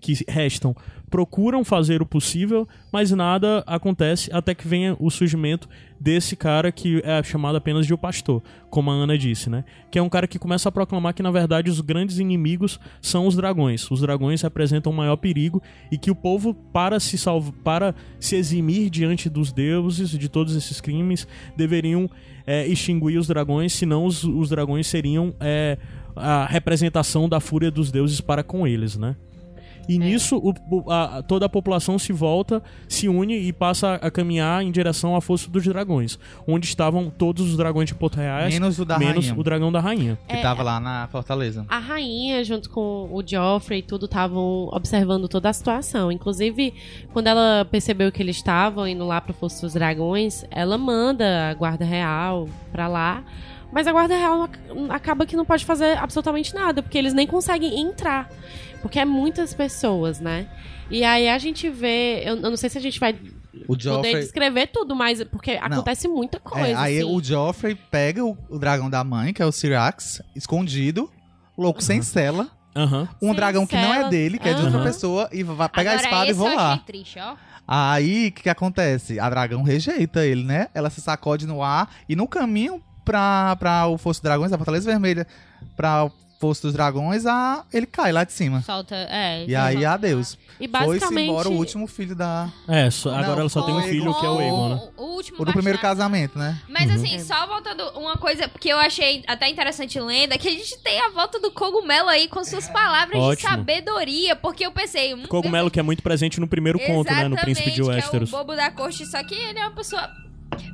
que 0.00 0.24
restam 0.28 0.74
procuram 1.08 1.64
fazer 1.64 2.02
o 2.02 2.06
possível, 2.06 2.68
mas 2.92 3.10
nada 3.10 3.64
acontece 3.66 4.30
até 4.32 4.54
que 4.54 4.68
venha 4.68 4.96
o 4.98 5.10
surgimento 5.10 5.68
desse 6.00 6.36
cara 6.36 6.70
que 6.70 7.02
é 7.04 7.22
chamado 7.22 7.56
apenas 7.56 7.86
de 7.86 7.92
o 7.92 7.98
pastor, 7.98 8.42
como 8.70 8.90
a 8.90 8.94
Ana 8.94 9.18
disse, 9.18 9.50
né? 9.50 9.64
Que 9.90 9.98
é 9.98 10.02
um 10.02 10.08
cara 10.08 10.28
que 10.28 10.38
começa 10.38 10.68
a 10.68 10.72
proclamar 10.72 11.14
que 11.14 11.22
na 11.22 11.30
verdade 11.30 11.70
os 11.70 11.80
grandes 11.80 12.18
inimigos 12.18 12.78
são 13.00 13.26
os 13.26 13.34
dragões. 13.34 13.90
Os 13.90 14.00
dragões 14.00 14.42
representam 14.42 14.92
o 14.92 14.96
maior 14.96 15.16
perigo 15.16 15.62
e 15.90 15.98
que 15.98 16.10
o 16.10 16.14
povo 16.14 16.54
para 16.54 17.00
se 17.00 17.18
salvar, 17.18 17.52
para 17.64 17.94
se 18.20 18.36
eximir 18.36 18.90
diante 18.90 19.28
dos 19.28 19.52
deuses 19.52 20.10
de 20.10 20.28
todos 20.28 20.54
esses 20.54 20.80
crimes, 20.80 21.26
deveriam 21.56 22.08
é, 22.46 22.66
extinguir 22.66 23.18
os 23.18 23.26
dragões, 23.26 23.72
senão 23.72 24.04
os, 24.04 24.24
os 24.24 24.48
dragões 24.48 24.86
seriam 24.86 25.34
é, 25.40 25.76
a 26.16 26.46
representação 26.46 27.28
da 27.28 27.40
fúria 27.40 27.70
dos 27.70 27.90
deuses 27.90 28.20
para 28.20 28.42
com 28.42 28.66
eles, 28.66 28.96
né? 28.96 29.16
E 29.88 29.96
É. 29.96 29.98
nisso 29.98 30.36
o- 30.36 30.90
a- 30.90 31.22
toda 31.22 31.46
a 31.46 31.48
população 31.48 31.98
se 31.98 32.12
volta, 32.12 32.62
se 32.88 33.08
une 33.08 33.34
e 33.38 33.52
passa 33.52 33.94
a 33.94 34.10
caminhar 34.10 34.62
em 34.62 34.70
direção 34.70 35.16
à 35.16 35.20
Força 35.20 35.50
dos 35.50 35.64
Dragões, 35.64 36.18
onde 36.46 36.66
estavam 36.66 37.08
todos 37.10 37.48
os 37.50 37.56
dragões 37.56 37.88
de 37.88 37.94
Porto 37.94 38.16
Reais, 38.16 38.52
Menos 38.52 38.78
o 38.78 38.84
da 38.84 38.98
menos 38.98 39.26
rainha, 39.26 39.40
o 39.40 39.42
dragão 39.42 39.72
da 39.72 39.80
rainha. 39.80 40.18
que 40.28 40.36
tava 40.42 40.62
lá 40.62 40.78
na 40.78 41.08
fortaleza. 41.10 41.64
A 41.68 41.78
rainha, 41.78 42.44
junto 42.44 42.68
com 42.70 43.08
o 43.10 43.22
Joffrey 43.26 43.78
e 43.80 43.82
tudo, 43.82 44.04
estavam 44.04 44.68
observando 44.72 45.26
toda 45.28 45.48
a 45.48 45.52
situação. 45.52 46.12
Inclusive, 46.12 46.74
quando 47.12 47.28
ela 47.28 47.64
percebeu 47.70 48.12
que 48.12 48.22
eles 48.22 48.36
estavam 48.36 48.86
indo 48.86 49.06
lá 49.06 49.20
pro 49.20 49.32
Fosso 49.32 49.62
dos 49.62 49.72
Dragões, 49.74 50.44
ela 50.50 50.76
manda 50.76 51.50
a 51.50 51.54
guarda 51.54 51.84
real 51.84 52.48
pra 52.70 52.88
lá. 52.88 53.24
Mas 53.72 53.86
a 53.86 53.92
guarda 53.92 54.16
real 54.16 54.42
ac- 54.44 54.58
acaba 54.90 55.26
que 55.26 55.36
não 55.36 55.44
pode 55.44 55.64
fazer 55.64 55.96
absolutamente 55.98 56.54
nada, 56.54 56.82
porque 56.82 56.96
eles 56.96 57.12
nem 57.12 57.26
conseguem 57.26 57.80
entrar. 57.80 58.30
Porque 58.80 58.98
é 58.98 59.04
muitas 59.04 59.52
pessoas, 59.52 60.20
né? 60.20 60.48
E 60.90 61.04
aí 61.04 61.28
a 61.28 61.36
gente 61.38 61.68
vê. 61.68 62.22
Eu, 62.24 62.36
eu 62.36 62.50
não 62.50 62.56
sei 62.56 62.70
se 62.70 62.78
a 62.78 62.80
gente 62.80 62.98
vai 62.98 63.12
O 63.62 63.66
poder 63.66 63.82
Joffrey... 63.82 64.14
descrever 64.20 64.68
tudo, 64.68 64.94
mas 64.96 65.22
porque 65.24 65.52
acontece 65.52 66.08
muita 66.08 66.38
coisa. 66.40 66.66
É, 66.68 66.74
aí 66.74 66.98
assim. 67.00 67.10
o 67.14 67.22
Joffrey 67.22 67.74
pega 67.74 68.24
o, 68.24 68.38
o 68.48 68.58
dragão 68.58 68.88
da 68.88 69.02
mãe, 69.04 69.32
que 69.34 69.42
é 69.42 69.46
o 69.46 69.52
Syrax, 69.52 70.22
escondido, 70.34 71.10
louco 71.56 71.82
sem 71.82 72.00
cela. 72.02 72.48
Aham. 72.76 73.08
Um 73.20 73.28
Sem 73.28 73.34
dragão 73.34 73.66
que 73.66 73.74
não 73.74 73.92
é 73.92 73.96
cela. 73.98 74.08
dele, 74.08 74.38
que 74.38 74.48
é 74.48 74.54
de 74.54 74.62
outra 74.62 74.82
pessoa, 74.84 75.28
e 75.32 75.42
vai 75.42 75.68
pegar 75.68 75.92
Agora, 75.92 76.06
a 76.06 76.10
espada 76.10 76.30
e 76.30 76.32
voar. 76.32 76.72
achei 76.72 76.84
triste, 76.86 77.18
ó. 77.18 77.34
Aí, 77.66 78.28
o 78.28 78.32
que, 78.32 78.42
que 78.44 78.48
acontece? 78.48 79.18
A 79.18 79.28
dragão 79.28 79.62
rejeita 79.62 80.24
ele, 80.24 80.44
né? 80.44 80.68
Ela 80.72 80.88
se 80.88 81.00
sacode 81.00 81.44
no 81.46 81.60
ar 81.62 81.90
e 82.08 82.14
no 82.14 82.28
caminho 82.28 82.80
pra, 83.12 83.56
pra 83.56 83.86
o 83.86 83.96
Fosso 83.96 84.20
dos 84.20 84.24
Dragões, 84.28 84.52
a 84.52 84.56
Fortaleza 84.58 84.90
Vermelha, 84.90 85.26
pra 85.76 86.04
o 86.04 86.12
Fosso 86.40 86.62
dos 86.62 86.72
Dragões, 86.72 87.26
a, 87.26 87.64
ele 87.72 87.86
cai 87.86 88.12
lá 88.12 88.22
de 88.22 88.32
cima. 88.32 88.62
Solta, 88.62 88.94
é. 88.94 89.44
E 89.46 89.56
aí, 89.56 89.84
adeus. 89.84 90.36
E 90.60 90.68
Foi-se 90.68 91.00
basicamente. 91.00 91.28
embora 91.30 91.48
o 91.48 91.52
último 91.56 91.86
filho 91.86 92.14
da... 92.14 92.48
É, 92.68 92.90
só- 92.90 93.10
Não, 93.10 93.18
agora 93.18 93.40
ela 93.40 93.48
só 93.48 93.62
tem 93.62 93.74
um 93.74 93.82
filho 93.82 94.12
que 94.14 94.26
é 94.26 94.28
o 94.28 94.38
Aegon, 94.38 94.68
né? 94.68 94.80
O, 94.96 95.02
o 95.02 95.06
último 95.14 95.36
O 95.40 95.44
do 95.44 95.52
primeiro 95.52 95.78
casamento, 95.78 96.38
né? 96.38 96.60
Mas 96.68 96.88
Uhum. 96.90 96.94
assim, 96.96 97.18
só 97.20 97.46
voltando 97.46 97.82
uma 97.98 98.16
coisa 98.16 98.48
que 98.48 98.68
eu 98.68 98.76
achei 98.78 99.24
até 99.26 99.48
interessante 99.48 99.98
lenda, 100.00 100.36
que 100.38 100.48
a 100.48 100.50
gente 100.52 100.76
tem 100.82 101.00
a 101.00 101.10
volta 101.10 101.40
do 101.40 101.50
cogumelo 101.50 102.08
aí 102.08 102.28
com 102.28 102.44
suas 102.44 102.68
palavras 102.68 103.20
Ótimo. 103.20 103.36
de 103.50 103.56
sabedoria, 103.56 104.36
porque 104.36 104.66
eu 104.66 104.70
pensei, 104.72 105.14
hum, 105.14 105.26
Cogumelo 105.28 105.70
que 105.70 105.80
é 105.80 105.82
muito 105.82 106.02
presente 106.02 106.38
no 106.40 106.46
primeiro 106.48 106.78
conto, 106.80 107.08
né? 107.10 107.28
No 107.28 107.34
Exatamente, 107.34 107.40
Príncipe 107.42 107.70
de 107.70 107.82
que 107.82 108.16
é 108.16 108.18
o 108.22 108.26
bobo 108.26 108.54
da 108.54 108.70
corte, 108.70 109.04
só 109.06 109.22
que 109.24 109.34
ele 109.34 109.58
é 109.58 109.62
uma 109.62 109.72
pessoa 109.74 110.08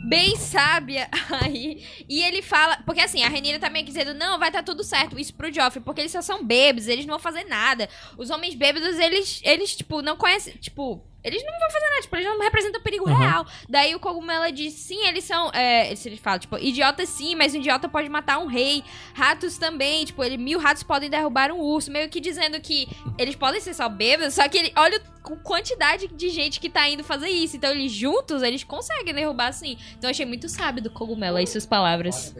bem 0.05 0.37
sábia 0.37 1.09
aí. 1.43 1.85
E 2.09 2.23
ele 2.23 2.43
fala, 2.43 2.79
porque 2.85 3.01
assim, 3.01 3.23
a 3.23 3.29
Renira 3.29 3.59
tá 3.59 3.71
meio 3.71 3.85
que 3.85 3.93
dizendo, 3.93 4.15
não, 4.15 4.39
vai 4.39 4.49
estar 4.49 4.63
tudo 4.63 4.85
certo, 4.85 5.19
isso 5.19 5.35
pro 5.35 5.53
Joffrey, 5.53 5.83
porque 5.83 6.01
eles 6.01 6.13
só 6.13 6.23
são 6.23 6.45
bêbados, 6.45 6.89
eles 6.89 7.07
não 7.07 7.15
vão 7.15 7.21
fazer 7.21 7.45
nada. 7.45 7.89
Os 8.17 8.31
homens 8.31 8.55
bêbados, 8.55 8.99
eles, 8.99 9.41
eles 9.45 9.75
tipo, 9.77 10.03
não 10.03 10.17
conhecem, 10.17 10.55
tipo... 10.55 11.03
Eles 11.25 11.43
não 11.43 11.59
vão 11.59 11.71
fazer 11.71 11.89
nada, 11.89 12.03
tipo, 12.03 12.17
eles 12.17 12.27
não 12.27 12.41
representam 12.41 12.81
perigo 12.83 13.09
Aham. 13.09 13.19
real. 13.19 13.47
Daí 13.69 13.95
o 13.95 13.99
Cogumelo 13.99 14.53
diz, 14.53 14.75
sim, 14.75 15.07
eles 15.07 15.25
são. 15.25 15.51
É, 15.55 15.91
ele 15.93 16.17
fala, 16.19 16.39
tipo, 16.39 16.59
idiotas 16.59 17.09
sim, 17.09 17.35
mas 17.35 17.55
um 17.55 17.59
idiota 17.59 17.89
pode 17.89 18.09
matar 18.11 18.39
um 18.39 18.47
rei. 18.47 18.85
Ratos 19.15 19.57
também, 19.57 20.05
tipo, 20.05 20.23
ele, 20.23 20.37
mil 20.37 20.59
ratos 20.59 20.83
podem 20.83 21.09
derrubar 21.09 21.51
um 21.51 21.59
urso. 21.59 21.91
Meio 21.91 22.11
que 22.11 22.21
dizendo 22.21 22.61
que 22.61 22.87
eles 23.17 23.35
podem 23.35 23.61
ser 23.61 23.73
só 23.73 23.89
bêbados, 23.89 24.35
só 24.35 24.47
que 24.49 24.59
ele, 24.59 24.73
olha 24.77 25.01
a 25.25 25.37
quantidade 25.37 26.09
de 26.09 26.29
gente 26.29 26.61
que 26.61 26.69
tá 26.69 26.87
indo 26.89 27.03
fazer 27.03 27.29
isso. 27.29 27.57
Então 27.57 27.71
eles 27.71 27.91
juntos, 27.91 28.43
eles 28.43 28.63
conseguem 28.63 29.15
derrubar 29.15 29.53
sim. 29.53 29.79
Então 29.97 30.09
eu 30.09 30.11
achei 30.11 30.27
muito 30.27 30.49
sábio 30.49 30.83
do 30.83 30.91
Cogumelo 30.91 31.39
aí 31.39 31.47
suas 31.47 31.65
palavras. 31.65 32.35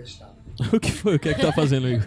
o 0.73 0.79
que 0.81 0.91
foi? 0.93 1.17
O 1.17 1.19
que 1.19 1.29
é 1.31 1.35
que 1.35 1.41
tá 1.43 1.53
fazendo 1.53 1.87
aí? 1.87 1.99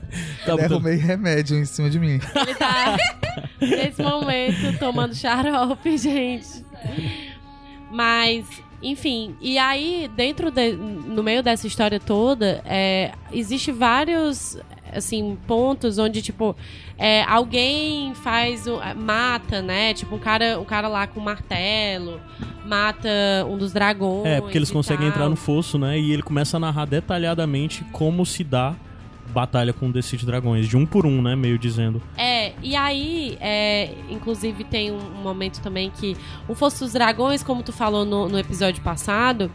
Tá 0.45 0.51
botando- 0.53 0.69
Derrubei 0.69 0.95
remédio 0.95 1.57
em 1.57 1.65
cima 1.65 1.89
de 1.89 1.99
mim. 1.99 2.19
Ele 2.35 2.55
tá 2.55 2.95
nesse 3.59 4.01
momento 4.01 4.77
tomando 4.79 5.13
xarope, 5.15 5.97
gente. 5.97 6.65
Mas, 7.91 8.45
enfim, 8.81 9.35
e 9.41 9.57
aí, 9.57 10.09
dentro 10.15 10.51
de, 10.51 10.73
no 10.73 11.23
meio 11.23 11.41
dessa 11.41 11.67
história 11.67 11.99
toda, 11.99 12.61
é, 12.65 13.11
existe 13.31 13.71
vários 13.71 14.57
assim, 14.93 15.37
pontos 15.47 15.97
onde, 15.97 16.21
tipo, 16.21 16.55
é, 16.97 17.23
alguém 17.23 18.13
faz. 18.15 18.67
o- 18.67 18.79
mata, 18.95 19.61
né? 19.61 19.93
Tipo, 19.93 20.15
um 20.15 20.19
cara, 20.19 20.59
um 20.59 20.65
cara 20.65 20.87
lá 20.87 21.05
com 21.07 21.19
um 21.19 21.23
martelo, 21.23 22.19
mata 22.65 23.09
um 23.49 23.57
dos 23.57 23.71
dragões. 23.73 24.25
É, 24.25 24.41
porque 24.41 24.57
eles 24.57 24.71
conseguem 24.71 25.07
tal. 25.07 25.15
entrar 25.15 25.29
no 25.29 25.35
fosso, 25.35 25.77
né? 25.77 25.99
E 25.99 26.11
ele 26.11 26.21
começa 26.21 26.57
a 26.57 26.59
narrar 26.59 26.85
detalhadamente 26.85 27.83
como 27.91 28.25
se 28.25 28.43
dá 28.43 28.75
batalha 29.33 29.73
com 29.73 29.91
desses 29.91 30.23
dragões, 30.23 30.67
de 30.67 30.77
um 30.77 30.85
por 30.85 31.05
um, 31.05 31.21
né? 31.21 31.35
Meio 31.35 31.59
dizendo. 31.59 32.01
É, 32.17 32.53
e 32.63 32.75
aí, 32.75 33.37
é, 33.41 33.93
inclusive 34.09 34.63
tem 34.63 34.91
um, 34.91 34.97
um 34.97 35.21
momento 35.21 35.61
também 35.61 35.91
que 35.91 36.15
o 36.47 36.55
Fosso 36.55 36.83
dos 36.85 36.93
Dragões, 36.93 37.43
como 37.43 37.61
tu 37.61 37.73
falou 37.73 38.05
no, 38.05 38.29
no 38.29 38.39
episódio 38.39 38.81
passado, 38.81 39.51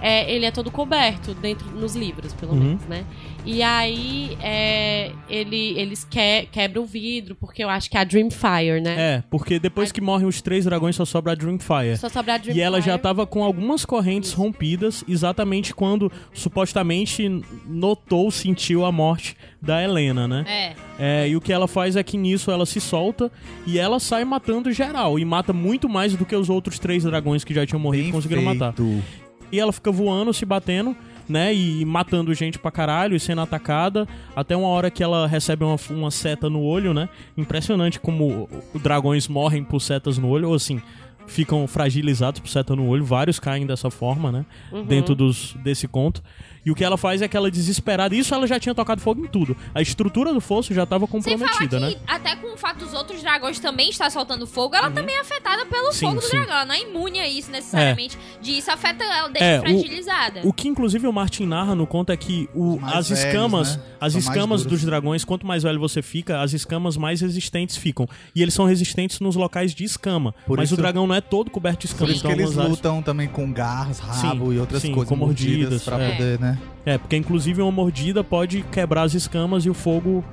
é, 0.00 0.30
ele 0.34 0.44
é 0.44 0.50
todo 0.50 0.70
coberto 0.72 1.32
dentro 1.34 1.70
nos 1.70 1.94
livros, 1.94 2.32
pelo 2.34 2.52
Uhum. 2.52 2.58
menos, 2.60 2.82
né? 2.86 3.04
E 3.44 3.62
aí 3.62 4.36
é, 4.40 5.10
ele, 5.28 5.78
eles 5.78 6.04
que, 6.04 6.46
quebram 6.52 6.82
o 6.82 6.86
vidro, 6.86 7.34
porque 7.34 7.62
eu 7.62 7.68
acho 7.68 7.90
que 7.90 7.96
é 7.96 8.00
a 8.00 8.04
Dreamfire, 8.04 8.80
né? 8.80 8.94
É, 8.98 9.24
porque 9.28 9.58
depois 9.58 9.90
que 9.90 10.00
morrem 10.00 10.26
os 10.26 10.40
três 10.40 10.64
dragões 10.64 10.94
só 10.94 11.04
sobra 11.04 11.32
a 11.32 11.34
Dreamfire. 11.34 11.96
Só 11.96 12.08
sobra 12.08 12.34
a 12.34 12.38
Dreamfire. 12.38 12.58
E 12.58 12.62
ela 12.62 12.80
já 12.80 12.96
tava 12.96 13.26
com 13.26 13.42
algumas 13.42 13.84
correntes 13.84 14.32
rompidas, 14.32 15.04
exatamente 15.08 15.74
quando 15.74 16.10
supostamente 16.32 17.28
notou, 17.66 18.30
sentiu 18.30 18.84
a 18.84 18.92
morte 18.92 19.36
da 19.60 19.82
Helena, 19.82 20.28
né? 20.28 20.44
É. 20.46 20.74
É, 20.98 21.28
e 21.28 21.36
o 21.36 21.40
que 21.40 21.52
ela 21.52 21.66
faz 21.66 21.96
é 21.96 22.02
que 22.02 22.16
nisso 22.16 22.50
ela 22.50 22.64
se 22.64 22.80
solta 22.80 23.30
e 23.66 23.78
ela 23.78 23.98
sai 23.98 24.24
matando 24.24 24.70
geral. 24.70 25.18
E 25.18 25.24
mata 25.24 25.52
muito 25.52 25.88
mais 25.88 26.14
do 26.14 26.24
que 26.24 26.36
os 26.36 26.48
outros 26.48 26.78
três 26.78 27.02
dragões 27.02 27.42
que 27.42 27.52
já 27.52 27.66
tinham 27.66 27.80
morrido 27.80 28.02
e 28.02 28.06
Bem 28.06 28.12
conseguiram 28.12 28.42
matar. 28.42 28.72
feito. 28.72 29.02
E 29.50 29.60
ela 29.60 29.72
fica 29.72 29.92
voando, 29.92 30.32
se 30.32 30.46
batendo, 30.46 30.96
né? 31.28 31.54
E 31.54 31.84
matando 31.84 32.34
gente 32.34 32.58
pra 32.58 32.70
caralho 32.70 33.16
e 33.16 33.20
sendo 33.20 33.40
atacada. 33.40 34.06
Até 34.34 34.56
uma 34.56 34.68
hora 34.68 34.90
que 34.90 35.02
ela 35.02 35.26
recebe 35.26 35.64
uma, 35.64 35.76
uma 35.90 36.10
seta 36.10 36.48
no 36.48 36.62
olho, 36.62 36.92
né? 36.92 37.08
Impressionante 37.36 38.00
como 38.00 38.48
os 38.74 38.82
dragões 38.82 39.28
morrem 39.28 39.64
por 39.64 39.80
setas 39.80 40.18
no 40.18 40.28
olho, 40.28 40.48
ou 40.48 40.54
assim, 40.54 40.80
ficam 41.26 41.66
fragilizados 41.66 42.40
por 42.40 42.48
seta 42.48 42.76
no 42.76 42.86
olho. 42.86 43.04
Vários 43.04 43.38
caem 43.38 43.66
dessa 43.66 43.90
forma, 43.90 44.30
né? 44.30 44.46
Uhum. 44.70 44.84
Dentro 44.84 45.14
dos, 45.14 45.54
desse 45.62 45.88
conto. 45.88 46.22
E 46.64 46.70
o 46.70 46.74
que 46.74 46.84
ela 46.84 46.96
faz 46.96 47.20
é 47.20 47.26
que 47.28 47.36
ela 47.36 47.50
desesperada. 47.50 48.14
Isso 48.14 48.32
ela 48.34 48.46
já 48.46 48.58
tinha 48.60 48.74
tocado 48.74 49.00
fogo 49.00 49.24
em 49.24 49.26
tudo. 49.28 49.56
A 49.74 49.82
estrutura 49.82 50.32
do 50.32 50.40
fosso 50.40 50.72
já 50.72 50.86
tava 50.86 51.06
Sem 51.06 51.22
falar 51.36 51.50
comprometida, 51.50 51.78
que, 51.78 51.84
né? 51.96 52.00
até 52.06 52.36
com 52.36 52.54
o 52.54 52.56
fato 52.56 52.78
dos 52.84 52.92
outros 52.94 53.20
dragões 53.20 53.58
também 53.58 53.90
estar 53.90 54.10
soltando 54.10 54.46
fogo, 54.46 54.74
ela 54.76 54.90
também 54.90 55.16
é 55.16 55.20
afetada 55.20 55.66
pelo 55.66 55.86
Uhum. 55.86 55.92
Sim, 55.92 56.06
fogo 56.06 56.20
do 56.20 56.26
sim. 56.26 56.36
dragão. 56.36 56.54
Ela 56.54 56.64
não 56.66 56.74
é 56.74 56.80
imune 56.82 57.18
a 57.18 57.28
isso 57.28 57.50
necessariamente. 57.50 58.16
De 58.40 58.52
isso 58.58 58.70
afeta 58.70 59.02
ela, 59.02 59.28
deixa 59.28 59.44
É, 59.44 59.58
o- 59.58 59.62
fragilizada. 59.62 60.40
O 60.44 60.52
que 60.52 60.68
inclusive 60.68 61.06
o 61.06 61.12
Martin 61.12 61.46
narra 61.46 61.74
no 61.74 61.86
conto 61.86 62.12
é 62.12 62.16
que 62.16 62.48
o- 62.54 62.78
as 62.82 63.08
velhos, 63.08 63.24
escamas, 63.24 63.76
né? 63.76 63.82
as 64.00 64.12
São 64.12 64.20
escamas 64.20 64.64
dos 64.64 64.84
dragões, 64.84 65.24
quanto 65.24 65.44
mais 65.46 65.62
velho 65.64 65.80
você 65.80 66.00
fica, 66.00 66.40
as 66.42 66.52
escamas 66.52 66.96
mais 66.96 67.20
resistentes 67.20 67.76
ficam. 67.76 68.08
E 68.36 68.40
eles 68.42 68.54
são 68.54 68.66
resistentes 68.66 69.18
nos 69.20 69.34
locais 69.34 69.74
de 69.74 69.82
escama. 69.84 70.32
Por 70.46 70.58
mas 70.58 70.68
isso- 70.68 70.74
o 70.74 70.76
dragão 70.76 71.06
não 71.08 71.14
é 71.14 71.20
todo 71.20 71.50
coberto 71.50 71.80
de 71.80 71.88
Por 71.88 71.94
escamas. 71.94 72.14
isso 72.16 72.20
que 72.22 72.26
então 72.28 72.32
eles 72.38 72.46
algumas 72.46 72.64
áreas- 72.66 72.76
lutam 72.78 73.02
também 73.02 73.26
com 73.28 73.52
garras, 73.52 73.98
rabo 73.98 74.46
Sim, 74.50 74.54
e 74.54 74.58
outras 74.60 74.82
sim, 74.82 74.92
coisas 74.92 75.08
com 75.08 75.16
mordidas, 75.16 75.52
mordidas 75.58 75.82
pra 75.82 75.98
é. 76.00 76.10
poder, 76.12 76.38
né? 76.38 76.51
É, 76.84 76.98
porque 76.98 77.16
inclusive 77.16 77.62
uma 77.62 77.70
mordida 77.70 78.24
pode 78.24 78.62
quebrar 78.70 79.02
as 79.02 79.14
escamas 79.14 79.64
e 79.64 79.70
o 79.70 79.74
fogo. 79.74 80.24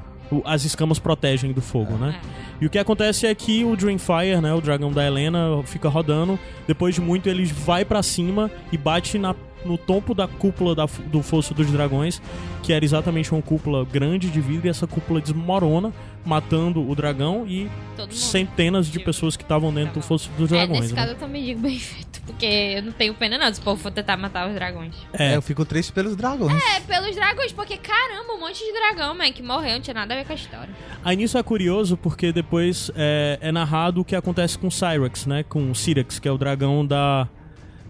As 0.45 0.63
escamas 0.63 0.99
protegem 0.99 1.51
do 1.51 1.61
fogo, 1.61 1.93
né? 1.93 2.19
E 2.61 2.65
o 2.65 2.69
que 2.69 2.77
acontece 2.77 3.25
é 3.25 3.33
que 3.33 3.63
o 3.63 3.75
Dreamfire, 3.75 4.39
né, 4.39 4.53
o 4.53 4.61
dragão 4.61 4.91
da 4.91 5.03
Helena, 5.05 5.63
fica 5.65 5.89
rodando. 5.89 6.37
Depois 6.67 6.93
de 6.93 7.01
muito, 7.01 7.27
ele 7.27 7.45
vai 7.45 7.83
pra 7.83 8.03
cima 8.03 8.51
e 8.71 8.77
bate 8.77 9.17
na 9.17 9.33
no 9.65 9.77
topo 9.77 10.13
da 10.13 10.27
cúpula 10.27 10.73
da, 10.73 10.85
do 11.07 11.21
Fosso 11.21 11.53
dos 11.53 11.69
Dragões, 11.71 12.21
que 12.63 12.73
era 12.73 12.83
exatamente 12.83 13.31
uma 13.33 13.41
cúpula 13.41 13.85
grande 13.85 14.29
de 14.29 14.39
vidro, 14.39 14.67
e 14.67 14.69
essa 14.69 14.87
cúpula 14.87 15.19
desmorona, 15.19 15.91
matando 16.25 16.87
o 16.87 16.93
dragão 16.95 17.45
e 17.47 17.69
centenas 18.11 18.87
de 18.87 18.99
pessoas 18.99 19.35
que 19.35 19.43
estavam 19.43 19.73
dentro 19.73 19.95
do 19.95 20.01
Fosso 20.01 20.29
dos 20.37 20.51
É, 20.51 20.57
Dragões. 20.57 20.81
nesse 20.81 20.93
né? 20.93 21.01
caso 21.01 21.13
eu 21.13 21.17
também 21.17 21.43
digo 21.45 21.61
bem 21.61 21.79
feito, 21.79 22.21
porque 22.21 22.45
eu 22.45 22.83
não 22.83 22.91
tenho 22.91 23.13
pena 23.13 23.37
não, 23.37 23.53
se 23.53 23.59
o 23.59 23.63
povo 23.63 23.81
for 23.81 23.91
tentar 23.91 24.17
matar 24.17 24.47
os 24.47 24.53
dragões. 24.53 24.93
É, 25.13 25.33
É, 25.33 25.35
eu 25.35 25.41
fico 25.41 25.63
triste 25.65 25.91
pelos 25.93 26.15
dragões. 26.15 26.61
É, 26.75 26.79
pelos 26.81 27.15
dragões, 27.15 27.51
porque 27.51 27.77
caramba, 27.77 28.33
um 28.33 28.39
monte 28.39 28.63
de 28.63 28.71
dragão, 28.73 29.15
man, 29.15 29.31
que 29.31 29.41
morreu, 29.41 29.73
não 29.73 29.81
tinha 29.81 29.93
nada 29.93 30.13
a 30.13 30.17
ver 30.17 30.25
com 30.25 30.33
a 30.33 30.35
história. 30.35 30.69
Aí 31.03 31.15
nisso 31.15 31.37
é 31.37 31.43
curioso 31.43 31.97
porque 31.97 32.31
depois 32.31 32.91
é, 32.95 33.37
é 33.41 33.51
narrado 33.51 34.01
o 34.01 34.05
que 34.05 34.15
acontece 34.15 34.57
com 34.57 34.69
Cyrex, 34.69 35.25
né? 35.25 35.43
Com 35.43 35.73
Syrax, 35.73 36.19
que 36.19 36.27
é 36.27 36.31
o 36.31 36.37
dragão 36.37 36.85
da, 36.85 37.27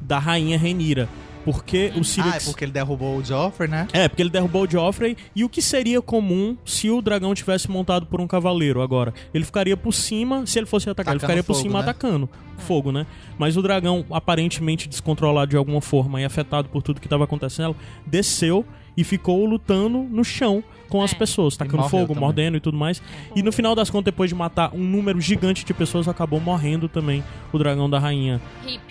da 0.01 0.19
rainha 0.19 0.57
Renira. 0.57 1.09
Porque 1.45 1.91
o 1.95 2.01
Ah, 2.01 2.03
Syrax... 2.03 2.43
é 2.47 2.49
porque 2.51 2.65
ele 2.65 2.71
derrubou 2.71 3.17
o 3.17 3.23
Joffrey, 3.23 3.69
né? 3.69 3.87
É, 3.93 4.07
porque 4.07 4.21
ele 4.21 4.29
derrubou 4.29 4.63
o 4.65 4.69
Joffrey. 4.69 5.15
E 5.35 5.43
o 5.43 5.49
que 5.49 5.61
seria 5.61 6.01
comum 6.01 6.57
se 6.65 6.89
o 6.89 7.01
dragão 7.01 7.33
tivesse 7.33 7.69
montado 7.71 8.05
por 8.05 8.19
um 8.19 8.27
cavaleiro 8.27 8.81
agora? 8.81 9.13
Ele 9.33 9.45
ficaria 9.45 9.75
por 9.77 9.93
cima, 9.93 10.45
se 10.45 10.59
ele 10.59 10.65
fosse 10.65 10.89
atacar, 10.89 11.13
ele 11.13 11.19
ficaria 11.19 11.43
por 11.43 11.53
fogo, 11.53 11.63
cima 11.67 11.79
né? 11.79 11.85
atacando 11.85 12.29
fogo, 12.57 12.91
né? 12.91 13.05
Mas 13.37 13.55
o 13.55 13.61
dragão, 13.61 14.05
aparentemente 14.11 14.87
descontrolado 14.89 15.49
de 15.51 15.55
alguma 15.57 15.79
forma 15.79 16.19
e 16.19 16.25
afetado 16.25 16.67
por 16.67 16.83
tudo 16.83 16.99
que 16.99 17.05
estava 17.07 17.23
acontecendo, 17.23 17.73
desceu 18.05 18.65
e 18.97 19.03
ficou 19.05 19.45
lutando 19.45 19.99
no 19.99 20.25
chão 20.25 20.61
com 20.89 21.01
as 21.01 21.13
É. 21.13 21.15
pessoas, 21.15 21.55
tacando 21.55 21.83
fogo, 21.83 22.07
também. 22.07 22.19
mordendo 22.19 22.57
e 22.57 22.59
tudo 22.59 22.77
mais. 22.77 23.01
E 23.33 23.41
no 23.41 23.51
final 23.53 23.73
das 23.75 23.89
contas, 23.89 24.05
depois 24.11 24.29
de 24.29 24.35
matar 24.35 24.71
um 24.75 24.83
número 24.83 25.21
gigante 25.21 25.63
de 25.63 25.73
pessoas, 25.73 26.07
acabou 26.09 26.41
morrendo 26.41 26.89
também 26.89 27.23
o 27.53 27.57
dragão 27.57 27.89
da 27.89 27.97
rainha, 27.97 28.41
Hip. 28.67 28.81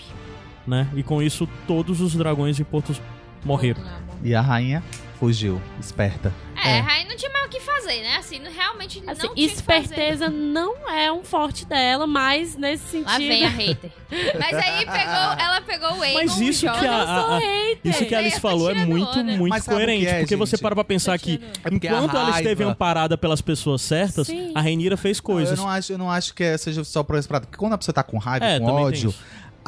Né? 0.69 0.89
E 0.95 1.03
com 1.03 1.23
isso, 1.23 1.49
todos 1.67 2.01
os 2.01 2.15
dragões 2.15 2.55
de 2.57 2.65
Portos 2.65 3.01
morreram. 3.45 3.83
E 4.23 4.35
a 4.35 4.41
rainha 4.41 4.83
fugiu, 5.19 5.61
esperta. 5.81 6.33
É, 6.65 6.79
É. 6.79 6.81
aí 6.81 7.05
não 7.09 7.17
tinha 7.17 7.31
mais 7.33 7.47
o 7.47 7.49
que 7.49 7.61
fazer, 7.61 8.03
né? 8.03 8.17
Assim, 8.19 8.39
não- 8.41 8.53
realmente 8.53 9.01
não 9.01 9.13
Assim, 9.13 9.21
tinha 9.23 9.33
o 9.33 9.35
que 9.35 9.49
fazer. 9.49 9.79
esperteza 9.81 10.29
não 10.29 10.89
é 10.91 11.11
um 11.11 11.23
forte 11.25 11.65
dela, 11.67 12.07
mas 12.07 12.57
nesse 12.57 12.85
sentido. 12.85 13.11
Lá 13.11 13.19
vem 13.19 13.45
a 13.45 13.49
hater. 13.49 13.91
Mas 14.11 14.55
aí 14.57 14.85
pegou, 14.87 15.45
ela 15.45 15.61
pegou 15.61 15.89
o 15.99 16.03
Aegon, 16.03 16.19
Mas 16.19 16.41
isso 16.41 16.61
que 16.61 16.87
a- 16.87 17.05
não 17.07 17.35
a- 17.35 17.39
hater. 17.39 17.79
Isso 17.91 18.05
que 18.07 18.15
a 18.15 18.19
Alice 18.19 18.37
É, 18.37 18.41
falou 18.41 18.71
é 18.71 18.75
muito, 18.75 19.09
onda. 19.09 19.23
muito 19.37 19.49
Mas 19.51 19.65
coerente. 19.65 20.05
que 20.05 20.11
é, 20.11 20.19
porque 20.21 20.37
você 20.37 20.51
gente? 20.57 20.63
para 20.63 20.75
pra 20.75 20.85
pensar 20.85 21.19
que. 21.19 21.41
É 21.65 21.69
a 21.69 21.75
enquanto 21.75 22.17
ela 22.17 22.31
esteve 22.31 22.63
amparada 22.65 23.17
pelas 23.19 23.41
pessoas 23.41 23.83
certas, 23.83 24.27
Sim. 24.27 24.53
a 24.55 24.61
Renira 24.61 24.97
fez 24.97 25.19
Não, 25.19 25.25
coisas. 25.25 25.59
eu, 25.59 25.65
não 25.65 25.71
acho, 25.71 25.93
eu 25.93 25.99
não 25.99 26.11
acho 26.11 26.35
que 26.35 26.59
seja 26.59 26.83
só 26.85 27.03
por 27.03 27.17
esse 27.17 27.27
prato. 27.27 27.47
Porque 27.47 27.59
quando 27.59 27.73
a 27.73 27.79
pessoa 27.79 27.95
tá 27.95 28.03
com 28.03 28.19
raiva, 28.19 28.45
É, 28.47 28.59
com 28.61 28.67
ódio, 28.67 29.11
isso. 29.11 29.19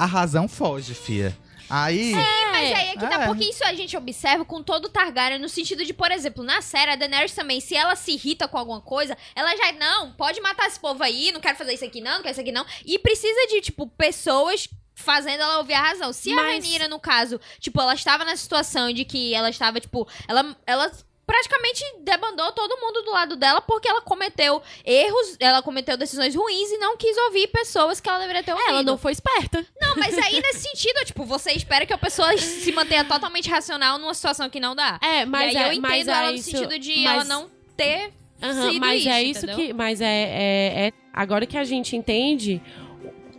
A 0.02 0.06
razão 0.06 0.48
foge, 0.48 0.94
fia. 0.94 1.36
Aí. 1.68 2.12
Mas 2.14 2.72
aí 2.72 2.88
é 2.88 2.92
que 2.94 2.98
tá, 2.98 3.22
É. 3.22 3.26
porque 3.26 3.44
isso 3.44 3.62
a 3.64 3.72
gente 3.74 3.96
observa 3.96 4.44
com 4.44 4.60
todo 4.60 4.86
o 4.86 4.88
Targaryen, 4.88 5.38
no 5.38 5.48
sentido 5.48 5.84
de, 5.84 5.94
por 5.94 6.10
exemplo, 6.10 6.42
na 6.42 6.60
série, 6.60 6.90
a 6.90 6.96
Daenerys 6.96 7.32
também, 7.32 7.60
se 7.60 7.76
ela 7.76 7.94
se 7.94 8.10
irrita 8.12 8.48
com 8.48 8.58
alguma 8.58 8.80
coisa, 8.80 9.16
ela 9.36 9.54
já, 9.56 9.70
não, 9.72 10.10
pode 10.12 10.40
matar 10.40 10.66
esse 10.66 10.80
povo 10.80 11.00
aí, 11.04 11.30
não 11.30 11.40
quero 11.40 11.56
fazer 11.56 11.74
isso 11.74 11.84
aqui 11.84 12.00
não, 12.00 12.14
não 12.14 12.22
quero 12.22 12.32
isso 12.32 12.40
aqui 12.40 12.50
não. 12.50 12.66
E 12.84 12.98
precisa 12.98 13.46
de, 13.48 13.60
tipo, 13.60 13.86
pessoas 13.86 14.68
fazendo 14.96 15.42
ela 15.42 15.58
ouvir 15.58 15.74
a 15.74 15.80
razão. 15.82 16.12
Se 16.12 16.32
a 16.32 16.34
Mas- 16.34 16.46
Rhaenyra, 16.46 16.88
no 16.88 16.98
caso, 16.98 17.40
tipo, 17.60 17.80
ela 17.80 17.94
estava 17.94 18.24
na 18.24 18.34
situação 18.36 18.92
de 18.92 19.04
que 19.04 19.32
ela 19.32 19.48
estava, 19.48 19.78
tipo, 19.80 20.08
ela... 20.26 20.56
ela 20.66 20.90
praticamente 21.30 21.84
debandou 22.00 22.50
todo 22.50 22.76
mundo 22.80 23.02
do 23.02 23.12
lado 23.12 23.36
dela 23.36 23.60
porque 23.60 23.88
ela 23.88 24.00
cometeu 24.00 24.60
erros, 24.84 25.36
ela 25.38 25.62
cometeu 25.62 25.96
decisões 25.96 26.34
ruins 26.34 26.72
e 26.72 26.78
não 26.78 26.96
quis 26.96 27.16
ouvir 27.16 27.46
pessoas 27.46 28.00
que 28.00 28.08
ela 28.08 28.18
deveria 28.18 28.42
ter 28.42 28.52
ouvido. 28.52 28.68
Ela 28.68 28.82
não 28.82 28.98
foi 28.98 29.12
esperta. 29.12 29.64
Não, 29.80 29.94
mas 29.94 30.18
aí 30.18 30.40
nesse 30.40 30.62
sentido, 30.62 31.04
tipo, 31.04 31.24
você 31.24 31.52
espera 31.52 31.86
que 31.86 31.92
a 31.92 31.98
pessoa 31.98 32.36
se 32.36 32.72
mantenha 32.72 33.04
totalmente 33.04 33.48
racional 33.48 33.96
numa 33.96 34.12
situação 34.12 34.50
que 34.50 34.58
não 34.58 34.74
dá. 34.74 34.98
É, 35.00 35.24
mas 35.24 35.54
e 35.54 35.56
aí 35.56 35.64
é, 35.64 35.68
eu 35.68 35.72
entendo 35.74 36.10
ela 36.10 36.28
é 36.28 36.30
no 36.32 36.34
isso, 36.34 36.50
sentido 36.50 36.76
de 36.80 36.96
mas- 37.04 37.12
ela 37.14 37.24
não 37.24 37.48
ter 37.76 38.12
sido 38.40 38.80
mas 38.80 39.00
isso, 39.00 39.08
é 39.08 39.22
isso 39.22 39.38
entendeu? 39.46 39.56
que. 39.56 39.72
Mas 39.72 40.00
é, 40.00 40.06
é, 40.06 40.86
é- 40.88 40.92
Agora 41.12 41.46
que 41.46 41.56
a 41.56 41.64
gente 41.64 41.94
entende. 41.94 42.60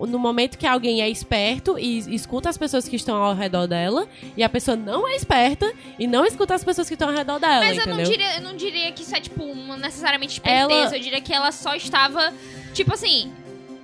No 0.07 0.17
momento 0.19 0.57
que 0.57 0.65
alguém 0.65 1.01
é 1.01 1.09
esperto 1.09 1.77
e 1.77 1.99
escuta 2.15 2.49
as 2.49 2.57
pessoas 2.57 2.87
que 2.87 2.95
estão 2.95 3.21
ao 3.21 3.33
redor 3.35 3.67
dela, 3.67 4.07
e 4.35 4.43
a 4.43 4.49
pessoa 4.49 4.75
não 4.77 5.07
é 5.07 5.15
esperta 5.15 5.71
e 5.99 6.07
não 6.07 6.25
escuta 6.25 6.53
as 6.55 6.63
pessoas 6.63 6.87
que 6.87 6.93
estão 6.95 7.09
ao 7.09 7.15
redor 7.15 7.39
dela, 7.39 7.59
Mas 7.65 7.77
eu 7.77 7.83
entendeu? 7.83 7.97
não, 7.97 8.03
diria, 8.11 8.35
eu 8.35 8.41
não 8.41 8.55
diria 8.55 8.91
que 8.91 9.03
isso 9.03 9.15
é, 9.15 9.19
tipo, 9.21 9.43
uma 9.43 9.77
necessariamente 9.77 10.33
esperteza. 10.33 10.71
Ela- 10.73 10.95
Eu 10.97 11.01
diria 11.01 11.21
que 11.21 11.33
ela 11.33 11.51
só 11.51 11.75
estava. 11.75 12.33
Tipo 12.73 12.93
assim. 12.93 13.31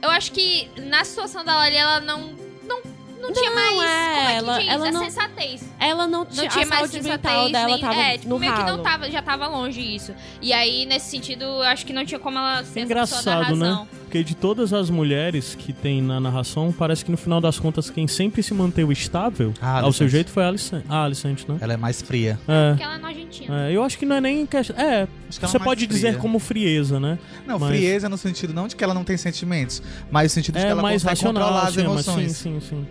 Eu 0.02 0.10
acho 0.12 0.32
que 0.32 0.70
na 0.78 1.04
situação 1.04 1.44
dela 1.44 1.62
ali, 1.64 1.76
ela 1.76 2.00
não. 2.00 2.36
Não, 2.68 2.82
não, 3.20 3.34
tinha 3.34 3.50
mais. 3.52 3.68
é, 3.68 3.74
como 3.74 3.82
é 3.82 4.26
que 4.32 4.38
ela- 4.38 4.60
diz? 4.60 4.68
ela 4.70 4.88
a 4.88 4.92
não- 4.92 5.04
sensatez. 5.04 5.64
Ela 5.80 6.08
não, 6.08 6.20
Não 6.20 6.26
tinha, 6.26 6.66
mais 6.68 6.70
saúde 6.92 7.02
mental 7.02 7.32
sensatez. 7.48 7.52
dela 7.52 7.68
nem, 7.68 7.80
tava 7.80 8.02
é, 8.02 8.12
tipo, 8.18 8.30
no 8.30 8.40
meio 8.40 8.54
que 8.54 8.60
não 8.60 8.66
ralo. 8.68 8.84
tava, 8.84 9.10
já 9.12 9.22
tava 9.24 9.48
longe 9.48 9.82
disso. 9.82 10.14
E 10.42 10.54
aí, 10.54 10.86
nesse 10.86 11.10
sentido, 11.10 11.44
eu 11.44 11.62
acho 11.64 11.84
que 11.86 11.94
não 11.94 12.06
tinha 12.06 12.20
como 12.20 12.38
ela 12.38 12.64
ser 12.64 12.82
essa 12.82 12.88
pessoa 12.96 13.36
da 13.36 13.52
engraçado, 13.52 13.56
né? 13.56 13.88
Porque 14.08 14.24
de 14.24 14.36
todas 14.36 14.72
as 14.72 14.90
mulheres 14.90 15.54
que 15.54 15.74
tem 15.74 16.02
na 16.02 16.18
narração, 16.18 16.72
parece 16.72 17.04
que 17.04 17.12
no 17.12 17.18
final 17.18 17.42
das 17.42 17.60
contas, 17.60 17.90
quem 17.90 18.08
sempre 18.08 18.42
se 18.42 18.54
manteve 18.54 18.94
estável 18.94 19.54
Ah, 19.62 19.82
ao 19.82 19.92
seu 19.92 20.08
jeito 20.08 20.32
foi 20.32 20.44
a 20.44 20.48
Alicente, 20.48 20.86
a 20.88 21.04
Alicente 21.04 21.46
né? 21.52 21.58
Ela 21.60 21.74
é 21.74 21.78
mais 21.78 22.02
fria. 22.02 22.40
Porque 22.46 22.82
É, 22.82 22.86
ela 22.86 22.96
é 22.96 22.98
nojentinha. 23.00 23.52
é, 23.68 23.76
eu 23.76 23.84
acho 23.84 23.98
que 24.00 24.06
não 24.06 24.16
é 24.16 24.22
nem 24.22 24.46
questão. 24.46 24.78
É, 24.78 25.02
Acho 25.28 25.40
que 25.42 25.46
você 25.46 25.58
é 25.58 25.60
mais 25.60 25.64
pode 25.70 25.86
dizer 25.88 26.08
fria. 26.12 26.20
como 26.22 26.40
frieza, 26.40 27.02
né? 27.02 27.20
Não, 27.46 27.60
Mas- 27.60 27.70
frieza 27.70 28.08
no 28.08 28.18
sentido 28.18 28.54
não 28.54 28.66
de 28.70 28.78
que 28.78 28.84
ela 28.84 28.94
não 28.94 29.04
tem 29.04 29.18
sentimentos, 29.18 29.84
mas 30.10 30.32
no 30.32 30.36
sentido 30.36 30.54
de 30.56 30.62
que 30.62 30.68
É 30.68 30.70
ela 30.70 30.82
mais 30.82 31.04
consegue 31.04 31.20
racional, 31.20 31.44
controlar 31.44 31.68
as 31.68 31.74
sim, 31.74 31.82
mas 31.84 31.92
emoções. 32.08 32.32
sim, 32.32 32.60
sim, 32.62 32.68
sim. 32.70 32.88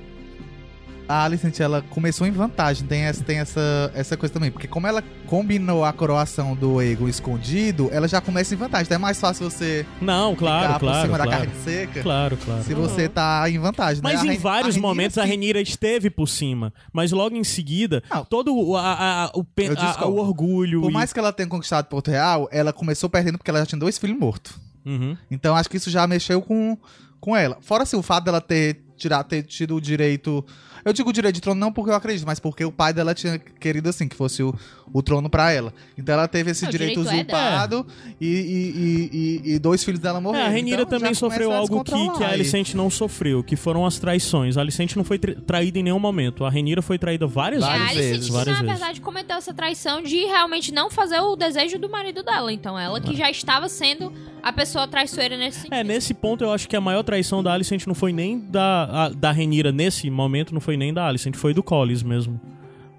A 1.09 1.23
Alicent, 1.25 1.61
ela 1.61 1.83
começou 1.91 2.27
em 2.27 2.33
vantagem, 2.33 2.85
tem, 2.87 3.03
essa, 3.03 3.23
tem 3.23 3.39
essa, 3.39 3.93
essa 3.95 4.17
coisa 4.17 4.33
também. 4.33 4.51
Porque 4.51 4.67
como 4.67 4.89
ela 4.89 5.03
combinou 5.27 5.85
a 5.85 5.93
coroação 5.93 6.55
do 6.57 6.83
Egon 6.83 7.07
escondido, 7.09 7.89
ela 7.93 8.09
já 8.09 8.21
começa 8.21 8.55
em 8.55 8.57
vantagem. 8.57 8.87
Então 8.87 8.97
é 8.97 8.99
mais 8.99 9.21
fácil 9.21 9.49
você 9.49 9.87
Não, 10.01 10.35
claro, 10.35 10.67
ficar 10.67 10.79
por 10.81 10.87
claro, 10.87 11.07
cima 11.07 11.19
da 11.19 11.25
claro. 11.25 11.39
carne 11.47 11.55
seca 11.63 12.03
Claro, 12.03 12.37
claro. 12.37 12.65
se 12.65 12.75
você 12.75 13.09
tá 13.09 13.49
em 13.49 13.59
vantagem. 13.59 14.03
né? 14.03 14.11
Mas 14.13 14.21
A 14.21 14.27
em 14.35 14.37
vários 14.37 14.75
Rhaenyra 14.75 14.81
momentos 14.89 15.19
a 15.19 15.25
Renira 15.25 15.61
esteve 15.61 16.11
por 16.11 16.27
cima. 16.29 16.73
Mas 16.93 17.13
logo 17.13 17.37
em 17.37 17.45
seguida, 17.45 18.03
Não. 18.11 18.25
todo 18.25 18.53
o, 18.53 18.77
a- 18.77 19.27
a- 19.27 19.33
o, 19.35 19.47
a- 19.79 20.07
o 20.09 20.17
orgulho. 20.19 20.81
Por 20.81 20.91
e- 20.91 20.95
mais 20.95 21.13
que 21.13 21.19
ela 21.21 21.33
tenha 21.33 21.49
conquistado 21.49 21.87
Porto 21.87 22.11
Real, 22.11 22.49
ela 22.51 22.73
começou 22.73 23.09
perdendo 23.09 23.39
porque 23.39 23.51
ela 23.51 23.61
já 23.61 23.67
tinha 23.67 23.79
dois 23.79 23.97
filhos 23.97 24.19
mortos. 24.19 24.55
Uhum. 24.85 25.17
Então 25.31 25.55
acho 25.55 25.69
que 25.69 25.77
isso 25.77 25.89
já 25.91 26.05
mexeu 26.07 26.43
com, 26.43 26.77
com 27.21 27.37
ela. 27.37 27.59
Fora 27.61 27.85
assim, 27.85 27.97
o 27.97 28.03
fato 28.03 28.25
dela 28.25 28.41
ter, 28.41 28.83
tirar, 28.97 29.23
ter 29.25 29.43
tido 29.45 29.77
o 29.77 29.81
direito. 29.81 30.45
Eu 30.87 30.93
digo 30.93 31.13
direito 31.13 31.35
de 31.35 31.41
trono 31.43 31.61
não 31.61 31.73
porque 31.73 31.91
eu 31.91 31.95
acredito, 31.95 32.25
mas 32.27 32.39
porque 32.41 32.65
o 32.65 32.71
pai 32.73 32.93
dela 32.95 33.13
tinha 33.13 33.39
querido 33.39 33.89
assim, 33.91 34.07
que 34.09 34.15
fosse 34.17 34.43
o, 34.43 34.55
o 34.93 35.03
trono 35.03 35.29
pra 35.29 35.51
ela. 35.53 35.75
Então 35.99 36.15
ela 36.15 36.29
teve 36.29 36.53
esse 36.53 36.65
direito 36.69 37.03
direito 37.03 37.11
é 37.11 37.15
usurpado 37.43 37.87
e, 38.21 38.27
e, 38.27 38.31
e, 38.31 39.51
e- 39.51 39.55
e 39.55 39.59
dois 39.59 39.83
filhos 39.83 39.99
dela 40.01 40.19
É, 40.19 40.21
morreram. 40.21 40.47
a 40.47 40.49
Renira 40.49 40.83
Então, 40.83 40.99
também 40.99 41.13
sofreu 41.13 41.51
a 41.53 41.57
algo 41.59 41.83
que, 41.83 41.91
que 42.11 42.25
a. 42.25 42.29
Alicente 42.29 42.77
não 42.77 42.89
sofreu, 42.89 43.43
que 43.43 43.57
foram 43.57 43.85
as 43.85 43.99
traições. 43.99 44.57
A 44.57 44.61
Alicente 44.61 44.97
não 44.97 45.03
foi 45.05 45.19
tra- 45.19 45.35
traída 45.47 45.79
em 45.79 45.83
nenhum 45.83 45.99
momento. 45.99 46.45
A 46.45 46.51
Renira 46.51 46.81
foi 46.81 46.99
traída 46.99 47.27
várias, 47.27 47.63
a 47.63 47.67
Várias 47.67 47.95
vezes, 47.95 48.29
várias 48.29 48.57
na 48.57 48.63
vezes. 48.63 48.79
verdade, 48.79 49.01
cometeu 49.01 49.37
essa 49.37 49.53
traição 49.53 50.03
de 50.03 50.17
realmente 50.27 50.73
não 50.73 50.89
fazer 50.91 51.19
o 51.21 51.35
desejo 51.35 51.79
do 51.79 51.89
marido 51.89 52.23
dela. 52.23 52.53
Então, 52.53 52.79
ela 52.79 53.01
que 53.01 53.17
já 53.17 53.29
estava 53.31 53.69
sendo 53.69 54.13
a 54.43 54.53
pessoa 54.53 54.87
traiçoeira 54.87 55.37
nesse 55.37 55.57
sentido. 55.63 55.75
É, 55.75 55.83
nesse 55.83 56.15
ponto 56.15 56.45
eu 56.45 56.53
acho 56.53 56.69
que 56.69 56.77
a 56.77 56.81
maior 56.81 57.03
traição 57.03 57.43
da 57.43 57.53
Alicent 57.53 57.85
não 57.87 57.95
foi 57.95 58.13
nem 58.13 58.39
da, 58.39 59.07
a- 59.07 59.09
da 59.09 59.33
Renira 59.33 59.73
nesse 59.73 60.09
momento, 60.11 60.55
não 60.55 60.61
foi 60.61 60.76
nem 60.77 60.93
da 60.93 61.07
Alicent, 61.07 61.35
foi 61.37 61.53
do 61.55 61.63
Collis 61.63 62.03
mesmo. 62.03 62.41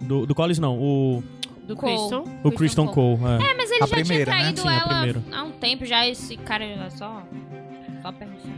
Do, 0.01 0.25
do 0.25 0.35
Collis 0.35 0.59
não, 0.59 0.77
o, 0.77 1.23
Do 1.67 1.75
Cole. 1.75 1.95
Christian. 1.95 2.23
o 2.43 2.51
Christian 2.51 2.87
Cole. 2.87 3.19
é. 3.23 3.51
É, 3.51 3.53
mas 3.55 3.71
ele 3.71 3.83
A 3.83 3.87
já 3.87 3.95
primeira, 3.95 4.31
né? 4.31 4.37
tinha 4.37 4.53
traído 4.53 4.61
Sim, 4.61 4.67
a 4.67 4.73
ela 4.73 4.87
primeira. 4.87 5.23
há 5.33 5.43
um 5.43 5.51
tempo 5.51 5.85
já. 5.85 6.07
Esse 6.07 6.37
cara 6.37 6.63
é 6.63 6.89
só. 6.89 7.23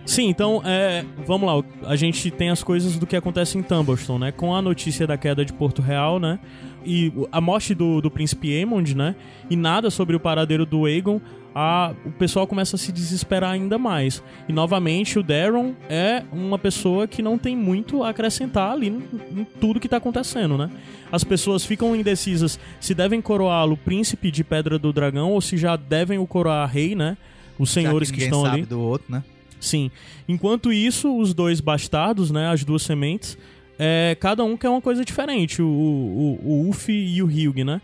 Sim, 0.05 0.27
então, 0.29 0.61
é, 0.65 1.03
vamos 1.25 1.47
lá. 1.47 1.63
A 1.89 1.95
gente 1.95 2.29
tem 2.29 2.49
as 2.49 2.61
coisas 2.63 2.97
do 2.99 3.07
que 3.07 3.15
acontece 3.15 3.57
em 3.57 3.63
Tumblestone, 3.63 4.19
né? 4.25 4.31
Com 4.31 4.53
a 4.53 4.61
notícia 4.61 5.07
da 5.07 5.17
queda 5.17 5.43
de 5.43 5.51
Porto 5.53 5.81
Real, 5.81 6.19
né? 6.19 6.39
E 6.85 7.11
a 7.31 7.41
morte 7.41 7.73
do, 7.73 7.99
do 8.01 8.11
príncipe 8.11 8.55
Aemond, 8.55 8.95
né? 8.95 9.15
E 9.49 9.55
nada 9.55 9.89
sobre 9.89 10.15
o 10.15 10.19
paradeiro 10.19 10.65
do 10.65 10.85
Aegon. 10.85 11.19
A, 11.53 11.93
o 12.05 12.11
pessoal 12.11 12.45
começa 12.45 12.75
a 12.75 12.79
se 12.79 12.91
desesperar 12.91 13.51
ainda 13.51 13.77
mais. 13.77 14.23
E 14.47 14.53
novamente 14.53 15.17
o 15.17 15.23
Daron 15.23 15.73
é 15.89 16.23
uma 16.31 16.59
pessoa 16.59 17.07
que 17.07 17.21
não 17.21 17.37
tem 17.37 17.55
muito 17.55 18.03
a 18.03 18.09
acrescentar 18.09 18.71
ali 18.71 18.87
em, 18.87 19.03
em 19.39 19.43
tudo 19.59 19.79
que 19.79 19.89
tá 19.89 19.97
acontecendo, 19.97 20.57
né? 20.57 20.69
As 21.11 21.23
pessoas 21.23 21.65
ficam 21.65 21.95
indecisas 21.95 22.59
se 22.79 22.93
devem 22.93 23.21
coroá-lo 23.21 23.75
príncipe 23.75 24.29
de 24.29 24.43
Pedra 24.43 24.77
do 24.77 24.93
Dragão 24.93 25.31
ou 25.31 25.41
se 25.41 25.57
já 25.57 25.75
devem 25.75 26.19
o 26.19 26.27
coroar 26.27 26.69
rei, 26.69 26.93
né? 26.95 27.17
Os 27.57 27.71
senhores 27.71 28.09
que, 28.09 28.17
ninguém 28.17 28.27
estão 28.27 28.43
sabe 28.43 28.57
ali. 28.57 28.65
do 28.65 28.79
outro, 28.79 29.11
né? 29.11 29.23
Sim. 29.59 29.91
Enquanto 30.27 30.71
isso, 30.71 31.17
os 31.17 31.33
dois 31.33 31.59
bastardos, 31.59 32.31
né, 32.31 32.47
as 32.47 32.63
duas 32.63 32.83
sementes, 32.83 33.37
é, 33.77 34.15
cada 34.19 34.43
um 34.43 34.55
quer 34.55 34.69
uma 34.69 34.81
coisa 34.81 35.03
diferente, 35.03 35.61
o, 35.61 35.67
o, 35.67 36.39
o 36.43 36.69
Uff 36.69 36.91
e 36.91 37.21
o 37.21 37.25
Hugh, 37.25 37.63
né? 37.65 37.81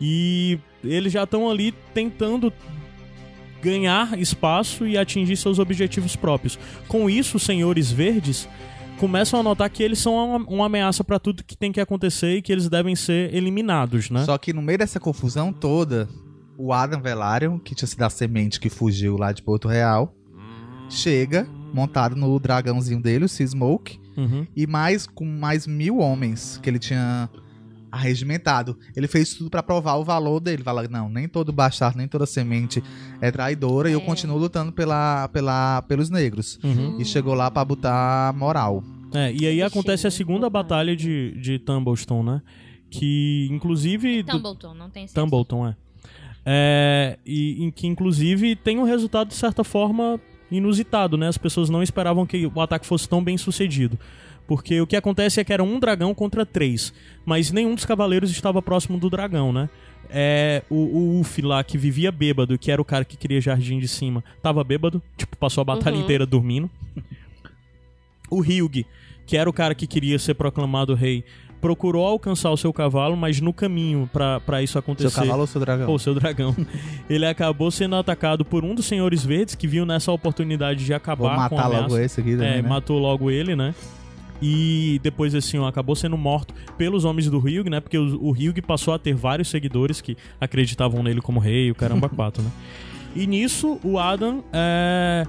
E 0.00 0.58
eles 0.84 1.12
já 1.12 1.24
estão 1.24 1.48
ali 1.48 1.72
tentando 1.94 2.52
ganhar 3.70 4.18
espaço 4.18 4.86
e 4.86 4.96
atingir 4.96 5.36
seus 5.36 5.58
objetivos 5.58 6.14
próprios. 6.14 6.58
Com 6.86 7.10
isso, 7.10 7.36
os 7.36 7.42
senhores 7.42 7.90
verdes 7.90 8.48
começam 8.98 9.40
a 9.40 9.42
notar 9.42 9.68
que 9.68 9.82
eles 9.82 9.98
são 9.98 10.14
uma, 10.14 10.36
uma 10.48 10.66
ameaça 10.66 11.02
pra 11.04 11.18
tudo 11.18 11.42
que 11.44 11.56
tem 11.56 11.72
que 11.72 11.80
acontecer 11.80 12.36
e 12.36 12.42
que 12.42 12.52
eles 12.52 12.68
devem 12.68 12.94
ser 12.94 13.34
eliminados, 13.34 14.08
né? 14.10 14.24
Só 14.24 14.38
que 14.38 14.52
no 14.52 14.62
meio 14.62 14.78
dessa 14.78 14.98
confusão 15.00 15.52
toda, 15.52 16.08
o 16.56 16.72
Adam 16.72 17.00
Velaryon, 17.02 17.58
que 17.58 17.74
tinha 17.74 17.86
sido 17.88 18.02
a 18.02 18.08
semente 18.10 18.58
que 18.60 18.70
fugiu 18.70 19.16
lá 19.18 19.32
de 19.32 19.42
Porto 19.42 19.68
Real, 19.68 20.14
chega 20.88 21.46
montado 21.74 22.16
no 22.16 22.38
dragãozinho 22.38 23.02
dele, 23.02 23.24
o 23.24 23.28
Sea 23.28 23.46
Smoke, 23.46 23.98
Uhum. 24.16 24.46
e 24.56 24.66
mais 24.66 25.06
com 25.06 25.26
mais 25.26 25.66
mil 25.66 25.98
homens 25.98 26.58
que 26.62 26.70
ele 26.70 26.78
tinha 26.78 27.28
arregimentado. 27.96 28.78
Ele 28.94 29.06
fez 29.08 29.34
tudo 29.34 29.50
pra 29.50 29.62
provar 29.62 29.94
o 29.96 30.04
valor 30.04 30.38
dele. 30.40 30.62
Fala, 30.62 30.86
não, 30.88 31.08
nem 31.08 31.26
todo 31.28 31.52
bastardo, 31.52 31.98
nem 31.98 32.06
toda 32.06 32.26
semente 32.26 32.82
é 33.20 33.30
traidora 33.30 33.88
e 33.90 33.92
eu 33.92 34.00
É. 34.00 34.04
continuo 34.04 34.38
lutando 34.38 34.70
pela, 34.72 35.28
pela, 35.28 35.82
pelos 35.82 36.08
negros. 36.10 36.58
Uhum. 36.62 37.00
E 37.00 37.04
chegou 37.04 37.34
lá 37.34 37.50
pra 37.50 37.64
botar 37.64 38.32
moral. 38.36 38.82
É, 39.14 39.32
e 39.32 39.46
aí 39.46 39.62
acontece 39.62 40.06
a 40.06 40.10
Sim, 40.10 40.16
segunda 40.18 40.48
batalha 40.50 40.94
de, 40.96 41.32
de 41.40 41.58
Tumblestone, 41.58 42.26
né? 42.26 42.42
Que, 42.90 43.48
inclusive... 43.50 44.22
do- 44.22 44.32
Tumbleton, 44.32 44.74
não 44.74 44.88
tem 44.90 45.06
sexo. 45.06 45.14
Tumbleton, 45.14 45.66
é. 45.68 45.76
É, 46.44 47.18
e 47.26 47.64
em 47.64 47.70
que, 47.70 47.86
inclusive, 47.86 48.54
tem 48.54 48.78
um 48.78 48.84
resultado, 48.84 49.28
de 49.28 49.34
certa 49.34 49.64
forma, 49.64 50.20
inusitado, 50.50 51.16
né? 51.16 51.28
As 51.28 51.36
pessoas 51.38 51.68
não 51.68 51.82
esperavam 51.82 52.24
que 52.26 52.46
o 52.46 52.60
ataque 52.60 52.86
fosse 52.86 53.08
tão 53.08 53.22
bem 53.22 53.36
sucedido. 53.36 53.98
Porque 54.46 54.80
o 54.80 54.86
que 54.86 54.94
acontece 54.96 55.40
é 55.40 55.44
que 55.44 55.52
era 55.52 55.62
um 55.64 55.78
dragão 55.80 56.14
contra 56.14 56.46
três. 56.46 56.92
Mas 57.24 57.50
nenhum 57.50 57.74
dos 57.74 57.84
cavaleiros 57.84 58.30
estava 58.30 58.62
próximo 58.62 58.98
do 58.98 59.10
dragão, 59.10 59.52
né? 59.52 59.68
É, 60.08 60.62
o, 60.70 60.76
o 60.76 61.20
Uff 61.20 61.42
lá, 61.42 61.64
que 61.64 61.76
vivia 61.76 62.12
bêbado, 62.12 62.56
que 62.56 62.70
era 62.70 62.80
o 62.80 62.84
cara 62.84 63.04
que 63.04 63.16
queria 63.16 63.40
jardim 63.40 63.80
de 63.80 63.88
cima, 63.88 64.22
tava 64.40 64.62
bêbado. 64.62 65.02
Tipo, 65.16 65.36
passou 65.36 65.62
a 65.62 65.64
batalha 65.64 65.96
Uhum. 65.96 66.02
inteira 66.02 66.24
dormindo. 66.24 66.70
O 68.30 68.40
Hyug, 68.40 68.86
que 69.26 69.36
era 69.36 69.48
o 69.48 69.52
cara 69.52 69.74
que 69.74 69.86
queria 69.86 70.18
ser 70.18 70.34
proclamado 70.34 70.94
rei, 70.94 71.24
procurou 71.60 72.06
alcançar 72.06 72.50
o 72.50 72.56
seu 72.56 72.72
cavalo, 72.72 73.16
mas 73.16 73.40
no 73.40 73.52
caminho 73.52 74.08
pra 74.12 74.38
pra 74.40 74.62
isso 74.62 74.78
acontecer... 74.78 75.10
Seu 75.10 75.22
cavalo 75.22 75.40
ou 75.40 75.46
seu 75.46 75.60
dragão? 75.60 75.90
Ou 75.90 75.98
seu 75.98 76.14
dragão. 76.14 76.54
Ele 77.10 77.26
acabou 77.26 77.70
sendo 77.70 77.96
atacado 77.96 78.44
por 78.44 78.64
um 78.64 78.74
dos 78.74 78.86
senhores 78.86 79.24
verdes 79.24 79.54
que 79.56 79.66
viu 79.66 79.84
nessa 79.86 80.12
oportunidade 80.12 80.80
de 80.84 80.88
Vou 80.88 80.96
acabar 80.96 81.48
com 81.48 81.58
a 81.58 81.64
ameaça. 81.64 81.82
logo 81.82 81.98
esse 81.98 82.20
aqui 82.20 82.32
também, 82.32 82.48
É, 82.58 82.62
né? 82.62 82.68
matou 82.68 82.98
logo 83.00 83.30
ele, 83.30 83.56
né? 83.56 83.74
E 84.42 85.00
depois, 85.02 85.34
assim, 85.34 85.58
ó, 85.58 85.66
acabou 85.66 85.96
sendo 85.96 86.16
morto 86.16 86.52
pelos 86.76 87.04
homens 87.04 87.30
do 87.30 87.38
Hyug, 87.38 87.70
né? 87.70 87.80
Porque 87.80 87.96
o, 87.96 88.22
o 88.22 88.32
Hyug 88.32 88.60
passou 88.62 88.92
a 88.92 88.98
ter 88.98 89.14
vários 89.14 89.48
seguidores 89.48 90.00
que 90.00 90.16
acreditavam 90.40 91.02
nele 91.02 91.20
como 91.20 91.40
rei, 91.40 91.70
o 91.70 91.74
caramba 91.74 92.08
quatro, 92.10 92.42
né? 92.42 92.50
E 93.14 93.26
nisso, 93.26 93.80
o 93.82 93.98
Adam 93.98 94.44
é, 94.52 95.24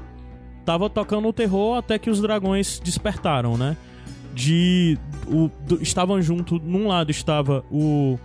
tava 0.66 0.90
tocando 0.90 1.28
o 1.28 1.32
terror 1.34 1.78
até 1.78 1.98
que 1.98 2.10
os 2.10 2.20
dragões 2.22 2.80
despertaram, 2.84 3.58
né? 3.58 3.78
De. 4.34 4.98
O, 5.28 5.50
do- 5.66 5.82
estavam 5.82 6.22
junto, 6.22 6.60
num 6.60 6.88
lado 6.88 7.10
estava 7.12 7.64
o. 7.72 8.20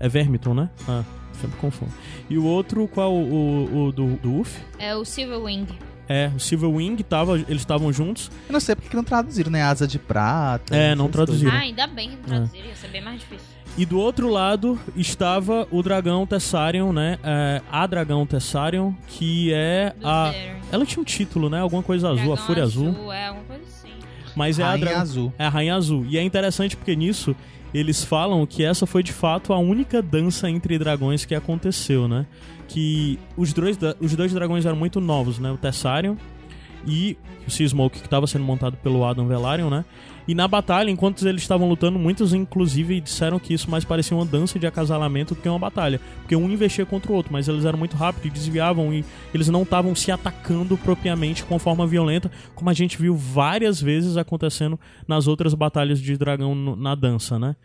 É 0.00 0.08
Vermiton, 0.08 0.54
né? 0.54 0.70
Ah, 0.88 1.04
sempre 1.40 1.56
confundo. 1.58 1.92
E 2.30 2.36
o 2.38 2.44
outro, 2.44 2.88
qual 2.88 3.12
o, 3.14 3.22
o, 3.22 3.84
o 3.88 3.92
do, 3.92 4.16
do 4.16 4.40
Uff? 4.40 4.58
É 4.78 4.96
o 4.96 5.04
Silverwing. 5.04 5.66
É, 6.08 6.30
o 6.34 6.40
Silverwing, 6.40 6.96
tava, 6.98 7.38
eles 7.38 7.62
estavam 7.62 7.92
juntos. 7.92 8.30
Eu 8.48 8.52
não 8.52 8.60
sei 8.60 8.74
porque 8.74 8.90
que 8.90 8.96
não 8.96 9.04
traduziram, 9.04 9.50
né? 9.50 9.62
Asa 9.62 9.86
de 9.86 9.98
prata. 9.98 10.76
É, 10.76 10.94
não 10.94 11.08
traduziram. 11.08 11.52
Ah, 11.54 11.60
ainda 11.60 11.86
bem 11.86 12.10
que 12.10 12.16
não 12.16 12.22
traduziram, 12.24 12.66
ia 12.66 12.76
ser 12.76 12.88
bem 12.88 13.00
mais 13.02 13.20
difícil. 13.20 13.46
E 13.78 13.86
do 13.86 13.98
outro 13.98 14.28
lado 14.28 14.78
estava 14.94 15.66
o 15.70 15.82
dragão 15.82 16.26
Tessarion, 16.26 16.92
né? 16.92 17.18
É, 17.24 17.62
a 17.70 17.86
dragão 17.86 18.26
Tessarion, 18.26 18.92
que 19.06 19.50
é 19.54 19.94
Do 19.98 20.06
a. 20.06 20.30
Zero. 20.30 20.58
Ela 20.70 20.84
tinha 20.86 21.00
um 21.00 21.04
título, 21.04 21.48
né? 21.48 21.60
Alguma 21.60 21.82
coisa 21.82 22.08
azul, 22.08 22.16
Dragão 22.16 22.34
a 22.34 22.36
Fúria 22.36 22.62
Azul. 22.64 23.12
É, 23.12 23.28
alguma 23.28 23.44
coisa 23.46 23.62
assim. 23.64 23.92
Mas 24.36 24.58
é 24.58 24.62
a 24.62 24.66
Rainha 24.66 24.80
dragão. 24.84 25.00
azul. 25.00 25.32
É 25.38 25.44
a 25.46 25.48
Rainha 25.48 25.74
Azul. 25.74 26.04
E 26.08 26.18
é 26.18 26.22
interessante 26.22 26.76
porque 26.76 26.94
nisso 26.94 27.34
eles 27.72 28.04
falam 28.04 28.44
que 28.46 28.62
essa 28.62 28.84
foi 28.86 29.02
de 29.02 29.12
fato 29.12 29.52
a 29.54 29.58
única 29.58 30.02
dança 30.02 30.50
entre 30.50 30.78
dragões 30.78 31.24
que 31.24 31.34
aconteceu, 31.34 32.06
né? 32.06 32.26
Que 32.72 33.18
os 33.36 33.52
dois, 33.52 33.78
os 34.00 34.16
dois 34.16 34.32
dragões 34.32 34.64
eram 34.64 34.76
muito 34.76 34.98
novos, 34.98 35.38
né? 35.38 35.50
O 35.50 35.58
Tessarion 35.58 36.16
e 36.86 37.16
o 37.46 37.50
Sea 37.50 37.68
que 37.90 37.98
estava 37.98 38.26
sendo 38.26 38.44
montado 38.44 38.76
pelo 38.76 39.04
Adam 39.04 39.26
Velaryon, 39.26 39.68
né? 39.68 39.84
E 40.26 40.34
na 40.34 40.46
batalha, 40.46 40.88
enquanto 40.88 41.26
eles 41.26 41.42
estavam 41.42 41.68
lutando, 41.68 41.98
muitos 41.98 42.32
inclusive 42.32 43.00
disseram 43.00 43.38
que 43.40 43.52
isso 43.52 43.68
mais 43.68 43.84
parecia 43.84 44.16
uma 44.16 44.24
dança 44.24 44.58
de 44.58 44.66
acasalamento 44.66 45.34
do 45.34 45.40
que 45.40 45.48
uma 45.48 45.58
batalha. 45.58 46.00
Porque 46.20 46.36
um 46.36 46.48
investia 46.48 46.86
contra 46.86 47.10
o 47.10 47.14
outro, 47.14 47.32
mas 47.32 47.48
eles 47.48 47.64
eram 47.64 47.78
muito 47.78 47.96
rápidos 47.96 48.26
e 48.26 48.30
desviavam 48.30 48.94
e 48.94 49.04
eles 49.34 49.48
não 49.48 49.64
estavam 49.64 49.94
se 49.94 50.10
atacando 50.12 50.78
propriamente 50.78 51.44
com 51.44 51.58
forma 51.58 51.86
violenta, 51.86 52.30
como 52.54 52.70
a 52.70 52.72
gente 52.72 52.96
viu 52.96 53.16
várias 53.16 53.82
vezes 53.82 54.16
acontecendo 54.16 54.78
nas 55.06 55.26
outras 55.26 55.54
batalhas 55.54 56.00
de 56.00 56.16
dragão 56.16 56.54
na 56.54 56.94
dança, 56.94 57.38
né? 57.38 57.56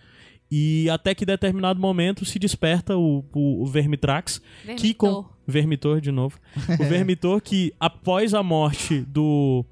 E 0.49 0.89
até 0.89 1.13
que 1.13 1.25
determinado 1.25 1.79
momento 1.79 2.23
se 2.23 2.39
desperta 2.39 2.95
o, 2.97 3.25
o, 3.33 3.63
o 3.63 3.65
Vermitrax, 3.65 4.41
que 4.77 4.93
com 4.93 5.07
Vermitor. 5.07 5.31
Vermitor 5.47 6.01
de 6.01 6.11
novo. 6.11 6.39
O 6.79 6.83
Vermitor 6.87 7.41
que 7.41 7.73
após 7.79 8.33
a 8.33 8.41
morte 8.41 9.01
do 9.01 9.65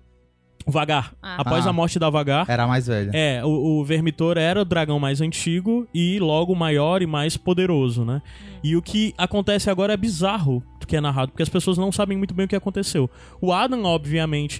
Vagar, 0.68 1.14
Ah. 1.22 1.35
após 1.41 1.65
Ah. 1.65 1.69
a 1.69 1.73
morte 1.73 1.99
da 1.99 2.10
Vagar, 2.10 2.45
Era 2.49 2.64
a 2.64 2.68
mais 2.68 2.88
velha. 2.88 3.11
é, 3.14 3.45
o, 3.45 3.49
o 3.80 3.85
Vermitor 3.85 4.35
era 4.38 4.61
o 4.61 4.65
dragão 4.65 4.99
mais 4.99 5.22
antigo 5.22 5.88
e 5.93 6.18
logo 6.19 6.56
maior 6.56 7.02
e 7.03 7.06
mais 7.06 7.38
poderoso, 7.38 8.03
né? 8.03 8.22
E 8.64 8.76
o 8.76 8.81
que 8.81 9.14
acontece 9.18 9.69
agora 9.69 9.93
é 9.93 9.97
bizarro 9.97 10.64
do 10.80 10.88
que 10.88 10.95
é 10.97 11.02
narrado, 11.02 11.31
porque 11.31 11.43
as 11.43 11.49
pessoas 11.49 11.77
não 11.77 11.91
sabem 11.91 12.18
muito 12.18 12.34
bem 12.34 12.47
o 12.47 12.49
que 12.49 12.56
aconteceu. 12.56 13.07
O 13.39 13.53
Adam, 13.53 13.84
obviamente, 13.84 14.60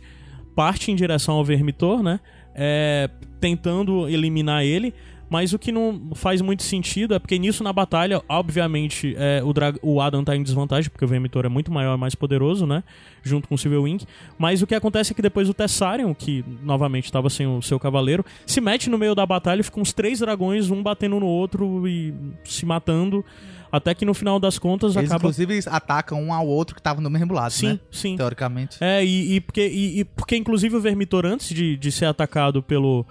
parte 0.56 0.92
em 0.92 0.96
direção 0.96 1.36
ao 1.36 1.44
Vermitor, 1.44 2.04
né? 2.04 2.20
É, 2.54 3.10
tentando 3.42 4.08
eliminar 4.08 4.64
ele. 4.64 4.94
Mas 5.30 5.54
o 5.54 5.60
que 5.60 5.72
não 5.72 6.12
faz 6.14 6.40
muito 6.42 6.62
sentido 6.64 7.14
é 7.16 7.20
porque 7.20 7.38
nisso 7.40 7.64
na 7.64 7.74
batalha, 7.74 8.22
obviamente, 8.30 9.16
é, 9.18 9.42
o, 9.44 9.52
dra- 9.52 9.74
o 9.82 10.00
Adam 10.00 10.24
tá 10.24 10.36
em 10.36 10.44
desvantagem, 10.44 10.90
porque 10.90 11.04
o 11.04 11.08
Vermitor 11.08 11.46
é 11.46 11.50
muito 11.50 11.72
maior 11.72 11.96
e 11.96 12.00
mais 12.00 12.14
poderoso, 12.14 12.66
né? 12.68 12.84
Junto 13.24 13.48
com 13.48 13.56
o 13.56 13.58
Silverwing. 13.58 14.00
Mas 14.38 14.62
o 14.62 14.68
que 14.68 14.76
acontece 14.76 15.12
é 15.14 15.16
que 15.16 15.22
depois 15.22 15.50
o 15.50 15.54
Tessarion, 15.54 16.14
que 16.14 16.46
novamente 16.62 17.06
estava 17.06 17.30
sem 17.30 17.48
o 17.48 17.62
seu 17.62 17.80
cavaleiro, 17.80 18.24
se 18.46 18.62
mete 18.62 18.90
no 18.90 18.98
meio 19.00 19.16
da 19.16 19.26
batalha 19.26 19.62
e 19.62 19.64
ficam 19.64 19.82
uns 19.82 19.92
três 19.92 20.20
dragões, 20.20 20.70
um 20.70 20.84
batendo 20.84 21.20
no 21.20 21.26
outro 21.26 21.88
e 21.88 22.14
se 22.44 22.66
matando. 22.66 23.26
Até 23.72 23.94
que 23.94 24.06
no 24.06 24.14
final 24.14 24.40
das 24.40 24.58
contas 24.58 24.96
Eles, 24.96 25.10
acaba. 25.12 25.28
inclusive, 25.28 25.60
atacam 25.68 26.22
um 26.24 26.32
ao 26.32 26.48
outro 26.48 26.76
que 26.76 26.82
tava 26.82 27.02
no 27.02 27.10
mesmo 27.10 27.34
lado, 27.34 27.52
Sim, 27.52 27.68
né? 27.74 27.80
sim. 27.92 28.16
Teoricamente. 28.16 28.78
É, 28.80 29.04
e, 29.04 29.36
e 29.36 29.42
porque, 29.42 29.68
e, 29.68 30.00
e 30.00 30.06
porque 30.06 30.38
inclusive 30.38 30.76
o 30.78 30.80
Vermitor, 30.80 31.26
antes 31.26 31.50
de, 31.50 31.76
de 31.76 31.92
ser 31.92 32.06
atacado 32.06 32.64
pelo, 32.64 33.06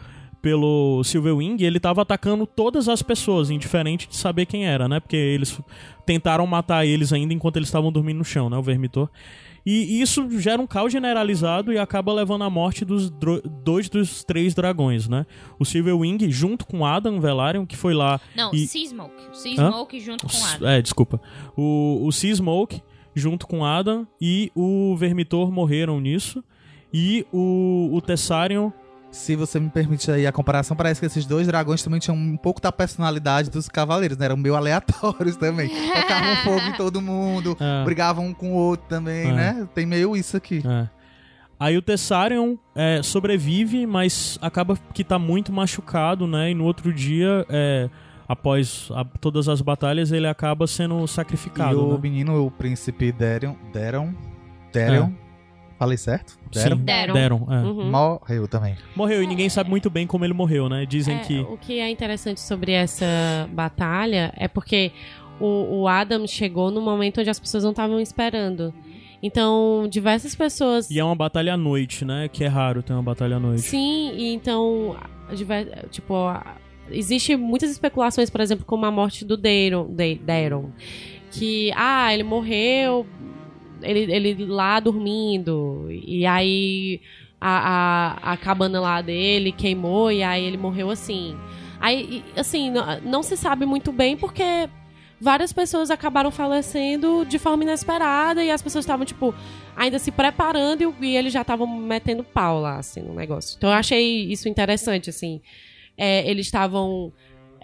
pelo 0.45 1.03
Silverwing, 1.03 1.57
ele 1.65 1.81
tava 1.81 2.03
atacando 2.03 2.47
todas 2.47 2.87
as 2.87 3.01
pessoas, 3.01 3.49
indiferente 3.49 4.07
de 4.07 4.15
saber 4.15 4.45
quem 4.45 4.67
era, 4.67 4.87
né? 4.87 5.01
Porque 5.01 5.17
eles 5.17 5.59
tentaram 6.05 6.47
matar 6.47 6.85
eles 6.85 7.15
ainda 7.15 7.33
enquanto 7.33 7.57
eles 7.57 7.69
estavam 7.69 7.91
dormindo 7.91 8.19
no 8.19 8.25
chão, 8.27 8.51
né? 8.51 8.59
O 8.59 8.63
Vermitor. 8.63 9.09
E 9.65 10.03
isso 10.03 10.29
gera 10.39 10.61
um 10.61 10.67
caos 10.67 10.93
generalizado 10.93 11.73
e 11.73 11.79
acaba 11.79 12.13
levando 12.13 12.45
à 12.45 12.51
morte 12.51 12.85
dos 12.85 13.09
dois 13.65 13.89
dos 13.89 14.23
três 14.23 14.55
dragões, 14.55 15.09
né? 15.09 15.25
O 15.59 15.65
Silverwing, 15.65 16.31
junto 16.31 16.67
com 16.67 16.85
Adam 16.85 17.19
Velaryon, 17.19 17.65
que 17.65 17.75
foi 17.75 17.95
lá 17.95 18.21
Não, 18.37 18.53
E- 18.53 18.67
Sea 18.67 18.87
Smoke. 18.87 19.15
Sea 19.33 19.59
Hã? 19.59 19.71
Smoke 19.71 19.99
junto 19.99 20.27
com 20.27 20.37
o 20.37 20.45
Adam. 20.45 20.69
é, 20.69 20.83
desculpa. 20.83 21.19
O, 21.57 22.01
o 22.07 22.13
Sea 22.13 22.35
Smoke, 22.35 22.83
junto 23.15 23.47
com 23.47 23.65
Adam, 23.65 24.07
e 24.21 24.53
o 24.55 24.95
Vermitor 24.99 25.51
morreram 25.51 25.99
nisso. 25.99 26.45
E 26.93 27.25
o, 27.33 27.89
o 27.95 28.03
Tessarion. 28.03 28.71
Se 29.15 29.37
você 29.37 29.61
me 29.61 29.71
permite 29.71 30.11
aí 30.11 30.27
a 30.27 30.33
comparação, 30.33 30.77
parece 30.77 30.99
que 31.01 31.07
esses 31.07 31.25
dois 31.25 31.47
dragões 31.47 31.83
também 31.83 32.01
tinham 32.01 32.17
um 32.17 32.37
pouco 32.37 32.61
da 32.61 32.73
personalidade 32.73 33.49
dos 33.51 33.69
cavaleiros, 33.69 34.19
né? 34.19 34.25
Eram 34.27 34.37
meio 34.37 34.55
aleatórios 34.57 35.37
também. 35.37 35.69
Tocavam 35.95 36.37
fogo 36.45 36.61
em 36.67 36.73
todo 36.73 37.01
mundo, 37.01 37.57
É. 37.61 37.85
brigavam 37.85 38.27
um 38.27 38.35
com 38.35 38.53
o 38.53 38.55
outro 38.57 38.87
também, 38.89 39.29
É. 39.29 39.33
né? 39.33 39.69
Tem 39.75 39.87
meio 39.87 40.17
isso 40.17 40.37
aqui. 40.37 40.63
É. 40.67 40.89
Aí 41.61 41.77
o 41.79 41.83
Tessarion 41.83 42.57
é, 42.75 43.01
sobrevive, 43.03 43.87
mas 43.87 44.37
acaba 44.43 44.77
que 44.93 45.05
tá 45.05 45.19
muito 45.19 45.53
machucado, 45.53 46.27
né? 46.27 46.51
E 46.51 46.55
no 46.55 46.65
outro 46.65 46.93
dia, 46.93 47.47
é, 47.49 47.89
após 48.29 48.89
a- 48.93 49.05
todas 49.21 49.49
as 49.49 49.63
batalhas, 49.63 50.11
ele 50.11 50.27
acaba 50.27 50.67
sendo 50.67 51.03
e 51.05 51.09
sacrificado. 51.09 51.87
o 51.89 51.93
né? 51.95 51.99
menino, 52.03 52.45
o 52.45 52.51
príncipe 52.51 53.13
Derion, 53.13 53.55
Deron, 53.73 54.13
Derion, 54.73 55.13
falei 55.79 55.97
certo? 55.97 56.39
Deron, 56.53 56.77
Sim, 56.77 56.83
Deron. 56.85 57.13
deram. 57.15 57.47
é. 57.51 57.57
Uhum. 57.63 57.91
morreu 57.91 58.47
também. 58.49 58.77
Morreu 58.95 59.23
e 59.23 59.27
ninguém 59.27 59.49
sabe 59.49 59.69
muito 59.71 59.91
bem 59.91 60.07
como 60.07 60.25
ele 60.25 60.33
morreu, 60.35 60.69
né? 60.69 60.87
Dizem 60.87 61.17
É, 61.17 61.19
que. 61.21 61.41
O 61.41 61.57
que 61.59 61.79
é 61.81 61.91
interessante 61.91 62.41
sobre 62.41 62.73
essa 62.73 63.07
batalha 63.53 64.33
é 64.37 64.47
porque 64.49 64.93
o, 65.41 65.81
o 65.83 65.89
Adam 65.89 66.27
chegou 66.27 66.71
no 66.71 66.81
momento 66.81 67.21
onde 67.21 67.31
as 67.31 67.39
pessoas 67.41 67.65
não 67.65 67.71
estavam 67.73 68.01
esperando. 68.01 68.73
Então, 69.23 69.87
diversas 69.91 70.35
pessoas. 70.35 70.91
E 70.91 70.99
é 70.99 71.05
uma 71.05 71.15
batalha 71.17 71.55
à 71.55 71.57
noite, 71.57 72.05
né? 72.05 72.29
Que 72.29 72.45
é 72.45 72.47
raro 72.47 72.83
ter 72.83 72.93
uma 72.93 73.03
batalha 73.03 73.37
à 73.37 73.41
noite. 73.41 73.63
Sim, 73.63 74.13
e 74.17 74.35
então, 74.35 74.97
diver- 75.35 75.89
tipo, 75.91 76.15
existe 76.91 77.35
muitas 77.35 77.71
especulações, 77.71 78.29
por 78.29 78.41
exemplo, 78.43 78.65
como 78.67 78.85
a 78.85 78.91
morte 78.91 79.25
do 79.25 79.37
Daron, 79.37 79.87
Da- 79.95 80.05
Daron 80.23 80.71
que, 81.31 81.73
ah, 81.75 82.13
ele 82.15 82.23
morreu, 82.23 83.05
ele, 83.83 84.13
ele 84.13 84.47
lá 84.47 84.81
dormindo, 84.81 85.89
e 85.91 86.25
aí 86.27 87.01
a, 87.41 88.17
a, 88.23 88.33
a 88.33 88.37
cabana 88.37 88.81
lá 88.81 89.03
dele 89.03 89.53
queimou 89.53 90.11
e 90.11 90.23
aí 90.23 90.45
ele 90.45 90.57
morreu 90.57 90.91
assim. 90.91 91.37
Aí, 91.81 92.25
assim, 92.37 92.71
não, 92.71 93.01
não 93.01 93.23
se 93.23 93.37
sabe 93.37 93.67
muito 93.67 93.93
bem 93.93 94.17
porque 94.17 94.69
várias 95.21 95.53
pessoas 95.53 95.91
acabaram 95.91 96.31
falecendo 96.31 97.25
de 97.27 97.39
forma 97.39 97.63
inesperada 97.63 98.43
e 98.43 98.51
as 98.51 98.63
pessoas 98.63 98.85
estavam, 98.85 99.05
tipo, 99.05 99.35
ainda 99.77 99.99
se 99.99 100.11
preparando 100.11 100.95
e, 101.01 101.07
e 101.07 101.17
eles 101.17 101.33
já 101.33 101.43
estavam 101.43 101.67
metendo 101.67 102.25
pau 102.25 102.61
lá, 102.61 102.79
assim, 102.79 103.01
no 103.01 103.15
negócio. 103.15 103.57
Então 103.57 103.71
eu 103.71 103.77
achei 103.77 104.25
isso 104.25 104.49
interessante, 104.49 105.11
assim. 105.11 105.41
É, 105.97 106.29
eles 106.29 106.47
estavam. 106.47 107.13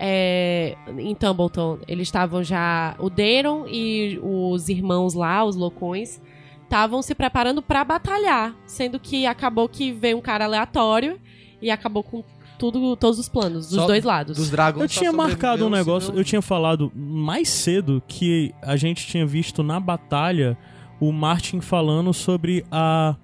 É, 0.02 0.76
em 0.98 1.14
Tumbleton, 1.14 1.78
eles 1.86 2.08
estavam 2.08 2.42
já. 2.42 2.96
O 2.98 3.10
Daron 3.10 3.66
e 3.68 4.18
os 4.22 4.70
irmãos 4.70 5.12
lá, 5.12 5.44
os 5.44 5.56
loucões, 5.56 6.22
estavam 6.62 7.02
se 7.02 7.14
preparando 7.14 7.60
pra 7.60 7.84
batalhar. 7.84 8.56
Sendo 8.64 8.98
que 8.98 9.26
acabou 9.26 9.68
que 9.68 9.92
veio 9.92 10.16
um 10.16 10.22
cara 10.22 10.46
aleatório 10.46 11.20
e 11.60 11.70
acabou 11.70 12.02
com 12.02 12.24
tudo, 12.58 12.96
todos 12.96 13.18
os 13.18 13.28
planos, 13.28 13.68
dos 13.68 13.76
Só 13.76 13.86
dois 13.86 14.02
lados. 14.02 14.38
Dos 14.38 14.50
dragões. 14.50 14.82
Eu 14.82 14.88
tinha 14.88 15.12
marcado 15.12 15.66
um 15.66 15.70
negócio, 15.70 16.14
eu 16.14 16.24
tinha 16.24 16.40
falado 16.40 16.90
mais 16.94 17.50
cedo 17.50 18.02
que 18.08 18.54
a 18.62 18.76
gente 18.76 19.06
tinha 19.06 19.26
visto 19.26 19.62
na 19.62 19.78
batalha 19.78 20.56
o 20.98 21.12
Martin 21.12 21.60
falando 21.60 22.12
sobre 22.14 22.64
a, 22.70 23.16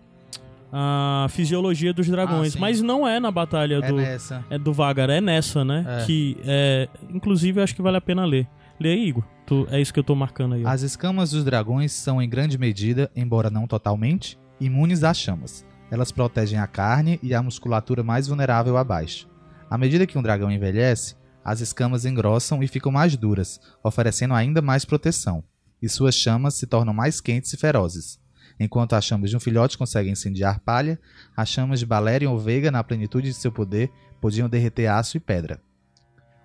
a 0.78 1.26
fisiologia 1.30 1.90
dos 1.94 2.06
dragões. 2.06 2.54
Ah, 2.54 2.60
mas 2.60 2.82
não 2.82 3.08
é 3.08 3.18
na 3.18 3.30
batalha 3.30 3.76
É 3.82 3.88
do, 3.88 3.96
nessa. 3.96 4.44
é 4.50 4.58
do 4.58 4.74
Vagar, 4.74 5.08
é 5.08 5.22
nessa, 5.22 5.64
né? 5.64 5.84
É. 6.02 6.04
Que, 6.04 6.36
é, 6.44 6.86
inclusive, 7.08 7.62
acho 7.62 7.74
que 7.74 7.80
vale 7.80 7.96
a 7.96 8.00
pena 8.00 8.26
ler. 8.26 8.46
Lê 8.78 8.90
aí, 8.92 9.08
Igor. 9.08 9.24
Tu- 9.46 9.66
é 9.70 9.80
isso 9.80 9.94
que 9.94 9.98
eu 9.98 10.04
tô 10.04 10.14
marcando 10.14 10.54
aí. 10.54 10.64
ó. 10.64 10.68
As 10.68 10.82
escamas 10.82 11.30
dos 11.30 11.44
dragões 11.44 11.92
são, 11.92 12.20
em 12.20 12.28
grande 12.28 12.58
medida, 12.58 13.10
embora 13.16 13.48
não 13.48 13.66
totalmente, 13.66 14.38
imunes 14.60 15.02
às 15.02 15.16
chamas. 15.16 15.64
Elas 15.90 16.12
protegem 16.12 16.58
a 16.58 16.66
carne 16.66 17.18
e 17.22 17.32
a 17.32 17.42
musculatura 17.42 18.02
mais 18.02 18.26
vulnerável 18.28 18.76
abaixo. 18.76 19.26
À 19.70 19.78
medida 19.78 20.06
que 20.06 20.18
um 20.18 20.22
dragão 20.22 20.50
envelhece, 20.50 21.14
as 21.42 21.60
escamas 21.62 22.04
engrossam 22.04 22.62
e 22.62 22.66
ficam 22.68 22.92
mais 22.92 23.16
duras, 23.16 23.58
oferecendo 23.82 24.34
ainda 24.34 24.60
mais 24.60 24.84
proteção, 24.84 25.42
e 25.80 25.88
suas 25.88 26.14
chamas 26.16 26.54
se 26.54 26.66
tornam 26.66 26.92
mais 26.92 27.20
quentes 27.20 27.52
e 27.52 27.56
ferozes. 27.56 28.18
Enquanto 28.58 28.94
as 28.94 29.04
chamas 29.04 29.30
de 29.30 29.36
um 29.36 29.40
filhote 29.40 29.76
conseguem 29.76 30.12
incendiar 30.12 30.60
palha, 30.60 30.98
as 31.36 31.48
chamas 31.48 31.78
de 31.78 31.86
Balerion 31.86 32.32
ou 32.32 32.38
Veiga, 32.38 32.70
na 32.70 32.82
plenitude 32.82 33.28
de 33.28 33.34
seu 33.34 33.52
poder, 33.52 33.90
podiam 34.20 34.48
derreter 34.48 34.86
aço 34.86 35.16
e 35.16 35.20
pedra. 35.20 35.60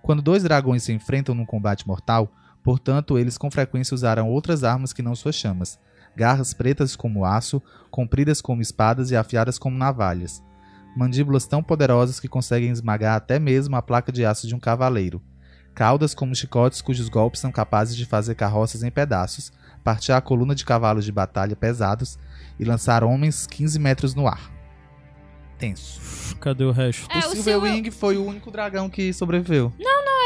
Quando 0.01 0.21
dois 0.21 0.43
dragões 0.43 0.83
se 0.83 0.91
enfrentam 0.91 1.33
num 1.35 1.45
combate 1.45 1.87
mortal, 1.87 2.33
Portanto, 2.63 3.17
eles 3.17 3.37
com 3.37 3.49
frequência 3.49 3.95
usaram 3.95 4.29
outras 4.29 4.63
armas 4.63 4.93
que 4.93 5.01
não 5.01 5.15
suas 5.15 5.35
chamas. 5.35 5.79
Garras 6.15 6.53
pretas 6.53 6.95
como 6.95 7.25
aço, 7.25 7.61
compridas 7.89 8.41
como 8.41 8.61
espadas 8.61 9.11
e 9.11 9.15
afiadas 9.15 9.57
como 9.57 9.77
navalhas. 9.77 10.43
Mandíbulas 10.95 11.45
tão 11.45 11.63
poderosas 11.63 12.19
que 12.19 12.27
conseguem 12.27 12.69
esmagar 12.69 13.15
até 13.15 13.39
mesmo 13.39 13.75
a 13.75 13.81
placa 13.81 14.11
de 14.11 14.25
aço 14.25 14.45
de 14.45 14.53
um 14.53 14.59
cavaleiro. 14.59 15.21
Caudas 15.73 16.13
como 16.13 16.35
chicotes 16.35 16.81
cujos 16.81 17.07
golpes 17.07 17.39
são 17.39 17.51
capazes 17.51 17.95
de 17.95 18.05
fazer 18.05 18.35
carroças 18.35 18.83
em 18.83 18.91
pedaços, 18.91 19.53
partir 19.83 20.11
a 20.11 20.21
coluna 20.21 20.53
de 20.55 20.63
cavalos 20.65 21.05
de 21.05 21.11
batalha 21.11 21.55
pesados 21.55 22.17
e 22.59 22.63
lançar 22.65 23.03
homens 23.03 23.45
15 23.47 23.77
metros 23.79 24.13
no 24.15 24.27
ar. 24.27 24.51
Tenso. 25.57 26.35
Cadê 26.37 26.63
o 26.63 26.71
resto? 26.71 27.07
É, 27.11 27.15
o 27.15 27.19
o 27.19 27.21
Silver 27.23 27.43
Silver- 27.53 27.71
Wing 27.73 27.91
foi 27.91 28.17
o 28.17 28.25
único 28.25 28.49
dragão 28.49 28.89
que 28.89 29.13
sobreviveu. 29.13 29.71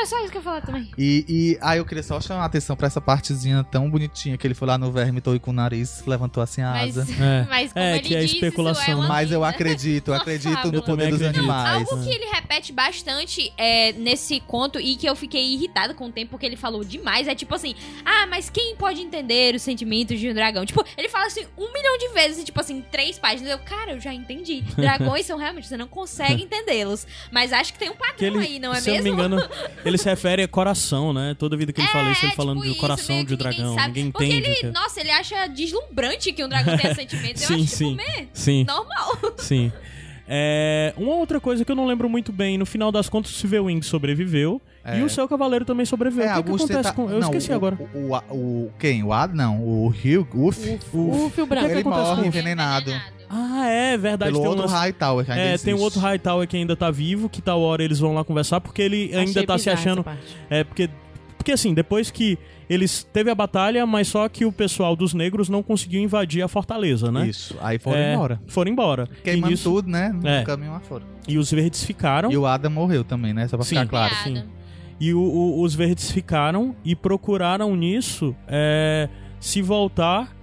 É 0.06 0.07
só 0.07 0.19
isso 0.19 0.32
que 0.32 0.38
eu 0.38 0.41
ia 0.41 0.44
falar 0.44 0.61
também. 0.61 0.90
E, 0.98 1.26
e 1.27 1.57
aí 1.61 1.80
eu 1.80 1.86
queria 1.86 2.03
só 2.03 2.22
chamar 2.22 2.44
a 2.44 2.45
atenção 2.45 2.76
pra 2.76 2.86
essa 2.86 3.02
partezinha 3.02 3.64
tão 3.64 3.90
bonitinha 3.90 4.38
que 4.38 4.45
ele 4.45 4.53
foi 4.53 4.68
lá 4.68 4.77
no 4.77 4.91
verme 4.91 5.19
todo 5.19 5.40
com 5.40 5.49
o 5.49 5.53
nariz, 5.53 6.03
levantou 6.06 6.44
assim 6.44 6.61
a 6.61 6.72
Mas, 6.72 6.98
asa. 6.98 7.11
É. 7.26 7.45
mas 7.49 7.73
como 7.73 7.84
É, 7.86 7.91
ele 7.98 7.99
que 8.07 8.15
é 8.15 8.19
diz, 8.22 8.34
especulação, 8.34 9.03
é 9.03 9.07
Mas 9.07 9.32
eu 9.32 9.44
acredito, 9.44 10.10
eu 10.10 10.14
acredito 10.14 10.72
no 10.72 10.84
poder 10.84 11.10
dos 11.10 11.22
acredito. 11.22 11.40
animais. 11.40 11.90
Algo 11.90 12.03
que 12.03 12.10
ele 12.14 12.26
repete 12.26 12.72
bastante 12.72 13.52
é, 13.57 13.94
nesse 13.94 14.40
conto 14.41 14.80
e 14.80 14.95
que 14.95 15.07
eu 15.10 15.15
fiquei 15.15 15.53
irritada 15.53 15.94
com 15.94 16.06
o 16.07 16.11
tempo 16.11 16.32
porque 16.32 16.45
ele 16.45 16.56
falou 16.56 16.84
demais 16.84 17.27
é 17.27 17.34
tipo 17.34 17.56
assim: 17.56 17.73
Ah, 18.06 18.27
mas 18.27 18.49
quem 18.49 18.76
pode 18.76 19.02
entender 19.02 19.56
os 19.56 19.61
sentimentos 19.61 20.19
de 20.19 20.30
um 20.30 20.34
dragão? 20.34 20.65
Tipo, 20.65 20.86
ele 20.98 21.10
fala 21.10 21.26
assim 21.27 21.45
um 21.57 21.73
milhão 21.73 21.98
de 21.98 22.10
vezes, 22.10 22.40
e, 22.40 22.44
tipo 22.44 22.60
assim, 22.60 22.84
três 22.91 23.18
páginas. 23.18 23.49
Eu, 23.52 23.60
cara, 23.60 23.94
eu 23.94 23.99
já 23.99 24.14
entendi. 24.14 24.61
Dragões 24.77 25.26
são 25.26 25.38
realmente, 25.38 25.68
você 25.68 25.77
não 25.77 25.88
consegue 25.88 26.44
entendê-los. 26.44 27.07
Mas 27.32 27.52
acho 27.53 27.73
que 27.73 27.80
tem 27.80 27.90
um 27.90 27.95
padrão 27.95 28.15
Que 28.18 28.26
ele, 28.26 28.38
aí, 28.40 28.60
não 28.60 28.73
é 28.73 28.82
se 28.82 28.90
eu 28.90 28.95
não 28.98 29.03
mesmo? 29.03 29.18
me 29.18 29.26
engano, 29.26 29.49
ele 29.84 29.95
se 29.98 30.06
refere 30.10 30.44
a 30.44 30.48
coração, 30.48 31.14
né? 31.14 31.36
Toda 31.38 31.56
vida 31.58 31.72
que 31.74 31.82
ele 31.82 31.88
fala 31.88 32.12
isso, 32.12 32.26
ele 32.26 32.32
É, 32.34 32.36
falando 32.36 32.62
tipo 32.62 32.74
do 32.76 32.80
coração 32.80 33.16
meio 33.16 33.28
de 33.28 33.36
que 33.38 33.44
ninguém 33.44 33.58
dragão. 33.60 33.76
sabe. 33.76 33.88
Ninguém 33.88 34.12
Porque 34.12 34.26
entende. 34.26 34.48
ele, 34.48 34.56
que 34.56 34.66
é- 34.68 34.72
nossa, 34.72 35.00
ele 35.00 35.12
acha 35.12 35.48
deslumbrante 35.48 36.32
que 36.34 36.44
um 36.44 36.50
dragão 36.50 36.76
tenha 36.78 36.96
sentimentos. 36.96 37.42
Eu 37.44 37.48
Sim, 37.48 37.64
acho, 37.64 37.76
sim. 37.76 37.96
tipo, 37.98 38.12
meh, 38.20 38.28
Sim, 38.34 38.64
normal. 38.66 39.18
sim. 39.38 39.72
É, 40.28 40.92
uma 40.98 41.16
outra 41.16 41.40
coisa 41.40 41.64
que 41.64 41.72
eu 41.72 41.76
não 41.76 41.86
lembro 41.86 42.10
muito 42.10 42.32
bem, 42.32 42.58
no 42.58 42.66
final 42.66 42.92
das 42.92 43.08
contas, 43.08 43.32
o 43.32 43.36
Silverwing 43.36 43.84
sobreviveu 43.84 44.60
É. 44.84 44.98
e 45.00 45.04
o 45.04 45.10
seu 45.10 45.28
cavaleiro 45.28 45.66
também 45.66 45.86
sobreviveu. 45.86 46.26
o 46.26 46.28
que, 46.38 46.44
que 46.44 46.50
acontece 46.50 46.84
tá- 46.84 46.94
com. 46.94 47.04
Eu 47.04 47.20
não, 47.20 47.28
esqueci 47.30 47.52
o, 47.52 47.56
agora. 47.56 47.78
O, 47.94 48.12
o, 48.12 48.36
o- 48.36 48.72
quem? 48.80 49.04
O 49.04 49.14
Ad? 49.14 49.36
Não, 49.36 49.62
o 49.62 49.88
Hugh, 49.90 50.28
o 50.34 50.48
Uf, 50.48 50.80
O 50.94 51.30
fio 51.30 51.46
branco. 51.46 51.68
que 51.68 51.74
ele 51.74 51.82
acontece 51.82 52.04
morre 52.10 52.22
com- 52.24 52.28
envenenado. 52.28 52.92
Ah, 53.30 53.68
é 53.68 53.98
verdade. 53.98 54.32
Pelo 54.32 54.42
tem 54.44 54.48
um 54.48 54.52
outro 54.52 54.64
lance- 54.72 54.76
Hightower 54.76 55.26
que 55.26 55.32
ainda 55.32 55.44
É, 55.44 55.48
existe. 55.50 55.66
tem 55.66 55.74
um 55.74 55.80
outro 55.80 56.00
Hightower 56.00 56.48
que 56.48 56.58
ainda 56.58 56.76
tá 56.76 56.92
vivo, 56.92 57.28
que 57.30 57.42
tal 57.42 57.62
hora 57.62 57.84
eles 57.84 58.00
vão 58.00 58.14
lá 58.14 58.24
conversar, 58.24 58.62
porque 58.62 58.82
ele 58.82 59.12
ainda 59.16 59.32
Achei 59.32 59.46
tá 59.46 59.58
se 59.58 59.70
achando. 59.70 60.06
É, 60.50 60.64
porque. 60.64 60.90
Porque 61.38 61.52
assim, 61.52 61.76
depois 61.76 62.10
que 62.10 62.40
eles 62.68 63.04
teve 63.14 63.30
a 63.30 63.36
batalha, 63.36 63.86
mas 63.86 64.08
só 64.08 64.28
que 64.28 64.46
o 64.46 64.52
pessoal 64.52 64.96
dos 64.96 65.14
negros 65.14 65.48
não 65.48 65.62
conseguiu 65.62 66.02
invadir 66.02 66.42
a 66.42 66.48
fortaleza, 66.48 67.12
né? 67.12 67.28
Isso, 67.28 67.56
aí 67.62 67.78
foram 67.78 68.00
É, 68.00 68.14
embora. 68.16 68.42
Foram 68.48 68.72
embora. 68.72 69.08
Queimando 69.24 69.48
e, 69.48 69.52
nisso- 69.52 69.70
tudo, 69.70 69.88
né? 69.88 70.10
No 70.12 70.28
É. 70.28 70.44
caminho 70.44 70.72
lá 70.72 70.80
fora. 70.80 71.04
e 71.28 71.38
os 71.38 71.52
verdes 71.52 71.84
ficaram. 71.84 72.32
E 72.32 72.38
o 72.38 72.48
Adam 72.48 72.72
morreu 72.72 73.04
também, 73.04 73.32
né? 73.32 73.48
Só 73.48 73.58
pra 73.58 73.64
Sim. 73.66 73.76
ficar 73.76 73.88
claro. 73.88 74.16
sim. 74.24 74.44
E 75.00 75.14
o- 75.14 75.20
o- 75.20 75.62
os 75.62 75.76
verdes 75.76 76.10
ficaram 76.10 76.76
e 76.84 76.96
procuraram 76.96 77.76
nisso 77.76 78.36
é, 78.48 79.08
se 79.40 79.62
voltar. 79.62 80.36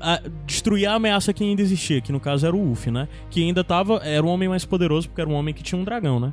A- 0.00 0.20
destruir 0.46 0.86
a 0.86 0.94
ameaça 0.94 1.32
que 1.32 1.42
ainda 1.44 1.62
existia, 1.62 2.00
que 2.00 2.12
no 2.12 2.20
caso 2.20 2.46
era 2.46 2.54
o 2.54 2.72
Uff, 2.72 2.90
né? 2.90 3.08
Que 3.30 3.42
ainda 3.42 3.62
tava. 3.64 3.96
Era 4.04 4.24
um 4.26 4.28
homem 4.28 4.48
mais 4.48 4.64
poderoso, 4.64 5.08
porque 5.08 5.20
era 5.20 5.30
um 5.30 5.34
homem 5.34 5.54
que 5.54 5.62
tinha 5.62 5.80
um 5.80 5.84
dragão, 5.84 6.18
né? 6.20 6.32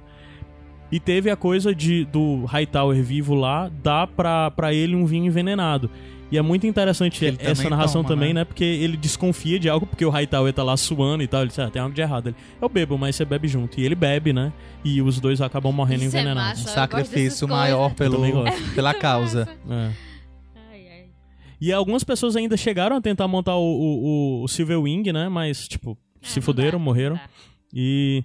E 0.92 1.00
teve 1.00 1.30
a 1.30 1.36
coisa 1.36 1.74
de 1.74 2.06
do 2.06 2.46
Hightower 2.46 3.02
vivo 3.04 3.34
lá 3.34 3.70
dar 3.84 4.08
pra, 4.08 4.52
pra 4.52 4.74
ele 4.74 4.96
um 4.96 5.06
vinho 5.06 5.26
envenenado. 5.26 5.90
E 6.32 6.38
é 6.38 6.42
muito 6.42 6.66
interessante 6.66 7.24
ele 7.24 7.38
essa 7.40 7.56
também 7.64 7.70
narração 7.70 8.02
toma, 8.04 8.16
também, 8.16 8.34
né? 8.34 8.42
né? 8.42 8.46
Porque 8.46 8.64
ele 8.64 8.98
desconfia 8.98 9.60
de 9.60 9.70
algo, 9.70 9.86
porque 9.86 10.04
o 10.04 10.10
Hightower 10.10 10.52
tá 10.54 10.64
lá 10.64 10.76
suando 10.76 11.24
e 11.24 11.28
tal. 11.28 11.42
Ele 11.42 11.50
diz, 11.50 11.60
ah, 11.60 11.70
tem 11.70 11.80
algo 11.82 11.94
de 11.94 12.02
errado. 12.02 12.28
Ele, 12.30 12.36
eu 12.62 12.68
bebo, 12.68 12.98
mas 12.98 13.16
você 13.16 13.24
bebe 13.24 13.48
junto. 13.48 13.80
E 13.80 13.86
ele 13.86 13.94
bebe, 13.96 14.34
né? 14.34 14.52
E 14.84 15.02
os 15.04 15.20
dois 15.20 15.40
acabam 15.40 15.72
morrendo 15.72 16.04
Isso 16.04 16.18
é 16.18 16.22
envenenados. 16.22 16.62
massa. 16.62 16.72
Um 16.72 16.74
sacrifício 16.74 17.48
maior 17.48 17.94
pelo, 17.94 18.22
pela 18.74 18.94
causa. 18.94 19.48
É. 19.70 19.90
E 21.60 21.72
algumas 21.72 22.04
pessoas 22.04 22.36
ainda 22.36 22.56
chegaram 22.58 22.96
a 22.98 23.02
tentar 23.02 23.28
montar 23.28 23.56
o, 23.56 23.62
o, 23.64 24.44
o 24.44 24.48
Silver 24.48 24.80
Wing, 24.82 25.12
né? 25.14 25.30
Mas, 25.30 25.68
tipo, 25.68 25.98
É, 26.22 26.28
se 26.28 26.42
fuderam, 26.42 26.78
dá, 26.80 26.84
morreram. 26.86 27.20
E, 27.74 28.24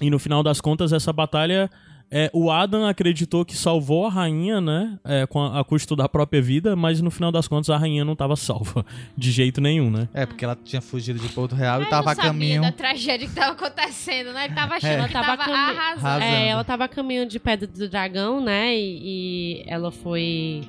e 0.00 0.10
no 0.10 0.18
final 0.18 0.42
das 0.42 0.60
contas, 0.60 0.92
essa 0.92 1.12
batalha. 1.12 1.70
É, 2.16 2.30
o 2.32 2.48
Adam 2.50 2.86
acreditou 2.86 3.44
que 3.44 3.56
salvou 3.56 4.06
a 4.06 4.10
rainha, 4.10 4.60
né? 4.60 4.98
É, 5.02 5.26
com 5.26 5.40
a, 5.40 5.58
a 5.58 5.64
custo 5.64 5.96
da 5.96 6.08
própria 6.08 6.40
vida, 6.40 6.76
mas 6.76 7.00
no 7.00 7.10
final 7.10 7.32
das 7.32 7.48
contas 7.48 7.70
a 7.70 7.76
rainha 7.78 8.04
não 8.04 8.12
estava 8.12 8.36
salva 8.36 8.86
de 9.16 9.32
jeito 9.32 9.60
nenhum, 9.60 9.90
né? 9.90 10.08
É, 10.14 10.24
porque 10.24 10.44
ela 10.44 10.56
tinha 10.62 10.80
fugido 10.82 11.18
de 11.18 11.28
Porto 11.30 11.56
Real 11.56 11.80
e 11.80 11.82
Ele 11.84 11.90
tava 11.90 12.04
não 12.04 12.12
a 12.12 12.14
sabia 12.14 12.30
caminho. 12.30 12.62
da 12.62 12.70
tragédia 12.70 13.26
que 13.26 13.34
tava 13.34 13.52
acontecendo, 13.52 14.32
né? 14.32 14.44
Ele 14.44 14.54
tava 14.54 14.74
achando 14.74 14.90
É. 15.04 15.08
que 15.08 15.16
Ela 15.16 15.26
tava, 15.26 15.36
tava 15.38 15.44
cami- 15.44 15.78
arrasando. 15.78 16.06
Arrasando. 16.06 16.24
É, 16.36 16.48
ela 16.48 16.62
tava 16.64 16.84
a 16.84 16.88
caminho 16.88 17.26
de 17.26 17.40
Pedra 17.40 17.66
do 17.66 17.88
Dragão, 17.88 18.40
né? 18.40 18.76
E, 18.76 19.00
e 19.02 19.64
ela 19.66 19.90
foi, 19.90 20.62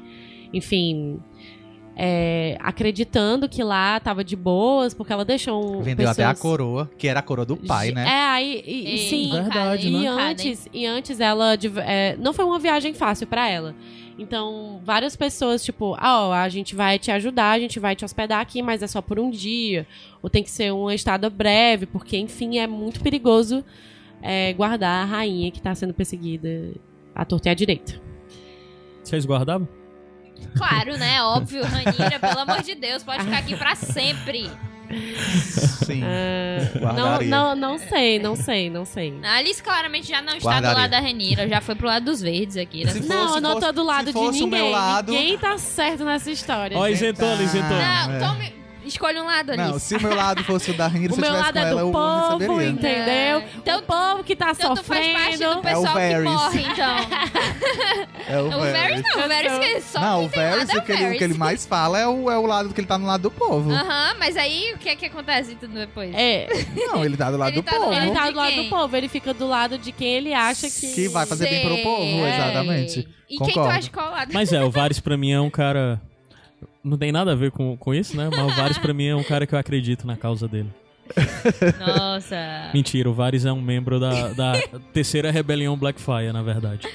enfim, 0.52 1.20
é, 1.96 2.58
acreditando 2.60 3.48
que 3.48 3.64
lá 3.64 4.00
tava 4.00 4.24
de 4.24 4.36
boas, 4.36 4.94
porque 4.94 5.14
ela 5.14 5.24
deixou 5.24 5.78
um. 5.78 5.82
Vendeu 5.82 6.10
até 6.10 6.24
a 6.24 6.30
pessoas- 6.34 6.42
coroa, 6.42 6.92
que 6.98 7.08
era 7.08 7.20
a 7.20 7.24
coroa 7.24 7.46
do 7.46 7.56
pai, 7.56 7.92
né? 7.92 8.06
É, 8.06 8.26
aí, 8.32 8.64
e, 8.66 8.96
e 8.96 8.98
sim. 9.10 9.32
Verdade, 9.32 9.88
e 9.88 9.92
né? 9.92 10.08
antes, 10.08 10.68
e 10.74 10.86
antes 10.86 11.20
ela 11.20 11.58
é, 11.86 12.18
não 12.18 12.34
foi 12.34 12.44
uma 12.44 12.60
viagem 12.60 12.94
fácil 12.94 13.26
pra 13.28 13.48
ela. 13.50 13.74
Então, 14.18 14.82
várias 14.84 15.16
pessoas, 15.16 15.64
tipo, 15.64 15.94
ah, 15.98 16.28
ó, 16.28 16.34
a 16.34 16.48
gente 16.48 16.74
vai 16.74 16.98
te 16.98 17.12
ajudar, 17.12 17.52
a 17.52 17.60
gente 17.60 17.80
vai 17.80 17.96
te 17.96 18.06
hospedar 18.06 18.40
aqui, 18.40 18.62
mas 18.62 18.82
é 18.82 18.88
só 18.88 19.02
por 19.02 19.20
um 19.20 19.30
dia. 19.30 19.86
Ou 20.22 20.30
tem 20.30 20.42
que 20.42 20.50
ser 20.52 20.72
uma 20.74 20.96
estada 20.96 21.30
breve, 21.30 21.86
porque, 21.86 22.18
enfim, 22.18 22.58
é 22.58 22.66
muito 22.66 23.02
perigoso 23.02 23.64
é, 24.22 24.54
guardar 24.54 25.04
a 25.04 25.06
rainha 25.06 25.52
que 25.52 25.62
tá 25.62 25.76
sendo 25.76 25.94
perseguida 25.94 26.74
à 27.14 27.26
torta 27.26 27.50
e 27.50 27.52
à 27.52 27.54
direita. 27.54 28.02
Vocês 29.04 29.26
guardavam? 29.26 29.68
Claro, 30.58 30.98
né? 30.98 31.22
Óbvio, 31.24 31.64
Ranira, 31.66 32.20
pelo 32.20 32.40
amor 32.40 32.62
de 32.62 32.76
Deus, 32.76 33.04
pode 33.04 33.24
ficar 33.24 33.38
aqui 33.40 33.56
pra 33.56 33.76
sempre. 33.76 34.50
Sim. 35.86 36.02
Ah, 36.04 36.94
não, 36.94 37.20
não, 37.22 37.56
não 37.56 37.78
sei, 37.78 38.20
não 38.20 38.36
sei, 38.36 38.70
não 38.70 38.86
sei. 38.86 39.14
A 39.24 39.38
Alice 39.38 39.62
claramente 39.62 40.08
já 40.08 40.22
não 40.22 40.36
está 40.38 40.50
Guardaria. 40.52 40.76
do 40.76 40.82
lado 40.82 40.92
da 40.92 41.00
Renira, 41.00 41.48
já 41.48 41.60
foi 41.60 41.76
pro 41.76 41.88
lado 41.88 42.06
dos 42.06 42.22
verdes 42.22 42.56
aqui, 42.58 42.86
né? 42.86 42.92
Se 42.92 43.00
não, 43.02 43.24
fosse- 43.24 43.38
eu 43.38 43.42
não 43.42 43.54
tô 43.56 43.60
fosse- 43.62 43.72
do 43.74 43.84
lado 43.84 44.14
de 44.14 44.20
ninguém. 44.40 44.72
lado- 44.72 45.12
Ninguém 45.12 45.38
tá 45.38 45.58
certo 45.58 46.04
nessa 46.06 46.30
história. 46.32 46.78
Ó, 46.78 46.88
isentou, 46.88 47.34
isentou. 47.42 47.70
Não, 47.78 48.12
é. 48.12 48.20
tome. 48.20 48.65
Escolhe 48.86 49.20
um 49.20 49.26
lado, 49.26 49.52
Alice. 49.52 49.68
Não, 49.72 49.80
se 49.80 49.96
o 49.96 50.02
meu 50.02 50.16
lado 50.16 50.44
fosse 50.44 50.72
o 50.72 50.74
da 50.74 50.88
Rainha, 50.88 51.10
O 51.12 51.14
se 51.14 51.20
eu 51.20 51.22
meu 51.22 51.32
tivesse 51.32 51.44
lado 51.46 51.54
com 51.54 51.60
é 51.60 51.70
ela, 51.70 51.82
do 51.82 51.88
eu 51.88 51.92
povo, 51.92 52.38
receberia. 52.58 52.70
entendeu? 52.70 53.40
É. 53.40 53.50
Então- 53.58 53.80
o 53.80 53.84
povo 53.84 54.24
que 54.24 54.36
tá 54.36 54.52
Então 54.52 54.76
tu 54.76 54.84
faz 54.84 55.08
parte 55.12 55.38
sofrendo. 55.38 55.56
do 55.56 55.62
pessoal 55.62 55.84
que 55.86 55.94
Varys. 55.94 56.24
morre, 56.32 56.62
então. 56.62 56.96
É 58.28 58.40
o 58.42 58.48
O 58.48 58.50
Varys 58.60 59.04
não, 59.04 59.26
o 59.26 59.28
Varys 59.30 59.60
que 59.60 59.82
só 59.82 60.00
Não, 60.00 60.26
o 60.26 60.28
Varys, 60.30 60.70
é 60.70 60.78
o 60.78 60.82
que, 60.82 60.92
ele, 60.92 61.00
o 61.02 61.04
Varys. 61.04 61.18
que 61.20 61.24
ele 61.24 61.34
mais 61.36 61.66
fala 61.66 62.00
é 62.00 62.08
o, 62.08 62.32
é 62.32 62.38
o 62.38 62.46
lado 62.48 62.74
que 62.74 62.80
ele 62.82 62.88
tá 62.88 62.98
no 62.98 63.06
lado 63.06 63.22
do 63.22 63.32
povo. 63.32 63.72
Aham, 63.72 64.16
mas 64.18 64.36
aí 64.36 64.74
o 64.74 64.78
que 64.80 64.90
é 64.90 64.96
que 64.96 65.06
acontece 65.06 65.54
tudo 65.56 65.74
depois? 65.74 66.12
É, 66.16 66.48
Não, 66.88 67.06
ele 67.06 67.16
tá 67.16 67.30
do 67.30 67.38
lado 67.38 67.50
Ele 67.52 67.62
do 67.62 67.66
tá 67.66 67.76
povo. 67.76 67.94
ele 67.94 68.12
tá 68.12 68.30
do 68.32 68.36
lado 68.38 68.56
do 68.56 68.66
povo, 68.70 68.96
ele 68.98 69.08
fica 69.08 69.34
do 69.34 69.48
lado 69.48 69.78
de 69.78 69.92
quem 69.92 70.08
ele 70.08 70.34
acha 70.34 70.68
que. 70.70 70.88
Que 70.94 71.08
vai 71.08 71.26
fazer 71.28 71.48
bem 71.50 71.62
pro 71.66 71.78
povo, 71.84 72.02
Sei. 72.04 72.24
exatamente. 72.34 73.08
E 73.30 73.38
quem 73.38 73.48
tu 73.48 73.54
Concordo. 73.54 73.70
acha 73.78 73.90
qual 73.92 74.12
lado? 74.12 74.34
Mas 74.34 74.52
é, 74.54 74.64
o 74.64 74.70
Varys 74.72 75.00
pra 75.00 75.16
mim 75.18 75.32
é 75.32 75.40
um 75.40 75.50
cara. 75.50 76.02
Não 76.86 76.98
tem 76.98 77.12
nada 77.12 77.32
a 77.32 77.36
ver 77.36 77.50
com, 77.52 77.76
com 77.76 77.94
isso, 77.94 78.16
né? 78.16 78.30
Mas 78.32 78.40
o 78.54 78.56
Varys 78.56 78.78
pra 78.78 78.94
mim 78.94 79.08
é 79.08 79.16
um 79.16 79.24
cara 79.24 79.48
que 79.48 79.56
eu 79.56 79.60
acredito 79.60 80.06
na 80.06 80.16
causa 80.16 80.48
dele. 80.48 80.70
Nossa. 81.80 82.70
Mentira, 82.74 83.10
o 83.10 83.14
Varys 83.14 83.46
é 83.46 83.52
um 83.52 83.62
membro 83.62 84.00
da, 84.00 84.30
da 84.30 84.54
terceira 84.94 85.32
rebelião 85.32 85.78
Blackfire, 85.78 86.32
na 86.32 86.42
verdade. 86.42 86.88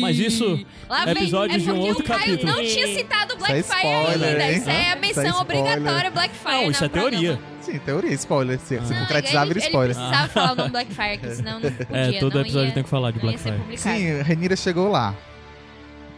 Mas 0.00 0.18
isso 0.18 0.64
Lá 0.88 1.02
é 1.02 1.06
vem- 1.06 1.22
episódio 1.22 1.56
é 1.56 1.58
de 1.58 1.70
um 1.70 1.78
outro 1.78 2.02
o 2.02 2.06
Caio 2.06 2.20
capítulo. 2.38 2.52
não 2.52 2.64
tinha 2.64 2.86
citado 2.88 3.34
Isso 3.34 3.44
é 3.44 3.48
Blackfire 3.52 3.78
spoiler, 3.86 4.28
ainda. 4.28 4.44
hein? 4.52 4.58
Isso 4.58 4.70
é 4.70 4.92
a 4.92 4.96
menção 4.96 5.24
Isso 5.24 5.36
é 5.36 5.40
obrigatória 5.40 6.10
Blackfire. 6.10 6.52
Não, 6.54 6.70
isso 6.70 6.84
é 6.84 6.88
teoria. 6.88 7.18
programa. 7.36 7.52
Sim, 7.62 7.78
teoria, 7.78 8.12
spoiler. 8.14 8.58
Se, 8.58 8.80
se 8.80 8.92
Não, 8.92 9.00
concretizar, 9.00 9.42
ele, 9.44 9.54
vira 9.54 9.60
ele 9.60 9.66
spoiler. 9.66 9.96
precisava 9.96 10.28
falar 10.28 10.52
o 10.52 10.56
nome 10.56 10.70
Blackfire, 10.70 11.18
que 11.18 11.30
senão 11.34 11.60
não 11.60 11.70
podia. 11.72 11.86
É, 11.96 12.12
todo 12.20 12.34
não 12.34 12.40
episódio 12.40 12.68
ia, 12.68 12.74
tem 12.74 12.82
que 12.82 12.88
falar 12.88 13.10
de 13.12 13.20
Blackfire. 13.20 13.60
Sim, 13.76 14.22
Renira 14.22 14.56
chegou 14.56 14.90
lá. 14.90 15.14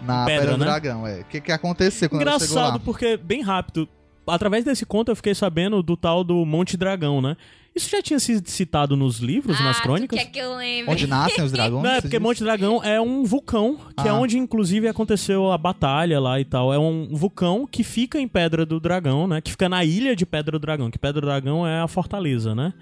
Na 0.05 0.25
Pedra, 0.25 0.41
Pedra 0.41 0.53
do 0.55 0.59
né? 0.61 0.65
Dragão, 0.67 1.07
é. 1.07 1.21
O 1.21 1.25
que, 1.25 1.41
que 1.41 1.53
aconteceu 1.53 2.09
quando 2.09 2.23
ela 2.23 2.39
chegou 2.39 2.55
lá? 2.57 2.61
Engraçado, 2.63 2.85
porque, 2.85 3.17
bem 3.17 3.43
rápido, 3.43 3.89
através 4.27 4.65
desse 4.65 4.85
conto 4.87 5.11
eu 5.11 5.17
fiquei 5.17 5.35
sabendo 5.35 5.83
do 5.83 5.97
tal 5.97 6.23
do 6.25 6.45
Monte 6.45 6.77
Dragão, 6.77 7.21
né? 7.21 7.37
Isso 7.75 7.91
já 7.91 8.01
tinha 8.01 8.21
sido 8.21 8.49
citado 8.49 8.97
nos 8.97 9.19
livros, 9.19 9.59
nas 9.59 9.79
Ah, 9.81 9.83
crônicas? 9.83 10.17
Tu 10.17 10.25
quer 10.25 10.31
que 10.31 10.39
eu 10.39 10.55
lembre? 10.55 10.93
Onde 10.93 11.09
nascem 11.09 11.43
os 11.45 11.51
dragões? 11.53 11.83
Não, 11.83 11.91
é 11.91 12.01
porque? 12.01 12.21
Monte 12.21 12.45
Dragão 12.45 12.81
é 12.85 13.01
um 13.01 13.25
vulcão, 13.25 13.77
que 14.01 14.07
é 14.07 14.13
Ah. 14.13 14.15
onde 14.15 14.39
inclusive 14.39 14.87
aconteceu 14.87 15.51
a 15.51 15.59
batalha 15.59 16.21
lá 16.21 16.39
e 16.39 16.45
tal. 16.45 16.73
É 16.73 16.79
um 16.79 17.09
vulcão 17.11 17.67
que 17.69 17.83
fica 17.83 18.21
em 18.21 18.29
Pedra 18.29 18.65
do 18.65 18.79
Dragão, 18.79 19.27
né? 19.27 19.41
Que 19.41 19.51
fica 19.51 19.69
na 19.69 19.85
ilha 19.85 20.15
de 20.15 20.25
Pedra 20.25 20.53
do 20.57 20.61
Dragão, 20.63 20.89
que 20.89 21.01
Pedra 21.01 21.21
do 21.21 21.27
Dragão 21.27 21.67
é 21.67 21.81
a 21.81 21.89
fortaleza, 21.89 22.55
né? 22.55 22.73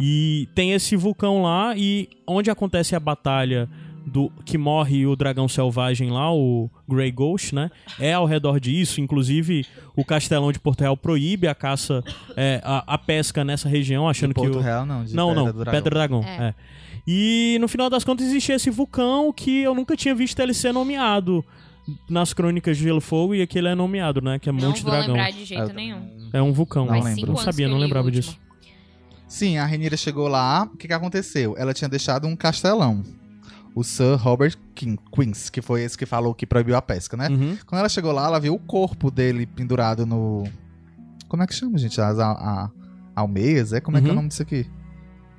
E 0.00 0.48
tem 0.52 0.72
esse 0.72 0.96
vulcão 0.96 1.42
lá 1.42 1.74
e 1.76 2.08
onde 2.26 2.50
acontece 2.50 2.96
a 2.96 3.00
batalha 3.00 3.68
do 4.10 4.30
que 4.44 4.58
morre 4.58 5.06
o 5.06 5.14
dragão 5.14 5.46
selvagem 5.48 6.10
lá, 6.10 6.32
o 6.32 6.68
Grey 6.88 7.10
Ghost, 7.12 7.54
né? 7.54 7.70
É 7.98 8.12
ao 8.12 8.26
redor 8.26 8.58
disso, 8.58 9.00
inclusive 9.00 9.64
o 9.96 10.04
Castelão 10.04 10.50
de 10.50 10.58
Porto 10.58 10.80
Real 10.80 10.96
proíbe 10.96 11.46
a 11.46 11.54
caça, 11.54 12.02
é, 12.36 12.60
a, 12.64 12.94
a 12.94 12.98
pesca 12.98 13.44
nessa 13.44 13.68
região, 13.68 14.08
achando 14.08 14.30
De 14.30 14.34
que 14.34 14.40
Porto 14.40 14.58
o 14.58 14.60
Real, 14.60 14.84
não. 14.84 15.04
De 15.04 15.14
não, 15.14 15.28
Pedra 15.28 15.44
não, 15.44 15.52
Dragão. 15.52 15.72
Pedra 15.72 15.94
Dragão. 15.94 16.24
É. 16.24 16.48
É. 16.48 16.54
E 17.06 17.58
no 17.60 17.68
final 17.68 17.88
das 17.88 18.04
contas 18.04 18.26
existia 18.26 18.56
esse 18.56 18.70
vulcão 18.70 19.32
que 19.32 19.60
eu 19.62 19.74
nunca 19.74 19.96
tinha 19.96 20.14
visto 20.14 20.38
ele 20.40 20.52
ser 20.52 20.72
nomeado 20.72 21.44
nas 22.08 22.32
crônicas 22.32 22.76
de 22.76 22.84
Gelo 22.84 22.98
e 22.98 23.00
Fogo 23.00 23.34
e 23.34 23.42
aqui 23.42 23.58
ele 23.58 23.68
é 23.68 23.74
nomeado, 23.74 24.20
né? 24.20 24.38
Que 24.38 24.48
é 24.48 24.52
Não 24.52 24.68
Monte 24.68 24.82
vou 24.82 24.90
Dragão. 24.90 25.14
lembrar 25.14 25.30
de 25.30 25.44
jeito 25.44 25.72
nenhum. 25.72 26.30
É 26.32 26.42
um 26.42 26.52
vulcão. 26.52 26.86
Não 26.86 27.00
lembro. 27.00 27.28
Não 27.28 27.36
sabia, 27.36 27.68
não 27.68 27.78
lembrava 27.78 28.10
disso. 28.10 28.38
Sim, 29.26 29.58
a 29.58 29.64
Renira 29.64 29.96
chegou 29.96 30.26
lá. 30.26 30.68
O 30.72 30.76
que, 30.76 30.88
que 30.88 30.92
aconteceu? 30.92 31.54
Ela 31.56 31.72
tinha 31.72 31.88
deixado 31.88 32.26
um 32.26 32.34
castelão. 32.34 33.02
O 33.74 33.84
Sir 33.84 34.16
Robert 34.16 34.56
King, 34.74 34.98
Queens, 35.12 35.48
que 35.48 35.62
foi 35.62 35.82
esse 35.82 35.96
que 35.96 36.04
falou 36.04 36.34
que 36.34 36.44
proibiu 36.46 36.76
a 36.76 36.82
pesca, 36.82 37.16
né? 37.16 37.28
Uhum. 37.28 37.56
Quando 37.66 37.78
ela 37.80 37.88
chegou 37.88 38.10
lá, 38.12 38.26
ela 38.26 38.40
viu 38.40 38.54
o 38.54 38.58
corpo 38.58 39.10
dele 39.10 39.46
pendurado 39.46 40.04
no. 40.04 40.44
Como 41.28 41.42
é 41.42 41.46
que 41.46 41.54
chama, 41.54 41.78
gente? 41.78 42.00
As 42.00 42.18
a, 42.18 42.30
a- 42.32 42.70
almeias? 43.14 43.72
É? 43.72 43.80
Como 43.80 43.96
é 43.96 44.00
que 44.00 44.06
é 44.06 44.08
o 44.08 44.10
Uhum. 44.10 44.16
nome 44.16 44.28
disso 44.28 44.42
aqui? 44.42 44.66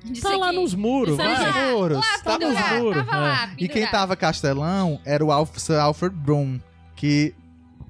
Disso 0.04 0.22
Tá 0.22 0.36
lá 0.36 0.50
nos 0.52 0.74
muros, 0.74 1.12
Isso 1.12 1.22
aí 1.22 1.34
vai. 1.36 1.52
já- 1.52 1.72
Muros. 1.72 1.98
Lá, 1.98 2.18
Tá 2.24 2.38
nos 2.38 2.78
muros, 2.82 3.06
Tava 3.06 3.16
é. 3.16 3.20
lá, 3.20 3.54
E 3.58 3.68
quem 3.68 3.86
tava 3.86 4.16
castelão 4.16 4.98
era 5.04 5.24
o 5.24 5.30
Alf, 5.30 5.58
Sir 5.58 5.78
Alfred 5.78 6.16
Broom, 6.16 6.58
que 6.96 7.34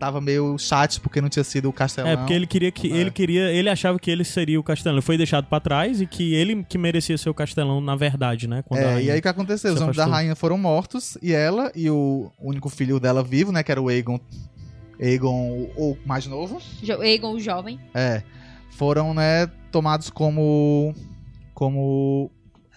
tava 0.03 0.21
meio 0.21 0.59
chato 0.59 1.01
porque 1.01 1.21
não 1.21 1.29
tinha 1.29 1.45
sido 1.45 1.69
o 1.69 1.73
castelão. 1.73 2.11
É, 2.11 2.17
porque 2.17 2.33
ele 2.33 2.45
queria 2.45 2.73
que 2.73 2.93
É. 2.93 2.97
ele 2.97 3.11
queria, 3.13 3.53
ele 3.53 3.71
achava 3.71 3.97
que 4.01 4.11
ele 4.11 4.25
seria 4.25 4.59
o 4.59 4.63
castelão. 4.65 4.97
Ele 4.97 5.03
foi 5.03 5.17
deixado 5.17 5.47
pra 5.47 5.61
trás 5.61 6.01
e 6.01 6.07
que 6.09 6.35
ele 6.35 6.65
que 6.69 6.77
merecia 6.77 7.17
ser 7.17 7.31
o 7.31 7.35
castelão 7.35 7.81
na 7.81 7.95
verdade, 7.95 8.49
né? 8.49 8.63
Quando 8.67 8.81
É, 8.81 9.01
e 9.01 9.11
aí 9.13 9.21
o 9.21 9.23
que 9.23 9.29
aconteceu? 9.29 9.73
Os 9.75 9.81
homens 9.81 9.97
da 9.97 10.07
rainha 10.07 10.35
foram 10.35 10.59
mortos 10.59 11.17
e 11.23 11.33
ela 11.33 11.71
e 11.77 11.89
o 11.89 12.33
único 12.41 12.69
filho 12.69 12.99
dela 12.99 13.23
vivo, 13.23 13.53
né, 13.53 13.63
que 13.63 13.71
era 13.71 13.81
o 13.81 13.89
Aegon, 13.89 14.19
Aegon 15.01 15.69
o, 15.77 15.93
o 15.93 15.99
mais 16.05 16.27
novo, 16.27 16.61
Jo- 16.83 17.01
Aegon 17.01 17.35
o 17.35 17.41
jovem. 17.41 17.79
é, 17.95 18.23
foram, 18.73 19.15
né, 19.15 19.47
tomados 19.71 20.11
como 20.11 20.93
como 21.55 22.29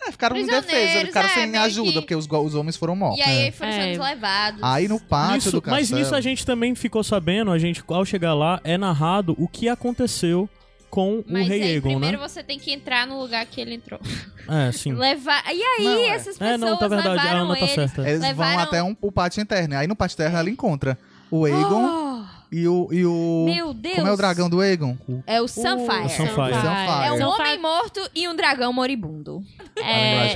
é, 0.07 0.11
ficaram 0.11 0.37
indefesos, 0.37 1.01
ficaram 1.07 1.29
é, 1.29 1.33
sem 1.33 1.55
ajuda 1.57 1.91
que- 1.93 1.99
porque 2.01 2.15
os, 2.15 2.27
os 2.29 2.55
homens 2.55 2.75
foram 2.77 2.95
mortos. 2.95 3.19
E 3.19 3.23
aí 3.29 3.51
foram 3.51 3.71
É. 3.71 3.93
sendo 3.93 4.03
levados. 4.03 4.59
Aí 4.63 4.87
no 4.87 4.99
pátio 4.99 5.35
Nisso- 5.35 5.51
do 5.51 5.61
castelo. 5.61 5.77
mas 5.81 5.91
nisso 5.91 6.15
a 6.15 6.21
gente 6.21 6.45
também 6.45 6.73
ficou 6.75 7.03
sabendo, 7.03 7.51
a 7.51 7.57
gente 7.59 7.83
ao 7.87 8.05
chegar 8.05 8.33
lá 8.33 8.59
é 8.63 8.77
narrado 8.77 9.35
o 9.39 9.47
que 9.47 9.67
aconteceu 9.69 10.49
com 10.89 11.23
Mas 11.27 11.45
o 11.45 11.49
rei 11.49 11.61
aí 11.61 11.71
Aegon, 11.73 11.89
primeiro 11.89 12.19
né? 12.21 12.27
você 12.27 12.41
tem 12.41 12.57
que 12.57 12.71
entrar 12.71 13.05
no 13.05 13.19
lugar 13.19 13.45
que 13.45 13.59
ele 13.59 13.73
entrou. 13.75 13.99
É, 14.47 14.71
sim. 14.71 14.93
Levar. 14.95 15.43
E 15.53 15.61
aí, 15.61 15.83
Não, 15.83 15.97
é. 15.97 16.07
essas 16.07 16.37
pessoas 16.37 16.49
É, 16.51 16.57
não, 16.57 16.77
tá 16.77 16.87
verdade. 16.87 17.17
Levaram 17.17 17.45
Ana 17.45 17.55
tá 17.55 17.65
ele. 17.65 17.73
certa. 17.75 18.01
Eles 18.09 18.21
levaram- 18.21 18.53
vão 18.55 18.59
até 18.63 18.81
um, 18.83 18.95
o 19.01 19.11
pátio 19.11 19.41
interno. 19.41 19.75
Aí 19.77 19.87
no 19.87 19.95
pátio 19.95 20.15
interno 20.15 20.37
ela 20.37 20.49
encontra 20.49 20.97
o 21.29 21.43
Aegon 21.43 21.85
Oh, 21.85 22.23
e 22.51 22.67
o 22.67 22.87
e 22.91 23.05
o 23.05 23.43
meu 23.45 23.73
Deus. 23.73 23.95
Como 23.95 24.07
é 24.07 24.11
o 24.11 24.17
dragão 24.17 24.49
do 24.49 24.61
Aegon? 24.61 24.97
O 25.07 25.23
É 25.27 25.41
o 25.41 25.47
Sunfire. 25.47 26.05
O 26.05 26.09
Sunfire. 26.09 26.51
É 27.05 27.11
um 27.11 27.17
Sunfire. 27.17 27.23
homem 27.25 27.61
morto 27.61 27.99
e 28.15 28.27
um 28.27 28.35
dragão 28.35 28.71
moribundo. 28.71 29.43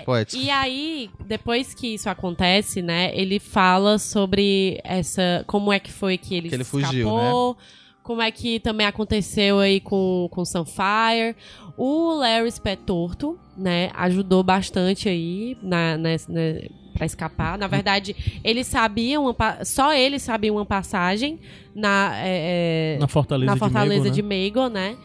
poética. 0.02 0.42
E 0.42 0.50
aí, 0.50 1.10
depois 1.26 1.74
que 1.74 1.94
isso 1.96 2.10
acontece, 2.10 2.82
né, 2.82 3.12
ele 3.16 3.40
fala 3.40 3.98
sobre 3.98 4.80
essa. 4.84 5.44
Como 5.48 5.72
é 5.72 5.80
que 5.80 5.92
foi 5.92 6.18
que 6.18 6.36
ele, 6.36 6.50
Que 6.50 6.56
ele 6.56 6.64
escapou, 6.64 6.84
fugiu, 6.88 7.16
né? 7.58 7.64
Como 8.04 8.22
é 8.22 8.32
que 8.32 8.60
também 8.60 8.88
aconteceu 8.88 9.60
aí 9.60 9.80
com, 9.80 10.28
com 10.32 10.44
Sunfire. 10.44 11.36
O 11.78 12.14
Larry 12.16 12.50
Torto, 12.86 13.40
né, 13.56 13.90
ajudou 13.94 14.44
bastante 14.44 15.08
aí 15.08 15.58
na, 15.62 15.96
nessa- 15.98 16.30
né, 16.30 16.68
pra 17.00 17.06
escapar. 17.08 17.58
Na 17.58 17.66
verdade, 17.66 18.16
ele 18.44 18.64
sabia 18.64 19.20
uma. 19.20 19.34
pa- 19.34 19.64
Só 19.66 19.92
ele 19.94 20.20
sabia 20.20 20.52
uma 20.54 20.66
passagem 20.66 21.40
na. 21.74 22.12
é, 22.18 22.96
é, 22.96 23.00
Na 23.00 23.08
Fortaleza, 23.08 23.52
na 23.52 23.58
Fortaleza 23.58 24.10
de 24.10 24.16
de 24.18 24.22
Maego, 24.22 24.68
né? 24.68 24.96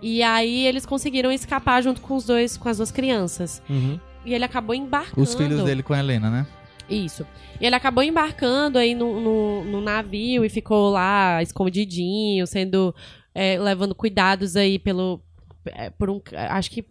E 0.00 0.22
aí 0.22 0.66
eles 0.66 0.86
conseguiram 0.86 1.30
escapar 1.30 1.82
junto 1.82 2.00
com 2.00 2.16
os 2.16 2.24
dois, 2.24 2.56
com 2.56 2.68
as 2.68 2.78
duas 2.78 2.90
crianças. 2.90 3.62
né? 3.68 3.76
Uhum. 3.76 4.00
E 4.24 4.32
ele 4.32 4.44
acabou 4.44 4.74
embarcando. 4.74 5.20
Os 5.20 5.34
filhos 5.34 5.62
dele 5.64 5.82
com 5.82 5.92
a 5.92 5.98
Helena, 5.98 6.30
né? 6.30 6.46
Isso. 6.88 7.26
E 7.60 7.66
ele 7.66 7.74
acabou 7.76 8.02
embarcando 8.02 8.78
aí 8.78 8.94
no, 8.94 9.20
no, 9.20 9.64
no 9.64 9.80
navio 9.80 10.44
e 10.44 10.48
ficou 10.48 10.90
lá 10.90 11.42
escondidinho, 11.42 12.46
sendo. 12.46 12.94
é, 13.34 13.58
levando 13.58 13.94
cuidados 13.94 14.56
aí 14.56 14.78
pelo. 14.78 15.20
é, 15.66 15.90
por 15.90 16.08
um. 16.10 16.20
Acho 16.48 16.70
que. 16.70 16.84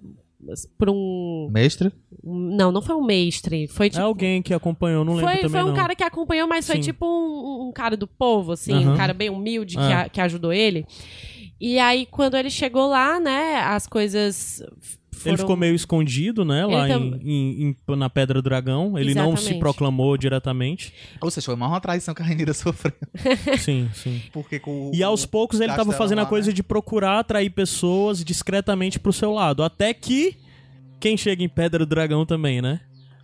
Por 0.77 0.89
um. 0.89 1.49
Mestre? 1.51 1.91
Não, 2.23 2.71
não 2.71 2.81
foi 2.81 2.95
um 2.95 3.03
mestre. 3.03 3.67
Foi 3.67 3.87
É 3.87 3.89
tipo. 3.89 4.01
alguém 4.03 4.41
que 4.41 4.53
acompanhou, 4.53 5.03
não 5.03 5.13
lembro 5.15 5.29
Foi, 5.29 5.35
também 5.41 5.49
foi 5.51 5.63
um 5.63 5.67
não. 5.67 5.75
cara 5.75 5.95
que 5.95 6.03
acompanhou, 6.03 6.47
mas 6.47 6.65
foi 6.65 6.75
Sim. 6.77 6.81
tipo 6.81 7.05
um, 7.05 7.67
um 7.67 7.71
cara 7.73 7.97
do 7.97 8.07
povo, 8.07 8.53
assim, 8.53 8.73
Aham. 8.73 8.93
um 8.93 8.97
cara 8.97 9.13
bem 9.13 9.29
humilde 9.29 9.75
que, 9.75 9.81
É. 9.83 9.93
a- 9.93 10.09
que 10.09 10.21
ajudou 10.21 10.53
ele. 10.53 10.85
E 11.59 11.77
aí, 11.77 12.05
quando 12.05 12.35
ele 12.37 12.49
chegou 12.49 12.87
lá, 12.87 13.19
né, 13.19 13.55
as 13.57 13.85
coisas 13.85 14.63
foram... 15.19 15.33
Ele 15.33 15.37
ficou 15.41 15.55
meio 15.55 15.75
escondido, 15.75 16.43
né, 16.43 16.65
lá 16.65 16.87
tam- 16.87 17.19
em- 17.23 17.75
em- 17.87 17.95
na 17.95 18.09
Pedra 18.09 18.41
do 18.41 18.43
Dragão. 18.49 18.97
Ele 18.97 19.13
não 19.13 19.31
se 19.35 19.41
Exatamente. 19.43 19.59
proclamou 19.59 20.17
diretamente. 20.17 20.93
Ou 21.21 21.29
seja, 21.29 21.45
foi 21.45 21.55
mais 21.55 21.71
uma 21.71 21.79
traição 21.81 22.13
que 22.15 22.21
a 22.21 22.25
Rainira 22.25 22.53
sofreu. 22.53 22.93
sim, 23.59 23.89
sim. 23.93 24.21
Porque 24.33 24.59
com 24.59 24.89
o- 24.89 24.91
E 24.95 25.03
aos 25.03 25.25
poucos 25.25 25.59
ele 25.59 25.67
tava 25.67 25.77
Castelo 25.85 25.97
fazendo 25.97 26.19
a 26.19 26.23
lá, 26.23 26.27
coisa 26.29 26.47
né? 26.49 26.53
de 26.53 26.63
procurar 26.63 27.19
atrair 27.19 27.49
pessoas 27.49 28.23
discretamente 28.23 28.99
pro 28.99 29.13
seu 29.13 29.31
lado. 29.31 29.63
Até 29.63 29.93
que 29.93 30.35
quem 30.99 31.15
chega 31.17 31.43
em 31.43 31.49
Pedra 31.49 31.85
do 31.85 31.89
Dragão 31.89 32.25
também, 32.25 32.61
né? 32.61 32.79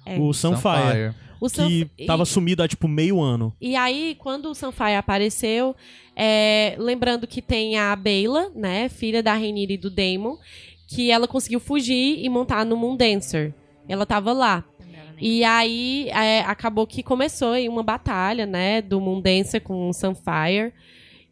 É. 0.06 0.18
O 0.20 0.32
Sunfire. 0.34 1.14
O 1.42 1.50
Sunf- 1.50 1.68
Que 1.68 1.90
e- 1.98 2.06
tava 2.06 2.24
sumido 2.26 2.64
há 2.64 2.68
tipo 2.68 2.88
meio 2.88 3.22
ano. 3.22 3.54
E 3.60 3.76
aí, 3.76 4.16
quando 4.18 4.50
o 4.50 4.56
Sunfire 4.56 4.96
apareceu, 4.96 5.76
é, 6.16 6.76
lembrando 6.80 7.28
que 7.28 7.42
tem 7.42 7.78
a 7.78 7.94
Beyla, 7.96 8.50
né, 8.56 8.88
filha 8.88 9.22
da 9.22 9.34
Rhaenyra 9.34 9.74
e 9.74 9.78
do 9.78 9.90
Daemon, 9.90 10.38
que 10.88 11.10
ela 11.12 11.28
conseguiu 11.28 11.60
fugir 11.60 12.24
e 12.24 12.30
montar 12.30 12.66
no 12.66 12.76
Moondancer. 12.78 13.54
Ela 13.88 14.06
tava 14.06 14.32
lá. 14.34 14.64
E 15.20 15.44
aí, 15.46 16.10
é, 16.10 16.42
acabou 16.42 16.86
que 16.86 17.02
começou 17.02 17.54
aí 17.54 17.70
uma 17.70 17.82
batalha, 17.82 18.46
né, 18.46 18.82
do 18.82 19.00
Moondancer 19.00 19.62
com 19.62 19.88
o 19.90 19.94
Sunfire. 19.94 20.74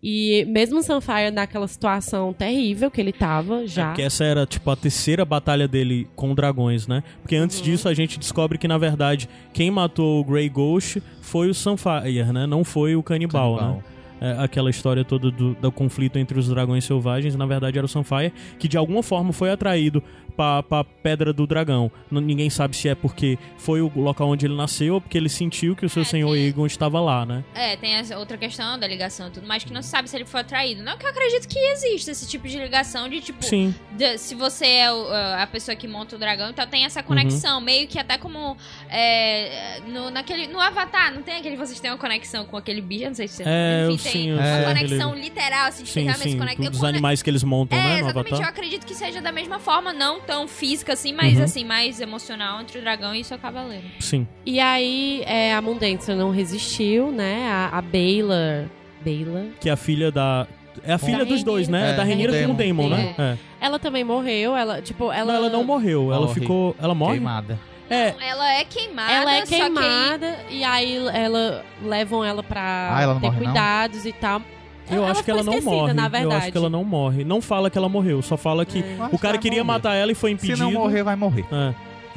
E 0.02 0.46
mesmo 0.50 0.80
o 0.80 0.84
Sunfire 0.84 1.32
naquela 1.32 1.68
situação 1.68 2.34
terrível 2.34 2.92
que 2.92 3.00
ele 3.00 3.14
tava 3.14 3.66
já. 3.66 3.88
Porque 3.88 4.02
essa 4.02 4.24
era, 4.26 4.46
tipo, 4.46 4.70
a 4.70 4.76
terceira 4.76 5.24
batalha 5.24 5.66
dele 5.68 6.08
com 6.16 6.36
dragões, 6.36 6.88
né? 6.88 7.04
Porque 7.22 7.36
antes 7.38 7.58
Uhum. 7.60 7.64
disso 7.64 7.88
a 7.88 7.94
gente 7.94 8.20
descobre 8.20 8.58
que, 8.58 8.68
na 8.68 8.78
verdade, 8.78 9.30
quem 9.54 9.72
matou 9.72 10.20
o 10.20 10.24
Grey 10.26 10.50
Ghost 10.50 11.02
foi 11.22 11.50
o 11.50 11.54
Sunfire, 11.54 12.32
né? 12.34 12.46
Não 12.46 12.66
foi 12.66 12.96
o 12.98 13.04
canibal, 13.04 13.56
Canibal. 13.58 13.78
né? 13.78 13.84
É, 14.24 14.42
aquela 14.42 14.70
história 14.70 15.04
toda 15.04 15.30
do, 15.30 15.54
do 15.54 15.70
conflito 15.70 16.18
entre 16.18 16.40
os 16.40 16.48
dragões 16.48 16.86
selvagens, 16.86 17.36
na 17.36 17.46
verdade 17.46 17.78
era 17.78 17.86
o 17.86 17.90
Sunfire, 17.90 18.32
que 18.58 18.70
de 18.70 18.78
alguma 18.78 19.04
forma 19.04 19.34
foi 19.34 19.52
atraído 19.52 20.02
pra, 20.36 20.62
pra 20.64 20.84
Pedra 20.84 21.32
do 21.34 21.46
Dragão. 21.48 21.92
N- 22.12 22.22
ninguém 22.22 22.50
sabe 22.50 22.76
se 22.76 22.90
é 22.90 22.96
porque 22.96 23.38
foi 23.58 23.82
o 23.82 23.92
local 23.96 24.30
onde 24.30 24.46
ele 24.46 24.56
nasceu 24.56 24.96
ou 24.96 25.02
porque 25.02 25.18
ele 25.18 25.30
sentiu 25.30 25.76
que 25.76 25.86
o 25.86 25.90
seu 25.90 26.02
É, 26.02 26.06
senhor 26.06 26.34
tem- 26.34 26.46
Aegon 26.46 26.66
estava 26.66 27.00
lá, 27.00 27.26
né? 27.26 27.44
É, 27.56 27.76
tem 27.78 27.94
essa 27.96 28.18
outra 28.18 28.38
questão 28.38 28.78
da 28.78 28.88
ligação 28.88 29.28
e 29.28 29.32
tudo 29.32 29.48
mais, 29.48 29.64
que 29.64 29.72
não 29.74 29.82
se 29.82 29.90
sabe 29.90 30.10
se 30.10 30.16
ele 30.16 30.26
foi 30.26 30.42
atraído. 30.42 30.84
Não 30.84 30.98
que 30.98 31.06
eu 31.06 31.10
acredito 31.10 31.48
que 31.48 31.58
exista 31.60 32.12
esse 32.12 32.28
tipo 32.28 32.48
de 32.48 32.58
ligação 32.58 33.08
de, 33.10 33.22
tipo, 33.22 33.44
Sim. 33.44 33.74
de- 33.92 34.18
se 34.18 34.36
você 34.36 34.66
é 34.66 34.92
o- 34.92 35.08
a 35.40 35.48
pessoa 35.48 35.76
que 35.76 35.88
monta 35.88 36.16
o 36.16 36.20
dragão, 36.20 36.50
então 36.50 36.66
tem 36.68 36.86
essa 36.86 37.02
conexão, 37.04 37.60
Uhum. 37.60 37.64
meio 37.66 37.88
que 37.88 37.98
até 38.00 38.18
como 38.18 38.58
é, 38.90 39.80
no, 39.88 40.10
naquele, 40.10 40.48
no 40.48 40.60
Avatar, 40.60 41.14
não 41.14 41.22
tem 41.22 41.36
aquele 41.38 41.56
vocês 41.56 41.80
têm 41.80 41.92
uma 41.92 41.98
conexão 41.98 42.46
com 42.46 42.58
aquele 42.58 42.82
bicho, 42.82 43.06
não 43.06 43.14
sei 43.16 43.28
se 43.28 43.38
você 43.38 43.44
É, 43.46 43.88
enfim, 43.90 44.04
tem 44.04 44.12
sim, 44.12 44.30
eu 44.30 44.38
uma 44.38 44.64
conexão 44.74 45.16
literal, 45.16 45.68
assim, 45.68 45.84
de 45.84 45.90
Sim, 45.90 46.02
realmente 46.04 46.24
se 46.24 46.32
sim. 46.32 46.38
conectar. 46.38 46.70
Dos 46.70 46.84
animais 46.84 47.22
que 47.22 47.30
eles 47.30 47.44
montam, 47.44 47.78
É, 47.78 47.82
né, 47.84 48.02
no 48.02 48.10
exatamente, 48.10 48.42
eu 48.42 48.48
acredito 48.48 48.86
que 48.86 48.96
seja 48.96 49.22
da 49.22 49.32
mesma 49.32 49.60
forma, 49.60 49.92
não 49.94 50.20
tão 50.24 50.48
física 50.48 50.94
assim, 50.94 51.14
mas 51.14 51.38
Uhum. 51.38 51.44
assim, 51.44 51.64
mais 51.66 52.00
emocional 52.02 52.62
entre 52.62 52.80
o 52.80 52.82
dragão 52.82 53.14
e 53.14 53.24
seu 53.24 53.38
cavaleiro. 53.38 53.86
Sim. 54.00 54.28
E 54.46 54.60
aí, 54.60 55.22
é, 55.26 55.54
a 55.54 55.62
Mundentra 55.62 56.16
não 56.16 56.32
resistiu, 56.32 57.12
né? 57.12 57.48
A, 57.50 57.78
a 57.78 57.82
Baylor. 57.82 58.66
Baylor. 59.04 59.44
Que 59.60 59.70
é 59.70 59.72
a 59.74 59.78
filha 59.78 60.12
da. 60.12 60.48
É 60.84 60.94
a 60.94 60.98
filha 60.98 61.20
Da 61.20 61.24
dos 61.26 61.44
dois, 61.44 61.68
né? 61.68 61.92
É, 61.92 61.94
da 61.94 62.04
Renira 62.04 62.32
com 62.46 62.52
o 62.52 62.56
Daemon. 62.56 62.90
Daemon, 62.90 62.90
né? 62.90 63.16
É. 63.18 63.38
Ela 63.66 63.78
também 63.78 64.04
morreu, 64.04 64.56
ela, 64.58 64.82
tipo, 64.82 65.12
ela... 65.12 65.32
Não, 65.34 65.40
ela 65.40 65.50
não 65.50 65.64
morreu, 65.64 66.12
ela 66.12 66.26
Morre. 66.26 66.34
ficou. 66.42 66.76
Ela 66.82 66.96
morre? 66.96 67.14
Queimada. 67.14 67.60
É, 67.90 68.16
Ela 68.28 68.54
é 68.54 68.64
queimada, 68.64 69.12
Ela 69.14 69.36
é 69.36 69.46
só 69.46 69.56
que 69.56 69.62
queimada 69.62 70.40
e 70.50 70.64
aí 70.64 70.96
ela 71.14 71.64
levam 71.84 72.24
ela 72.26 72.42
pra 72.42 72.90
Ah, 72.92 73.02
ela 73.04 73.14
não 73.14 73.22
ter 73.22 73.28
morre, 73.28 73.40
não? 73.40 73.46
cuidados 73.46 74.06
e 74.06 74.12
tal. 74.14 74.42
Eu 74.90 75.06
acho 75.06 75.24
que 75.24 75.32
ela 75.32 75.44
não 75.44 75.62
morre. 75.62 75.94
Na 75.94 76.10
Eu 76.22 76.32
acho 76.32 76.52
que 76.52 76.58
ela 76.58 76.70
não 76.70 76.84
morre. 76.84 77.24
Não 77.24 77.42
fala 77.42 77.70
que 77.70 77.78
ela 77.78 77.90
morreu, 77.90 78.22
só 78.22 78.38
fala 78.38 78.66
que 78.66 78.80
É. 78.80 78.98
o 79.12 79.18
cara 79.18 79.38
queria 79.38 79.64
morrer. 79.64 79.78
matar 79.78 79.96
ela 79.96 80.12
e 80.12 80.16
foi 80.16 80.32
impedido. 80.32 80.58
Se 80.58 80.64
não 80.64 80.72
morrer, 80.72 81.04
vai 81.04 81.16
morrer. 81.16 81.46
É. 81.52 81.74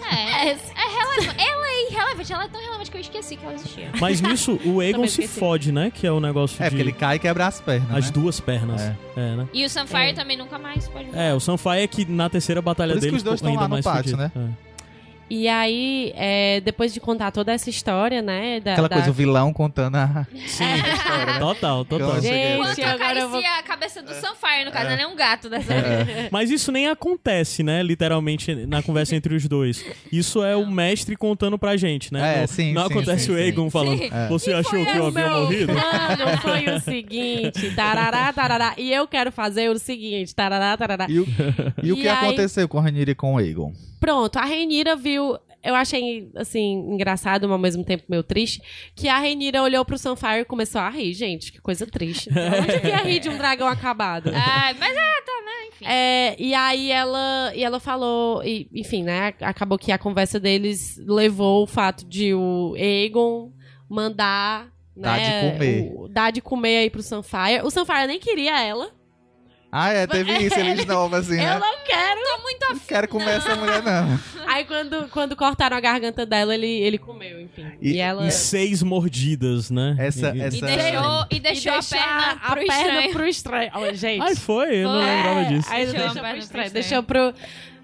É, 0.09 0.51
é 0.51 0.55
relevante. 0.55 1.37
Ela 1.41 1.67
é 1.67 1.91
irrelevante, 1.91 2.33
ela 2.33 2.45
é 2.45 2.49
tão 2.49 2.61
relevante 2.61 2.91
que 2.91 2.97
eu 2.97 3.01
esqueci 3.01 3.37
que 3.37 3.45
ela 3.45 3.55
existia. 3.55 3.91
Mas 4.01 4.21
nisso 4.23 4.53
o 4.65 4.79
Também 4.93 5.09
se 5.09 5.27
fode, 5.27 5.73
né? 5.73 5.91
Que 5.93 6.07
é 6.07 6.13
o 6.13 6.21
negócio 6.21 6.63
É, 6.63 6.65
de 6.65 6.71
porque 6.71 6.83
ele 6.83 6.93
cai 6.93 7.17
e 7.17 7.19
quebra 7.19 7.47
as 7.47 7.61
pernas. 7.61 7.91
as 7.97 8.07
né? 8.07 8.11
duas 8.13 8.39
pernas. 8.39 8.83
É. 8.83 8.97
É, 9.17 9.37
né? 9.37 9.49
E 9.53 9.65
o 9.65 9.71
Sunfire 9.71 10.11
É. 10.11 10.13
também 10.13 10.37
nunca 10.37 10.59
mais 10.59 10.87
pode 10.89 11.09
É, 11.15 11.33
o 11.35 11.41
Sunfire 11.41 11.81
é 11.81 11.87
que 11.87 12.05
na 12.05 12.29
terceira 12.29 12.61
batalha 12.63 12.93
Por 12.93 12.99
isso 12.99 13.07
que 13.07 13.11
dele 13.11 13.17
os 13.17 13.23
dois 13.23 13.37
estão 13.37 13.51
ainda 13.51 13.63
lá 13.63 13.69
no 13.69 13.73
mais 13.75 13.85
pátio, 13.85 14.17
fudido. 14.17 14.23
É. 14.23 14.66
E 15.29 15.49
aí, 15.49 16.13
é, 16.15 16.61
depois 16.61 16.95
de 16.95 17.01
contar 17.01 17.33
toda 17.33 17.53
essa 17.53 17.69
história, 17.69 18.23
né? 18.23 18.61
Da, 18.61 18.73
Aquela 18.73 18.89
da- 18.89 18.95
coisa, 18.97 19.11
o 19.11 19.13
vilão 19.13 19.53
contando 19.53 19.97
a... 19.97 20.25
Sim, 20.47 20.65
total, 21.41 21.85
total. 21.85 22.17
Eu 22.17 22.23
cheguei- 22.23 22.31
Gente, 22.57 22.61
Enquanto 22.81 22.83
agora 22.85 23.19
eu 23.21 23.29
vou... 23.29 23.41
a 23.41 23.63
cabeça 23.63 24.03
do 24.03 24.15
Sunfire, 24.15 24.65
no 24.65 24.71
caso, 24.71 24.87
ela 24.91 25.03
é 25.03 25.07
um 25.07 25.17
gato 25.17 25.49
dessa 25.51 25.75
É. 25.75 26.29
Mas 26.33 26.51
isso 26.51 26.71
nem 26.71 26.87
acontece, 26.89 27.63
né? 27.63 27.83
Literalmente 27.83 28.55
na 28.67 28.83
conversa 28.83 29.17
entre 29.17 29.35
os 29.35 29.47
dois. 29.49 29.85
Isso 30.13 30.45
é 30.45 30.55
o 30.55 30.67
mestre 30.67 31.17
contando 31.17 31.59
pra 31.59 31.77
gente, 31.77 32.13
né? 32.13 32.37
É, 32.37 32.41
não, 32.43 32.47
sim, 32.47 32.73
não 32.73 32.87
sim, 32.87 32.93
acontece 32.93 33.25
sim, 33.27 33.33
o 33.33 33.35
sim. 33.37 33.41
Aegon 33.43 33.69
falando. 33.71 33.99
Sim. 33.99 34.11
É. 34.13 34.29
Você 34.29 34.53
achou 34.53 34.85
que 34.87 34.97
eu 34.97 35.05
O 35.05 35.07
havia 35.09 35.29
meu 35.29 35.41
morrido? 35.43 35.73
plano 35.73 36.39
foi 36.43 36.69
o 36.75 36.81
seguinte, 36.81 37.75
tarará, 37.75 38.33
tarará, 38.33 38.75
e 38.79 38.93
eu 38.93 39.07
quero 39.09 39.33
fazer 39.33 39.69
o 39.71 39.79
seguinte, 39.79 40.35
tarará, 40.35 40.77
tarará. 40.77 41.07
E 41.09 41.19
o, 41.19 41.27
e 41.83 41.93
o 41.93 41.97
E 41.97 42.03
que 42.03 42.09
aí- 42.09 42.17
aconteceu 42.27 42.69
com 42.69 42.79
a 42.79 42.83
Rhaenyra 42.83 43.11
e 43.11 43.15
com 43.15 43.35
o 43.35 43.39
Aegon? 43.39 43.73
Pronto, 44.07 44.37
a 44.37 44.45
Renira 44.45 44.95
viu. 44.95 45.37
Eu 45.65 45.75
achei, 45.75 46.31
assim, 46.37 46.75
engraçado, 46.93 47.49
mas 47.49 47.53
ao 47.53 47.59
mesmo 47.59 47.83
tempo 47.85 48.05
meio 48.09 48.23
triste, 48.23 48.63
que 48.95 49.09
a 49.09 49.19
Renira 49.19 49.61
olhou 49.65 49.85
pro 49.85 49.99
Sunfire 49.99 50.43
e 50.43 50.45
começou 50.45 50.81
a 50.81 50.89
rir. 50.89 51.13
Gente, 51.13 51.51
que 51.51 51.61
coisa 51.61 51.85
triste. 51.85 52.31
Onde 52.31 52.81
que 52.81 52.87
ia 52.87 52.99
rir 52.99 53.19
de 53.19 53.29
um 53.29 53.37
dragão 53.37 53.67
acabado? 53.67 54.31
Ah, 54.33 54.73
mas 54.79 54.97
é, 54.97 55.21
tá, 55.23 55.43
né? 55.45 55.67
Enfim. 55.73 55.85
É, 55.85 56.37
e 56.39 56.55
aí 56.55 56.93
ela, 56.93 57.53
e 57.53 57.65
ela 57.65 57.81
falou, 57.81 58.45
e, 58.45 58.69
enfim, 58.73 59.03
né? 59.03 59.35
Acabou 59.41 59.77
que 59.77 59.91
a 59.91 59.99
conversa 59.99 60.39
deles 60.39 60.99
levou 61.05 61.65
o 61.65 61.67
fato 61.67 62.07
de 62.07 62.33
o 62.33 62.75
Aegon 62.79 63.51
mandar. 63.91 64.69
Dar 64.97 65.19
né, 65.19 65.51
de 65.51 65.53
comer. 65.53 65.93
o- 65.95 66.09
dar 66.09 66.31
de 66.31 66.41
comer 66.41 66.77
aí 66.79 66.91
pro 66.91 67.03
Sunfire. 67.03 67.61
O 67.65 67.71
Sunfire 67.71 68.07
nem 68.07 68.21
queria 68.21 68.63
ela. 68.63 68.91
Ah, 69.79 69.93
é, 69.93 70.07
teve 70.07 70.33
isso, 70.39 70.59
ele 70.59 70.75
de 70.75 70.87
novo, 70.87 71.15
assim, 71.17 71.33
Eu 71.35 71.39
né? 71.39 71.59
não 71.59 71.77
quero. 71.85 72.17
Tô 72.37 72.43
muito 72.43 72.67
Não 72.71 72.79
quero 72.81 73.09
comer 73.09 73.37
essa 73.37 73.55
mulher, 73.57 73.83
não. 73.83 74.19
Aí 74.47 74.65
quando, 74.65 75.09
quando 75.11 75.35
cortaram 75.37 75.77
a 75.77 75.81
garganta 75.81 76.25
dela, 76.25 76.55
ele, 76.55 76.67
ele 76.67 76.99
comeu, 76.99 77.41
enfim. 77.41 77.67
E, 77.81 77.93
E- 77.93 77.99
ela. 77.99 78.27
Em 78.27 78.31
seis 78.31 78.83
mordidas, 78.83 79.71
né? 79.71 79.97
Essa- 79.99 80.35
E- 80.35 80.41
essa- 80.41 80.57
E 80.57 80.61
deixou, 80.61 81.27
e 81.31 81.41
deixou, 81.41 81.73
e 81.73 81.77
a 81.77 81.83
perna 81.83 82.33
a 82.43 82.51
pro 82.53 82.67
perna 82.67 82.83
estranho. 82.85 83.13
pro 83.13 83.27
estranho. 83.27 83.71
Ó, 83.75 83.93
gente. 83.93 84.23
Ai, 84.23 84.35
foi? 84.37 84.77
Eu 84.77 84.89
não 84.89 84.99
lembrava 85.01 85.45
disso. 85.47 85.69
Aí 85.71 85.87
Deixou 85.87 85.93
deixou, 86.01 86.07
a 86.07 86.13
pro 86.13 86.23
perna 86.23 86.39
estranho. 86.39 86.65
pro 86.71 86.75
Deixou 86.75 87.03
pro, 87.03 87.35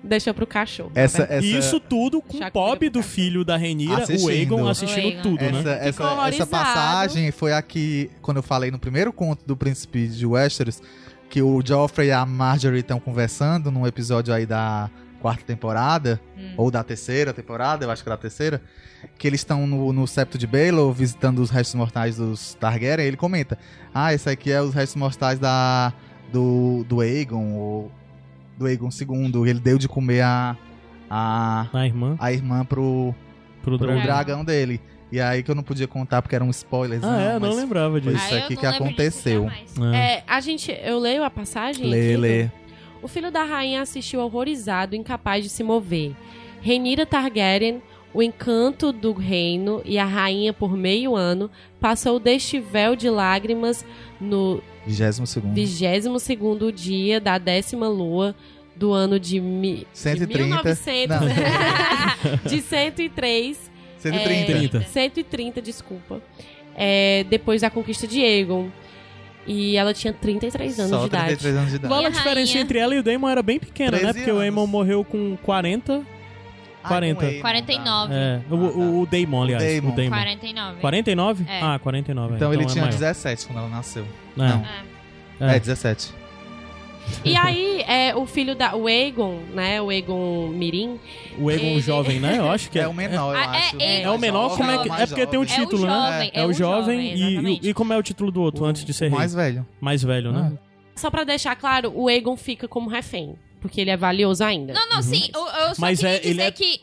deixou 0.03 0.35
pro 0.35 0.47
cachorro. 0.47 0.93
né? 0.95 1.03
Essa, 1.03 1.23
essa, 1.25 1.45
E 1.45 1.57
isso 1.59 1.81
tudo 1.81 2.21
com 2.23 2.37
o 2.37 2.51
Bob 2.51 2.77
comida 2.79 2.91
do 2.91 3.03
filho 3.03 3.45
da 3.45 3.57
Renira, 3.57 4.01
o 4.01 4.03
Assistindo. 4.03 4.57
O 4.57 4.69
assistindo 4.69 5.05
Aegon. 5.07 5.23
tudo, 5.23 5.45
essa, 5.45 5.63
né? 5.63 5.89
essa, 5.89 6.29
essa 6.29 6.47
passagem 6.47 7.31
foi 7.31 7.53
aqui, 7.53 8.11
quando 8.21 8.39
eu 8.39 8.43
falei 8.43 8.71
no 8.71 8.79
primeiro 8.79 9.13
conto 9.13 9.45
do 9.47 9.57
Príncipe 9.57 10.09
de 10.09 10.27
Westeros, 10.27 10.81
que 11.33 11.41
o 11.41 11.63
Joffrey 11.65 12.09
e 12.09 12.13
a 12.13 12.27
Marjorie 12.27 12.81
estão 12.81 13.01
conversando 13.01 13.71
num 13.71 13.87
episódio 13.87 14.35
aí 14.35 14.45
da 14.45 14.91
quarta 15.19 15.43
temporada, 15.45 16.21
Hum. 16.37 16.53
ou 16.59 16.71
da 16.71 16.83
terceira 16.85 17.33
temporada, 17.33 17.87
eu 17.87 17.91
acho 17.91 18.03
que 18.03 18.09
é 18.09 18.13
da 18.13 18.17
terceira, 18.19 18.61
que 19.17 19.27
eles 19.27 19.41
estão 19.41 19.67
no, 19.67 19.91
no 19.95 20.07
septo 20.07 20.37
de 20.37 20.47
Baelor 20.47 20.93
visitando 20.93 21.39
os 21.39 21.49
restos 21.49 21.75
mortais 21.75 22.17
dos 22.17 22.53
Targaryen, 22.61 23.07
ele 23.07 23.17
comenta, 23.17 23.57
ah, 23.95 24.13
esse 24.13 24.29
aqui 24.29 24.53
é 24.53 24.61
os 24.61 24.75
restos 24.75 24.97
mortais 24.97 25.39
da, 25.39 25.93
do, 26.31 26.85
do 26.87 27.01
Aegon, 27.01 27.55
ou 27.55 27.91
do 28.59 28.67
Aegon 28.67 28.91
II, 28.91 29.49
ele 29.49 29.59
deu 29.61 29.79
de 29.79 29.89
comer 29.89 30.21
a, 30.23 30.55
a, 31.09 31.67
A 31.73 31.87
irmã 31.87 32.17
a 32.19 32.31
irmã 32.33 32.65
pro, 32.65 33.15
pro 33.63 33.79
pro 33.79 33.87
dragão. 33.87 34.03
dragão 34.03 34.45
dele. 34.45 34.81
E 35.13 35.21
aí 35.21 35.43
que 35.43 35.51
eu 35.51 35.55
não 35.55 35.63
podia 35.63 35.87
contar 35.87 36.23
porque 36.23 36.35
era 36.35 36.43
um 36.43 36.49
spoiler. 36.49 36.99
Ah, 37.03 37.23
é? 37.23 37.35
Eu 37.35 37.41
não 37.41 37.55
lembrava 37.55 38.01
disso. 38.01 38.17
isso 38.17 38.35
Ah, 38.35 38.39
aqui 38.39 38.55
não 38.55 38.61
que 38.61 38.67
aconteceu. 38.67 39.51
É. 39.93 40.15
É, 40.15 40.25
a 40.27 40.41
gente. 40.41 40.73
Eu 40.83 40.99
leio 40.99 41.23
a 41.23 41.29
passagem? 41.29 41.87
Lê, 41.87 42.13
aqui, 42.13 42.17
lê. 42.17 42.49
O 43.03 43.09
filho 43.09 43.31
da 43.31 43.45
rainha 43.45 43.83
assistiu 43.83 44.21
horrorizado, 44.21 44.97
incapaz 44.97 45.45
de 45.45 45.51
se 45.51 45.63
mover. 45.63 46.17
Renira 46.63 47.05
Targaryen, 47.05 47.83
o 48.15 48.23
encanto 48.23 48.91
do 48.91 49.13
reino 49.13 49.83
e 49.85 49.99
a 49.99 50.05
rainha 50.07 50.53
por 50.53 50.75
meio 50.75 51.15
ano, 51.15 51.51
passou 51.79 52.19
deste 52.19 52.59
véu 52.59 52.97
de 52.97 53.11
lágrimas 53.11 53.85
no 54.19 54.63
22 54.87 55.29
segundo. 55.29 55.55
22 55.55 56.81
dia 56.81 57.21
da 57.21 57.37
décima 57.37 57.87
lua 57.87 58.35
do 58.75 58.93
ano 58.93 59.21
de, 59.21 59.41
mi, 59.41 59.87
130. 59.93 60.27
de 60.27 60.39
1900. 60.39 61.17
Não. 61.21 62.49
de 62.51 62.63
103 62.63 63.72
130. 64.03 64.81
130. 64.81 64.81
130, 64.89 65.63
desculpa. 65.63 66.21
É, 66.75 67.25
depois 67.29 67.61
da 67.61 67.71
conquista 67.71 68.07
de 68.07 68.23
Aegon. 68.23 68.69
E 69.47 69.77
ela 69.77 69.93
tinha 69.93 70.13
33 70.13 70.79
anos 70.79 70.91
Só 70.91 71.01
de 71.01 71.07
idade. 71.07 71.25
33 71.27 71.57
anos 71.57 71.71
de 71.71 71.77
idade. 71.77 71.93
Logo 71.95 72.07
a 72.07 72.11
diferença 72.11 72.53
rainha? 72.53 72.63
entre 72.63 72.79
ela 72.79 72.95
e 72.95 72.99
o 72.99 73.03
Daemon 73.03 73.29
era 73.29 73.43
bem 73.43 73.59
pequena, 73.59 73.91
né? 73.93 73.99
13 73.99 74.13
Porque 74.19 74.31
o 74.31 74.35
anos. 74.35 74.45
Aemon 74.45 74.67
morreu 74.69 75.05
com 75.05 75.37
40. 75.43 76.03
Ah, 76.85 76.89
40. 76.89 77.15
com 77.21 77.27
Aegon, 77.27 77.41
49. 77.41 78.15
É, 78.15 78.17
o, 78.17 78.55
Ah, 78.55 78.59
tá. 78.71 78.79
o, 78.79 79.01
o 79.03 79.07
Daemon, 79.07 79.43
aliás. 79.43 79.63
Daemon. 79.65 79.89
O 79.93 79.97
Daemon. 79.97 80.17
49. 80.17 80.81
49? 80.81 81.45
É. 81.49 81.61
Ah, 81.61 81.79
49. 81.81 82.33
é. 82.33 82.37
Então, 82.37 82.55
ele 82.55 82.63
é 82.63 82.67
tinha 82.67 82.83
maior. 82.85 82.93
17 82.93 83.47
quando 83.47 83.59
ela 83.59 83.69
nasceu. 83.69 84.05
É. 84.05 84.07
Não. 84.37 84.65
É. 85.41 85.57
É, 85.57 85.59
17. 85.59 86.15
E 87.25 87.37
aí, 87.37 87.83
é, 87.87 88.15
o 88.17 88.27
filho 88.27 88.55
da. 88.55 88.75
O 88.75 88.87
Aegon, 88.87 89.41
né? 89.55 89.81
O 89.81 89.91
Aegon 89.91 90.49
Mirim. 90.49 90.99
O 91.39 91.49
Aegon 91.49 91.67
Ele- 91.67 91.81
jovem, 91.81 92.19
né? 92.21 92.39
Eu 92.39 92.51
acho 92.51 92.71
que 92.71 92.79
é. 92.79 92.83
É 92.83 92.89
o 92.89 92.95
menor, 92.95 93.35
eu 93.35 93.41
Ah, 93.41 93.57
é 93.57 93.59
acho. 93.59 93.77
ele. 93.77 94.03
É 94.03 94.11
o 94.11 94.19
menor, 94.19 94.47
Mais 94.49 94.57
como 94.57 94.71
é 94.71 94.75
jovem, 94.75 94.93
que. 94.93 95.03
É 95.03 95.07
porque 95.07 95.27
tem 95.27 95.39
um 95.41 95.45
jovem. 95.47 95.65
título, 95.65 95.87
é 95.87 95.89
o 95.89 95.91
né? 95.91 96.01
jovem, 96.11 96.31
É 96.35 96.47
o 96.47 96.53
jovem, 96.53 97.15
e, 97.15 97.69
e, 97.71 97.75
como 97.75 97.93
é 97.93 97.97
o 97.99 98.03
título 98.03 98.31
do 98.33 98.41
outro 98.43 98.65
O- 98.65 98.67
antes 98.67 98.85
de 98.85 98.93
ser 98.93 99.09
rei? 99.09 99.17
mais 99.19 99.35
velho. 99.35 99.67
Mais 99.81 100.03
velho, 100.03 100.33
né? 100.33 100.53
Só 100.97 101.11
pra 101.11 101.25
deixar 101.25 101.55
claro, 101.57 101.93
o 101.95 102.09
Aegon 102.09 102.37
fica 102.37 102.67
como 102.67 102.89
refém. 102.91 103.35
Porque 103.61 103.81
ele 103.81 103.91
é 103.91 103.97
valioso 103.97 104.43
ainda. 104.43 104.73
Não, 104.73 104.89
não, 104.89 105.03
sim. 105.03 105.31
Eu, 105.33 105.41
eu 105.47 105.75
só 105.75 105.81
Mas 105.81 106.01
queria 106.01 106.15
é- 106.17 106.19
ele 106.19 106.31
dizer 106.31 106.43
é- 106.43 106.51
que... 106.51 106.81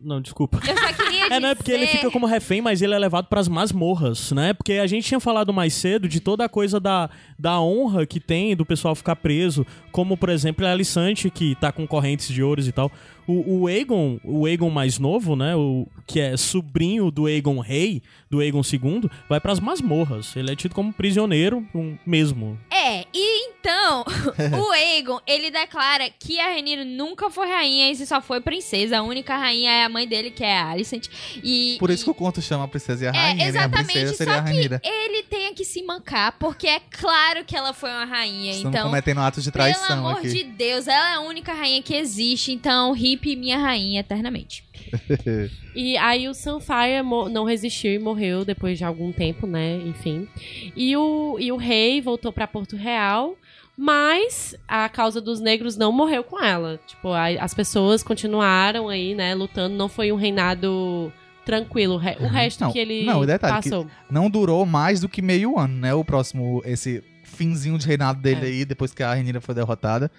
Não, 0.00 0.20
desculpa. 0.20 0.60
Eu 0.66 0.76
só 0.76 0.92
queria 0.92 1.24
dizer... 1.24 1.24
É, 1.34 1.40
não 1.40 1.48
é 1.48 1.54
porque 1.54 1.72
ele 1.72 1.86
fica 1.86 2.10
como 2.10 2.26
refém, 2.26 2.60
mas 2.60 2.82
ele 2.82 2.92
é 2.92 2.98
levado 2.98 3.28
pras 3.28 3.48
masmorras, 3.48 4.30
né? 4.32 4.52
Porque 4.52 4.74
a 4.74 4.86
gente 4.86 5.06
tinha 5.06 5.18
falado 5.18 5.54
mais 5.54 5.72
cedo 5.72 6.06
de 6.06 6.20
toda 6.20 6.44
a 6.44 6.48
coisa 6.48 6.78
da, 6.78 7.08
da 7.38 7.58
honra 7.58 8.04
que 8.04 8.20
tem 8.20 8.54
do 8.54 8.66
pessoal 8.66 8.94
ficar 8.94 9.16
preso, 9.16 9.66
como, 9.90 10.18
por 10.18 10.28
exemplo, 10.28 10.66
a 10.66 10.70
Alicante, 10.70 11.30
que 11.30 11.54
tá 11.54 11.72
com 11.72 11.86
correntes 11.86 12.28
de 12.28 12.42
ouros 12.42 12.68
e 12.68 12.72
tal. 12.72 12.92
O, 13.26 13.62
o 13.62 13.66
Aegon, 13.66 14.20
o 14.22 14.44
Aegon 14.44 14.68
mais 14.68 14.98
novo, 14.98 15.34
né? 15.34 15.56
O, 15.56 15.86
que 16.06 16.20
é 16.20 16.36
sobrinho 16.36 17.10
do 17.10 17.26
Aegon 17.26 17.58
Rei, 17.58 18.02
do 18.30 18.40
Aegon 18.40 18.60
II, 18.60 19.08
vai 19.28 19.40
pras 19.40 19.58
masmorras. 19.58 20.36
Ele 20.36 20.52
é 20.52 20.56
tido 20.56 20.74
como 20.74 20.92
prisioneiro 20.92 21.66
um, 21.74 21.96
mesmo. 22.06 22.58
É, 22.70 23.06
e 23.14 23.48
então, 23.48 23.83
o 24.58 24.70
Aegon, 24.72 25.20
ele 25.26 25.50
declara 25.50 26.08
que 26.10 26.40
a 26.40 26.46
Rhaenyra 26.48 26.84
nunca 26.84 27.30
foi 27.30 27.46
rainha 27.48 27.90
e 27.90 27.96
só 28.06 28.20
foi 28.20 28.40
princesa. 28.40 28.98
A 28.98 29.02
única 29.02 29.36
rainha 29.36 29.70
é 29.70 29.84
a 29.84 29.88
mãe 29.88 30.08
dele, 30.08 30.30
que 30.30 30.42
é 30.42 30.56
a 30.58 30.70
Alicent. 30.70 31.06
E, 31.42 31.76
Por 31.78 31.90
isso 31.90 32.04
que 32.04 32.10
o 32.10 32.14
conto 32.14 32.40
chama 32.42 32.64
a 32.64 32.68
princesa 32.68 33.04
e 33.04 33.08
a 33.08 33.10
É, 33.10 33.12
rainha, 33.12 33.34
né? 33.36 33.44
A 33.44 33.48
exatamente, 33.48 33.84
princesa 33.92 34.14
seria 34.14 34.32
só 34.34 34.38
a 34.40 34.42
que 34.42 34.50
Rainha. 34.50 34.80
ele 34.82 35.22
tem 35.24 35.54
que 35.54 35.64
se 35.64 35.82
mancar, 35.82 36.36
porque 36.38 36.66
é 36.66 36.80
claro 36.90 37.44
que 37.44 37.56
ela 37.56 37.72
foi 37.72 37.90
uma 37.90 38.04
rainha. 38.04 38.52
Estamos 38.52 38.74
então, 38.74 38.88
cometendo 38.88 39.20
atos 39.20 39.44
de 39.44 39.52
pelo 39.52 39.64
traição 39.64 39.98
amor 40.06 40.18
aqui. 40.18 40.28
de 40.30 40.44
Deus, 40.44 40.88
ela 40.88 41.10
é 41.12 41.14
a 41.14 41.20
única 41.20 41.52
rainha 41.52 41.82
que 41.82 41.94
existe. 41.94 42.52
Então, 42.52 42.92
hippie 42.92 43.36
minha 43.36 43.58
rainha 43.58 44.00
eternamente. 44.00 44.64
E 45.74 45.96
aí 45.96 46.28
o 46.28 46.34
Sunfire 46.34 47.02
não 47.32 47.42
resistiu 47.44 47.92
e 47.92 47.98
morreu 47.98 48.44
depois 48.44 48.78
de 48.78 48.84
algum 48.84 49.10
tempo, 49.10 49.44
né? 49.44 49.76
Enfim. 49.84 50.28
E 50.76 50.96
o, 50.96 51.36
e 51.40 51.50
o 51.50 51.56
rei 51.56 52.00
voltou 52.00 52.32
pra 52.32 52.46
Porto 52.46 52.76
Real, 52.76 53.36
mas 53.76 54.54
a 54.68 54.88
causa 54.88 55.20
dos 55.20 55.40
negros 55.40 55.76
não 55.76 55.90
morreu 55.92 56.22
com 56.24 56.42
ela. 56.42 56.78
Tipo, 56.86 57.08
a- 57.08 57.28
as 57.40 57.52
pessoas 57.54 58.02
continuaram 58.02 58.88
aí, 58.88 59.14
né, 59.14 59.34
lutando. 59.34 59.74
Não 59.76 59.88
foi 59.88 60.12
um 60.12 60.16
reinado 60.16 61.12
tranquilo. 61.44 61.94
O 61.94 61.98
re- 61.98 62.16
O 62.20 62.26
resto 62.26 62.62
Não, 62.64 62.72
que 62.72 62.78
ele 62.78 63.04
não, 63.04 63.24
detalhe 63.26 63.62
que- 63.62 63.70
passou. 63.70 63.86
Não 64.10 64.30
durou 64.30 64.64
mais 64.64 65.00
do 65.00 65.08
que 65.08 65.20
meio 65.20 65.58
ano, 65.58 65.76
né? 65.78 65.92
O 65.92 66.04
próximo, 66.04 66.62
esse 66.64 67.02
finzinho 67.24 67.76
de 67.76 67.86
reinado 67.86 68.20
dele 68.20 68.46
É. 68.46 68.48
aí, 68.48 68.64
depois 68.64 68.94
que 68.94 69.02
a 69.02 69.12
Renira 69.12 69.40
foi 69.40 69.54
derrotada. 69.54 70.10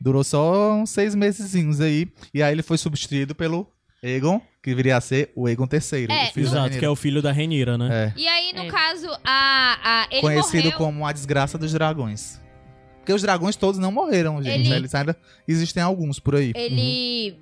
Durou 0.00 0.22
só 0.24 0.74
uns 0.74 0.90
seis 0.90 1.14
mesezinhos 1.14 1.80
aí. 1.80 2.08
E 2.32 2.42
aí 2.42 2.52
ele 2.52 2.62
foi 2.62 2.78
substituído 2.78 3.34
pelo 3.34 3.66
Aegon, 4.02 4.40
que 4.62 4.74
viria 4.74 4.96
a 4.96 5.00
ser 5.00 5.32
o 5.34 5.46
Aegon 5.46 5.66
III. 5.70 6.06
É, 6.10 6.28
o 6.28 6.32
filho 6.32 6.50
da 6.50 6.58
Exato, 6.60 6.78
que 6.78 6.84
é 6.84 6.88
o 6.90 6.96
filho 6.96 7.20
da 7.22 7.32
Renira, 7.32 7.76
né? 7.78 8.12
É, 8.16 8.20
E 8.20 8.26
aí, 8.28 8.52
no 8.52 8.62
É. 8.64 8.66
caso, 8.70 9.08
a, 9.24 9.78
a, 9.82 10.06
ele 10.10 10.20
conhecido 10.20 10.64
morreu... 10.64 10.78
como 10.78 11.06
a 11.06 11.12
desgraça 11.12 11.56
dos 11.58 11.72
dragões. 11.72 12.40
Porque 13.04 13.12
os 13.12 13.20
dragões 13.20 13.54
todos 13.54 13.78
não 13.78 13.92
morreram, 13.92 14.42
gente. 14.42 14.60
Ele- 14.60 14.68
né? 14.70 14.76
Eles 14.78 14.94
ainda 14.94 15.14
existem 15.46 15.82
alguns 15.82 16.18
por 16.18 16.34
aí. 16.36 16.52
Ele. 16.56 17.36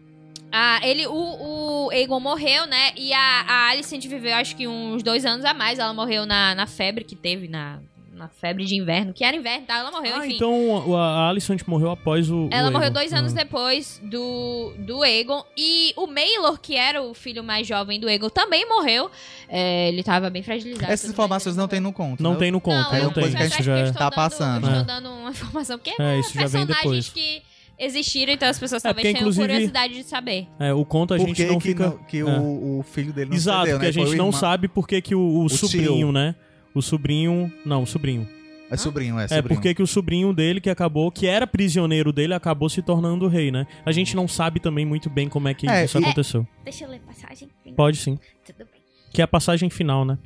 Ah, 0.50 0.80
ele, 0.82 1.06
o, 1.06 1.86
o 1.86 1.90
Aegon 1.90 2.18
morreu, 2.18 2.66
né? 2.66 2.90
E 2.96 3.12
a, 3.12 3.44
a 3.46 3.68
Alicent 3.70 4.04
viveu 4.06 4.34
acho 4.34 4.54
que 4.56 4.66
uns 4.66 5.02
dois 5.02 5.24
anos 5.24 5.44
a 5.46 5.54
mais. 5.54 5.78
Ela 5.78 5.94
morreu 5.94 6.26
na, 6.26 6.52
na 6.54 6.66
febre 6.66 7.04
que 7.04 7.14
teve, 7.14 7.46
na, 7.46 7.78
na 8.22 8.28
febre 8.28 8.64
de 8.64 8.76
inverno, 8.76 9.12
que 9.12 9.24
era 9.24 9.36
inverno, 9.36 9.66
tá? 9.66 9.78
Ela 9.78 9.90
morreu, 9.90 10.14
Ah, 10.16 10.24
enfim. 10.26 10.36
então 10.36 10.96
a 10.96 11.28
Alicent 11.28 11.60
morreu 11.66 11.90
após 11.90 12.30
o. 12.30 12.48
Ela 12.52 12.68
o 12.68 12.72
morreu 12.72 12.90
dois 12.90 13.12
anos 13.12 13.32
Ah. 13.32 13.36
depois 13.36 14.00
do, 14.04 14.72
do 14.78 15.02
Aegon. 15.02 15.44
E 15.56 15.92
o 15.96 16.06
Maelor, 16.06 16.60
que 16.60 16.76
era 16.76 17.02
o 17.02 17.12
filho 17.14 17.42
mais 17.42 17.66
jovem 17.66 17.98
do 17.98 18.06
Aegon, 18.06 18.28
também 18.30 18.68
morreu. 18.68 19.10
É, 19.48 19.88
ele 19.88 20.02
tava 20.04 20.30
bem 20.30 20.42
fragilizado. 20.42 20.90
Essas 20.92 21.10
informações 21.10 21.56
não 21.56 21.66
tem 21.66 21.80
no 21.80 21.92
conto. 21.92 22.22
Não 22.22 22.32
né? 22.34 22.38
tem 22.38 22.50
no 22.52 22.60
conto, 22.60 22.76
Não, 22.76 22.90
não, 22.92 22.98
eu 22.98 23.04
uma 23.08 23.12
tem. 23.14 23.22
coisa 23.24 23.36
que 23.36 23.42
a 23.42 23.46
Isso 23.46 23.56
gente 23.56 23.66
já 23.66 23.76
é... 23.78 23.82
estou 23.82 23.94
tá 23.94 24.04
dando- 24.04 24.14
passando. 24.14 24.66
Eu 24.66 24.70
É. 24.74 24.80
estou 24.80 24.86
dando 24.94 25.10
uma 25.10 25.30
informação, 25.30 25.78
porque 25.78 26.00
É, 26.00 26.20
isso 26.20 26.32
já 26.34 26.46
vem 26.46 26.66
personagens 26.66 26.76
depois. 26.82 27.08
que 27.08 27.42
existiram, 27.78 28.32
então 28.32 28.48
as 28.48 28.58
pessoas 28.58 28.84
É, 28.84 28.88
talvez 28.88 29.08
porque, 29.08 29.18
tenham 29.18 29.34
curiosidade 29.34 29.94
de 29.94 30.04
saber. 30.04 30.46
é, 30.60 30.72
o 30.72 30.84
conto 30.84 31.14
a 31.14 31.16
Por 31.16 31.26
gente 31.26 31.36
que 31.36 31.44
não 31.46 31.58
que, 31.58 31.68
fica. 31.68 31.86
não- 31.88 31.98
que 32.04 32.18
É. 32.20 32.24
o, 32.24 32.78
o 32.78 32.84
filho 32.84 33.12
dele 33.12 33.30
não 33.30 33.36
Exato, 33.36 33.62
cedeu, 33.62 33.78
porque 33.78 33.84
né? 33.86 33.88
a 33.88 33.92
gente 33.92 34.16
não 34.16 34.26
irmão- 34.26 34.32
sabe 34.32 34.68
por 34.68 34.86
que, 34.86 35.02
que 35.02 35.14
o, 35.14 35.18
o 35.20 35.44
O 35.46 35.48
sobrinho, 35.50 35.96
tio. 35.96 36.12
né? 36.12 36.36
O 36.74 36.80
sobrinho. 36.82 37.52
Não, 37.64 37.82
o 37.82 37.86
sobrinho. 37.86 38.28
É 38.70 38.76
sobrinho, 38.76 39.18
é 39.18 39.24
É, 39.24 39.28
sobrinho. 39.28 39.48
porque 39.48 39.74
que 39.74 39.82
o 39.82 39.86
sobrinho 39.86 40.32
dele, 40.32 40.58
que 40.58 40.70
acabou, 40.70 41.10
que 41.12 41.26
era 41.26 41.46
prisioneiro 41.46 42.10
dele, 42.10 42.32
acabou 42.32 42.70
se 42.70 42.80
tornando 42.80 43.28
rei, 43.28 43.50
né? 43.50 43.66
A 43.84 43.92
gente 43.92 44.16
não 44.16 44.26
sabe 44.26 44.60
também 44.60 44.86
muito 44.86 45.10
bem 45.10 45.28
como 45.28 45.46
é 45.46 45.52
que 45.52 45.68
É, 45.68 45.84
isso 45.84 45.98
e- 45.98 46.02
aconteceu. 46.02 46.46
Deixa 46.64 46.84
eu 46.84 46.88
ler 46.90 47.00
passagem. 47.00 47.50
Pode 47.76 47.98
sim. 47.98 48.18
Tudo 48.46 48.58
bem. 48.72 48.80
Que 49.12 49.20
é 49.20 49.24
a 49.24 49.28
passagem 49.28 49.68
final, 49.68 50.06
né? 50.06 50.16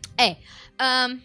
Ahn, 0.79 1.19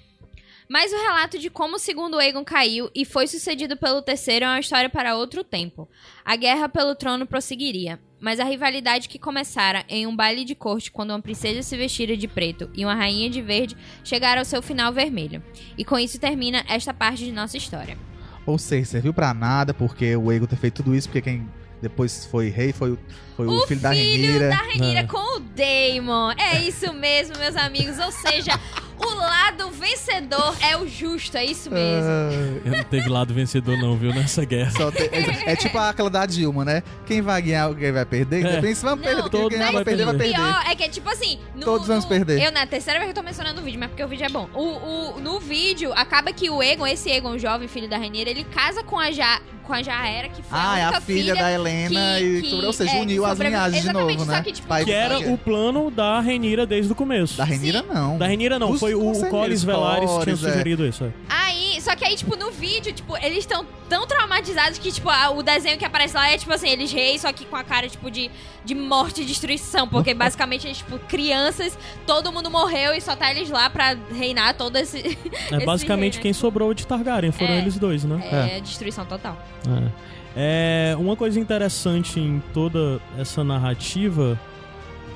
mas 0.72 0.93
o 0.93 0.95
relato 0.95 1.38
de 1.38 1.49
como 1.49 1.76
o 1.76 1.80
segundo 1.80 2.18
Aegon 2.18 2.45
caiu 2.45 2.89
e 2.95 3.03
foi 3.03 3.27
sucedido 3.27 3.76
pelo 3.76 4.02
terceiro 4.02 4.45
é 4.45 4.48
uma 4.48 4.60
história 4.61 4.89
para 4.89 5.18
outro 5.18 5.43
tempo. 5.43 5.85
A 6.23 6.38
guerra 6.38 6.69
pelo 6.69 6.95
trono 6.95 7.27
prosseguiria, 7.27 7.99
mas 8.22 8.39
a 8.39 8.45
rivalidade 8.45 9.10
que 9.10 9.19
começara 9.19 9.84
em 9.89 10.07
um 10.07 10.15
baile 10.15 10.45
de 10.45 10.56
corte 10.56 10.89
quando 10.89 11.10
uma 11.10 11.22
princesa 11.22 11.61
se 11.61 11.76
vestira 11.76 12.15
de 12.15 12.26
preto 12.26 12.69
e 12.73 12.85
uma 12.85 12.95
rainha 12.95 13.30
de 13.30 13.41
verde 13.41 13.76
chegaram 14.02 14.39
ao 14.39 14.45
seu 14.45 14.61
final 14.61 14.93
vermelho. 14.93 15.43
E 15.77 15.84
com 15.84 15.99
isso 15.99 16.18
termina 16.18 16.64
esta 16.69 16.93
parte 16.93 17.26
de 17.26 17.34
nossa 17.34 17.57
história. 17.57 17.98
Ou 18.45 18.57
seja, 18.57 18.91
serviu 18.91 19.14
pra 19.14 19.34
nada, 19.34 19.73
porque 19.73 20.15
o 20.15 20.30
Aegon 20.30 20.45
ter 20.45 20.56
feito 20.56 20.76
tudo 20.81 20.95
isso, 20.95 21.10
porque 21.10 21.22
quem 21.22 21.49
depois 21.81 22.26
foi 22.27 22.48
rei 22.48 22.72
foi 22.72 22.91
o, 22.91 22.99
foi 23.45 23.55
o, 23.55 23.59
O 23.63 23.68
filho 23.68 23.81
da 23.81 23.91
filho 23.91 24.22
Renira. 24.27 24.49
da 24.49 24.55
Renira 24.57 24.99
É. 25.01 25.03
com 25.03 25.38
o 25.38 25.39
Daemon. 25.39 26.31
É 26.38 26.59
isso 26.61 26.91
mesmo, 26.93 27.38
meus 27.38 27.55
amigos. 27.55 27.97
Ou 27.99 28.11
seja, 28.11 28.59
o 28.97 29.15
lado 29.15 29.69
vencedor 29.72 30.55
é 30.61 30.77
o 30.77 30.88
justo, 30.88 31.35
é 31.38 31.45
isso 31.45 31.69
mesmo. 31.72 32.03
Ah, 32.09 32.61
Eu 32.65 32.72
não 32.77 32.84
teve 32.84 33.09
lado 33.09 33.34
vencedor, 33.34 33.77
não, 33.77 33.95
viu, 33.97 34.13
nessa 34.13 34.45
guerra. 34.45 34.72
tem- 34.91 35.09
é, 35.11 35.53
é 35.53 35.55
tipo 35.55 35.77
aquela 35.77 36.09
da 36.09 36.26
Dilma, 36.26 36.63
né? 36.63 36.84
Quem 37.05 37.22
vai 37.22 37.41
ganhar, 37.41 37.73
quem 37.76 37.91
vai 37.91 38.05
perder. 38.05 38.38
É. 38.38 38.39
Independente 38.51 38.76
se 38.77 38.85
vai 38.85 38.95
perder, 38.97 39.22
quem 39.23 39.31
todo 39.31 39.49
ganhar 39.49 39.65
mundo 39.65 39.73
vai 39.73 39.84
vai 39.84 39.84
perder, 39.85 40.05
vai 40.05 40.15
O 40.15 40.18
perder. 40.18 40.35
pior 40.35 40.63
é 40.69 40.76
que 40.76 40.84
é 40.84 40.89
tipo 40.89 41.09
assim. 41.09 41.39
no- 41.55 41.61
Todos 41.65 41.88
vamos 41.88 42.03
no- 42.03 42.09
perder. 42.09 42.41
Eu, 42.43 42.51
na 42.51 42.65
terceira 42.68 42.99
vez 42.99 43.11
que 43.11 43.18
eu 43.18 43.22
tô 43.23 43.27
mencionando 43.27 43.59
o 43.61 43.63
vídeo, 43.63 43.80
mas 43.80 43.89
porque 43.89 44.03
o 44.03 44.07
vídeo 44.07 44.26
é 44.26 44.30
bom. 44.30 44.47
O, 44.53 45.15
o- 45.15 45.19
no 45.19 45.39
vídeo, 45.39 45.91
acaba 45.95 46.31
que 46.31 46.49
o 46.49 46.61
Egon, 46.61 46.85
esse 46.88 47.09
Egon 47.09 47.38
jovem, 47.38 47.68
filho 47.68 47.89
da 47.89 47.97
Rainha, 47.97 48.22
ele 48.22 48.43
casa 48.43 48.84
com 48.84 48.99
a, 48.99 49.09
ja, 49.11 49.41
com 49.63 49.73
a 49.73 49.81
Jaera, 49.84 50.27
que 50.30 50.41
foi 50.43 50.57
Ah, 50.59 50.73
a 50.73 50.80
é 50.80 50.84
a 50.84 51.01
filha, 51.01 51.34
da 51.35 51.51
Helena 51.51 51.89
que- 52.19 52.23
e 52.23 52.41
que- 52.41 52.65
ou 52.65 52.73
seja, 52.73 52.91
é, 52.97 53.01
uniu 53.01 53.23
que 53.23 53.30
as 53.31 53.39
linhagens 53.39 53.81
de 53.83 53.89
Exatamente, 53.89 54.17
novo, 54.19 54.31
né? 54.31 54.41
que, 54.43 54.51
tipo, 54.51 54.67
Pai 54.67 54.83
Que 54.85 54.91
era 54.91 55.19
o 55.31 55.37
plano 55.37 55.89
da 55.91 56.19
Renira 56.19 56.65
desde 56.65 56.91
o 56.91 56.95
começo. 56.95 57.37
Da 57.37 57.43
Renira 57.43 57.81
não. 57.81 58.17
Da 58.17 58.27
Renira 58.27 58.57
não, 58.59 58.71
Os 58.71 58.79
foi 58.79 58.93
o, 58.95 59.11
Collis 59.29 59.63
Velaris 59.63 60.09
que 60.11 60.23
tinha 60.23 60.33
é. 60.33 60.37
sugerido 60.37 60.85
isso. 60.85 61.03
é. 61.05 61.11
Aí, 61.29 61.79
só 61.81 61.95
que 61.95 62.05
aí, 62.05 62.15
tipo, 62.15 62.35
no 62.35 62.51
vídeo, 62.51 62.93
tipo, 62.93 63.17
eles 63.17 63.39
estão 63.39 63.65
tão 63.89 64.05
traumatizados 64.07 64.77
que, 64.77 64.91
tipo, 64.91 65.09
a- 65.09 65.31
o 65.31 65.43
desenho 65.43 65.77
que 65.77 65.83
aparece 65.85 66.15
lá 66.15 66.29
é, 66.31 66.37
tipo 66.37 66.51
assim, 66.53 66.69
eles 66.69 66.91
reis, 66.91 67.21
só 67.21 67.33
que 67.33 67.45
com 67.45 67.55
a 67.55 67.63
cara, 67.63 67.89
tipo, 67.89 68.09
de, 68.09 68.29
de 68.63 68.75
morte 68.75 69.21
e 69.21 69.25
destruição. 69.25 69.88
Porque 69.88 70.13
basicamente, 70.13 70.67
eles, 70.67 70.77
tipo, 70.79 70.99
crianças, 70.99 71.77
todo 72.05 72.31
mundo 72.31 72.49
morreu 72.49 72.93
e 72.93 73.01
só 73.01 73.15
tá 73.15 73.31
eles 73.31 73.49
lá 73.49 73.69
pra 73.69 73.95
reinar 74.13 74.55
todo 74.55 74.75
esse. 74.77 75.01
É 75.51 75.57
esse 75.57 75.65
basicamente 75.65 76.13
rei, 76.13 76.19
né? 76.19 76.23
quem 76.23 76.33
sobrou 76.33 76.73
de 76.73 76.85
Targaryen, 76.88 77.31
foram 77.31 77.53
É. 77.53 77.57
eles 77.59 77.77
dois, 77.77 78.03
né? 78.03 78.55
É, 78.55 78.61
destruição 78.61 79.05
total. 79.05 79.38
É. 79.67 80.91
É, 80.93 80.95
uma 80.97 81.15
coisa 81.17 81.38
interessante 81.39 82.19
em 82.19 82.41
toda 82.53 83.01
essa 83.17 83.43
narrativa 83.43 84.39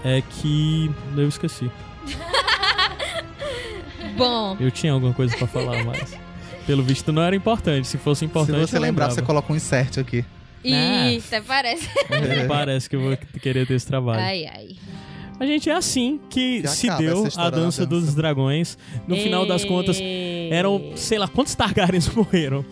é 0.04 0.22
que. 0.22 0.92
Eu 1.16 1.28
esqueci. 1.28 1.72
Bom. 4.18 4.56
Eu 4.60 4.72
tinha 4.72 4.94
alguma 4.94 5.14
coisa 5.14 5.36
pra 5.38 5.48
falar, 5.48 5.84
mas. 5.84 6.18
Pelo 6.66 6.82
visto 6.84 7.12
não 7.12 7.22
era 7.22 7.36
importante. 7.36 7.88
Se 7.88 7.98
fosse 7.98 8.20
Se 8.20 8.26
importante. 8.26 8.60
você 8.60 8.78
eu 8.78 8.82
lembrar, 8.82 9.12
você 9.12 9.22
coloca 9.22 9.52
um 9.54 9.56
insert 9.56 9.98
aqui. 10.00 10.26
Ih, 10.70 11.18
até 11.26 11.42
parece. 11.42 11.90
Parece 12.48 12.90
que 12.90 12.96
eu 12.96 13.02
vou 13.02 13.18
querer 13.42 13.68
ter 13.68 13.76
esse 13.76 13.86
trabalho. 13.88 14.20
Ai, 14.20 14.46
ai. 14.46 14.70
A 15.40 15.46
gente 15.46 15.70
é 15.70 15.74
assim 15.74 16.20
que 16.30 16.62
Que 16.62 16.68
se 16.70 16.90
deu 16.98 17.26
a 17.26 17.28
história 17.28 17.52
da 17.52 17.58
dança 17.58 17.86
dos 17.86 18.06
dança. 18.06 18.16
dragões. 18.16 18.78
No 19.08 19.16
final 19.18 19.46
das 19.46 19.66
contas, 19.66 20.00
eram, 20.50 20.92
sei 20.96 21.18
lá, 21.20 21.28
quantos 21.28 21.54
Targaryens 21.56 22.08
morreram? 22.16 22.66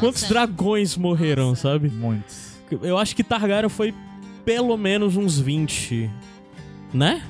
Quantos 0.00 0.22
dragões 0.24 0.96
morreram, 0.96 1.54
sabe? 1.54 1.88
muitos. 1.90 2.50
Eu 2.82 2.96
acho 2.96 3.14
que 3.16 3.22
Targaryen 3.24 3.68
foi 3.68 3.94
pelo 4.44 4.76
menos 4.76 5.16
uns 5.16 5.38
20, 5.38 6.08
né? 6.94 7.22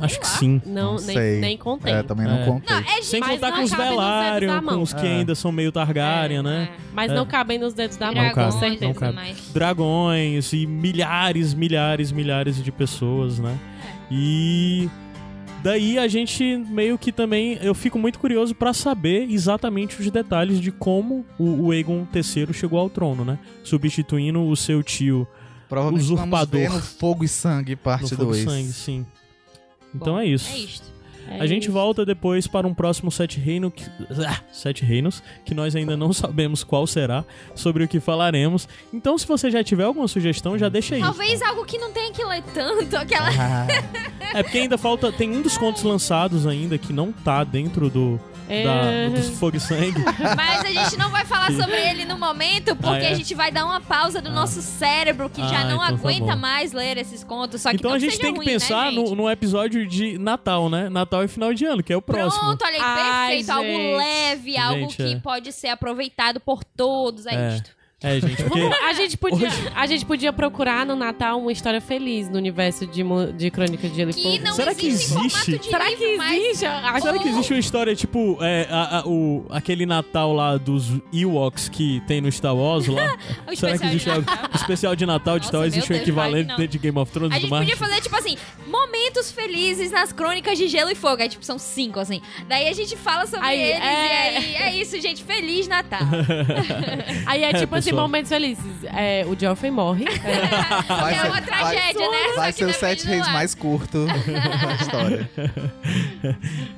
Acho 0.00 0.20
que 0.20 0.26
sim. 0.26 0.60
Não, 0.66 0.94
Não 0.94 1.02
nem, 1.06 1.16
sei. 1.16 1.40
nem 1.40 1.56
contei. 1.58 1.92
É, 1.92 2.02
também 2.02 2.26
não 2.26 2.36
É. 2.38 2.44
contei. 2.44 2.74
Não, 2.76 2.82
é 2.82 3.02
Sem 3.02 3.20
Mas 3.20 3.30
contar 3.30 3.52
com 3.52 3.62
os 3.62 3.70
Velaryon, 3.70 4.62
com 4.62 4.82
os 4.82 4.92
que 4.92 5.06
É. 5.06 5.16
ainda 5.18 5.34
são 5.34 5.50
meio 5.50 5.72
Targaryen, 5.72 6.42
né? 6.42 6.68
Mas 6.92 7.10
É. 7.10 7.14
não 7.14 7.26
cabem 7.26 7.58
nos 7.58 7.74
dedos 7.74 7.96
da 7.96 8.12
mão, 8.12 8.30
com 8.32 8.50
certeza. 8.52 8.84
não 8.86 8.94
cabe. 8.94 9.14
mas- 9.14 9.50
Dragões 9.52 10.52
e 10.52 10.66
milhares, 10.66 11.54
milhares, 11.54 12.12
milhares 12.12 12.62
de 12.62 12.70
pessoas, 12.72 13.38
né? 13.38 13.56
E 14.10 14.88
daí 15.62 15.98
a 15.98 16.06
gente 16.06 16.56
meio 16.68 16.96
que 16.98 17.10
também 17.10 17.58
eu 17.62 17.74
fico 17.74 17.98
muito 17.98 18.18
curioso 18.18 18.54
pra 18.54 18.72
saber 18.72 19.30
exatamente 19.30 20.00
os 20.00 20.10
detalhes 20.10 20.60
de 20.60 20.70
como 20.70 21.24
o, 21.38 21.66
o 21.66 21.70
Aegon 21.72 22.06
III 22.14 22.52
chegou 22.52 22.78
ao 22.78 22.90
trono, 22.90 23.24
né? 23.24 23.38
Substituindo 23.62 24.42
o 24.46 24.56
seu 24.56 24.82
tio 24.82 25.26
Provavelmente 25.68 26.04
vamos 26.06 26.20
Usurpador. 26.20 26.60
ver 26.60 26.70
no 26.70 26.80
Fogo 26.80 27.24
e 27.24 27.28
Sangue, 27.28 27.74
parte 27.74 28.10
Fogo 28.10 28.26
2. 28.26 28.44
Sangue, 28.44 28.72
sim. 28.72 29.06
Então 29.94 30.14
Bom, 30.14 30.20
é 30.20 30.26
isso. 30.26 30.50
É 30.52 30.58
isto. 30.58 30.94
É 31.26 31.40
A 31.40 31.46
gente 31.46 31.64
isso. 31.64 31.72
volta 31.72 32.04
depois 32.04 32.46
para 32.46 32.66
um 32.66 32.74
próximo 32.74 33.10
Sete 33.10 33.40
Reinos, 33.40 33.72
que... 33.74 33.84
ah, 34.26 34.40
Sete 34.52 34.84
Reinos, 34.84 35.22
que 35.44 35.54
nós 35.54 35.74
ainda 35.74 35.96
não 35.96 36.12
sabemos 36.12 36.62
qual 36.62 36.86
será, 36.86 37.24
sobre 37.54 37.82
o 37.84 37.88
que 37.88 37.98
falaremos. 37.98 38.68
Então, 38.92 39.16
se 39.16 39.26
você 39.26 39.50
já 39.50 39.64
tiver 39.64 39.84
alguma 39.84 40.06
sugestão, 40.06 40.58
já 40.58 40.68
deixa 40.68 40.96
aí. 40.96 41.00
Talvez 41.00 41.40
algo 41.40 41.64
que 41.64 41.78
não 41.78 41.92
tenha 41.92 42.12
que 42.12 42.22
ler 42.24 42.42
tanto, 42.52 42.94
aquela. 42.96 43.28
Ah, 43.30 43.66
É 44.34 44.42
porque 44.42 44.58
ainda 44.58 44.76
falta. 44.76 45.10
Tem 45.12 45.30
um 45.34 45.40
dos 45.40 45.56
contos 45.56 45.82
lançados 45.82 46.46
ainda 46.46 46.76
que 46.76 46.92
não 46.92 47.10
tá 47.12 47.42
dentro 47.44 47.88
do. 47.88 48.20
É. 48.48 48.64
Da, 48.64 49.08
do 49.20 49.22
Fogo 49.36 49.56
e 49.56 49.60
Sangue. 49.60 50.04
Mas 50.36 50.60
a 50.64 50.70
gente 50.70 50.98
não 50.98 51.08
vai 51.10 51.24
falar 51.24 51.50
sobre 51.52 51.76
ele 51.80 52.04
no 52.04 52.18
momento, 52.18 52.76
porque 52.76 53.04
Ah, 53.06 53.08
é? 53.08 53.12
a 53.12 53.14
gente 53.14 53.34
vai 53.34 53.50
dar 53.50 53.64
uma 53.64 53.80
pausa 53.80 54.20
do 54.20 54.30
nosso 54.30 54.60
cérebro, 54.60 55.30
que 55.30 55.40
já 55.40 55.60
Ah, 55.60 55.64
não 55.64 55.76
então 55.76 55.78
tá 55.78 55.86
aguenta 55.86 56.34
bom. 56.34 56.36
mais 56.40 56.72
ler 56.72 56.98
esses 56.98 57.24
contos. 57.24 57.62
Só 57.62 57.70
que 57.70 57.76
Então 57.76 57.92
a 57.92 57.98
gente 57.98 58.18
tem 58.18 58.32
que 58.32 58.38
ruim, 58.38 58.46
pensar 58.46 58.92
né, 58.92 58.98
no, 59.14 59.30
episódio 59.30 59.86
de 59.86 60.18
Natal, 60.18 60.68
né? 60.68 60.88
Natal 60.90 61.24
e 61.24 61.28
final 61.28 61.54
de 61.54 61.64
ano, 61.64 61.82
que 61.82 61.92
é 61.92 61.96
o 61.96 62.02
próximo. 62.02 62.42
Pronto, 62.42 62.64
olha 62.64 62.74
aí, 62.76 62.80
Ai, 62.82 63.28
perfeito. 63.28 63.50
Algo 63.50 63.68
gente. 63.70 63.96
leve, 63.96 64.56
algo 64.58 64.80
Gente, 64.80 64.96
que 64.96 65.12
é. 65.14 65.16
pode 65.20 65.52
ser 65.52 65.68
aproveitado 65.68 66.38
por 66.40 66.62
todos. 66.64 67.26
É, 67.26 67.34
É. 67.34 67.54
isto. 67.56 67.70
É, 68.02 68.20
gente, 68.20 68.42
porque. 68.42 68.60
A 68.60 68.92
gente, 68.92 69.16
podia, 69.16 69.48
a 69.74 69.86
gente 69.86 70.04
podia 70.04 70.30
procurar 70.32 70.84
no 70.84 70.94
Natal 70.94 71.40
uma 71.40 71.50
história 71.50 71.80
feliz 71.80 72.28
no 72.28 72.36
universo 72.36 72.86
de, 72.86 73.02
de 73.34 73.50
Crônicas 73.50 73.90
de 73.90 73.96
Gelo 73.96 74.10
e 74.10 74.14
Que 74.14 74.22
Fogo. 74.22 74.52
Será 74.52 74.74
que 74.74 74.86
existe, 74.88 75.58
Será 75.64 75.84
livro, 75.88 75.98
que 76.04 76.16
mas- 76.18 76.38
existe? 76.44 76.66
Acho 76.66 77.00
Será 77.06 77.18
que 77.18 77.28
existe 77.28 77.52
uma 77.54 77.58
história 77.60 77.96
tipo 77.96 78.36
é, 78.42 78.66
a- 78.70 78.98
a- 78.98 79.06
o, 79.08 79.46
aquele 79.48 79.86
Natal 79.86 80.34
lá 80.34 80.58
dos 80.58 80.90
Ewoks 81.14 81.70
que 81.70 82.02
tem 82.06 82.20
no 82.20 82.30
Star 82.30 82.54
Wars 82.54 82.86
lá? 82.88 83.16
O 83.50 83.56
Será 83.56 83.78
que 83.78 83.86
existe 83.86 84.10
algo- 84.10 84.26
o 84.52 84.56
especial 84.56 84.94
de 84.94 85.06
Natal 85.06 85.38
de 85.38 85.46
Nossa, 85.46 85.48
Star 85.48 85.60
Wars? 85.62 85.72
meu 85.72 85.78
Existe 85.78 85.92
um 85.92 85.96
Deus, 85.96 86.02
equivalente 86.08 86.48
não. 86.58 86.66
de 86.66 86.78
Game 86.78 86.98
of 86.98 87.10
Thrones 87.10 87.32
A 87.32 87.38
do 87.38 87.40
gente 87.46 87.50
podia 87.58 87.76
fazer, 87.76 88.00
tipo 88.02 88.16
assim, 88.16 88.36
momentos 88.66 89.30
felizes 89.30 89.90
nas 89.90 90.12
crônicas 90.12 90.58
de 90.58 90.68
Gelo 90.68 90.90
e 90.90 90.94
Fogo. 90.94 91.22
Aí, 91.22 91.28
tipo, 91.28 91.44
são 91.44 91.58
cinco, 91.58 91.98
assim. 92.00 92.20
Daí 92.48 92.68
a 92.68 92.72
gente 92.74 92.96
fala 92.96 93.26
sobre 93.26 93.46
Aí, 93.46 93.60
eles 93.60 93.82
é. 93.82 93.84
e 93.84 94.36
aí 94.36 94.54
é 94.56 94.76
isso, 94.76 95.00
gente. 95.00 95.24
Feliz 95.24 95.66
Natal. 95.68 96.00
Aí 97.26 97.42
é 97.44 97.50
É, 97.50 97.52
tipo 97.54 97.74
assim. 97.74 97.93
Momentos 97.94 98.28
felizes. 98.28 98.64
É, 98.84 99.24
o 99.26 99.38
Joffrey 99.38 99.70
morre. 99.70 100.04
Vai 100.88 101.14
é 101.14 101.18
ser- 101.20 101.26
uma 101.28 101.42
tragédia, 101.42 102.10
né? 102.10 102.18
Só 102.28 102.36
Vai 102.36 102.52
que 102.52 102.58
ser 102.58 102.64
o 102.64 102.66
depende 102.68 102.78
Sete 102.78 103.04
do 103.04 103.08
Reis 103.10 103.20
lado. 103.22 103.32
mais 103.32 103.54
curto 103.54 104.06
da 104.06 104.74
história. 104.74 105.30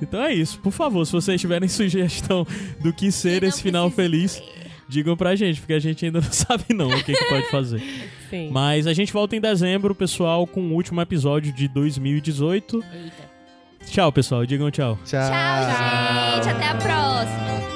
Então 0.02 0.22
é 0.22 0.32
isso. 0.34 0.58
Por 0.60 0.72
favor, 0.72 1.04
se 1.06 1.12
vocês 1.12 1.40
tiverem 1.40 1.68
sugestão 1.68 2.46
do 2.80 2.92
que 2.92 3.10
ser 3.12 3.42
não 3.42 3.48
esse 3.48 3.62
final 3.62 3.90
precisa 3.90 4.08
feliz, 4.10 4.42
digam 4.88 5.16
pra 5.16 5.34
gente, 5.36 5.60
porque 5.60 5.72
a 5.72 5.78
gente 5.78 6.04
ainda 6.04 6.20
não 6.20 6.30
sabe 6.32 6.64
não 6.74 6.88
o 6.88 7.04
que, 7.04 7.14
que 7.14 7.24
pode 7.26 7.50
fazer. 7.50 7.80
Sim. 8.30 8.50
Mas 8.50 8.86
a 8.86 8.92
gente 8.92 9.12
volta 9.12 9.36
em 9.36 9.40
dezembro, 9.40 9.94
pessoal, 9.94 10.46
com 10.46 10.60
o 10.60 10.72
último 10.74 11.00
episódio 11.00 11.52
de 11.52 11.68
2018. 11.68 12.76
Eita. 12.92 13.36
Tchau, 13.86 14.10
pessoal. 14.10 14.44
Digam 14.44 14.70
tchau. 14.70 14.98
Tchau. 15.04 15.20
Tchau, 15.20 16.36
gente. 16.36 16.48
Até 16.48 16.66
a 16.66 16.74
próxima. 16.74 17.75